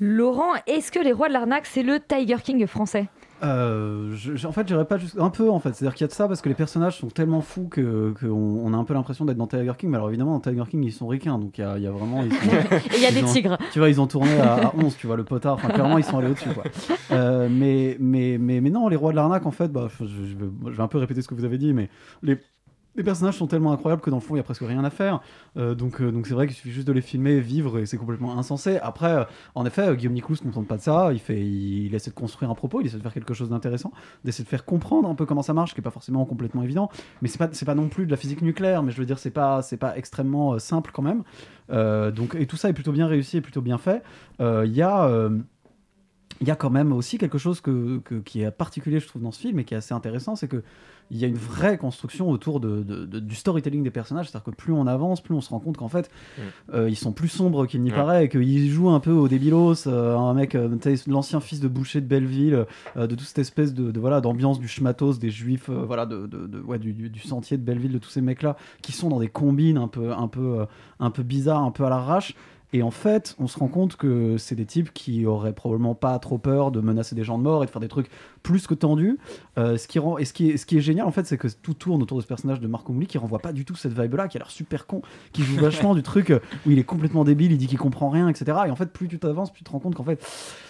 Laurent, 0.00 0.54
est-ce 0.66 0.90
que 0.90 0.98
les 0.98 1.12
rois 1.12 1.28
de 1.28 1.32
l'arnaque, 1.32 1.66
c'est 1.66 1.82
le 1.84 2.00
Tiger 2.00 2.36
King 2.42 2.66
français? 2.66 3.06
Euh, 3.44 4.12
je- 4.14 4.46
en 4.46 4.52
fait, 4.52 4.66
j'irais 4.66 4.86
pas 4.86 4.96
juste 4.96 5.18
un 5.18 5.28
peu 5.28 5.50
en 5.50 5.60
fait. 5.60 5.72
C'est-à-dire 5.74 5.94
qu'il 5.94 6.04
y 6.04 6.06
a 6.06 6.08
de 6.08 6.12
ça 6.12 6.26
parce 6.28 6.40
que 6.40 6.48
les 6.48 6.54
personnages 6.54 6.98
sont 6.98 7.08
tellement 7.08 7.42
fous 7.42 7.68
que 7.68 8.14
qu'on 8.18 8.26
on 8.64 8.72
a 8.72 8.76
un 8.76 8.84
peu 8.84 8.94
l'impression 8.94 9.24
d'être 9.24 9.36
dans 9.36 9.46
Tiger 9.46 9.72
King. 9.76 9.90
Mais 9.90 9.96
alors 9.96 10.08
évidemment, 10.08 10.32
dans 10.32 10.40
Tiger 10.40 10.62
King, 10.68 10.82
ils 10.84 10.92
sont 10.92 11.06
ricains, 11.08 11.38
donc 11.38 11.58
il 11.58 11.60
y 11.60 11.64
a, 11.64 11.76
il 11.76 11.82
y 11.82 11.86
a 11.86 11.90
vraiment. 11.90 12.22
ils 12.24 12.32
sont- 12.32 12.38
Et 12.92 12.96
il 12.96 13.02
y 13.02 13.06
a 13.06 13.10
ils 13.10 13.14
des 13.14 13.24
ont- 13.24 13.32
tigres. 13.32 13.58
Tu 13.72 13.78
vois, 13.80 13.88
ils 13.90 14.00
ont 14.00 14.06
tourné 14.06 14.38
à, 14.40 14.68
à 14.68 14.72
11, 14.76 14.96
tu 14.96 15.06
vois, 15.06 15.16
le 15.16 15.24
potard. 15.24 15.54
Enfin, 15.54 15.68
clairement, 15.68 15.98
ils 15.98 16.04
sont 16.04 16.18
allés 16.18 16.28
au-dessus. 16.30 16.48
quoi. 16.50 16.64
Euh, 17.12 17.48
mais, 17.50 17.96
mais, 18.00 18.38
mais, 18.40 18.60
mais 18.60 18.70
non, 18.70 18.88
les 18.88 18.96
rois 18.96 19.10
de 19.10 19.16
l'arnaque, 19.16 19.46
en 19.46 19.50
fait, 19.50 19.68
bah, 19.70 19.88
je, 20.00 20.06
je 20.06 20.36
vais 20.76 20.82
un 20.82 20.88
peu 20.88 20.98
répéter 20.98 21.20
ce 21.20 21.28
que 21.28 21.34
vous 21.34 21.44
avez 21.44 21.58
dit, 21.58 21.72
mais 21.74 21.90
les, 22.22 22.38
les 22.96 23.02
personnages 23.02 23.36
sont 23.36 23.46
tellement 23.46 23.72
incroyables 23.72 24.02
que 24.02 24.10
dans 24.10 24.16
le 24.16 24.22
fond, 24.22 24.34
il 24.34 24.38
y 24.38 24.40
a 24.40 24.44
presque 24.44 24.62
rien 24.62 24.84
à 24.84 24.90
faire. 24.90 25.20
Euh, 25.56 25.74
donc, 25.74 26.00
euh, 26.00 26.12
donc 26.12 26.26
c'est 26.26 26.34
vrai 26.34 26.46
qu'il 26.46 26.56
suffit 26.56 26.72
juste 26.72 26.86
de 26.86 26.92
les 26.92 27.00
filmer, 27.00 27.40
vivre, 27.40 27.78
et 27.78 27.86
c'est 27.86 27.96
complètement 27.96 28.38
insensé. 28.38 28.78
Après, 28.82 29.12
euh, 29.12 29.24
en 29.54 29.66
effet, 29.66 29.96
Guillaume 29.96 30.14
Niclou 30.14 30.36
se 30.36 30.42
contente 30.42 30.68
pas 30.68 30.76
de 30.76 30.82
ça. 30.82 31.10
Il, 31.12 31.18
fait, 31.18 31.40
il, 31.40 31.94
essaie 31.94 32.10
de 32.10 32.14
construire 32.14 32.50
un 32.50 32.54
propos, 32.54 32.80
il 32.80 32.86
essaie 32.86 32.96
de 32.96 33.02
faire 33.02 33.14
quelque 33.14 33.34
chose 33.34 33.50
d'intéressant, 33.50 33.92
d'essayer 34.24 34.44
de 34.44 34.48
faire 34.48 34.64
comprendre 34.64 35.08
un 35.08 35.14
peu 35.14 35.26
comment 35.26 35.42
ça 35.42 35.54
marche, 35.54 35.74
qui 35.74 35.80
est 35.80 35.82
pas 35.82 35.90
forcément 35.90 36.24
complètement 36.24 36.62
évident. 36.62 36.88
Mais 37.22 37.28
c'est 37.28 37.38
pas, 37.38 37.48
pas 37.48 37.74
non 37.74 37.88
plus 37.88 38.06
de 38.06 38.10
la 38.10 38.16
physique 38.16 38.42
nucléaire, 38.42 38.82
mais 38.82 38.92
je 38.92 38.98
veux 38.98 39.06
dire, 39.06 39.18
c'est 39.18 39.30
pas, 39.30 39.60
pas 39.80 39.96
extrêmement 39.96 40.58
simple 40.58 40.90
quand 40.92 41.02
même. 41.02 41.24
Donc, 42.12 42.34
et 42.34 42.46
tout 42.46 42.56
ça 42.56 42.68
est 42.68 42.74
plutôt 42.74 42.92
bien 42.92 43.06
réussi 43.06 43.38
et 43.38 43.40
plutôt 43.40 43.62
bien 43.62 43.78
fait. 43.78 44.02
Il 44.40 44.72
y 44.72 44.82
a. 44.82 45.30
il 46.40 46.48
y 46.48 46.50
a 46.50 46.56
quand 46.56 46.70
même 46.70 46.92
aussi 46.92 47.18
quelque 47.18 47.38
chose 47.38 47.60
que, 47.60 47.98
que- 48.04 48.16
qui 48.16 48.42
est 48.42 48.50
particulier, 48.50 49.00
je 49.00 49.06
trouve, 49.06 49.22
dans 49.22 49.32
ce 49.32 49.40
film 49.40 49.58
et 49.58 49.64
qui 49.64 49.74
est 49.74 49.76
assez 49.78 49.94
intéressant, 49.94 50.36
c'est 50.36 50.48
que 50.48 50.62
il 51.10 51.18
y 51.18 51.24
a 51.26 51.28
une 51.28 51.36
vraie 51.36 51.76
construction 51.76 52.30
autour 52.30 52.60
de, 52.60 52.82
de- 52.82 53.04
de- 53.04 53.20
du 53.20 53.34
storytelling 53.34 53.82
des 53.82 53.90
personnages. 53.90 54.30
C'est-à-dire 54.30 54.44
que 54.44 54.56
plus 54.56 54.72
on 54.72 54.86
avance, 54.86 55.20
plus 55.20 55.34
on 55.34 55.42
se 55.42 55.50
rend 55.50 55.58
compte 55.60 55.76
qu'en 55.76 55.88
fait, 55.88 56.10
euh, 56.72 56.88
ils 56.88 56.96
sont 56.96 57.12
plus 57.12 57.28
sombres 57.28 57.66
qu'il 57.66 57.82
n'y 57.82 57.90
Ouais. 57.90 57.96
paraît 57.96 58.24
et 58.24 58.28
qu'ils 58.30 58.70
jouent 58.70 58.88
un 58.88 59.00
peu 59.00 59.10
au 59.12 59.28
débilos. 59.28 59.86
euh, 59.86 60.16
un 60.16 60.32
mec, 60.32 60.54
euh, 60.54 60.74
l'ancien 61.06 61.40
fils 61.40 61.60
de 61.60 61.68
boucher 61.68 62.00
de 62.00 62.06
Belleville, 62.06 62.64
euh, 62.96 63.06
de 63.06 63.14
toute 63.14 63.26
cette 63.26 63.38
espèce 63.38 63.74
de, 63.74 63.96
voilà 64.00 64.22
d'ambiance 64.22 64.58
du 64.58 64.66
schmatos, 64.66 65.18
des 65.18 65.30
juifs, 65.30 65.68
voilà, 65.68 66.06
de, 66.06 66.26
ouais, 66.66 66.78
du, 66.78 66.94
du- 66.94 67.10
du 67.10 67.20
sentier 67.20 67.58
de 67.58 67.62
Belleville, 67.62 67.92
de 67.92 67.98
tous 67.98 68.08
ces 68.10 68.22
mecs-là 68.22 68.56
qui 68.80 68.92
sont 68.92 69.10
dans 69.10 69.20
des 69.20 69.28
combines 69.28 69.76
un 69.76 69.88
peu, 69.88 70.10
un 70.12 70.26
peu, 70.28 70.64
un 71.00 71.10
peu 71.10 71.22
bizarres, 71.22 71.62
un 71.64 71.70
peu 71.70 71.84
à 71.84 71.90
l'arrache. 71.90 72.34
Et 72.74 72.82
en 72.82 72.90
fait, 72.90 73.36
on 73.38 73.46
se 73.46 73.56
rend 73.56 73.68
compte 73.68 73.94
que 73.94 74.36
c'est 74.36 74.56
des 74.56 74.66
types 74.66 74.92
qui 74.92 75.26
auraient 75.26 75.52
probablement 75.52 75.94
pas 75.94 76.18
trop 76.18 76.38
peur 76.38 76.72
de 76.72 76.80
menacer 76.80 77.14
des 77.14 77.22
gens 77.22 77.38
de 77.38 77.44
mort 77.44 77.62
et 77.62 77.66
de 77.66 77.70
faire 77.70 77.80
des 77.80 77.86
trucs 77.86 78.10
plus 78.42 78.66
que 78.66 78.74
tendus. 78.74 79.16
Euh, 79.58 79.76
ce 79.76 79.86
qui 79.86 80.00
rend 80.00 80.18
et 80.18 80.24
ce 80.24 80.32
qui 80.32 80.50
est, 80.50 80.56
ce 80.56 80.66
qui 80.66 80.76
est 80.76 80.80
génial 80.80 81.06
en 81.06 81.12
fait, 81.12 81.24
c'est 81.24 81.38
que 81.38 81.46
tout 81.46 81.74
tourne 81.74 82.02
autour 82.02 82.16
de 82.16 82.22
ce 82.22 82.26
personnage 82.26 82.58
de 82.58 82.66
Marco 82.66 82.92
Mouli 82.92 83.06
qui 83.06 83.16
renvoie 83.16 83.38
pas 83.38 83.52
du 83.52 83.64
tout 83.64 83.76
cette 83.76 83.96
vibe-là, 83.96 84.26
qui 84.26 84.38
a 84.38 84.40
l'air 84.40 84.50
super 84.50 84.88
con, 84.88 85.02
qui 85.32 85.44
joue 85.44 85.54
vachement 85.54 85.94
du 85.94 86.02
truc 86.02 86.32
où 86.66 86.70
il 86.72 86.80
est 86.80 86.84
complètement 86.84 87.22
débile, 87.22 87.52
il 87.52 87.58
dit 87.58 87.68
qu'il 87.68 87.78
comprend 87.78 88.10
rien, 88.10 88.28
etc. 88.28 88.58
Et 88.66 88.70
en 88.72 88.76
fait, 88.76 88.92
plus 88.92 89.06
tu 89.06 89.20
t'avances, 89.20 89.52
plus 89.52 89.58
tu 89.58 89.64
te 89.64 89.70
rends 89.70 89.78
compte 89.78 89.94
qu'en 89.94 90.02
fait, 90.02 90.20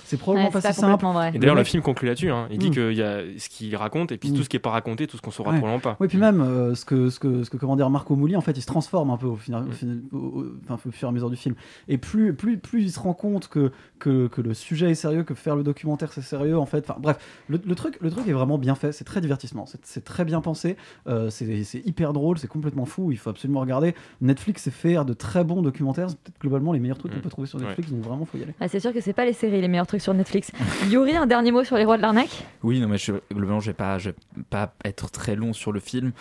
c'est 0.04 0.16
probablement 0.16 0.48
Ouais, 0.48 0.52
pas 0.52 0.60
c'est 0.60 0.72
si 0.72 0.80
pas 0.80 0.86
simple. 0.88 1.04
vrai. 1.06 1.32
Et 1.34 1.38
d'ailleurs, 1.38 1.54
le 1.56 1.64
film 1.64 1.82
conclut 1.82 2.08
là-dessus. 2.08 2.30
hein. 2.30 2.46
Il 2.50 2.58
dit 2.58 2.68
Mm. 2.70 2.72
qu'il 2.72 2.92
y 2.94 3.02
a 3.02 3.20
ce 3.38 3.48
qu'il 3.48 3.74
raconte 3.76 4.12
et 4.12 4.18
puis 4.18 4.30
Mm. 4.30 4.34
tout 4.36 4.42
ce 4.42 4.48
qui 4.48 4.56
est 4.56 4.60
pas 4.60 4.70
raconté, 4.70 5.06
tout 5.06 5.16
ce 5.16 5.22
qu'on 5.22 5.30
saura 5.30 5.50
Ouais. 5.52 5.58
probablement 5.58 5.80
pas. 5.80 5.96
Oui, 6.00 6.08
puis 6.08 6.18
même 6.18 6.40
euh, 6.40 6.74
ce 6.74 6.84
que 6.84 7.10
ce 7.10 7.18
que 7.18 7.42
ce 7.44 7.50
que 7.50 7.56
comment 7.56 7.76
dire 7.76 7.88
Marco 7.90 8.14
Mouli 8.16 8.36
en 8.36 8.40
fait, 8.40 8.52
il 8.56 8.60
se 8.60 8.66
transforme 8.66 9.10
un 9.10 9.16
peu 9.16 9.26
au, 9.26 9.36
final, 9.36 9.64
au, 9.68 9.72
final- 9.72 10.00
au- 10.12 10.16
au- 10.16 10.46
enfin, 10.68 10.78
au 10.88 10.92
fur 10.92 11.08
et 11.08 11.10
à 11.10 11.12
mesure 11.12 11.30
du 11.30 11.36
film. 11.36 11.54
Et 11.88 11.98
plus 11.98 12.34
plus 12.34 12.58
plus 12.58 12.82
il 12.82 12.90
se 12.92 13.00
rend 13.00 13.14
compte 13.14 13.48
que 13.48 13.72
que, 13.98 14.26
que 14.28 14.40
le 14.40 14.54
sujet 14.54 14.90
est 14.90 14.94
sérieux, 14.94 15.22
que 15.24 15.34
faire 15.34 15.56
le 15.56 15.62
documentaire 15.62 16.12
c'est 16.12 16.22
sérieux 16.22 16.58
en 16.58 16.66
fait. 16.66 16.88
Enfin 16.90 16.98
bref, 17.00 17.16
le, 17.48 17.60
le 17.64 17.74
truc 17.74 17.98
le 18.00 18.10
truc 18.10 18.28
est 18.28 18.32
vraiment 18.32 18.58
bien 18.58 18.74
fait, 18.74 18.92
c'est 18.92 19.04
très 19.04 19.20
divertissement, 19.20 19.66
c'est 19.66 19.84
c'est 19.84 20.04
très 20.04 20.24
bien 20.24 20.40
pensé, 20.40 20.76
euh, 21.08 21.30
c'est 21.30 21.64
c'est 21.64 21.86
hyper 21.86 22.12
drôle, 22.12 22.38
c'est 22.38 22.48
complètement 22.48 22.84
fou, 22.84 23.10
il 23.10 23.16
faut 23.18 23.30
absolument 23.30 23.60
regarder. 23.60 23.94
Netflix 24.20 24.62
sait 24.62 24.70
faire 24.70 25.04
de 25.04 25.14
très 25.14 25.44
bons 25.44 25.62
documentaires, 25.62 26.10
c'est 26.10 26.18
peut-être 26.20 26.40
globalement 26.40 26.72
les 26.72 26.80
meilleurs 26.80 26.98
trucs 26.98 27.12
qu'on 27.14 27.20
peut 27.20 27.30
trouver 27.30 27.48
sur 27.48 27.58
Netflix, 27.58 27.90
donc 27.90 28.02
vraiment 28.02 28.24
faut 28.24 28.38
y 28.38 28.42
aller. 28.42 28.54
Ah, 28.60 28.68
c'est 28.68 28.80
sûr 28.80 28.92
que 28.92 29.00
c'est 29.00 29.12
pas 29.12 29.24
les 29.24 29.32
séries 29.32 29.60
les 29.60 29.68
meilleurs 29.68 29.86
trucs 29.86 29.93
sur 29.98 30.14
Netflix. 30.14 30.50
Yuri, 30.90 31.16
un 31.16 31.26
dernier 31.26 31.50
mot 31.52 31.64
sur 31.64 31.76
les 31.76 31.84
rois 31.84 31.96
de 31.96 32.02
l'arnaque? 32.02 32.44
Oui, 32.62 32.80
non, 32.80 32.88
mais 32.88 32.98
je, 32.98 33.12
globalement, 33.32 33.60
je 33.60 33.66
vais 33.66 33.74
pas, 33.74 33.98
je 33.98 34.10
vais 34.10 34.16
pas 34.50 34.74
être 34.84 35.10
très 35.10 35.36
long 35.36 35.52
sur 35.52 35.72
le 35.72 35.80
film. 35.80 36.12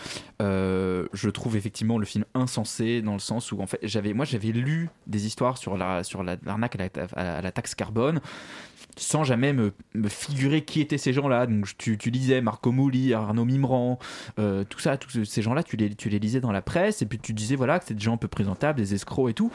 Euh, 0.42 1.08
je 1.14 1.30
trouve 1.30 1.56
effectivement 1.56 1.98
le 1.98 2.06
film 2.06 2.26
insensé 2.34 3.02
dans 3.02 3.14
le 3.14 3.20
sens 3.20 3.52
où, 3.52 3.62
en 3.62 3.68
fait, 3.68 3.80
j'avais, 3.84 4.14
moi, 4.14 4.26
j'avais 4.26 4.50
lu 4.50 4.90
des 5.08 5.26
histoires 5.26 5.58
sur 5.58 5.78
la, 5.78 6.04
sur 6.04 6.24
la- 6.24 6.38
l'arnaque 6.46 6.78
à 7.16 7.42
la, 7.42 7.52
taxe 7.52 7.76
carbone 7.76 8.20
sans 8.96 9.24
jamais 9.24 9.54
me, 9.54 9.72
figurer 10.08 10.64
qui 10.64 10.82
étaient 10.82 10.98
ces 10.98 11.14
gens-là. 11.14 11.48
Donc 11.48 11.68
tu, 11.78 11.98
tu 11.98 12.12
lisais 12.12 12.42
Marco 12.42 12.72
Mouli, 12.72 13.14
Arnaud 13.14 13.46
Mimran, 13.46 13.98
euh, 14.40 14.64
tout 14.66 14.80
ça, 14.80 14.98
tous 14.98 15.24
ces 15.24 15.42
gens-là, 15.42 15.64
tu 15.64 15.78
les, 15.78 15.96
tu 15.96 16.10
les 16.10 16.20
lisais 16.20 16.42
dans 16.42 16.52
la 16.52 16.62
presse 16.62 17.02
et 17.02 17.06
puis 17.06 17.18
tu 17.18 17.34
disais 17.34 17.56
voilà 17.56 17.80
que 17.80 17.86
c'est 17.88 17.96
des 17.96 18.04
gens 18.04 18.14
un 18.14 18.18
peu 18.18 18.28
présentables, 18.28 18.78
des 18.78 18.94
escrocs 18.94 19.32
et 19.32 19.34
tout. 19.34 19.52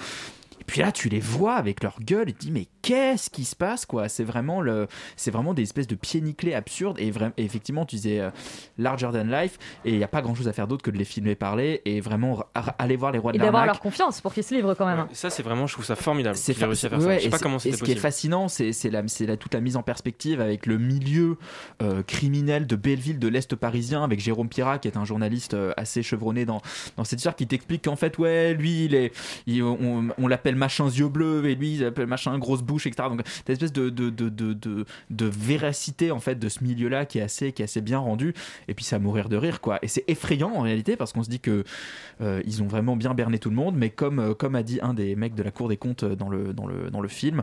Et 0.60 0.64
puis 0.64 0.80
là, 0.80 0.92
tu 0.92 1.08
les 1.08 1.20
vois 1.20 1.54
avec 1.54 1.82
leur 1.82 1.98
gueule 2.00 2.28
et 2.28 2.32
tu 2.32 2.38
te 2.38 2.44
dis 2.46 2.50
mais 2.52 2.66
qu'est-ce 2.82 3.30
qui 3.30 3.44
se 3.44 3.56
passe 3.56 3.86
quoi? 3.86 4.08
C'est 4.08 4.24
vraiment 4.24 4.60
le, 4.60 4.86
c'est 5.16 5.30
vraiment 5.30 5.54
des 5.54 5.62
espèces 5.62 5.86
de 5.86 5.94
pieds 5.94 6.20
nickelés 6.20 6.54
absurdes 6.54 6.98
et, 7.00 7.10
vraiment, 7.10 7.32
effectivement, 7.36 7.84
tu 7.86 7.96
disais 7.96 8.20
euh, 8.20 8.30
larger 8.78 9.08
than 9.12 9.24
life 9.24 9.58
et 9.84 9.92
il 9.92 9.98
n'y 9.98 10.04
a 10.04 10.08
pas 10.08 10.20
grand-chose 10.22 10.48
à 10.48 10.52
faire 10.52 10.66
d'autre 10.68 10.82
que 10.82 10.90
de 10.90 10.98
les 10.98 11.04
filmer 11.04 11.34
parler 11.34 11.82
et 11.84 12.00
vraiment 12.00 12.42
aller 12.78 12.96
voir 12.96 13.12
les 13.12 13.18
rois 13.18 13.32
Et 13.32 13.38
de 13.38 13.42
d'avoir 13.42 13.62
l'arnaque. 13.66 13.76
leur 13.76 13.80
confiance 13.82 14.20
pour 14.20 14.32
qu'ils 14.34 14.44
se 14.44 14.54
livrent 14.54 14.74
quand 14.74 14.86
même. 14.86 14.98
hein. 15.00 15.08
Ça, 15.12 15.30
c'est 15.30 15.42
vraiment, 15.42 15.66
je 15.66 15.72
trouve 15.74 15.84
ça 15.84 15.96
formidable. 15.96 16.36
C'est 16.36 16.54
fa- 16.54 16.66
réussi 16.66 16.86
à 16.86 16.90
faire 16.90 16.98
ouais, 16.98 17.04
ça. 17.04 17.14
Je 17.14 17.20
sais 17.20 17.26
et 17.26 17.30
pas 17.30 17.36
c'est- 17.38 17.42
comment 17.42 17.56
et 17.56 17.60
c'était 17.60 17.76
ce 17.76 17.82
qui 17.84 17.90
est 17.90 17.94
possible. 17.94 18.00
fascinant, 18.00 18.48
c'est 18.48 18.72
c'est 18.72 18.90
la, 18.90 19.02
c'est 19.08 19.26
la- 19.26 19.36
toute 19.36 19.54
la 19.54 19.60
mise 19.60 19.76
en 19.76 19.82
perspective 19.82 20.40
avec 20.40 20.66
le 20.66 20.78
milieu 20.78 21.36
euh, 21.82 22.02
criminel 22.02 22.66
de 22.66 22.76
Belleville, 22.76 23.18
de 23.18 23.28
l'Est 23.28 23.54
parisien, 23.56 24.02
avec 24.04 24.20
Jérôme 24.20 24.48
Pirat, 24.48 24.78
qui 24.78 24.88
est 24.88 24.96
un 24.96 25.04
journaliste 25.04 25.54
euh, 25.54 25.72
assez 25.76 26.02
chevronné 26.02 26.44
dans, 26.44 26.60
dans 26.96 27.04
cette 27.04 27.18
histoire, 27.18 27.36
qui 27.36 27.46
t'explique 27.46 27.84
qu'en 27.84 27.96
fait, 27.96 28.18
ouais, 28.18 28.54
lui, 28.54 28.84
il 28.86 28.94
est, 28.94 29.12
il- 29.46 29.62
on, 29.62 30.08
on 30.18 30.26
l'appelle 30.26 30.47
machin 30.56 30.88
yeux 30.88 31.08
bleus, 31.08 31.46
et 31.46 31.54
lui, 31.54 31.74
il 31.74 31.80
l'appelle 31.82 32.06
machin 32.06 32.38
grosse 32.38 32.62
bouche, 32.62 32.86
etc. 32.86 33.08
Donc, 33.08 33.22
cette 33.26 33.50
espèce 33.50 33.72
de, 33.72 33.90
de, 33.90 34.10
de, 34.10 34.28
de, 34.28 34.84
de, 35.10 35.26
véracité, 35.26 36.10
en 36.10 36.20
fait, 36.20 36.38
de 36.38 36.48
ce 36.48 36.62
milieu-là 36.64 37.06
qui 37.06 37.18
est 37.18 37.22
assez, 37.22 37.52
qui 37.52 37.62
est 37.62 37.64
assez 37.64 37.80
bien 37.80 37.98
rendu. 37.98 38.34
Et 38.68 38.74
puis, 38.74 38.84
c'est 38.84 38.96
à 38.96 38.98
mourir 38.98 39.28
de 39.28 39.36
rire, 39.36 39.60
quoi. 39.60 39.78
Et 39.82 39.88
c'est 39.88 40.04
effrayant, 40.08 40.52
en 40.54 40.60
réalité, 40.60 40.96
parce 40.96 41.12
qu'on 41.12 41.22
se 41.22 41.30
dit 41.30 41.40
que 41.40 41.64
euh, 42.20 42.42
ils 42.46 42.62
ont 42.62 42.66
vraiment 42.66 42.96
bien 42.96 43.14
berné 43.14 43.38
tout 43.38 43.50
le 43.50 43.56
monde, 43.56 43.76
mais 43.76 43.90
comme, 43.90 44.18
euh, 44.18 44.34
comme 44.34 44.54
a 44.54 44.62
dit 44.62 44.78
un 44.82 44.94
des 44.94 45.16
mecs 45.16 45.34
de 45.34 45.42
la 45.42 45.50
Cour 45.50 45.68
des 45.68 45.76
comptes 45.76 46.04
euh, 46.04 46.16
dans 46.16 46.28
le, 46.28 46.52
dans 46.52 46.66
le, 46.66 46.90
dans 46.90 47.00
le 47.00 47.08
film, 47.08 47.42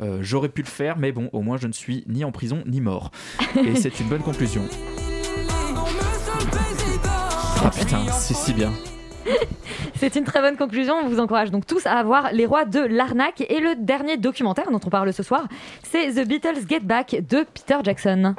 euh, 0.00 0.18
j'aurais 0.20 0.48
pu 0.48 0.62
le 0.62 0.68
faire, 0.68 0.98
mais 0.98 1.12
bon, 1.12 1.28
au 1.32 1.42
moins 1.42 1.56
je 1.56 1.66
ne 1.66 1.72
suis 1.72 2.04
ni 2.08 2.24
en 2.24 2.32
prison 2.32 2.62
ni 2.66 2.80
mort. 2.80 3.10
Et 3.56 3.74
c'est 3.76 4.00
une 4.00 4.08
bonne 4.08 4.22
conclusion. 4.22 4.62
Ah 7.66 7.70
putain, 7.70 8.06
c'est 8.10 8.34
si 8.34 8.52
bien. 8.52 8.74
C'est 9.96 10.16
une 10.16 10.24
très 10.24 10.40
bonne 10.40 10.56
conclusion. 10.56 10.94
On 10.94 11.08
vous 11.08 11.20
encourage 11.20 11.50
donc 11.50 11.66
tous 11.66 11.86
à 11.86 12.02
voir 12.02 12.32
Les 12.32 12.46
Rois 12.46 12.64
de 12.64 12.80
l'arnaque. 12.80 13.42
Et 13.48 13.60
le 13.60 13.74
dernier 13.76 14.16
documentaire 14.16 14.70
dont 14.70 14.80
on 14.84 14.90
parle 14.90 15.12
ce 15.12 15.22
soir, 15.22 15.46
c'est 15.82 16.12
The 16.12 16.26
Beatles 16.26 16.66
Get 16.68 16.80
Back 16.80 17.16
de 17.28 17.44
Peter 17.54 17.78
Jackson. 17.82 18.34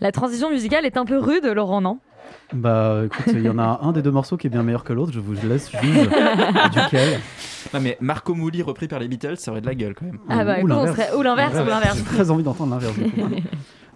La 0.00 0.12
transition 0.12 0.50
musicale 0.50 0.84
est 0.84 0.98
un 0.98 1.06
peu 1.06 1.16
rude, 1.16 1.46
Laurent, 1.46 1.80
non? 1.80 1.98
Bah 2.52 3.02
écoute, 3.06 3.24
il 3.28 3.40
y 3.42 3.48
en 3.48 3.58
a 3.58 3.80
un 3.82 3.92
des 3.92 4.02
deux 4.02 4.10
morceaux 4.10 4.36
qui 4.36 4.46
est 4.46 4.50
bien 4.50 4.62
meilleur 4.62 4.84
que 4.84 4.92
l'autre, 4.92 5.12
je 5.12 5.18
vous 5.20 5.32
laisse 5.48 5.70
juger 5.82 6.06
duquel. 6.72 7.20
Non 7.72 7.80
mais 7.80 7.96
Marco 8.00 8.34
Mouli 8.34 8.62
repris 8.62 8.86
par 8.86 8.98
les 8.98 9.08
Beatles, 9.08 9.36
ça 9.38 9.50
aurait 9.50 9.60
de 9.62 9.66
la 9.66 9.74
gueule 9.74 9.94
quand 9.94 10.04
même. 10.04 10.18
Ah 10.28 10.44
bah, 10.44 10.54
Ou 10.56 10.58
écoute, 10.58 10.70
on 10.72 10.76
l'inverse. 10.76 10.96
serait- 10.96 11.16
ou 11.16 11.22
l'inverse, 11.22 11.54
ou 11.54 11.64
l'inverse. 11.68 11.96
J'ai 11.98 12.04
très 12.04 12.30
envie 12.30 12.42
d'entendre 12.44 12.72
l'inverse. 12.72 12.94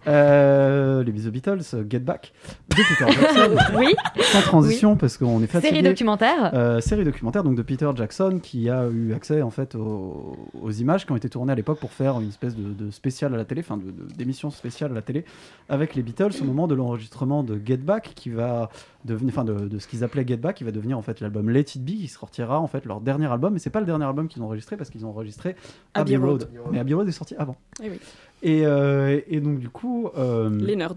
Euh, 0.09 1.03
les 1.05 1.13
The 1.13 1.29
Beatles, 1.29 1.61
Get 1.89 1.99
Back, 2.01 2.33
de 2.71 2.77
Peter 2.77 3.13
Jackson. 3.13 3.57
Oui. 3.79 3.95
Sans 4.21 4.41
transition, 4.41 4.97
parce 4.97 5.17
qu'on 5.19 5.43
est 5.43 5.47
fatigué. 5.47 5.75
Série 5.77 5.83
documentaire. 5.83 6.51
Euh, 6.55 6.81
série 6.81 7.05
documentaire 7.05 7.45
donc 7.45 7.57
de 7.57 7.63
Peter 7.63 7.89
Jackson 7.95 8.41
qui 8.43 8.69
a 8.71 8.87
eu 8.89 9.13
accès 9.15 9.43
en 9.43 9.51
fait 9.51 9.75
aux, 9.75 10.37
aux 10.61 10.71
images 10.71 11.05
qui 11.07 11.13
ont 11.13 11.17
été 11.17 11.29
tournées 11.29 11.53
à 11.53 11.57
l'époque 11.57 11.79
pour 11.79 11.93
faire 11.93 12.19
une 12.21 12.29
espèce 12.29 12.57
de, 12.57 12.73
de 12.73 12.91
spécial 12.91 13.35
à 13.35 13.37
la 13.37 13.45
télé, 13.45 13.61
enfin 13.61 13.77
de- 13.77 13.85
de- 13.91 14.13
d'émission 14.17 14.51
spéciale 14.51 14.91
à 14.93 14.95
la 14.95 15.03
télé 15.03 15.25
avec 15.69 15.95
les 15.95 16.03
Beatles 16.03 16.31
au 16.41 16.45
moment 16.45 16.67
de 16.67 16.75
l'enregistrement 16.75 17.43
de 17.43 17.61
Get 17.65 17.77
Back 17.79 18.13
qui 18.15 18.31
va 18.31 18.71
devenir, 19.05 19.33
enfin 19.37 19.45
de, 19.45 19.69
de 19.69 19.79
ce 19.79 19.87
qu'ils 19.87 20.03
appelaient 20.05 20.27
Get 20.27 20.39
Back, 20.39 20.57
qui 20.57 20.65
va 20.65 20.71
devenir 20.73 20.99
en 20.99 21.03
fait 21.03 21.21
l'album 21.21 21.51
Let 21.51 21.61
It 21.61 21.85
Be 21.85 21.89
qui 21.91 22.09
sortira 22.09 22.59
en 22.61 22.67
fait 22.67 22.85
leur 22.87 23.01
dernier 23.01 23.27
album, 23.31 23.53
mais 23.53 23.59
c'est 23.59 23.71
pas 23.71 23.81
le 23.81 23.87
dernier 23.87 24.05
album 24.07 24.29
qu'ils 24.29 24.43
ont 24.43 24.47
enregistré 24.47 24.77
parce 24.77 24.91
qu'ils 24.91 25.05
ont 25.07 25.11
enregistré 25.11 25.55
Abbey 25.95 26.15
Abbey 26.15 26.27
Road. 26.27 26.49
Road. 26.53 26.73
Mais 26.73 26.79
Abbey 26.79 26.95
Road 26.95 27.09
est 27.09 27.13
sorti 27.13 27.35
avant. 27.39 27.57
Eh 27.83 27.91
oui. 27.91 28.01
Et, 28.43 28.65
euh, 28.67 29.21
et 29.27 29.41
donc 29.41 29.59
du 29.59 29.69
coup. 29.69 30.09
euh, 30.17 30.51
Les 30.51 30.77
nerds. 30.77 30.95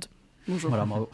Bonjour. 0.47 0.71
Voilà, 0.71 0.85
bravo. 0.85 1.07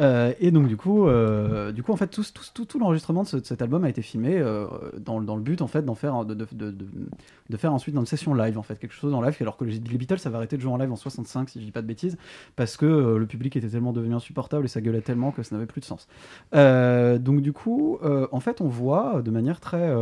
Euh, 0.00 0.34
et 0.40 0.50
donc 0.50 0.68
du 0.68 0.76
coup, 0.76 1.08
euh, 1.08 1.72
du 1.72 1.82
coup 1.82 1.90
en 1.92 1.96
fait 1.96 2.06
tout, 2.08 2.22
tout, 2.22 2.44
tout, 2.52 2.64
tout 2.66 2.78
l'enregistrement 2.78 3.22
de, 3.22 3.28
ce- 3.28 3.38
de 3.38 3.44
cet 3.44 3.62
album 3.62 3.82
a 3.84 3.88
été 3.88 4.02
filmé 4.02 4.36
euh, 4.38 4.66
dans, 4.98 5.22
dans 5.22 5.36
le 5.36 5.42
but 5.42 5.62
en 5.62 5.66
fait 5.66 5.82
d'en 5.82 5.94
faire 5.94 6.26
de, 6.26 6.34
de, 6.34 6.46
de, 6.52 7.56
faire 7.56 7.72
ensuite 7.72 7.94
dans 7.94 8.02
une 8.02 8.06
session 8.06 8.34
live 8.34 8.58
en 8.58 8.62
fait 8.62 8.78
quelque 8.78 8.92
chose 8.92 9.14
en 9.14 9.22
live 9.22 9.34
alors 9.40 9.56
que 9.56 9.64
les 9.64 9.78
les 9.80 9.98
Beatles 9.98 10.18
avaient 10.26 10.36
arrêté 10.36 10.58
de 10.58 10.62
jouer 10.62 10.70
en 10.70 10.76
live 10.76 10.92
en 10.92 10.96
65 10.96 11.48
si 11.48 11.60
je 11.60 11.64
dis 11.64 11.70
pas 11.72 11.80
de 11.80 11.86
bêtises 11.86 12.18
parce 12.56 12.76
que 12.76 13.16
le 13.16 13.26
public 13.26 13.56
était 13.56 13.68
tellement 13.68 13.94
devenu 13.94 14.14
insupportable 14.14 14.66
et 14.66 14.68
ça 14.68 14.82
gueulait 14.82 15.00
tellement 15.00 15.30
que 15.32 15.42
ça 15.42 15.54
n'avait 15.56 15.66
plus 15.66 15.80
de 15.80 15.86
sens. 15.86 16.06
Donc 16.52 17.40
du 17.40 17.54
coup, 17.54 17.98
en 18.02 18.40
fait 18.40 18.60
on 18.60 18.68
voit 18.68 19.22
de 19.22 19.30
manière 19.30 19.60
très 19.60 19.94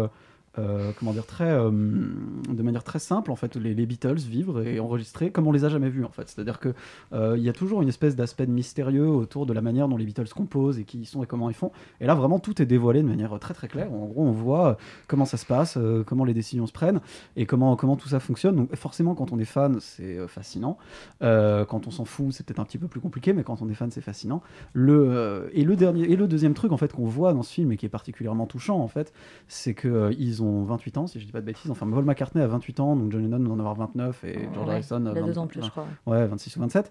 euh, 0.59 0.93
comment 0.99 1.13
dire 1.13 1.25
très 1.25 1.51
euh, 1.51 1.71
de 1.71 2.63
manière 2.63 2.85
très 2.85 2.99
simple 2.99 3.31
en 3.31 3.37
fait 3.37 3.57
les, 3.57 3.73
les 3.73 3.87
Beatles 3.87 4.19
vivre 4.19 4.67
et 4.67 4.81
enregistrer 4.81 5.31
comme 5.31 5.47
on 5.47 5.53
les 5.53 5.65
a 5.65 5.69
jamais 5.69 5.89
vus 5.89 6.05
en 6.05 6.11
fait. 6.11 6.29
C'est 6.29 6.41
à 6.41 6.45
dire 6.45 6.61
que 6.61 6.75
euh, 7.15 7.37
il 7.39 7.43
y 7.43 7.49
a 7.49 7.55
toujours 7.55 7.81
une 7.81 7.89
espèce 7.89 8.17
d'aspect 8.17 8.47
mystérieux 8.47 9.09
autour 9.09 9.47
de 9.47 9.53
la 9.53 9.63
manière 9.63 9.89
dont 9.89 9.97
les 9.97 10.05
Beatles 10.05 10.29
composent 10.35 10.79
et 10.79 10.85
qui 10.85 11.01
ils 11.01 11.07
sont 11.07 11.23
et 11.23 11.27
comment 11.27 11.49
ils 11.49 11.55
font. 11.55 11.73
Et 12.01 12.07
là 12.07 12.15
vraiment 12.15 12.39
tout 12.39 12.61
est 12.61 12.67
dévoilé 12.67 13.03
de 13.03 13.09
manière 13.09 13.39
très 13.39 13.55
très 13.55 13.69
claire. 13.69 13.93
En 13.93 14.07
gros 14.07 14.25
on 14.25 14.33
voit 14.33 14.77
comment 15.07 15.25
ça 15.25 15.37
se 15.37 15.47
passe 15.47 15.79
comment 16.07 16.25
les 16.25 16.35
décisions 16.35 16.67
se 16.67 16.73
prennent 16.73 17.01
et 17.37 17.47
comment 17.47 17.75
comment 17.77 17.97
tout 17.97 18.09
ça 18.09 18.21
fonctionne. 18.21 18.57
Donc 18.57 18.75
forcément 18.77 19.15
quand 19.15 19.33
on 19.33 19.39
est 19.39 19.45
fan 19.47 19.79
c'est 19.81 20.27
fascinant. 20.29 20.77
Quand 21.21 21.87
on 21.87 21.91
s'en 21.91 22.05
fout 22.05 22.33
c'est 22.33 22.45
peut-être 22.45 22.61
un 22.61 22.65
petit 22.65 22.79
peu 22.79 22.89
plus 22.89 23.01
compliqué 23.01 23.33
mais 23.33 23.43
quand 23.43 23.63
on 23.63 23.69
est 23.71 23.75
fan 23.75 23.91
c'est 23.91 24.03
fascinant. 24.03 24.43
Le 24.75 25.51
et 25.55 25.65
le 25.65 25.77
dernier 25.77 26.11
et 26.11 26.17
le 26.17 26.29
deuxième 26.29 26.55
truc 26.55 26.73
en 26.73 26.77
fait 26.77 26.93
qu'on 26.93 27.07
voit 27.07 27.33
dans 27.33 27.43
ce 27.43 27.53
film 27.53 27.73
et 27.73 27.77
qui 27.77 27.87
est 27.87 27.91
particulièrement 27.91 28.47
touchant 28.47 28.79
en 28.79 28.89
fait 28.89 29.13
c'est 29.49 29.75
que 29.75 30.03
euh, 30.03 30.15
ils 30.43 30.47
ont 30.47 30.65
28 30.65 30.99
ans 30.99 31.07
si 31.07 31.21
je 31.21 31.27
dis 31.27 31.33
pas 31.33 31.41
de 31.41 31.47
bêtises. 31.47 31.71
Enfin 31.71 31.89
Paul 31.89 32.05
McCartney 32.05 32.43
a 32.43 32.47
28 32.47 32.81
ans 32.81 32.97
donc 32.97 33.11
John 33.13 33.23
Lennon 33.23 33.39
doit 33.41 33.55
en 33.55 33.59
avoir 33.61 33.75
29 33.77 34.25
et 34.25 34.49
George 34.55 34.67
Ouais, 34.67 34.73
Harrison 34.75 35.01
il 35.01 35.09
a 35.09 35.15
deux 35.15 35.33
20 35.33 35.39
ans 35.39 35.47
plus, 35.47 35.63
je 35.63 35.71
crois. 35.71 35.87
ouais. 36.07 36.27
26 36.27 36.57
ou 36.57 36.61
27 36.61 36.91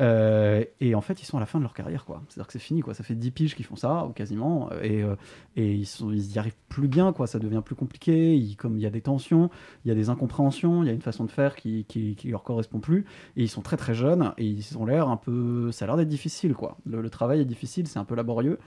Euh, 0.00 0.64
et 0.80 0.94
en 0.94 1.02
fait 1.02 1.20
ils 1.20 1.26
sont 1.26 1.36
à 1.36 1.40
la 1.40 1.46
fin 1.46 1.58
de 1.58 1.62
leur 1.64 1.74
carrière 1.74 2.06
quoi. 2.06 2.22
C'est 2.28 2.38
à 2.38 2.42
dire 2.42 2.46
que 2.46 2.54
c'est 2.54 2.58
fini 2.58 2.80
quoi. 2.80 2.94
Ça 2.94 3.04
fait 3.04 3.14
10 3.14 3.30
piges 3.32 3.54
qu'ils 3.54 3.66
font 3.66 3.76
ça 3.76 4.06
ou 4.06 4.10
quasiment. 4.12 4.70
Et, 4.82 5.02
euh, 5.02 5.14
et 5.56 5.74
ils 5.74 5.84
sont 5.86 6.10
ils 6.10 6.32
y 6.32 6.38
arrivent 6.38 6.56
plus 6.70 6.88
bien 6.88 7.12
quoi. 7.12 7.26
Ça 7.26 7.38
devient 7.38 7.60
plus 7.62 7.74
compliqué. 7.74 8.34
Ils, 8.34 8.56
comme 8.56 8.76
il 8.78 8.80
y 8.82 8.86
a 8.86 8.90
des 8.90 9.02
tensions 9.02 9.50
il 9.84 9.88
y 9.88 9.90
a 9.90 9.94
des 9.94 10.08
incompréhensions 10.08 10.82
il 10.82 10.86
y 10.86 10.88
a 10.88 10.94
une 10.94 11.02
façon 11.02 11.24
de 11.24 11.30
faire 11.30 11.54
qui, 11.54 11.84
qui, 11.84 12.14
qui 12.14 12.28
leur 12.28 12.44
correspond 12.44 12.80
plus. 12.80 13.04
Et 13.36 13.42
ils 13.42 13.48
sont 13.50 13.60
très 13.60 13.76
très 13.76 13.92
jeunes 13.92 14.32
et 14.38 14.46
ils 14.46 14.78
ont 14.78 14.86
l'air 14.86 15.08
un 15.10 15.18
peu 15.18 15.70
ça 15.70 15.84
a 15.84 15.88
l'air 15.88 15.96
d'être 15.98 16.08
difficile 16.08 16.54
quoi. 16.54 16.78
Le, 16.86 17.02
le 17.02 17.10
travail 17.10 17.40
est 17.42 17.44
difficile 17.44 17.86
c'est 17.86 17.98
un 17.98 18.04
peu 18.06 18.14
laborieux 18.14 18.58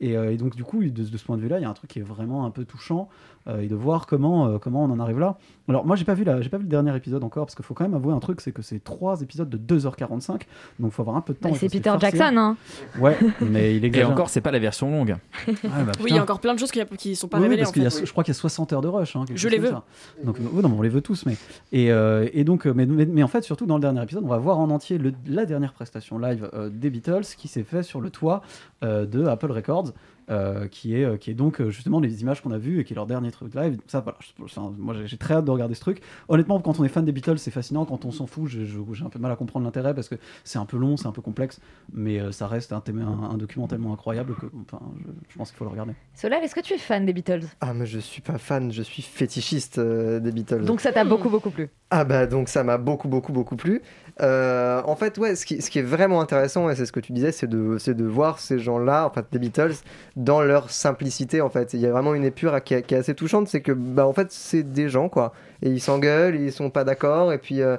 et, 0.00 0.16
euh, 0.16 0.32
et 0.32 0.36
donc 0.36 0.54
du 0.54 0.62
coup 0.64 0.82
de, 0.84 0.88
de 0.90 1.16
ce 1.16 1.24
point 1.24 1.36
de 1.36 1.42
vue 1.42 1.48
là 1.48 1.58
il 1.58 1.62
y 1.62 1.64
a 1.64 1.68
un 1.68 1.74
truc 1.74 1.90
qui 1.90 1.98
est 1.98 2.02
vraiment 2.02 2.44
un 2.46 2.50
peu 2.50 2.64
touchant 2.64 3.08
euh, 3.48 3.60
et 3.60 3.66
de 3.66 3.74
voir 3.74 4.06
comment 4.06 4.46
euh, 4.46 4.58
comment 4.58 4.84
on 4.84 4.90
en 4.90 5.00
arrive 5.00 5.18
là 5.18 5.38
alors 5.68 5.84
moi 5.84 5.96
j'ai 5.96 6.04
pas 6.04 6.14
vu 6.14 6.22
la 6.24 6.40
j'ai 6.40 6.48
pas 6.48 6.56
vu 6.58 6.62
le 6.64 6.68
dernier 6.68 6.94
épisode 6.96 7.24
encore 7.24 7.46
parce 7.46 7.54
qu'il 7.56 7.64
faut 7.64 7.74
quand 7.74 7.84
même 7.84 7.94
avouer 7.94 8.12
un 8.14 8.20
truc 8.20 8.40
c'est 8.40 8.52
que 8.52 8.62
c'est 8.62 8.78
trois 8.82 9.20
épisodes 9.22 9.48
de 9.50 9.76
2h45 9.76 10.42
donc 10.78 10.92
faut 10.92 11.02
avoir 11.02 11.16
un 11.16 11.20
peu 11.20 11.32
de 11.32 11.38
temps 11.38 11.48
Bah, 11.50 11.56
il 11.56 11.58
c'est 11.58 11.68
Peter. 11.68 11.92
Jackson, 12.00 12.36
hein. 12.36 12.56
ouais 13.00 13.18
mais 13.40 13.74
il 13.76 13.84
Et 13.84 13.88
exagère 13.88 14.10
encore, 14.10 14.28
c'est 14.30 14.40
pas 14.40 14.50
la 14.52 14.58
version 14.58 14.90
longue. 14.90 15.16
Ouais, 15.48 15.54
bah, 15.64 15.92
Oui, 16.00 16.10
il 16.10 16.14
y 16.16 16.18
a 16.18 16.22
encore 16.22 16.40
plein 16.40 16.54
de 16.54 16.58
choses 16.58 16.70
qui, 16.70 16.80
qui 16.96 17.16
sont 17.16 17.28
pas 17.28 17.38
Oui, 17.38 17.44
révélées 17.44 17.62
parce 17.62 17.70
en 17.70 17.72
qu'il 17.72 17.82
y 17.82 17.86
a, 17.86 17.90
oui. 17.94 18.02
je 18.04 18.10
crois 18.12 18.22
qu'il 18.24 18.32
y 18.32 18.36
a 18.36 18.40
60 18.40 18.72
heures 18.72 18.80
de 18.82 18.88
rush. 18.88 19.16
hein, 19.16 19.24
Je 19.34 19.48
les 19.48 19.58
veux. 19.58 19.68
ça. 19.70 19.84
Donc, 20.24 20.36
oui, 20.38 20.62
non, 20.62 20.68
mais 20.68 20.76
on 20.78 20.82
les 20.82 20.88
veut 20.88 21.00
tous, 21.00 21.26
mais 21.26 21.36
et, 21.72 21.90
euh, 21.90 22.28
et 22.32 22.44
donc, 22.44 22.66
mais, 22.66 22.86
mais, 22.86 23.06
mais 23.06 23.22
en 23.22 23.28
fait, 23.28 23.42
surtout 23.42 23.66
dans 23.66 23.76
le 23.76 23.80
dernier 23.80 24.02
épisode, 24.02 24.24
on 24.24 24.28
va 24.28 24.38
voir 24.38 24.58
en 24.58 24.70
entier 24.70 24.98
le- 24.98 25.12
la 25.26 25.44
dernière 25.46 25.72
prestation 25.72 26.18
live 26.18 26.48
euh, 26.54 26.68
des 26.70 26.90
Beatles 26.90 27.22
qui 27.36 27.48
s'est 27.48 27.62
fait 27.64 27.82
sur 27.82 28.00
le 28.00 28.10
toit 28.10 28.42
euh, 28.84 29.06
de 29.06 29.24
Apple 29.26 29.50
Records. 29.50 29.87
Euh, 30.30 30.68
qui, 30.68 30.94
est, 30.94 31.04
euh, 31.04 31.16
qui 31.16 31.30
est 31.30 31.34
donc 31.34 31.60
euh, 31.60 31.70
justement 31.70 32.00
les 32.00 32.20
images 32.22 32.42
qu'on 32.42 32.50
a 32.50 32.58
vues 32.58 32.80
et 32.80 32.84
qui 32.84 32.92
est 32.92 32.96
leur 32.96 33.06
dernier 33.06 33.30
truc 33.30 33.54
live. 33.54 33.78
Ça, 33.86 34.00
voilà, 34.00 34.18
je- 34.20 34.46
c'est 34.52 34.58
un- 34.60 34.74
moi 34.78 34.94
j'ai 35.04 35.16
très 35.16 35.34
hâte 35.34 35.44
de 35.44 35.50
regarder 35.50 35.74
ce 35.74 35.80
truc. 35.80 36.00
Honnêtement, 36.28 36.60
quand 36.60 36.78
on 36.80 36.84
est 36.84 36.88
fan 36.88 37.04
des 37.04 37.12
Beatles, 37.12 37.38
c'est 37.38 37.50
fascinant. 37.50 37.84
Quand 37.84 38.04
on 38.04 38.10
s'en 38.10 38.26
fout, 38.26 38.46
j'ai 38.48 38.66
un 39.04 39.08
peu 39.10 39.18
mal 39.18 39.32
à 39.32 39.36
comprendre 39.36 39.64
l'intérêt 39.64 39.94
parce 39.94 40.08
que 40.08 40.16
c'est 40.44 40.58
un 40.58 40.66
peu 40.66 40.76
long, 40.76 40.96
c'est 40.96 41.06
un 41.06 41.12
peu 41.12 41.22
complexe, 41.22 41.60
mais 41.92 42.20
euh, 42.20 42.32
ça 42.32 42.46
reste 42.46 42.72
un, 42.72 42.80
thème- 42.80 43.00
un, 43.02 43.30
un 43.30 43.36
document 43.36 43.66
tellement 43.68 43.92
incroyable 43.92 44.34
que 44.34 44.46
enfin, 44.62 44.80
je, 45.04 45.10
je 45.32 45.36
pense 45.36 45.50
qu'il 45.50 45.56
faut 45.58 45.64
le 45.64 45.70
regarder. 45.70 45.92
Solal, 46.14 46.42
est-ce 46.44 46.54
que 46.54 46.60
tu 46.60 46.74
es 46.74 46.78
fan 46.78 47.06
des 47.06 47.12
Beatles? 47.12 47.42
Ah, 47.60 47.72
mais 47.74 47.86
je 47.86 47.98
suis 47.98 48.22
pas 48.22 48.38
fan, 48.38 48.72
je 48.72 48.82
suis 48.82 49.02
fétichiste 49.02 49.78
euh, 49.78 50.20
des 50.20 50.32
Beatles. 50.32 50.64
Donc 50.64 50.80
ça 50.80 50.92
t'a 50.92 51.04
beaucoup, 51.04 51.30
beaucoup 51.30 51.50
plu. 51.50 51.68
Ah 51.90 52.04
bah 52.04 52.26
donc 52.26 52.48
ça 52.50 52.64
m'a 52.64 52.76
beaucoup 52.76 53.08
beaucoup 53.08 53.32
beaucoup 53.32 53.56
plu. 53.56 53.80
Euh, 54.20 54.82
en 54.84 54.96
fait 54.96 55.16
ouais, 55.18 55.36
ce 55.36 55.46
qui, 55.46 55.54
est 55.78 55.82
vraiment 55.82 56.20
intéressant 56.20 56.68
et 56.68 56.74
c'est 56.74 56.86
ce 56.86 56.92
que 56.92 57.00
tu 57.00 57.12
disais, 57.12 57.30
c'est 57.30 57.46
de, 57.46 57.78
de 57.78 58.04
voir 58.04 58.40
ces 58.40 58.58
gens-là, 58.58 59.06
en 59.06 59.10
fait 59.10 59.26
des 59.30 59.38
Beatles, 59.38 59.74
dans 60.16 60.42
leur 60.42 60.70
simplicité 60.70 61.40
en 61.40 61.50
fait. 61.50 61.72
Il 61.74 61.80
y 61.80 61.86
a 61.86 61.92
vraiment 61.92 62.14
une 62.14 62.24
épure 62.24 62.62
qui 62.64 62.74
est 62.74 62.92
assez 62.92 63.14
touchante, 63.14 63.48
c'est 63.48 63.60
que 63.60 63.72
bah 63.72 64.06
en 64.06 64.12
fait 64.12 64.32
c'est 64.32 64.64
des 64.64 64.88
gens 64.88 65.08
quoi, 65.08 65.32
et 65.62 65.70
ils 65.70 65.80
s'engueulent, 65.80 66.34
ils 66.34 66.52
sont 66.52 66.70
pas 66.70 66.84
d'accord 66.84 67.32
et 67.32 67.38
puis 67.38 67.62
euh, 67.62 67.76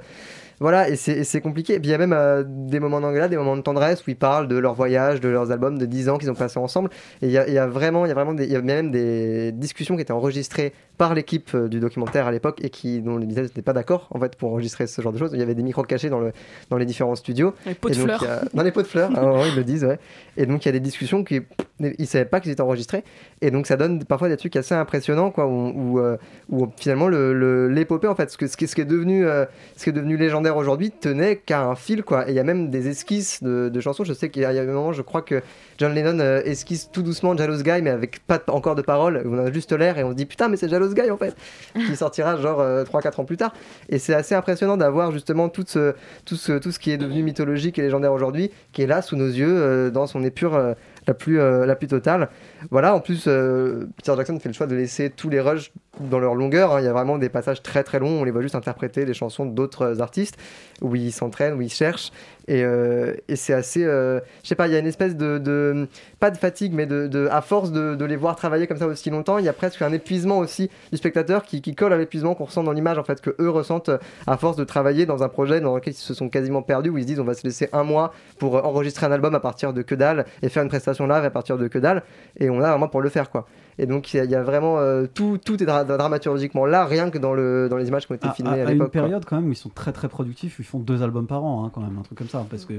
voilà, 0.60 0.90
et 0.90 0.96
c'est 0.96 1.42
compliqué. 1.42 1.74
Et 1.76 1.80
puis 1.80 1.90
il 1.90 1.92
y 1.92 1.96
a 1.96 1.98
même 1.98 2.14
euh, 2.14 2.44
des 2.46 2.80
moments 2.80 3.00
d'engueulade, 3.00 3.30
des 3.32 3.38
moments 3.38 3.56
de 3.56 3.62
tendresse 3.62 4.06
où 4.06 4.10
ils 4.10 4.16
parlent 4.18 4.48
de 4.48 4.58
leur 4.58 4.74
voyage, 4.74 5.22
de 5.22 5.30
leurs 5.30 5.52
albums 5.52 5.78
de 5.78 5.86
10 5.86 6.10
ans 6.10 6.18
qu'ils 6.18 6.30
ont 6.30 6.36
passé 6.36 6.60
ensemble. 6.60 6.90
Et 7.22 7.28
il 7.28 7.32
y 7.32 7.38
a, 7.38 7.48
il 7.48 7.54
y 7.54 7.58
a 7.58 7.68
vraiment, 7.68 8.06
il 8.06 8.10
y 8.10 8.12
a 8.12 8.16
vraiment 8.16 8.34
des, 8.34 8.46
il 8.46 8.52
y 8.52 8.56
a 8.56 8.62
même 8.62 8.92
des 8.92 9.52
discussions 9.54 9.96
qui 9.96 10.02
étaient 10.02 10.12
enregistrées 10.12 10.74
par 10.98 11.14
l'équipe 11.14 11.52
euh, 11.56 11.68
du 11.70 11.80
documentaire 11.80 12.28
à 12.28 12.32
l'époque 12.32 12.60
et 12.64 12.70
qui, 12.70 13.02
dont 13.02 13.18
les 13.18 13.26
Beatles 13.26 13.44
n'étaient 13.44 13.62
pas 13.62 13.74
d'accord 13.74 14.08
en 14.12 14.20
fait 14.20 14.36
pour 14.36 14.52
enregistrer 14.52 14.86
ce 14.88 15.02
genre 15.02 15.14
de 15.14 15.18
choses. 15.18 15.32
Il 15.34 15.40
y 15.40 15.44
avait 15.44 15.56
des 15.56 15.64
micros 15.64 15.84
cachés 15.84 16.10
dans, 16.10 16.20
le, 16.20 16.34
dans 16.70 16.78
les 16.78 16.86
différents 16.86 17.16
studios. 17.16 17.54
Les 17.66 17.74
pots 17.74 17.90
de 17.90 17.94
donc, 17.96 18.04
fleurs. 18.04 18.24
a- 18.24 18.42
Dans 18.54 18.64
les 18.64 18.72
pots 18.72 18.82
de 18.82 18.88
fleurs, 18.88 19.12
ah, 19.16 19.26
ouais, 19.34 19.50
ils 19.50 19.56
le 19.56 19.64
disent, 19.64 19.86
ouais. 19.86 20.00
Et 20.36 20.46
donc 20.46 20.66
il 20.66 20.68
y 20.68 20.70
a 20.70 20.74
des 20.74 20.80
discussions 20.82 21.24
qui, 21.24 21.42
ils 21.80 22.08
savaient 22.08 22.26
pas 22.26 22.40
qu'ils 22.40 22.52
étaient 22.52 22.62
enregistrés. 22.62 23.04
Et 23.42 23.52
donc 23.52 23.68
ça 23.68 23.78
donne 23.78 24.04
parfois 24.04 24.30
des 24.30 24.38
trucs 24.38 24.56
assez 24.56 24.76
impressionnants, 24.76 25.32
quoi, 25.32 25.46
où, 25.48 25.72
où, 25.76 26.00
euh, 26.00 26.18
où, 26.50 26.68
finalement 26.78 27.08
le- 27.08 27.34
le- 27.34 27.68
l'épopée, 27.70 28.08
en 28.08 28.16
fait, 28.16 28.30
ce, 28.32 28.38
que, 28.38 28.48
ce, 28.48 28.56
qui, 28.58 28.66
est 28.66 28.86
devenu, 28.86 29.26
euh, 29.26 29.46
ce 29.78 29.84
qui 29.86 29.90
est 29.90 29.94
devenu 29.94 30.18
légendaire 30.18 30.58
aujourd'hui, 30.58 30.92
tenait 30.92 31.38
qu'à 31.38 31.62
un 31.64 31.76
fil, 31.76 32.04
quoi. 32.04 32.28
Et 32.28 32.32
il 32.32 32.36
y 32.36 32.40
a 32.40 32.44
même 32.44 32.70
des 32.70 32.88
esquisses 32.90 33.42
de, 33.44 33.70
de 33.70 33.80
chansons. 33.80 34.04
Je 34.04 34.14
sais 34.14 34.30
qu'il 34.30 34.42
y 34.42 34.46
a 34.46 34.50
un 34.50 34.66
moment, 34.66 34.92
je 34.94 35.02
crois 35.02 35.22
que 35.22 35.42
John 35.78 35.94
Lennon 35.94 36.20
euh, 36.20 36.42
esquisse 36.44 36.90
tout 36.92 37.02
doucement 37.04 37.36
Jealous 37.38 37.64
Guy, 37.64 37.82
mais 37.82 37.90
avec 37.92 38.20
pas 38.28 38.40
encore 38.48 38.76
de 38.76 38.82
paroles. 38.82 39.24
On 39.26 39.38
a 39.38 39.52
juste 39.52 39.72
l'air 39.72 39.98
et 39.98 40.04
on 40.04 40.12
se 40.12 40.16
dit 40.16 40.26
putain, 40.26 40.48
mais 40.50 40.58
c'est 40.58 40.70
Jealous 40.70 40.94
Guy 40.94 41.10
en 41.12 41.18
fait, 41.18 41.36
qui 41.74 41.96
sortira 41.96 42.38
genre 42.38 42.60
3-4 42.62 43.22
ans 43.22 43.26
plus 43.26 43.38
tard. 43.38 43.54
Et 43.90 44.00
c'est 44.00 44.14
assez 44.14 44.36
impressionnant 44.36 44.78
d'avoir 44.78 45.12
justement 45.12 45.50
tout 45.50 45.64
ce, 45.68 45.94
tout, 46.26 46.36
ce, 46.36 46.54
tout 46.54 46.72
ce 46.72 46.80
qui 46.80 46.92
est 46.92 46.98
devenu 46.98 47.24
mythologique 47.24 47.80
et 47.80 47.82
légendaire 47.82 48.14
aujourd'hui, 48.14 48.52
qui 48.74 48.82
est 48.82 48.88
là 48.88 49.02
sous 49.02 49.16
nos 49.16 49.28
yeux, 49.28 49.48
euh, 49.50 49.90
dans 49.90 50.08
son 50.08 50.24
épure 50.24 50.56
euh, 50.56 50.74
la, 51.10 51.14
plus, 51.14 51.40
euh, 51.40 51.66
la 51.66 51.76
plus 51.76 51.88
totale. 51.88 52.30
Voilà, 52.72 52.96
en 52.96 53.00
plus, 53.00 53.26
euh, 53.28 53.88
Peter 53.98 54.14
Jackson 54.16 54.40
fait 54.40 54.50
le 54.50 54.54
choix 54.54 54.68
de 54.68 54.76
laisser 54.76 55.10
tous 55.10 55.30
les 55.30 55.40
rushs 55.40 55.72
dans 56.00 56.20
leur 56.20 56.36
longueur. 56.36 56.74
hein. 56.74 56.82
Il 56.82 56.86
y 56.86 56.88
a 56.88 56.94
vraiment 56.94 57.18
des 57.18 57.30
passages 57.30 57.62
très 57.62 57.84
très 57.84 58.00
longs, 58.00 58.22
on 58.22 58.24
les 58.24 58.32
voit 58.32 58.42
juste 58.42 58.56
interpréter 58.56 59.06
les 59.06 59.14
chansons 59.14 59.46
d'autres 59.46 60.02
artistes, 60.02 60.38
où 60.82 60.96
ils 60.96 61.12
s'entraînent, 61.12 61.54
où 61.54 61.62
ils 61.62 61.72
cherchent. 61.72 62.12
Et, 62.48 62.64
euh, 62.64 63.14
et 63.28 63.36
c'est 63.36 63.54
assez. 63.54 63.84
euh, 63.86 64.20
je 64.44 64.50
sais 64.50 64.56
pas, 64.56 64.68
il 64.68 64.74
y 64.74 64.76
a 64.76 64.80
une 64.80 64.88
espèce 64.88 65.16
de. 65.16 65.88
pas 66.20 66.32
de 66.32 66.38
fatigue, 66.38 66.74
mais 66.74 66.88
de, 66.88 67.28
à 67.32 67.42
force 67.42 67.72
de, 67.72 68.06
les 68.06 68.16
voir 68.16 68.36
travailler 68.36 68.66
comme 68.66 68.78
ça 68.78 68.88
aussi 68.88 69.12
longtemps, 69.12 69.38
il 69.38 69.46
y 69.46 69.50
a 69.50 69.54
presque 69.54 69.82
un 69.84 69.94
épuisement 69.94 70.40
aussi 70.40 70.70
du 70.92 70.98
spectateur 70.98 71.44
qui, 71.44 71.62
colle 71.76 71.94
à 71.94 71.98
l'épuisement 71.98 72.34
qu'on 72.34 72.46
ressent 72.46 72.64
dans 72.64 72.72
l'image, 72.72 72.98
en 72.98 73.04
fait, 73.04 73.22
que 73.22 73.36
eux 73.40 73.50
ressentent 73.50 73.92
à 74.26 74.38
force 74.38 74.56
de 74.58 74.64
travailler 74.64 75.06
dans 75.06 75.22
un 75.22 75.30
projet 75.30 75.62
dans 75.62 75.76
lequel 75.76 75.94
ils 75.94 75.98
se 75.98 76.16
sont 76.16 76.30
quasiment 76.30 76.64
perdus, 76.64 76.90
où 76.90 76.98
ils 76.98 77.04
se 77.04 77.08
disent 77.08 77.20
on 77.20 77.26
va 77.26 77.36
se 77.36 77.44
laisser 77.44 77.70
un 77.72 77.84
mois 77.84 78.14
pour 78.40 78.58
euh, 78.58 78.62
enregistrer 78.62 79.06
un 79.06 79.12
album 79.12 79.36
à 79.36 79.40
partir 79.40 79.72
de 79.74 79.84
que 79.84 79.94
dalle 79.94 80.26
et 80.42 80.50
faire 80.50 80.64
une 80.64 80.70
prestation 80.70 81.06
live 81.06 81.24
à 81.24 81.30
partir 81.30 81.58
de 81.58 81.68
que 81.68 81.78
dalle. 81.78 82.02
On 82.50 82.62
a 82.62 82.70
un 82.72 82.78
mois 82.78 82.92
pour 82.92 83.02
le 83.02 83.10
faire, 83.10 83.30
quoi. 83.30 83.46
Et 83.82 83.86
donc 83.86 84.14
il 84.14 84.18
y, 84.18 84.20
a- 84.20 84.26
il 84.26 84.30
y 84.32 84.36
a 84.36 84.44
vraiment. 84.44 84.78
euh, 84.80 85.06
tout, 85.12 85.40
tout 85.44 85.62
est 85.64 85.66
dra- 85.66 85.84
dramaturgiquement 85.86 86.66
là, 86.66 86.86
rien 86.86 87.10
que 87.10 87.18
dans, 87.18 87.34
le, 87.34 87.68
dans 87.70 87.78
les 87.78 87.88
images 87.88 88.06
qui 88.06 88.12
ont 88.12 88.16
été 88.16 88.28
À, 88.28 88.32
filmées 88.34 88.52
à- 88.52 88.54
à, 88.54 88.58
à 88.58 88.62
une 88.64 88.70
l'époque. 88.74 88.92
quoi. 88.92 89.02
période 89.02 89.24
quand 89.26 89.38
même 89.38 89.48
où 89.48 89.52
ils 89.52 89.56
sont 89.56 89.70
très 89.70 89.92
très 89.94 90.10
productifs, 90.10 90.58
ils 90.60 90.66
font 90.66 90.80
deux 90.80 91.02
albums 91.02 91.28
par 91.28 91.44
an 91.44 91.66
hein, 91.66 91.72
quand 91.74 91.82
même, 91.82 91.98
un 91.98 92.02
truc 92.04 92.18
comme 92.18 92.28
ça. 92.28 92.46
Parce 92.50 92.66
que 92.66 92.74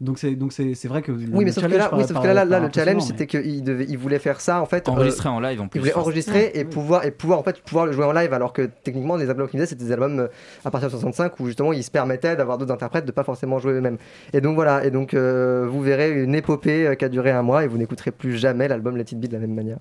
donc 0.00 0.18
c'est 0.18 0.34
donc 0.34 0.52
c'est 0.52 0.74
c'est 0.74 0.88
vrai 0.88 1.02
que 1.02 1.12
Oui, 1.12 1.44
mais 1.44 1.52
sauf 1.52 1.64
que 1.64 1.70
challenge 1.70 1.90
là, 1.92 1.96
oui, 1.96 2.04
sauf 2.08 2.20
que 2.22 2.26
là, 2.26 2.44
là, 2.44 2.60
le 2.60 2.68
challenge, 2.74 3.02
c'était 3.02 3.26
qu'il 3.26 3.62
devait, 3.62 3.84
il 3.88 3.98
voulait 3.98 4.18
faire 4.18 4.40
ça 4.40 4.60
en 4.62 4.66
fait. 4.66 4.88
Enregistrer 4.88 5.28
euh, 5.28 5.32
en 5.32 5.40
live 5.40 5.60
en 5.60 5.68
plus. 5.68 5.78
Il 5.78 5.80
voulait 5.82 5.92
Enfin, 5.92 6.00
enregistrer 6.00 6.50
et 6.54 6.64
pouvoir 6.64 7.04
et 7.04 7.10
pouvoir 7.10 7.38
en 7.38 7.42
fait 7.42 7.60
pouvoir 7.60 7.86
le 7.86 7.92
jouer 7.92 8.04
en 8.06 8.12
live, 8.12 8.32
alors 8.32 8.52
que 8.52 8.62
techniquement 8.82 9.16
les 9.16 9.28
albums 9.28 9.48
qu'il 9.48 9.58
faisait 9.60 9.68
c'était 9.68 9.84
des 9.84 9.92
albums 9.92 10.20
euh, 10.20 10.26
à 10.64 10.70
partir 10.70 10.88
de 10.88 10.92
65 10.92 11.38
où 11.40 11.46
justement 11.46 11.72
ils 11.72 11.82
se 11.84 11.90
permettaient 11.90 12.34
d'avoir 12.36 12.56
d'autres 12.58 12.72
interprètes 12.72 13.04
de 13.04 13.12
pas 13.12 13.24
forcément 13.24 13.58
jouer 13.58 13.72
eux-mêmes. 13.74 13.98
Et 14.32 14.40
donc 14.40 14.54
voilà, 14.54 14.84
et 14.84 14.90
donc 14.90 15.12
euh, 15.14 15.66
vous 15.68 15.82
verrez 15.82 16.22
une 16.22 16.34
épopée 16.34 16.94
qui 16.98 17.04
a 17.04 17.08
duré 17.08 17.30
un 17.30 17.42
mois 17.42 17.64
et 17.64 17.68
vous 17.68 17.76
n'écouterez 17.78 18.10
plus 18.10 18.36
jamais 18.36 18.68
l'album 18.68 18.96
Let 18.96 19.02
It 19.12 19.20
Be 19.20 19.26
de 19.26 19.32
la 19.34 19.40
même 19.40 19.54
manière. 19.54 19.78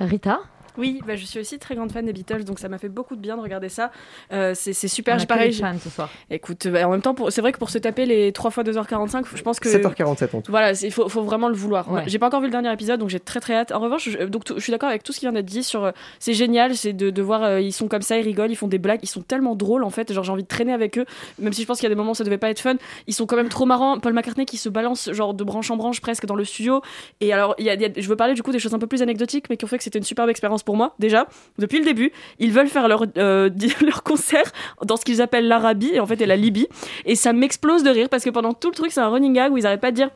Rita 0.00 0.40
Oui, 0.80 1.00
bah, 1.06 1.14
je 1.16 1.24
suis 1.24 1.38
aussi 1.38 1.58
très 1.58 1.74
grande 1.74 1.92
fan 1.92 2.04
des 2.06 2.12
Beatles, 2.12 2.44
donc 2.44 2.58
ça 2.58 2.68
m'a 2.68 2.78
fait 2.78 2.88
beaucoup 2.88 3.14
de 3.16 3.20
bien 3.20 3.36
de 3.36 3.42
regarder 3.42 3.68
ça. 3.68 3.90
Euh, 4.32 4.52
c'est 4.54 4.72
c'est 4.72 4.88
super. 4.88 5.18
J'ai- 5.18 5.26
pareil, 5.26 5.52
fans 5.52 5.76
ce 5.78 5.90
soir. 5.90 6.08
Écoute, 6.30 6.66
bah, 6.68 6.88
en 6.88 6.90
même 6.90 7.02
temps, 7.02 7.14
pour- 7.14 7.30
c'est 7.30 7.40
vrai 7.40 7.52
que 7.52 7.58
pour 7.58 7.70
se 7.70 7.78
taper 7.78 8.06
les 8.06 8.32
3 8.32 8.50
fois 8.50 8.64
2h45, 8.64 9.26
je 9.34 9.42
pense 9.42 9.60
que. 9.60 9.68
7h47 9.68 10.34
en 10.34 10.40
tout. 10.40 10.50
Voilà, 10.50 10.72
il 10.72 10.90
faut, 10.92 11.08
faut 11.08 11.22
vraiment 11.22 11.48
le 11.48 11.54
vouloir. 11.54 11.90
Ouais. 11.92 12.02
J'ai 12.06 12.18
pas 12.18 12.26
encore 12.26 12.40
vu 12.40 12.46
le 12.46 12.52
dernier 12.52 12.72
épisode, 12.72 12.98
donc 12.98 13.10
j'ai 13.10 13.20
très 13.20 13.40
très 13.40 13.54
hâte. 13.54 13.72
En 13.72 13.78
revanche, 13.80 14.08
je, 14.08 14.24
donc, 14.24 14.44
tout- 14.44 14.54
je 14.56 14.60
suis 14.62 14.70
d'accord 14.72 14.88
avec 14.88 15.02
tout 15.02 15.12
ce 15.12 15.18
qui 15.20 15.26
vient 15.26 15.32
d'être 15.32 15.44
dit 15.46 15.62
sur. 15.62 15.84
euh, 15.84 15.90
c'est 16.18 16.34
génial, 16.34 16.74
c'est 16.76 16.92
de, 16.92 17.10
de 17.10 17.22
voir, 17.22 17.42
euh, 17.42 17.60
ils 17.60 17.72
sont 17.72 17.88
comme 17.88 18.02
ça, 18.02 18.16
ils 18.18 18.22
rigolent, 18.24 18.50
ils 18.50 18.56
font 18.56 18.68
des 18.68 18.78
blagues, 18.78 19.00
ils 19.02 19.06
sont 19.08 19.22
tellement 19.22 19.54
drôles 19.54 19.84
en 19.84 19.90
fait. 19.90 20.12
Genre, 20.12 20.24
j'ai 20.24 20.32
envie 20.32 20.42
de 20.42 20.48
traîner 20.48 20.72
avec 20.72 20.98
eux, 20.98 21.04
même 21.38 21.52
si 21.52 21.62
je 21.62 21.66
pense 21.66 21.78
qu'il 21.78 21.84
y 21.84 21.86
a 21.86 21.94
des 21.94 21.98
moments 21.98 22.12
où 22.12 22.14
ça 22.14 22.24
devait 22.24 22.38
pas 22.38 22.50
être 22.50 22.60
fun. 22.60 22.74
Ils 23.06 23.14
sont 23.14 23.26
quand 23.26 23.36
même 23.36 23.48
trop 23.48 23.66
marrants. 23.66 23.98
Paul 24.00 24.12
McCartney 24.14 24.46
qui 24.46 24.56
se 24.56 24.68
balance, 24.68 25.10
genre, 25.12 25.34
de 25.34 25.44
branche 25.44 25.70
en 25.70 25.76
branche 25.76 26.00
presque 26.00 26.24
dans 26.26 26.34
le 26.34 26.44
studio. 26.44 26.80
Et 27.20 27.32
alors, 27.32 27.54
il 27.58 27.66
y 27.66 27.70
a, 27.70 27.74
y 27.74 27.84
a- 27.84 27.90
je 27.96 28.08
veux 28.08 28.16
parler 28.16 28.34
du 28.34 28.42
coup 28.42 28.52
des 28.52 28.58
choses 28.58 28.74
un 28.74 28.78
peu 28.78 28.86
plus 28.86 29.02
anecdotiques, 29.02 29.46
mais 29.50 29.56
qui 29.56 29.64
ont 29.64 29.68
fait 29.68 29.78
que 29.78 29.84
c'était 29.84 29.98
une 29.98 30.04
superbe 30.04 30.28
expérience 30.30 30.62
pour 30.62 30.69
moi. 30.76 30.94
Déjà, 30.98 31.26
depuis 31.58 31.78
le 31.78 31.84
début, 31.84 32.12
ils 32.38 32.52
veulent 32.52 32.68
faire 32.68 32.88
leur, 32.88 33.04
euh, 33.18 33.50
leur 33.86 34.02
concert 34.02 34.44
dans 34.84 34.96
ce 34.96 35.04
qu'ils 35.04 35.22
appellent 35.22 35.48
l'Arabie, 35.48 35.90
et 35.94 36.00
en 36.00 36.06
fait, 36.06 36.20
et 36.20 36.26
la 36.26 36.36
Libye. 36.36 36.68
Et 37.04 37.14
ça 37.16 37.32
m'explose 37.32 37.82
de 37.82 37.90
rire 37.90 38.08
parce 38.08 38.24
que 38.24 38.30
pendant 38.30 38.52
tout 38.52 38.68
le 38.70 38.74
truc, 38.74 38.90
c'est 38.92 39.00
un 39.00 39.08
running 39.08 39.32
gag 39.34 39.52
où 39.52 39.58
ils 39.58 39.66
arrêtent 39.66 39.80
pas 39.80 39.90
de 39.90 39.96
dire. 39.96 40.10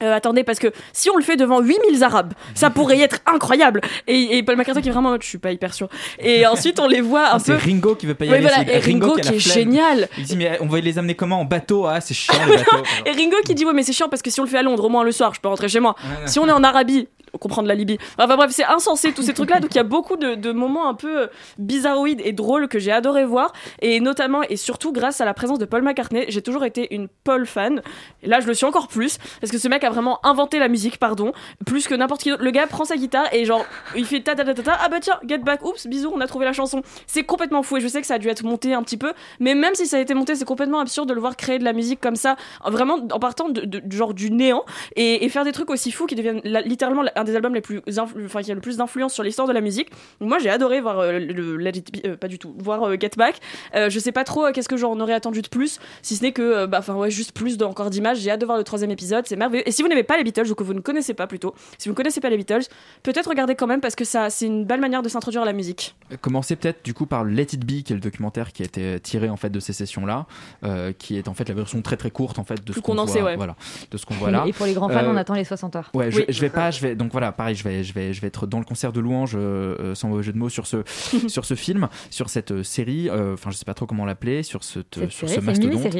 Euh, 0.00 0.14
attendez, 0.14 0.44
parce 0.44 0.60
que 0.60 0.68
si 0.92 1.10
on 1.10 1.16
le 1.16 1.24
fait 1.24 1.36
devant 1.36 1.60
8000 1.60 2.04
Arabes, 2.04 2.32
ça 2.54 2.70
pourrait 2.70 3.00
être 3.00 3.18
incroyable. 3.26 3.80
Et, 4.06 4.38
et 4.38 4.42
Paul 4.44 4.54
McCartney 4.54 4.80
qui 4.80 4.90
est 4.90 4.92
vraiment 4.92 5.08
en 5.08 5.12
mode, 5.12 5.24
je 5.24 5.28
suis 5.28 5.38
pas 5.38 5.50
hyper 5.50 5.74
sûr. 5.74 5.88
Et 6.20 6.46
ensuite, 6.46 6.78
on 6.78 6.86
les 6.86 7.00
voit 7.00 7.30
un 7.30 7.30
Ah, 7.32 7.38
c'est 7.40 7.52
peu. 7.56 7.58
Ringo 7.64 7.96
qui 7.96 8.06
veut 8.06 8.14
pas 8.14 8.24
y 8.24 8.28
Ouais, 8.28 8.36
aller. 8.36 8.46
voilà, 8.46 8.58
c'est 8.64 8.76
et 8.76 8.92
Ringo 8.92 9.14
qui 9.16 9.34
est 9.34 9.38
génial. 9.40 10.08
Il 10.16 10.22
dit 10.22 10.36
mais 10.36 10.56
on 10.60 10.66
va 10.66 10.78
les 10.78 10.98
amener 11.00 11.16
comment? 11.16 11.40
En 11.40 11.44
bateau? 11.44 11.86
Ah 11.86 12.00
c'est 12.00 12.14
chiant 12.14 12.34
les 12.48 12.58
bateaux. 12.58 12.76
Et 13.06 13.10
Ringo 13.10 13.38
qui 13.44 13.56
dit 13.56 13.64
ouais 13.64 13.72
mais 13.72 13.82
c'est 13.82 13.92
chiant 13.92 14.08
parce 14.08 14.22
que 14.22 14.30
si 14.30 14.38
on 14.38 14.44
le 14.44 14.48
fait 14.48 14.58
à 14.58 14.62
Londres 14.62 14.84
au 14.84 14.88
moins 14.88 15.02
le 15.02 15.10
soir 15.10 15.34
je 15.34 15.40
peux 15.40 15.48
rentrer 15.48 15.68
chez 15.68 15.80
moi. 15.80 15.96
Si 16.26 16.38
on 16.38 16.46
est 16.46 16.52
en 16.52 16.62
Arabie 16.62 17.08
on 17.32 17.38
comprend 17.38 17.62
de 17.62 17.68
la 17.68 17.74
Libye. 17.74 17.98
Enfin 18.18 18.36
bref 18.36 18.50
c'est 18.50 18.64
insensé 18.64 19.12
tous 19.12 19.22
ces 19.22 19.34
trucs 19.34 19.50
là 19.50 19.60
donc 19.60 19.74
il 19.74 19.76
y 19.76 19.80
a 19.80 19.84
beaucoup 19.84 20.16
de, 20.16 20.52
moments 20.52 20.88
un 20.88 20.94
peu 20.94 21.22
euh, 21.22 21.26
bizarroïdes 21.58 22.20
et 22.24 22.32
drôles 22.32 22.68
que 22.68 22.78
j'ai 22.78 22.92
adoré 22.92 23.24
voir. 23.24 23.52
Et 23.80 24.00
notamment 24.00 24.42
et 24.42 24.56
surtout 24.56 24.92
grâce 24.92 25.20
à 25.20 25.24
la 25.24 25.34
présence 25.34 25.58
de 25.58 25.64
Paul 25.64 25.82
McCartney 25.82 26.26
j'ai 26.28 26.42
toujours 26.42 26.64
été 26.64 26.94
une 26.94 27.08
Paul 27.24 27.46
fan. 27.46 27.82
Là 28.22 28.40
je 28.40 28.46
le 28.46 28.54
suis 28.54 28.66
encore 28.66 28.88
plus 28.88 29.18
parce 29.40 29.50
que 29.50 29.58
ce 29.58 29.68
mec 29.68 29.84
a 29.84 29.90
vraiment 29.90 30.24
inventé 30.24 30.58
la 30.58 30.68
musique 30.68 30.98
pardon 30.98 31.32
plus 31.66 31.86
que 31.86 31.94
n'importe 31.94 32.22
qui 32.22 32.30
d'autre. 32.30 32.42
Le 32.42 32.50
gars 32.50 32.66
prend 32.66 32.84
sa 32.84 32.96
guitare 32.96 33.32
et 33.32 33.44
genre 33.44 33.64
il 33.96 34.04
fait 34.04 34.20
ta 34.20 34.34
ta 34.34 34.44
ta 34.44 34.54
ta 34.54 34.62
ta. 34.62 34.78
Ah 34.80 34.88
bah 34.88 35.00
tiens 35.00 35.18
get 35.26 35.38
back. 35.38 35.64
Oups 35.64 35.86
bisous 35.86 36.12
on 36.14 36.20
a 36.20 36.26
trouvé 36.26 36.44
la 36.44 36.52
chanson. 36.52 36.82
C'est 37.06 37.24
complètement 37.24 37.62
fou 37.62 37.76
et 37.76 37.80
je 37.80 37.88
sais 37.88 38.00
que 38.00 38.06
ça 38.06 38.14
a 38.14 38.18
dû 38.18 38.28
être 38.28 38.44
monté 38.44 38.74
un 38.74 38.82
petit 38.82 38.96
peu. 38.96 39.12
Mais 39.40 39.54
même 39.54 39.74
si 39.74 39.86
ça 39.86 39.96
a 39.96 40.00
été 40.00 40.14
monté 40.14 40.34
c'est 40.34 40.44
complètement 40.44 40.80
absurde 40.80 41.08
de 41.08 41.14
le 41.14 41.20
voir 41.20 41.36
créer 41.36 41.58
de 41.58 41.64
la 41.64 41.72
musique 41.72 42.00
comme 42.00 42.16
ça 42.16 42.36
vraiment 42.64 42.98
en 43.12 43.18
partant 43.18 43.48
de, 43.48 43.82
genre 43.90 44.14
du 44.14 44.30
néant 44.30 44.64
et, 44.96 45.28
faire 45.28 45.44
des 45.44 45.52
trucs 45.52 45.70
aussi 45.70 45.90
fous 45.90 46.06
qui 46.06 46.14
deviennent 46.14 46.40
littéralement 46.64 47.02
un 47.18 47.24
des 47.24 47.36
albums 47.36 47.54
les 47.54 47.60
plus 47.60 47.80
enfin 47.98 48.42
qui 48.42 48.50
a 48.50 48.54
le 48.54 48.60
plus 48.60 48.76
d'influence 48.76 49.12
sur 49.12 49.22
l'histoire 49.22 49.46
de 49.48 49.52
la 49.52 49.60
musique 49.60 49.90
Donc 50.20 50.28
moi 50.28 50.38
j'ai 50.38 50.50
adoré 50.50 50.80
voir 50.80 50.98
euh, 51.00 51.18
le 51.18 51.56
Let 51.56 51.70
It 51.76 51.92
Be- 51.94 52.06
euh, 52.08 52.16
pas 52.16 52.28
du 52.28 52.38
tout 52.38 52.54
voir 52.58 52.82
euh, 52.84 52.96
Get 52.98 53.10
Back 53.16 53.40
Euh, 53.74 53.90
je 53.90 53.98
sais 53.98 54.12
pas 54.12 54.24
trop 54.24 54.46
euh, 54.46 54.52
qu'est-ce 54.52 54.68
que 54.68 54.76
j'en 54.76 54.98
aurais 55.00 55.12
attendu 55.14 55.42
de 55.42 55.48
plus 55.48 55.80
si 56.02 56.16
ce 56.16 56.22
n'est 56.22 56.32
que 56.32 56.42
euh, 56.42 56.66
bah 56.66 56.78
enfin 56.80 56.94
ouais 56.94 57.10
juste 57.10 57.32
plus 57.32 57.58
de, 57.58 57.64
encore 57.64 57.90
d'images 57.90 58.18
j'ai 58.18 58.30
hâte 58.30 58.40
de 58.40 58.46
voir 58.46 58.56
le 58.58 58.64
troisième 58.64 58.90
épisode 58.90 59.26
c'est 59.26 59.36
merveilleux 59.36 59.66
et 59.68 59.72
si 59.72 59.82
vous 59.82 59.88
n'aimez 59.88 60.02
pas 60.04 60.16
les 60.16 60.24
Beatles 60.24 60.50
ou 60.50 60.54
que 60.54 60.64
vous 60.64 60.74
ne 60.74 60.80
connaissez 60.80 61.14
pas 61.14 61.26
plutôt 61.26 61.54
si 61.78 61.88
vous 61.88 61.92
ne 61.92 61.96
connaissez 61.96 62.20
pas 62.20 62.30
les 62.30 62.36
Beatles 62.36 62.62
peut-être 63.02 63.28
regardez 63.28 63.54
quand 63.54 63.66
même 63.66 63.80
parce 63.80 63.94
que 63.94 64.04
ça 64.04 64.30
c'est 64.30 64.46
une 64.46 64.64
belle 64.64 64.80
manière 64.80 65.02
de 65.02 65.08
s'introduire 65.08 65.42
à 65.42 65.46
la 65.46 65.52
musique 65.52 65.94
Commencer 66.20 66.56
peut-être 66.56 66.84
du 66.84 66.94
coup 66.94 67.06
par 67.06 67.24
Let 67.24 67.42
It 67.52 67.64
Be, 67.64 67.82
qui 67.82 67.92
est 67.92 67.96
le 67.96 68.00
documentaire 68.00 68.52
qui 68.52 68.62
a 68.62 68.64
été 68.66 68.98
tiré 69.00 69.28
en 69.28 69.36
fait 69.36 69.50
de 69.50 69.60
ces 69.60 69.72
sessions-là, 69.72 70.26
euh, 70.64 70.92
qui 70.96 71.16
est 71.18 71.28
en 71.28 71.34
fait 71.34 71.48
la 71.48 71.54
version 71.54 71.80
très 71.82 71.96
très 71.96 72.10
courte 72.10 72.38
en 72.38 72.44
fait 72.44 72.56
de 72.64 72.72
Plus 72.72 72.80
ce 72.80 72.80
qu'on 72.80 72.94
voit, 72.94 73.22
ouais. 73.22 73.36
voilà, 73.36 73.56
de 73.90 73.96
ce 73.96 74.06
qu'on 74.06 74.14
voit 74.14 74.30
là. 74.30 74.44
Et 74.46 74.52
pour 74.52 74.66
les 74.66 74.72
grands 74.72 74.88
fans, 74.88 75.04
Euh, 75.04 75.12
on 75.12 75.16
attend 75.16 75.34
les 75.34 75.44
60 75.44 75.76
heures. 75.76 75.90
Ouais, 75.94 76.10
je, 76.10 76.20
je 76.28 76.40
vais 76.40 76.48
pas, 76.50 76.70
je 76.70 76.80
vais 76.80 76.94
donc 76.94 77.07
voilà, 77.12 77.32
pareil, 77.32 77.54
je 77.54 77.64
vais, 77.64 77.82
je 77.84 77.92
vais, 77.92 78.12
je 78.12 78.20
vais 78.20 78.26
être 78.28 78.46
dans 78.46 78.58
le 78.58 78.64
concert 78.64 78.92
de 78.92 79.00
louanges, 79.00 79.34
euh, 79.34 79.76
euh, 79.80 79.94
sans 79.94 80.08
mauvais 80.08 80.22
jeu 80.22 80.32
de 80.32 80.38
mots, 80.38 80.48
sur 80.48 80.66
ce, 80.66 80.78
sur 81.28 81.44
ce 81.44 81.54
film, 81.54 81.88
sur 82.10 82.28
cette 82.30 82.50
euh, 82.52 82.62
série. 82.62 83.08
euh, 83.08 83.34
Enfin, 83.34 83.50
je 83.50 83.56
sais 83.56 83.64
pas 83.64 83.74
trop 83.74 83.86
comment 83.86 84.04
l'appeler, 84.04 84.42
sur 84.42 84.64
ce, 84.64 84.80
Cette 84.94 85.10
sur 85.10 85.28
série, 85.28 85.40
ce 85.40 85.46
mastodonte. 85.46 85.96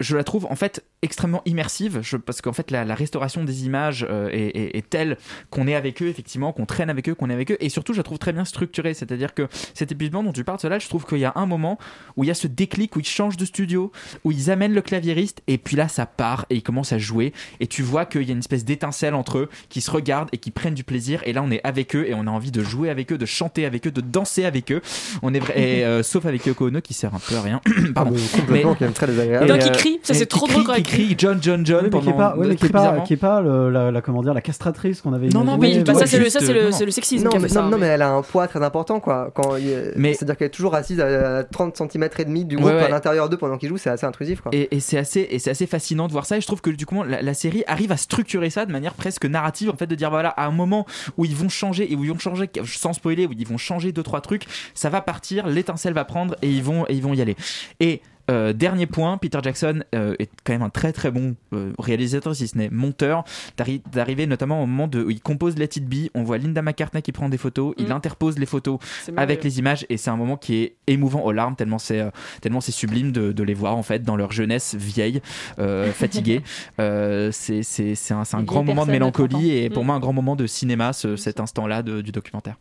je 0.00 0.16
la 0.16 0.24
trouve 0.24 0.46
en 0.46 0.56
fait 0.56 0.84
extrêmement 1.02 1.42
immersive, 1.46 2.00
je, 2.02 2.16
parce 2.16 2.40
qu'en 2.42 2.52
fait 2.52 2.70
la, 2.70 2.84
la 2.84 2.94
restauration 2.94 3.44
des 3.44 3.64
images 3.64 4.06
est, 4.32 4.56
est- 4.56 4.76
est 4.76 4.88
telle 4.90 5.16
qu'on 5.50 5.66
est 5.66 5.74
avec 5.74 6.02
eux 6.02 6.08
effectivement, 6.08 6.52
qu'on 6.52 6.66
traîne 6.66 6.90
avec 6.90 7.08
eux, 7.08 7.14
qu'on 7.14 7.30
est 7.30 7.34
avec 7.34 7.50
eux, 7.52 7.56
et 7.60 7.68
surtout 7.68 7.92
je 7.92 7.98
la 7.98 8.02
trouve 8.02 8.18
très 8.18 8.32
bien 8.32 8.44
structurée. 8.44 8.94
C'est-à-dire 8.94 9.34
que 9.34 9.48
cet 9.74 9.92
épuisement 9.92 10.22
dont 10.22 10.32
tu 10.32 10.44
parles, 10.44 10.58
cela, 10.60 10.78
je 10.78 10.88
trouve 10.88 11.06
qu'il 11.06 11.18
y 11.18 11.24
a 11.24 11.32
un 11.36 11.46
moment 11.46 11.78
où 12.16 12.24
il 12.24 12.26
y 12.26 12.30
a 12.30 12.34
ce 12.34 12.46
déclic 12.46 12.96
où 12.96 13.00
ils 13.00 13.06
changent 13.06 13.36
de 13.36 13.44
studio, 13.44 13.92
où 14.24 14.32
ils 14.32 14.50
amènent 14.50 14.74
le 14.74 14.82
claviériste, 14.82 15.42
et 15.46 15.58
puis 15.58 15.76
là 15.76 15.88
ça 15.88 16.06
part 16.06 16.46
et 16.50 16.56
ils 16.56 16.62
commencent 16.62 16.92
à 16.92 16.98
jouer, 16.98 17.32
et 17.60 17.66
tu 17.66 17.82
vois 17.82 18.04
qu'il 18.06 18.22
y 18.22 18.30
a 18.30 18.32
une 18.32 18.38
espèce 18.38 18.64
d'étincelle 18.64 19.14
entre 19.14 19.38
eux, 19.38 19.48
qui 19.68 19.80
se 19.80 19.90
regardent 19.90 20.28
et 20.32 20.38
qui 20.38 20.50
prennent 20.50 20.74
du 20.74 20.84
plaisir. 20.84 21.22
Et 21.24 21.32
là, 21.32 21.42
on 21.44 21.50
est 21.50 21.60
avec 21.64 21.94
eux 21.96 22.06
et 22.08 22.14
on 22.14 22.26
a 22.26 22.30
envie 22.30 22.50
de 22.50 22.62
jouer 22.62 22.90
avec 22.90 23.12
eux, 23.12 23.18
de 23.18 23.26
chanter 23.26 23.64
avec 23.66 23.86
eux, 23.86 23.90
de 23.90 24.00
danser 24.00 24.44
avec 24.44 24.72
eux. 24.72 24.80
On 25.22 25.32
est 25.34 25.38
vrai, 25.40 25.54
et, 25.56 25.84
euh, 25.84 26.02
sauf 26.02 26.26
avec 26.26 26.44
Yoko 26.46 26.68
Ono 26.68 26.80
qui 26.80 26.94
sert 26.94 27.14
un 27.14 27.18
peu 27.18 27.36
à 27.36 27.42
rien. 27.42 27.60
Pardon. 27.94 28.12
Ah, 28.14 28.18
mais 28.34 28.40
complètement, 28.40 28.74
qui 28.74 28.84
est 28.84 28.88
très 28.88 29.06
désagréable. 29.06 29.44
et, 29.44 29.48
Donc, 29.48 29.60
euh, 29.62 29.66
il 29.66 29.72
crie, 29.72 30.00
ça, 30.02 30.12
mais 30.12 30.18
c'est 30.18 30.26
trop 30.26 30.46
drôle 30.46 30.64
quand 30.64 30.74
il 30.74 30.82
qui 30.82 30.92
crie 30.92 31.14
John, 31.18 31.38
John, 31.42 31.64
John 31.66 31.84
mais 31.84 31.90
qui 31.90 31.96
est 31.96 32.00
pendant 32.12 32.16
pas, 32.16 32.36
ouais, 32.36 32.46
mais 32.48 32.56
qui 32.56 32.66
est 32.66 32.68
pas, 32.70 33.00
qui 33.00 33.12
est 33.14 33.16
pas 33.16 33.40
le- 33.40 33.70
la, 33.70 33.90
la- 33.90 34.00
comment 34.00 34.22
dire, 34.22 34.34
la 34.34 34.40
castratrice 34.40 35.00
qu'on 35.00 35.12
avait 35.12 35.28
Non, 35.28 35.44
non, 35.44 35.58
mais 35.58 35.80
bah, 35.82 35.94
ça, 35.94 36.06
c'est 36.06 36.18
le, 36.18 36.28
ça, 36.30 36.38
juste, 36.40 36.52
c'est 36.52 36.52
le, 36.54 36.72
c'est 36.72 36.84
le 36.84 36.90
sexisme 36.90 37.24
Non, 37.24 37.38
mais, 37.40 37.48
ça. 37.48 37.62
non, 37.62 37.70
mais- 37.70 37.78
mais 37.78 37.86
elle 37.86 38.02
a 38.02 38.10
un 38.12 38.22
poids 38.22 38.46
très 38.48 38.62
important, 38.62 39.00
quoi. 39.00 39.30
Quand 39.34 39.54
Mais- 39.96 40.14
C'est-à-dire 40.14 40.36
qu'elle 40.36 40.46
est 40.48 40.50
toujours 40.50 40.74
assise 40.74 41.00
à 41.00 41.44
30 41.44 41.76
cm 41.76 42.08
et 42.18 42.24
demi 42.24 42.44
du 42.44 42.56
groupe 42.56 42.70
à 42.70 42.88
l'intérieur 42.88 43.28
d'eux 43.28 43.36
pendant 43.36 43.58
qu'ils 43.58 43.68
jouent, 43.68 43.78
c'est 43.78 43.90
assez 43.90 44.06
intrusif, 44.06 44.40
quoi. 44.40 44.50
Et, 44.54 44.80
c'est 44.80 44.98
assez, 44.98 45.26
et 45.30 45.38
c'est 45.38 45.50
assez 45.50 45.66
fascinant 45.66 46.06
de 46.06 46.12
voir 46.12 46.26
ça. 46.26 46.36
Et 46.36 46.40
je 46.40 46.46
trouve 46.46 46.60
que 46.60 46.70
du 46.70 46.86
coup, 46.86 47.02
la, 47.02 47.22
la 47.22 47.34
série 47.34 47.64
arrive 47.66 47.92
à 47.92 47.96
structurer 47.96 48.50
ça 48.50 48.66
de 48.66 48.72
manière 48.72 48.94
presque 48.94 49.24
narrative, 49.26 49.39
en 49.44 49.76
fait, 49.76 49.86
de 49.86 49.94
dire 49.94 50.10
voilà, 50.10 50.30
à 50.30 50.46
un 50.46 50.50
moment 50.50 50.86
où 51.16 51.24
ils 51.24 51.34
vont 51.34 51.48
changer 51.48 51.92
et 51.92 51.96
où 51.96 52.04
ils 52.04 52.10
vont 52.10 52.18
changer, 52.18 52.50
sans 52.64 52.92
spoiler, 52.92 53.26
où 53.26 53.32
ils 53.32 53.46
vont 53.46 53.58
changer 53.58 53.92
deux 53.92 54.02
trois 54.02 54.20
trucs, 54.20 54.44
ça 54.74 54.90
va 54.90 55.00
partir, 55.00 55.46
l'étincelle 55.46 55.94
va 55.94 56.04
prendre 56.04 56.36
et 56.42 56.50
ils 56.50 56.62
vont, 56.62 56.84
et 56.88 56.94
ils 56.94 57.02
vont 57.02 57.14
y 57.14 57.20
aller. 57.20 57.36
Et 57.80 58.02
euh, 58.30 58.52
dernier 58.52 58.86
point, 58.86 59.16
Peter 59.18 59.38
Jackson 59.42 59.82
euh, 59.94 60.14
est 60.18 60.30
quand 60.44 60.52
même 60.52 60.62
un 60.62 60.70
très 60.70 60.92
très 60.92 61.10
bon 61.10 61.36
euh, 61.52 61.72
réalisateur, 61.78 62.34
si 62.34 62.48
ce 62.48 62.58
n'est 62.58 62.70
monteur, 62.70 63.24
d'arri- 63.56 63.82
d'arriver 63.92 64.26
notamment 64.26 64.62
au 64.62 64.66
moment 64.66 64.86
de, 64.88 65.02
où 65.02 65.10
il 65.10 65.20
compose 65.20 65.56
Let 65.56 65.70
It 65.76 65.86
Be, 65.88 66.08
on 66.14 66.22
voit 66.22 66.38
Linda 66.38 66.62
McCartney 66.62 67.02
qui 67.02 67.12
prend 67.12 67.28
des 67.28 67.38
photos, 67.38 67.74
il 67.78 67.86
Mm. 67.88 67.92
interpose 67.92 68.38
les 68.38 68.46
photos 68.46 68.78
avec 69.16 69.42
les 69.44 69.58
images 69.58 69.86
et 69.88 69.96
c'est 69.96 70.10
un 70.10 70.16
moment 70.16 70.36
qui 70.36 70.56
est 70.56 70.76
émouvant 70.86 71.22
aux 71.22 71.32
larmes 71.32 71.56
tellement 71.56 71.78
c'est 71.78 72.04
tellement 72.40 72.60
c'est 72.60 72.72
sublime 72.72 73.12
de, 73.12 73.32
de 73.32 73.42
les 73.42 73.54
voir 73.54 73.76
en 73.76 73.82
fait 73.82 74.02
dans 74.02 74.16
leur 74.16 74.32
jeunesse 74.32 74.74
vieille, 74.74 75.20
fatiguée. 75.92 76.42
C'est 76.78 77.62
c'est 77.62 77.94
c'est 77.94 78.14
un, 78.14 78.22
un 78.32 78.42
grand 78.42 78.64
moment 78.64 78.84
de 78.86 78.90
personnes 78.92 79.08
de 79.08 79.12
30 79.12 79.30
mélancolie 79.30 79.36
ans. 79.36 79.64
et 79.64 79.70
pour 79.70 79.82
Mm. 79.82 79.86
moi 79.86 79.94
un 79.96 80.00
grand 80.00 80.12
moment 80.12 80.36
de 80.36 80.46
cinéma 80.46 80.92
ce- 80.92 81.16
cet 81.16 81.40
instant-là 81.40 81.82
de- 81.82 82.00
du 82.00 82.12
documentaire. 82.12 82.56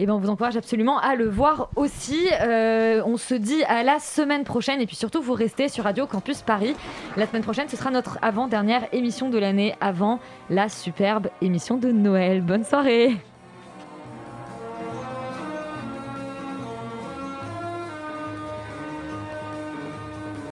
Et 0.00 0.06
ben 0.06 0.14
on 0.14 0.18
vous 0.18 0.30
encourage 0.30 0.56
absolument 0.56 0.98
à 0.98 1.14
le 1.14 1.28
voir 1.28 1.68
aussi. 1.76 2.26
Euh, 2.40 3.02
on 3.04 3.18
se 3.18 3.34
dit 3.34 3.62
à 3.64 3.82
la 3.82 3.98
semaine 3.98 4.44
prochaine 4.44 4.80
et 4.80 4.86
puis 4.86 4.96
surtout 4.96 5.20
vous 5.20 5.34
restez 5.34 5.68
sur 5.68 5.84
Radio 5.84 6.06
Campus 6.06 6.40
Paris. 6.40 6.74
La 7.18 7.26
semaine 7.26 7.42
prochaine 7.42 7.68
ce 7.68 7.76
sera 7.76 7.90
notre 7.90 8.16
avant-dernière 8.22 8.88
émission 8.94 9.28
de 9.28 9.36
l'année 9.36 9.74
avant 9.82 10.18
la 10.48 10.70
superbe 10.70 11.28
émission 11.42 11.76
de 11.76 11.92
Noël. 11.92 12.40
Bonne 12.40 12.64
soirée 12.64 13.14